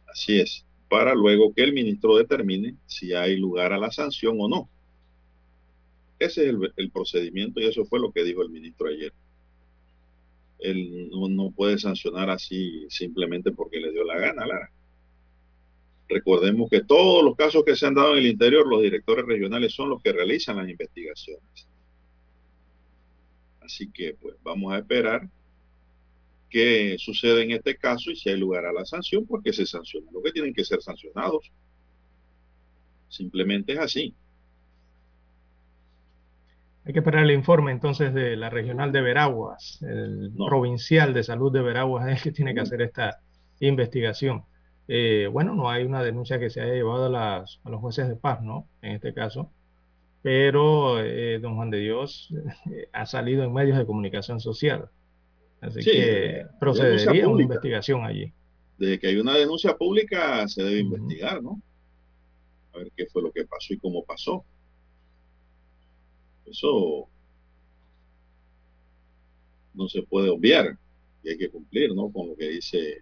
Así 0.08 0.40
es, 0.40 0.66
para 0.90 1.14
luego 1.14 1.54
que 1.54 1.64
el 1.64 1.72
ministro 1.72 2.18
determine 2.18 2.76
si 2.88 3.14
hay 3.14 3.38
lugar 3.38 3.74
a 3.74 3.78
la 3.78 3.92
sanción 3.92 4.38
o 4.40 4.50
no. 4.50 4.70
Ese 6.18 6.50
es 6.50 6.56
el, 6.76 6.92
procedimiento 6.92 7.60
y 7.60 7.66
eso 7.66 7.86
fue 7.86 8.00
lo 8.00 8.12
que 8.12 8.24
dijo 8.24 8.42
el 8.42 8.50
ministro 8.50 8.88
ayer. 8.88 9.14
Él 10.60 11.10
no, 11.10 11.30
no, 11.30 11.52
puede 11.52 11.78
sancionar 11.78 12.30
así 12.30 12.86
simplemente 12.90 13.52
porque 13.52 13.80
le 13.80 13.92
dio 13.92 14.04
la 14.04 14.20
gana, 14.20 14.46
Lara. 14.46 14.72
Recordemos 16.10 16.70
que 16.70 16.84
todos 16.84 17.24
los 17.24 17.36
casos 17.36 17.64
que 17.64 17.76
se 17.76 17.86
han 17.86 17.96
dado 17.96 18.14
en 18.14 18.20
el 18.20 18.28
interior, 18.28 18.68
los 18.68 18.82
directores 18.82 19.26
regionales 19.26 19.74
son 19.74 19.90
los 19.90 20.02
que 20.02 20.12
realizan 20.12 20.58
las 20.58 20.70
investigaciones. 20.70 21.71
Así 23.72 23.90
que 23.90 24.16
pues 24.20 24.36
vamos 24.44 24.74
a 24.74 24.80
esperar 24.80 25.30
qué 26.50 26.98
sucede 27.00 27.44
en 27.44 27.52
este 27.52 27.78
caso 27.78 28.12
y 28.12 28.18
si 28.18 28.30
hay 28.30 28.38
lugar 28.38 28.66
a 28.66 28.74
la 28.74 28.84
sanción, 28.84 29.26
pues 29.26 29.42
que 29.44 29.54
se 29.54 29.66
sancione 29.66 30.12
lo 30.12 30.22
que 30.22 30.34
tienen 30.34 30.54
que 30.54 30.66
ser 30.66 30.82
sancionados. 30.82 31.50
Simplemente 33.08 33.72
es 33.72 33.80
así. 33.80 34.14
Hay 36.84 36.92
que 36.92 37.00
esperar 37.00 37.24
el 37.24 37.32
informe 37.32 37.72
entonces 37.72 38.14
de 38.14 38.36
la 38.36 38.50
regional 38.50 38.92
de 38.92 39.02
Veraguas, 39.02 39.82
el 39.84 40.36
no. 40.36 40.48
provincial 40.48 41.14
de 41.14 41.24
salud 41.24 41.54
de 41.54 41.62
Veraguas 41.62 42.08
es 42.10 42.18
el 42.18 42.24
que 42.24 42.32
tiene 42.34 42.54
que 42.54 42.60
hacer 42.60 42.82
esta 42.82 43.22
investigación. 43.62 44.44
Eh, 44.90 45.30
bueno, 45.32 45.56
no 45.56 45.70
hay 45.70 45.86
una 45.86 46.04
denuncia 46.04 46.40
que 46.40 46.50
se 46.50 46.60
haya 46.60 46.74
llevado 46.74 47.06
a, 47.06 47.10
las, 47.10 47.62
a 47.64 47.70
los 47.70 47.80
jueces 47.80 48.10
de 48.10 48.18
paz, 48.18 48.42
¿no? 48.42 48.68
En 48.82 48.92
este 48.92 49.14
caso 49.14 49.50
pero 50.22 51.04
eh, 51.04 51.40
don 51.40 51.56
Juan 51.56 51.72
de 51.72 51.80
Dios 51.80 52.34
eh, 52.72 52.88
ha 52.94 53.06
salido 53.06 53.44
en 53.44 53.54
medios 53.54 53.78
de 53.78 53.86
comunicación 53.86 54.40
social. 54.40 54.90
Así 55.60 55.82
sí, 55.82 55.92
que 55.92 56.46
procedería 56.60 57.28
una 57.28 57.44
investigación 57.44 58.04
allí. 58.04 58.34
desde 58.78 59.00
que 59.00 59.08
hay 59.08 59.18
una 59.18 59.36
denuncia 59.36 59.78
pública 59.78 60.48
se 60.48 60.64
debe 60.64 60.80
investigar, 60.80 61.42
¿no? 61.42 61.62
A 62.74 62.80
ver 62.80 62.92
qué 62.96 63.06
fue 63.08 63.22
lo 63.22 63.32
que 63.32 63.46
pasó 63.46 63.74
y 63.74 63.78
cómo 63.78 64.04
pasó. 64.04 64.44
Eso 66.46 67.08
no 69.74 69.88
se 69.88 70.02
puede 70.04 70.30
obviar 70.30 70.78
y 71.24 71.30
hay 71.30 71.38
que 71.38 71.50
cumplir, 71.50 71.94
¿no? 71.94 72.12
Con 72.12 72.30
lo 72.30 72.36
que 72.36 72.50
dice 72.50 73.02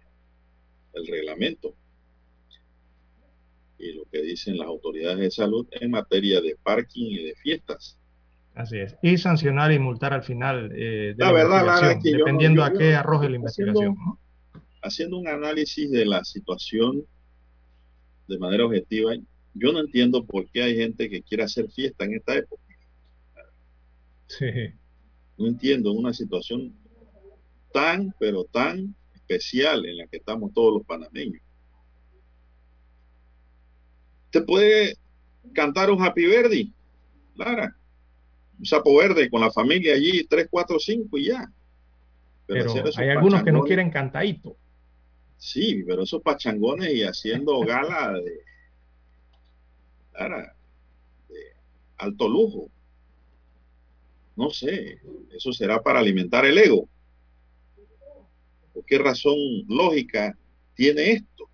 el 0.92 1.06
reglamento 1.06 1.74
y 3.80 3.92
lo 3.94 4.04
que 4.12 4.22
dicen 4.22 4.58
las 4.58 4.66
autoridades 4.68 5.18
de 5.18 5.30
salud 5.30 5.66
en 5.72 5.90
materia 5.90 6.40
de 6.40 6.56
parking 6.62 7.06
y 7.06 7.24
de 7.24 7.34
fiestas. 7.36 7.96
Así 8.54 8.78
es. 8.78 8.96
Y 9.02 9.16
sancionar 9.16 9.72
y 9.72 9.78
multar 9.78 10.12
al 10.12 10.22
final 10.22 10.70
eh, 10.74 11.14
de 11.16 11.24
La 11.24 11.32
verdad, 11.32 11.64
la 11.64 11.74
verdad 11.76 11.92
es 11.92 12.02
que 12.02 12.16
dependiendo 12.16 12.60
yo- 12.62 12.64
a 12.66 12.72
qué 12.72 12.94
arroje 12.94 13.28
la 13.30 13.38
haciendo- 13.38 13.80
investigación. 13.80 13.94
¿no? 13.94 14.18
haciendo 14.82 15.18
un 15.18 15.28
análisis 15.28 15.90
de 15.90 16.06
la 16.06 16.24
situación 16.24 17.04
de 18.28 18.38
manera 18.38 18.64
objetiva, 18.64 19.12
yo 19.54 19.72
no 19.72 19.80
entiendo 19.80 20.24
por 20.24 20.48
qué 20.50 20.62
hay 20.62 20.76
gente 20.76 21.10
que 21.10 21.22
quiere 21.22 21.42
hacer 21.44 21.68
fiesta 21.70 22.04
en 22.04 22.14
esta 22.14 22.36
época. 22.36 22.62
Sí. 24.26 24.46
No 25.36 25.46
entiendo 25.48 25.92
una 25.92 26.12
situación 26.12 26.72
tan, 27.72 28.14
pero 28.18 28.44
tan 28.44 28.94
especial 29.14 29.84
en 29.86 29.98
la 29.98 30.06
que 30.06 30.18
estamos 30.18 30.52
todos 30.54 30.74
los 30.74 30.86
panameños. 30.86 31.42
Te 34.30 34.42
puede 34.42 34.96
cantar 35.52 35.90
un 35.90 36.02
Happy 36.02 36.26
Verde, 36.26 36.68
Lara, 37.34 37.76
un 38.58 38.64
sapo 38.64 38.96
verde 38.96 39.28
con 39.30 39.40
la 39.40 39.50
familia 39.50 39.94
allí, 39.94 40.24
3, 40.24 40.48
4, 40.50 40.78
5 40.78 41.18
y 41.18 41.26
ya. 41.26 41.50
Pero 42.46 42.72
hay 42.96 43.08
algunos 43.08 43.42
que 43.42 43.52
no 43.52 43.62
quieren 43.62 43.90
cantadito. 43.90 44.56
Sí, 45.36 45.82
pero 45.86 46.02
esos 46.02 46.20
pachangones 46.22 46.92
y 46.92 47.02
haciendo 47.02 47.60
gala 47.66 48.12
de, 48.12 48.40
Lara, 50.12 50.54
de 51.28 51.36
alto 51.96 52.28
lujo. 52.28 52.70
No 54.36 54.50
sé, 54.50 55.00
eso 55.34 55.52
será 55.52 55.82
para 55.82 56.00
alimentar 56.00 56.44
el 56.44 56.58
ego. 56.58 56.88
¿Por 58.72 58.84
qué 58.84 58.98
razón 58.98 59.36
lógica 59.68 60.36
tiene 60.74 61.12
esto? 61.12 61.49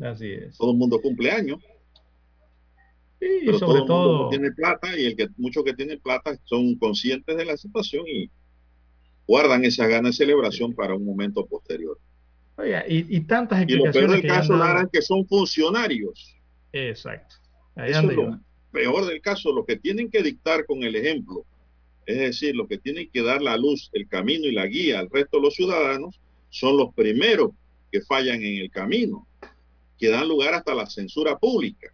Así 0.00 0.32
es. 0.32 0.56
Todo 0.58 0.72
el 0.72 0.76
mundo 0.78 1.00
cumple 1.00 1.30
años, 1.30 1.60
Y 3.20 3.46
pero 3.46 3.58
sobre 3.58 3.82
todo 3.86 4.04
el 4.04 4.12
mundo 4.12 4.28
tiene 4.30 4.52
plata 4.52 4.98
y 4.98 5.06
el 5.06 5.16
que 5.16 5.28
muchos 5.36 5.64
que 5.64 5.74
tienen 5.74 6.00
plata 6.00 6.36
son 6.44 6.74
conscientes 6.76 7.36
de 7.36 7.44
la 7.44 7.56
situación 7.56 8.04
y 8.06 8.30
guardan 9.26 9.64
esa 9.64 9.86
gana 9.86 10.08
de 10.08 10.14
celebración 10.14 10.74
para 10.74 10.94
un 10.94 11.04
momento 11.04 11.46
posterior. 11.46 11.98
oiga, 12.56 12.84
y, 12.86 13.16
y 13.16 13.20
tantas 13.20 13.62
Y 13.66 13.76
lo 13.76 13.84
peor 13.84 13.86
explicaciones 13.86 14.10
del 14.12 14.22
que 14.22 14.28
caso. 14.28 14.56
Lara, 14.56 14.82
es 14.82 14.88
que 14.92 15.02
son 15.02 15.26
funcionarios. 15.26 16.36
Exacto. 16.72 17.36
Ahí 17.76 17.90
Eso 17.92 18.10
es 18.10 18.16
lo 18.16 18.40
peor 18.70 19.06
del 19.06 19.20
caso. 19.20 19.52
Lo 19.52 19.64
que 19.64 19.76
tienen 19.76 20.10
que 20.10 20.22
dictar 20.22 20.66
con 20.66 20.82
el 20.82 20.96
ejemplo, 20.96 21.44
es 22.06 22.18
decir, 22.18 22.54
lo 22.54 22.66
que 22.66 22.78
tienen 22.78 23.08
que 23.10 23.22
dar 23.22 23.40
la 23.40 23.56
luz, 23.56 23.90
el 23.92 24.08
camino 24.08 24.46
y 24.46 24.52
la 24.52 24.66
guía 24.66 24.98
al 24.98 25.08
resto 25.08 25.38
de 25.38 25.44
los 25.44 25.54
ciudadanos, 25.54 26.20
son 26.50 26.76
los 26.76 26.92
primeros 26.94 27.52
que 27.90 28.02
fallan 28.02 28.42
en 28.42 28.58
el 28.58 28.70
camino, 28.70 29.26
que 29.98 30.08
dan 30.08 30.28
lugar 30.28 30.54
hasta 30.54 30.74
la 30.74 30.86
censura 30.86 31.38
pública. 31.38 31.92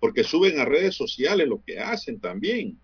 Porque 0.00 0.24
suben 0.24 0.58
a 0.58 0.64
redes 0.64 0.96
sociales 0.96 1.46
lo 1.48 1.62
que 1.64 1.78
hacen 1.78 2.18
también. 2.20 2.78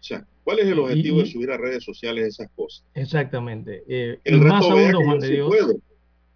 O 0.00 0.02
sea, 0.02 0.26
¿cuál 0.44 0.60
es 0.60 0.66
el 0.66 0.78
objetivo 0.78 1.18
y- 1.20 1.24
de 1.24 1.30
subir 1.30 1.50
a 1.50 1.56
redes 1.56 1.84
sociales 1.84 2.26
esas 2.26 2.50
cosas? 2.54 2.84
Exactamente. 2.94 3.82
Eh, 3.88 4.20
el 4.24 4.40
más 4.40 4.60
resto 4.60 4.72
aún, 4.72 4.76
vea 4.82 4.90
que 4.90 4.96
Juan 5.04 5.08
yo 5.16 5.20
de 5.20 5.26
sí 5.28 5.32
Dios. 5.34 5.48
puedo 5.48 5.74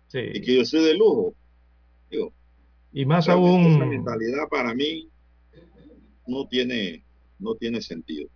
Sí. 0.09 0.19
y 0.35 0.41
que 0.43 0.57
yo 0.57 0.65
soy 0.65 0.85
de 0.85 0.95
lujo. 0.95 1.35
Digo, 2.11 2.33
Y 2.93 3.07
más 3.07 3.27
Realmente 3.27 3.59
esa 3.71 3.79
aún, 3.81 3.89
mentalidad 3.91 4.49
para 4.51 4.75
mí 4.75 5.09
no 6.27 6.47
tiene, 6.47 7.03
no 7.39 7.55
tiene 7.55 7.81
sentido. 7.81 8.29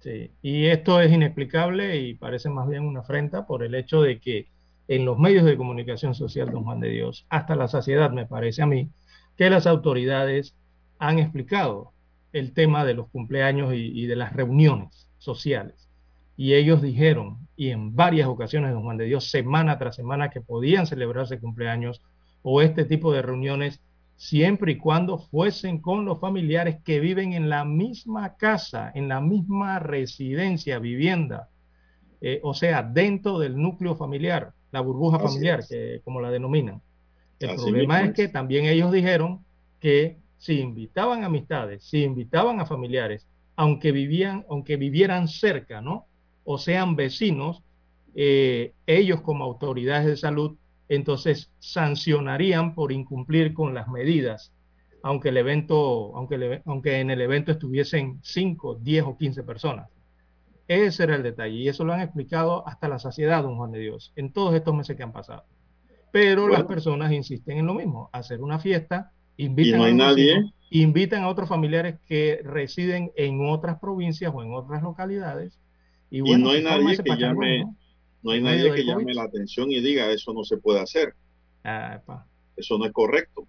Sí, 0.00 0.30
y 0.42 0.66
esto 0.66 1.00
es 1.00 1.12
inexplicable 1.12 1.96
y 2.00 2.14
parece 2.14 2.48
más 2.48 2.68
bien 2.68 2.84
una 2.84 3.00
afrenta 3.00 3.46
por 3.46 3.62
el 3.62 3.74
hecho 3.74 4.00
de 4.00 4.18
que 4.20 4.48
en 4.88 5.04
los 5.04 5.18
medios 5.18 5.44
de 5.44 5.56
comunicación 5.56 6.14
social, 6.14 6.50
don 6.50 6.64
Juan 6.64 6.80
de 6.80 6.88
Dios, 6.88 7.26
hasta 7.28 7.54
la 7.54 7.68
saciedad 7.68 8.10
me 8.10 8.26
parece 8.26 8.62
a 8.62 8.66
mí, 8.66 8.90
que 9.36 9.50
las 9.50 9.66
autoridades 9.66 10.56
han 10.98 11.18
explicado 11.18 11.92
el 12.32 12.52
tema 12.52 12.84
de 12.84 12.94
los 12.94 13.08
cumpleaños 13.08 13.72
y, 13.74 14.06
de 14.06 14.16
las 14.16 14.32
reuniones 14.32 15.08
sociales. 15.18 15.88
Y 16.36 16.54
ellos 16.54 16.82
dijeron, 16.82 17.48
y 17.56 17.70
en 17.70 17.94
varias 17.94 18.28
ocasiones, 18.28 18.72
don 18.72 18.82
Juan 18.82 18.96
de 18.96 19.04
Dios, 19.04 19.30
semana 19.30 19.78
tras 19.78 19.96
semana, 19.96 20.30
que 20.30 20.40
podían 20.40 20.86
celebrarse 20.86 21.38
cumpleaños 21.38 22.02
o 22.42 22.62
este 22.62 22.84
tipo 22.84 23.12
de 23.12 23.22
reuniones 23.22 23.82
siempre 24.16 24.72
y 24.72 24.78
cuando 24.78 25.18
fuesen 25.18 25.80
con 25.80 26.04
los 26.04 26.18
familiares 26.18 26.78
que 26.84 26.98
viven 26.98 27.34
en 27.34 27.48
la 27.48 27.64
misma 27.64 28.36
casa, 28.36 28.90
en 28.94 29.08
la 29.08 29.20
misma 29.20 29.78
residencia, 29.78 30.78
vivienda, 30.78 31.48
eh, 32.20 32.40
o 32.42 32.54
sea, 32.54 32.82
dentro 32.82 33.38
del 33.38 33.56
núcleo 33.56 33.94
familiar, 33.94 34.52
la 34.70 34.80
burbuja 34.80 35.18
familiar, 35.18 35.60
es. 35.60 35.68
que, 35.68 36.00
como 36.04 36.20
la 36.20 36.30
denominan. 36.30 36.80
El 37.40 37.50
Así 37.50 37.62
problema 37.62 38.02
es 38.02 38.12
que 38.12 38.28
también 38.28 38.64
ellos 38.64 38.92
dijeron 38.92 39.44
que 39.80 40.18
si 40.38 40.60
invitaban 40.60 41.24
amistades, 41.24 41.84
si 41.84 42.02
invitaban 42.02 42.60
a 42.60 42.66
familiares, 42.66 43.26
aunque 43.56 43.92
vivían, 43.92 44.44
aunque 44.48 44.76
vivieran 44.76 45.28
cerca, 45.28 45.80
¿no? 45.80 46.06
O 46.44 46.58
sean 46.58 46.96
vecinos, 46.96 47.62
eh, 48.14 48.72
ellos 48.86 49.20
como 49.20 49.44
autoridades 49.44 50.06
de 50.06 50.16
salud, 50.16 50.56
entonces 50.88 51.50
sancionarían 51.58 52.74
por 52.74 52.92
incumplir 52.92 53.52
con 53.52 53.74
las 53.74 53.88
medidas, 53.88 54.52
aunque 55.02 55.28
el 55.28 55.36
evento, 55.36 56.16
aunque, 56.16 56.34
el 56.36 56.62
aunque 56.64 57.00
en 57.00 57.10
el 57.10 57.20
evento 57.20 57.52
estuviesen 57.52 58.20
5, 58.22 58.78
10 58.80 59.04
o 59.04 59.16
15 59.16 59.42
personas. 59.42 59.88
Ese 60.68 61.04
era 61.04 61.16
el 61.16 61.22
detalle 61.22 61.56
y 61.56 61.68
eso 61.68 61.84
lo 61.84 61.92
han 61.94 62.00
explicado 62.02 62.66
hasta 62.68 62.88
la 62.88 62.98
saciedad, 62.98 63.42
don 63.42 63.56
Juan 63.56 63.72
de 63.72 63.80
Dios, 63.80 64.12
en 64.16 64.32
todos 64.32 64.54
estos 64.54 64.74
meses 64.74 64.96
que 64.96 65.02
han 65.02 65.12
pasado. 65.12 65.44
Pero 66.12 66.48
las 66.48 66.64
personas 66.64 67.12
insisten 67.12 67.58
en 67.58 67.66
lo 67.66 67.74
mismo, 67.74 68.10
hacer 68.12 68.42
una 68.42 68.58
fiesta, 68.60 69.12
Y 69.36 69.46
invitan 69.46 69.80
no 69.80 69.84
hay 69.84 69.92
a 69.92 69.94
nadie, 69.94 70.52
invitan 70.70 71.24
a 71.24 71.28
otros 71.28 71.48
familiares 71.48 71.98
que 72.06 72.40
residen 72.44 73.12
en 73.16 73.40
otras 73.48 73.78
provincias 73.80 74.32
o 74.34 74.42
en 74.42 74.52
otras 74.54 74.82
localidades. 74.82 75.58
Y, 76.10 76.18
y 76.18 76.20
bueno, 76.22 76.46
no 76.46 76.50
hay 76.52 76.62
nadie 76.62 76.98
que 77.02 77.16
llame, 77.16 77.60
¿no? 77.60 77.76
no 78.22 78.30
hay 78.32 78.42
nadie 78.42 78.72
que 78.72 78.84
llame 78.84 79.14
la 79.14 79.24
atención 79.24 79.70
y 79.70 79.80
diga 79.80 80.10
eso 80.10 80.32
no 80.34 80.44
se 80.44 80.58
puede 80.58 80.80
hacer, 80.80 81.14
Ah, 81.64 82.00
eso 82.56 82.78
no 82.78 82.86
es 82.86 82.92
correcto. 82.92 83.48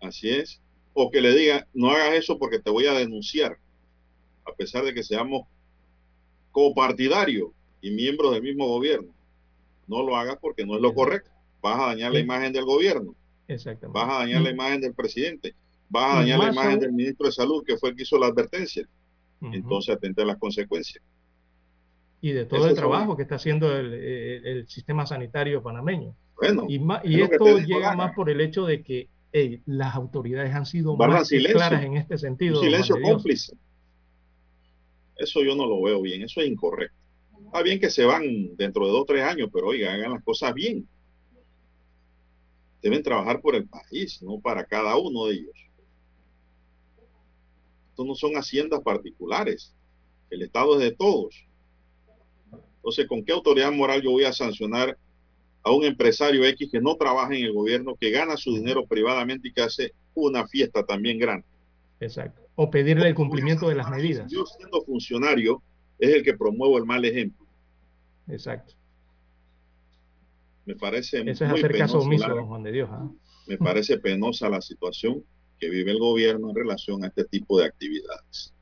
Así 0.00 0.30
es. 0.30 0.60
O 0.94 1.10
que 1.10 1.20
le 1.20 1.34
diga, 1.34 1.66
no 1.74 1.90
hagas 1.90 2.14
eso 2.14 2.38
porque 2.38 2.58
te 2.60 2.70
voy 2.70 2.86
a 2.86 2.94
denunciar, 2.94 3.58
a 4.46 4.52
pesar 4.54 4.84
de 4.84 4.94
que 4.94 5.02
seamos 5.02 5.42
copartidarios 6.52 7.50
y 7.80 7.90
miembros 7.90 8.32
del 8.32 8.42
mismo 8.42 8.66
gobierno. 8.66 9.12
No 9.86 10.02
lo 10.02 10.16
hagas 10.16 10.38
porque 10.40 10.64
no 10.64 10.74
es 10.76 10.80
lo 10.82 10.94
correcto. 10.94 11.30
Vas 11.62 11.80
a 11.80 11.86
dañar 11.86 12.12
la 12.12 12.20
imagen 12.20 12.52
del 12.52 12.64
gobierno. 12.64 13.14
Exactamente. 13.48 13.96
vas 13.96 14.10
a 14.10 14.18
dañar 14.24 14.42
la 14.42 14.50
Y- 14.50 14.52
imagen 14.54 14.80
del 14.80 14.92
presidente, 14.94 15.54
vas 15.88 16.14
a 16.14 16.18
dañar 16.20 16.38
la 16.40 16.52
imagen 16.52 16.80
del 16.80 16.92
ministro 16.92 17.26
de 17.26 17.32
salud, 17.32 17.62
que 17.64 17.76
fue 17.76 17.90
el 17.90 17.96
que 17.96 18.02
hizo 18.02 18.18
la 18.18 18.26
advertencia. 18.26 18.84
Entonces 19.40 19.94
atente 19.94 20.22
a 20.22 20.24
las 20.24 20.38
consecuencias. 20.38 21.02
y 22.22 22.32
de 22.32 22.44
todo 22.46 22.60
Eso 22.60 22.70
el 22.70 22.74
trabajo 22.74 23.14
que 23.16 23.22
está 23.22 23.36
haciendo 23.36 23.76
el, 23.76 23.92
el- 23.92 24.46
el 24.46 24.68
sistema 24.68 25.06
sanitario 25.06 25.62
panameño. 25.62 26.16
Bueno, 26.40 26.64
Y, 26.68 26.80
y 27.04 27.20
esto 27.20 27.58
llega 27.58 27.94
más 27.94 28.14
por 28.16 28.30
el 28.30 28.40
hecho 28.40 28.64
de 28.66 28.82
que 28.82 29.08
las 29.66 29.94
autoridades 29.94 30.52
han 30.54 30.66
sido 30.66 30.96
más 30.96 31.28
silencio. 31.28 31.56
claras 31.58 31.84
en 31.84 31.96
este 31.98 32.16
sentido. 32.18 32.58
Un 32.58 32.64
silencio 32.64 32.96
cómplice. 33.00 33.54
Eso 35.16 35.42
yo 35.42 35.54
no 35.56 35.66
lo 35.66 35.82
veo 35.82 36.02
bien, 36.02 36.22
eso 36.22 36.40
es 36.40 36.48
incorrecto. 36.48 36.96
Está 37.46 37.62
bien 37.62 37.80
que 37.80 37.90
se 37.90 38.04
van 38.04 38.56
dentro 38.56 38.86
de 38.86 38.92
dos 38.92 39.02
o 39.02 39.04
tres 39.04 39.22
años, 39.22 39.48
pero 39.52 39.68
oiga, 39.68 39.92
hagan 39.92 40.12
las 40.12 40.22
cosas 40.22 40.52
bien. 40.52 40.86
Deben 42.82 43.02
trabajar 43.02 43.40
por 43.40 43.54
el 43.54 43.66
país, 43.66 44.22
no 44.22 44.38
para 44.40 44.64
cada 44.64 44.96
uno 44.96 45.26
de 45.26 45.34
ellos. 45.34 45.56
Estos 47.90 48.06
no 48.06 48.14
son 48.14 48.36
haciendas 48.36 48.80
particulares. 48.80 49.74
El 50.28 50.42
Estado 50.42 50.74
es 50.74 50.80
de 50.80 50.94
todos. 50.94 51.46
Entonces, 52.76 53.06
¿con 53.06 53.24
qué 53.24 53.32
autoridad 53.32 53.72
moral 53.72 54.02
yo 54.02 54.10
voy 54.10 54.24
a 54.24 54.32
sancionar 54.32 54.98
a 55.62 55.72
un 55.72 55.84
empresario 55.84 56.44
X 56.44 56.68
que 56.70 56.80
no 56.80 56.96
trabaja 56.96 57.34
en 57.34 57.44
el 57.44 57.52
gobierno, 57.52 57.96
que 57.96 58.10
gana 58.10 58.36
su 58.36 58.54
dinero 58.54 58.86
privadamente 58.86 59.48
y 59.48 59.52
que 59.52 59.62
hace 59.62 59.94
una 60.14 60.46
fiesta 60.46 60.84
también 60.84 61.18
grande? 61.18 61.46
Exacto. 62.00 62.45
O 62.56 62.70
pedirle 62.70 63.08
el 63.08 63.14
cumplimiento 63.14 63.68
de 63.68 63.76
las 63.76 63.88
medidas. 63.90 64.30
Yo 64.30 64.44
siendo 64.46 64.82
funcionario 64.82 65.62
es 65.98 66.14
el 66.14 66.22
que 66.22 66.34
promuevo 66.34 66.78
el 66.78 66.84
mal 66.84 67.04
ejemplo. 67.04 67.46
Exacto. 68.28 68.74
Me 70.64 70.74
parece 70.74 71.20
Eso 71.20 71.44
es 71.44 71.50
muy 71.50 71.60
hacer 71.60 71.78
caso 71.78 72.00
omiso, 72.00 72.28
don 72.28 72.46
Juan 72.46 72.62
de 72.64 72.72
Dios. 72.72 72.88
¿ah? 72.90 73.08
me 73.46 73.58
parece 73.58 73.98
penosa 73.98 74.48
la 74.48 74.60
situación 74.60 75.24
que 75.58 75.70
vive 75.70 75.92
el 75.92 75.98
gobierno 75.98 76.50
en 76.50 76.56
relación 76.56 77.04
a 77.04 77.08
este 77.08 77.24
tipo 77.24 77.58
de 77.58 77.66
actividades. 77.66 78.52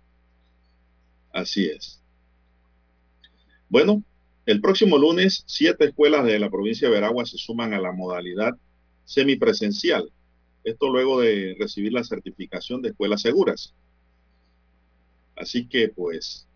Así 1.33 1.67
es. 1.67 2.01
Bueno, 3.69 4.05
el 4.47 4.61
próximo 4.61 4.99
lunes, 4.99 5.43
siete 5.47 5.87
escuelas 5.87 6.25
de 6.25 6.39
la 6.39 6.51
provincia 6.51 6.89
de 6.89 6.95
Veragua 6.95 7.25
se 7.25 7.39
suman 7.39 7.73
a 7.75 7.81
la 7.81 7.93
modalidad 7.93 8.53
semipresencial. 9.05 10.13
Esto 10.63 10.91
luego 10.91 11.21
de 11.21 11.57
recibir 11.59 11.93
la 11.93 12.05
certificación 12.05 12.83
de 12.83 12.91
escuelas 12.91 13.23
seguras. 13.23 13.75
Así 15.37 15.67
que 15.67 15.89
pues 15.89 16.47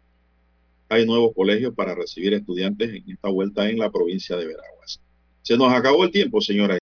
hay 0.88 1.06
nuevos 1.06 1.34
colegios 1.34 1.74
para 1.74 1.94
recibir 1.94 2.34
estudiantes 2.34 2.90
en 2.90 3.10
esta 3.10 3.28
vuelta 3.28 3.68
en 3.68 3.78
la 3.78 3.90
provincia 3.90 4.36
de 4.36 4.46
Veraguas. 4.46 5.00
Se 5.42 5.56
nos 5.56 5.72
acabó 5.72 6.04
el 6.04 6.10
tiempo, 6.10 6.40
señoras 6.40 6.76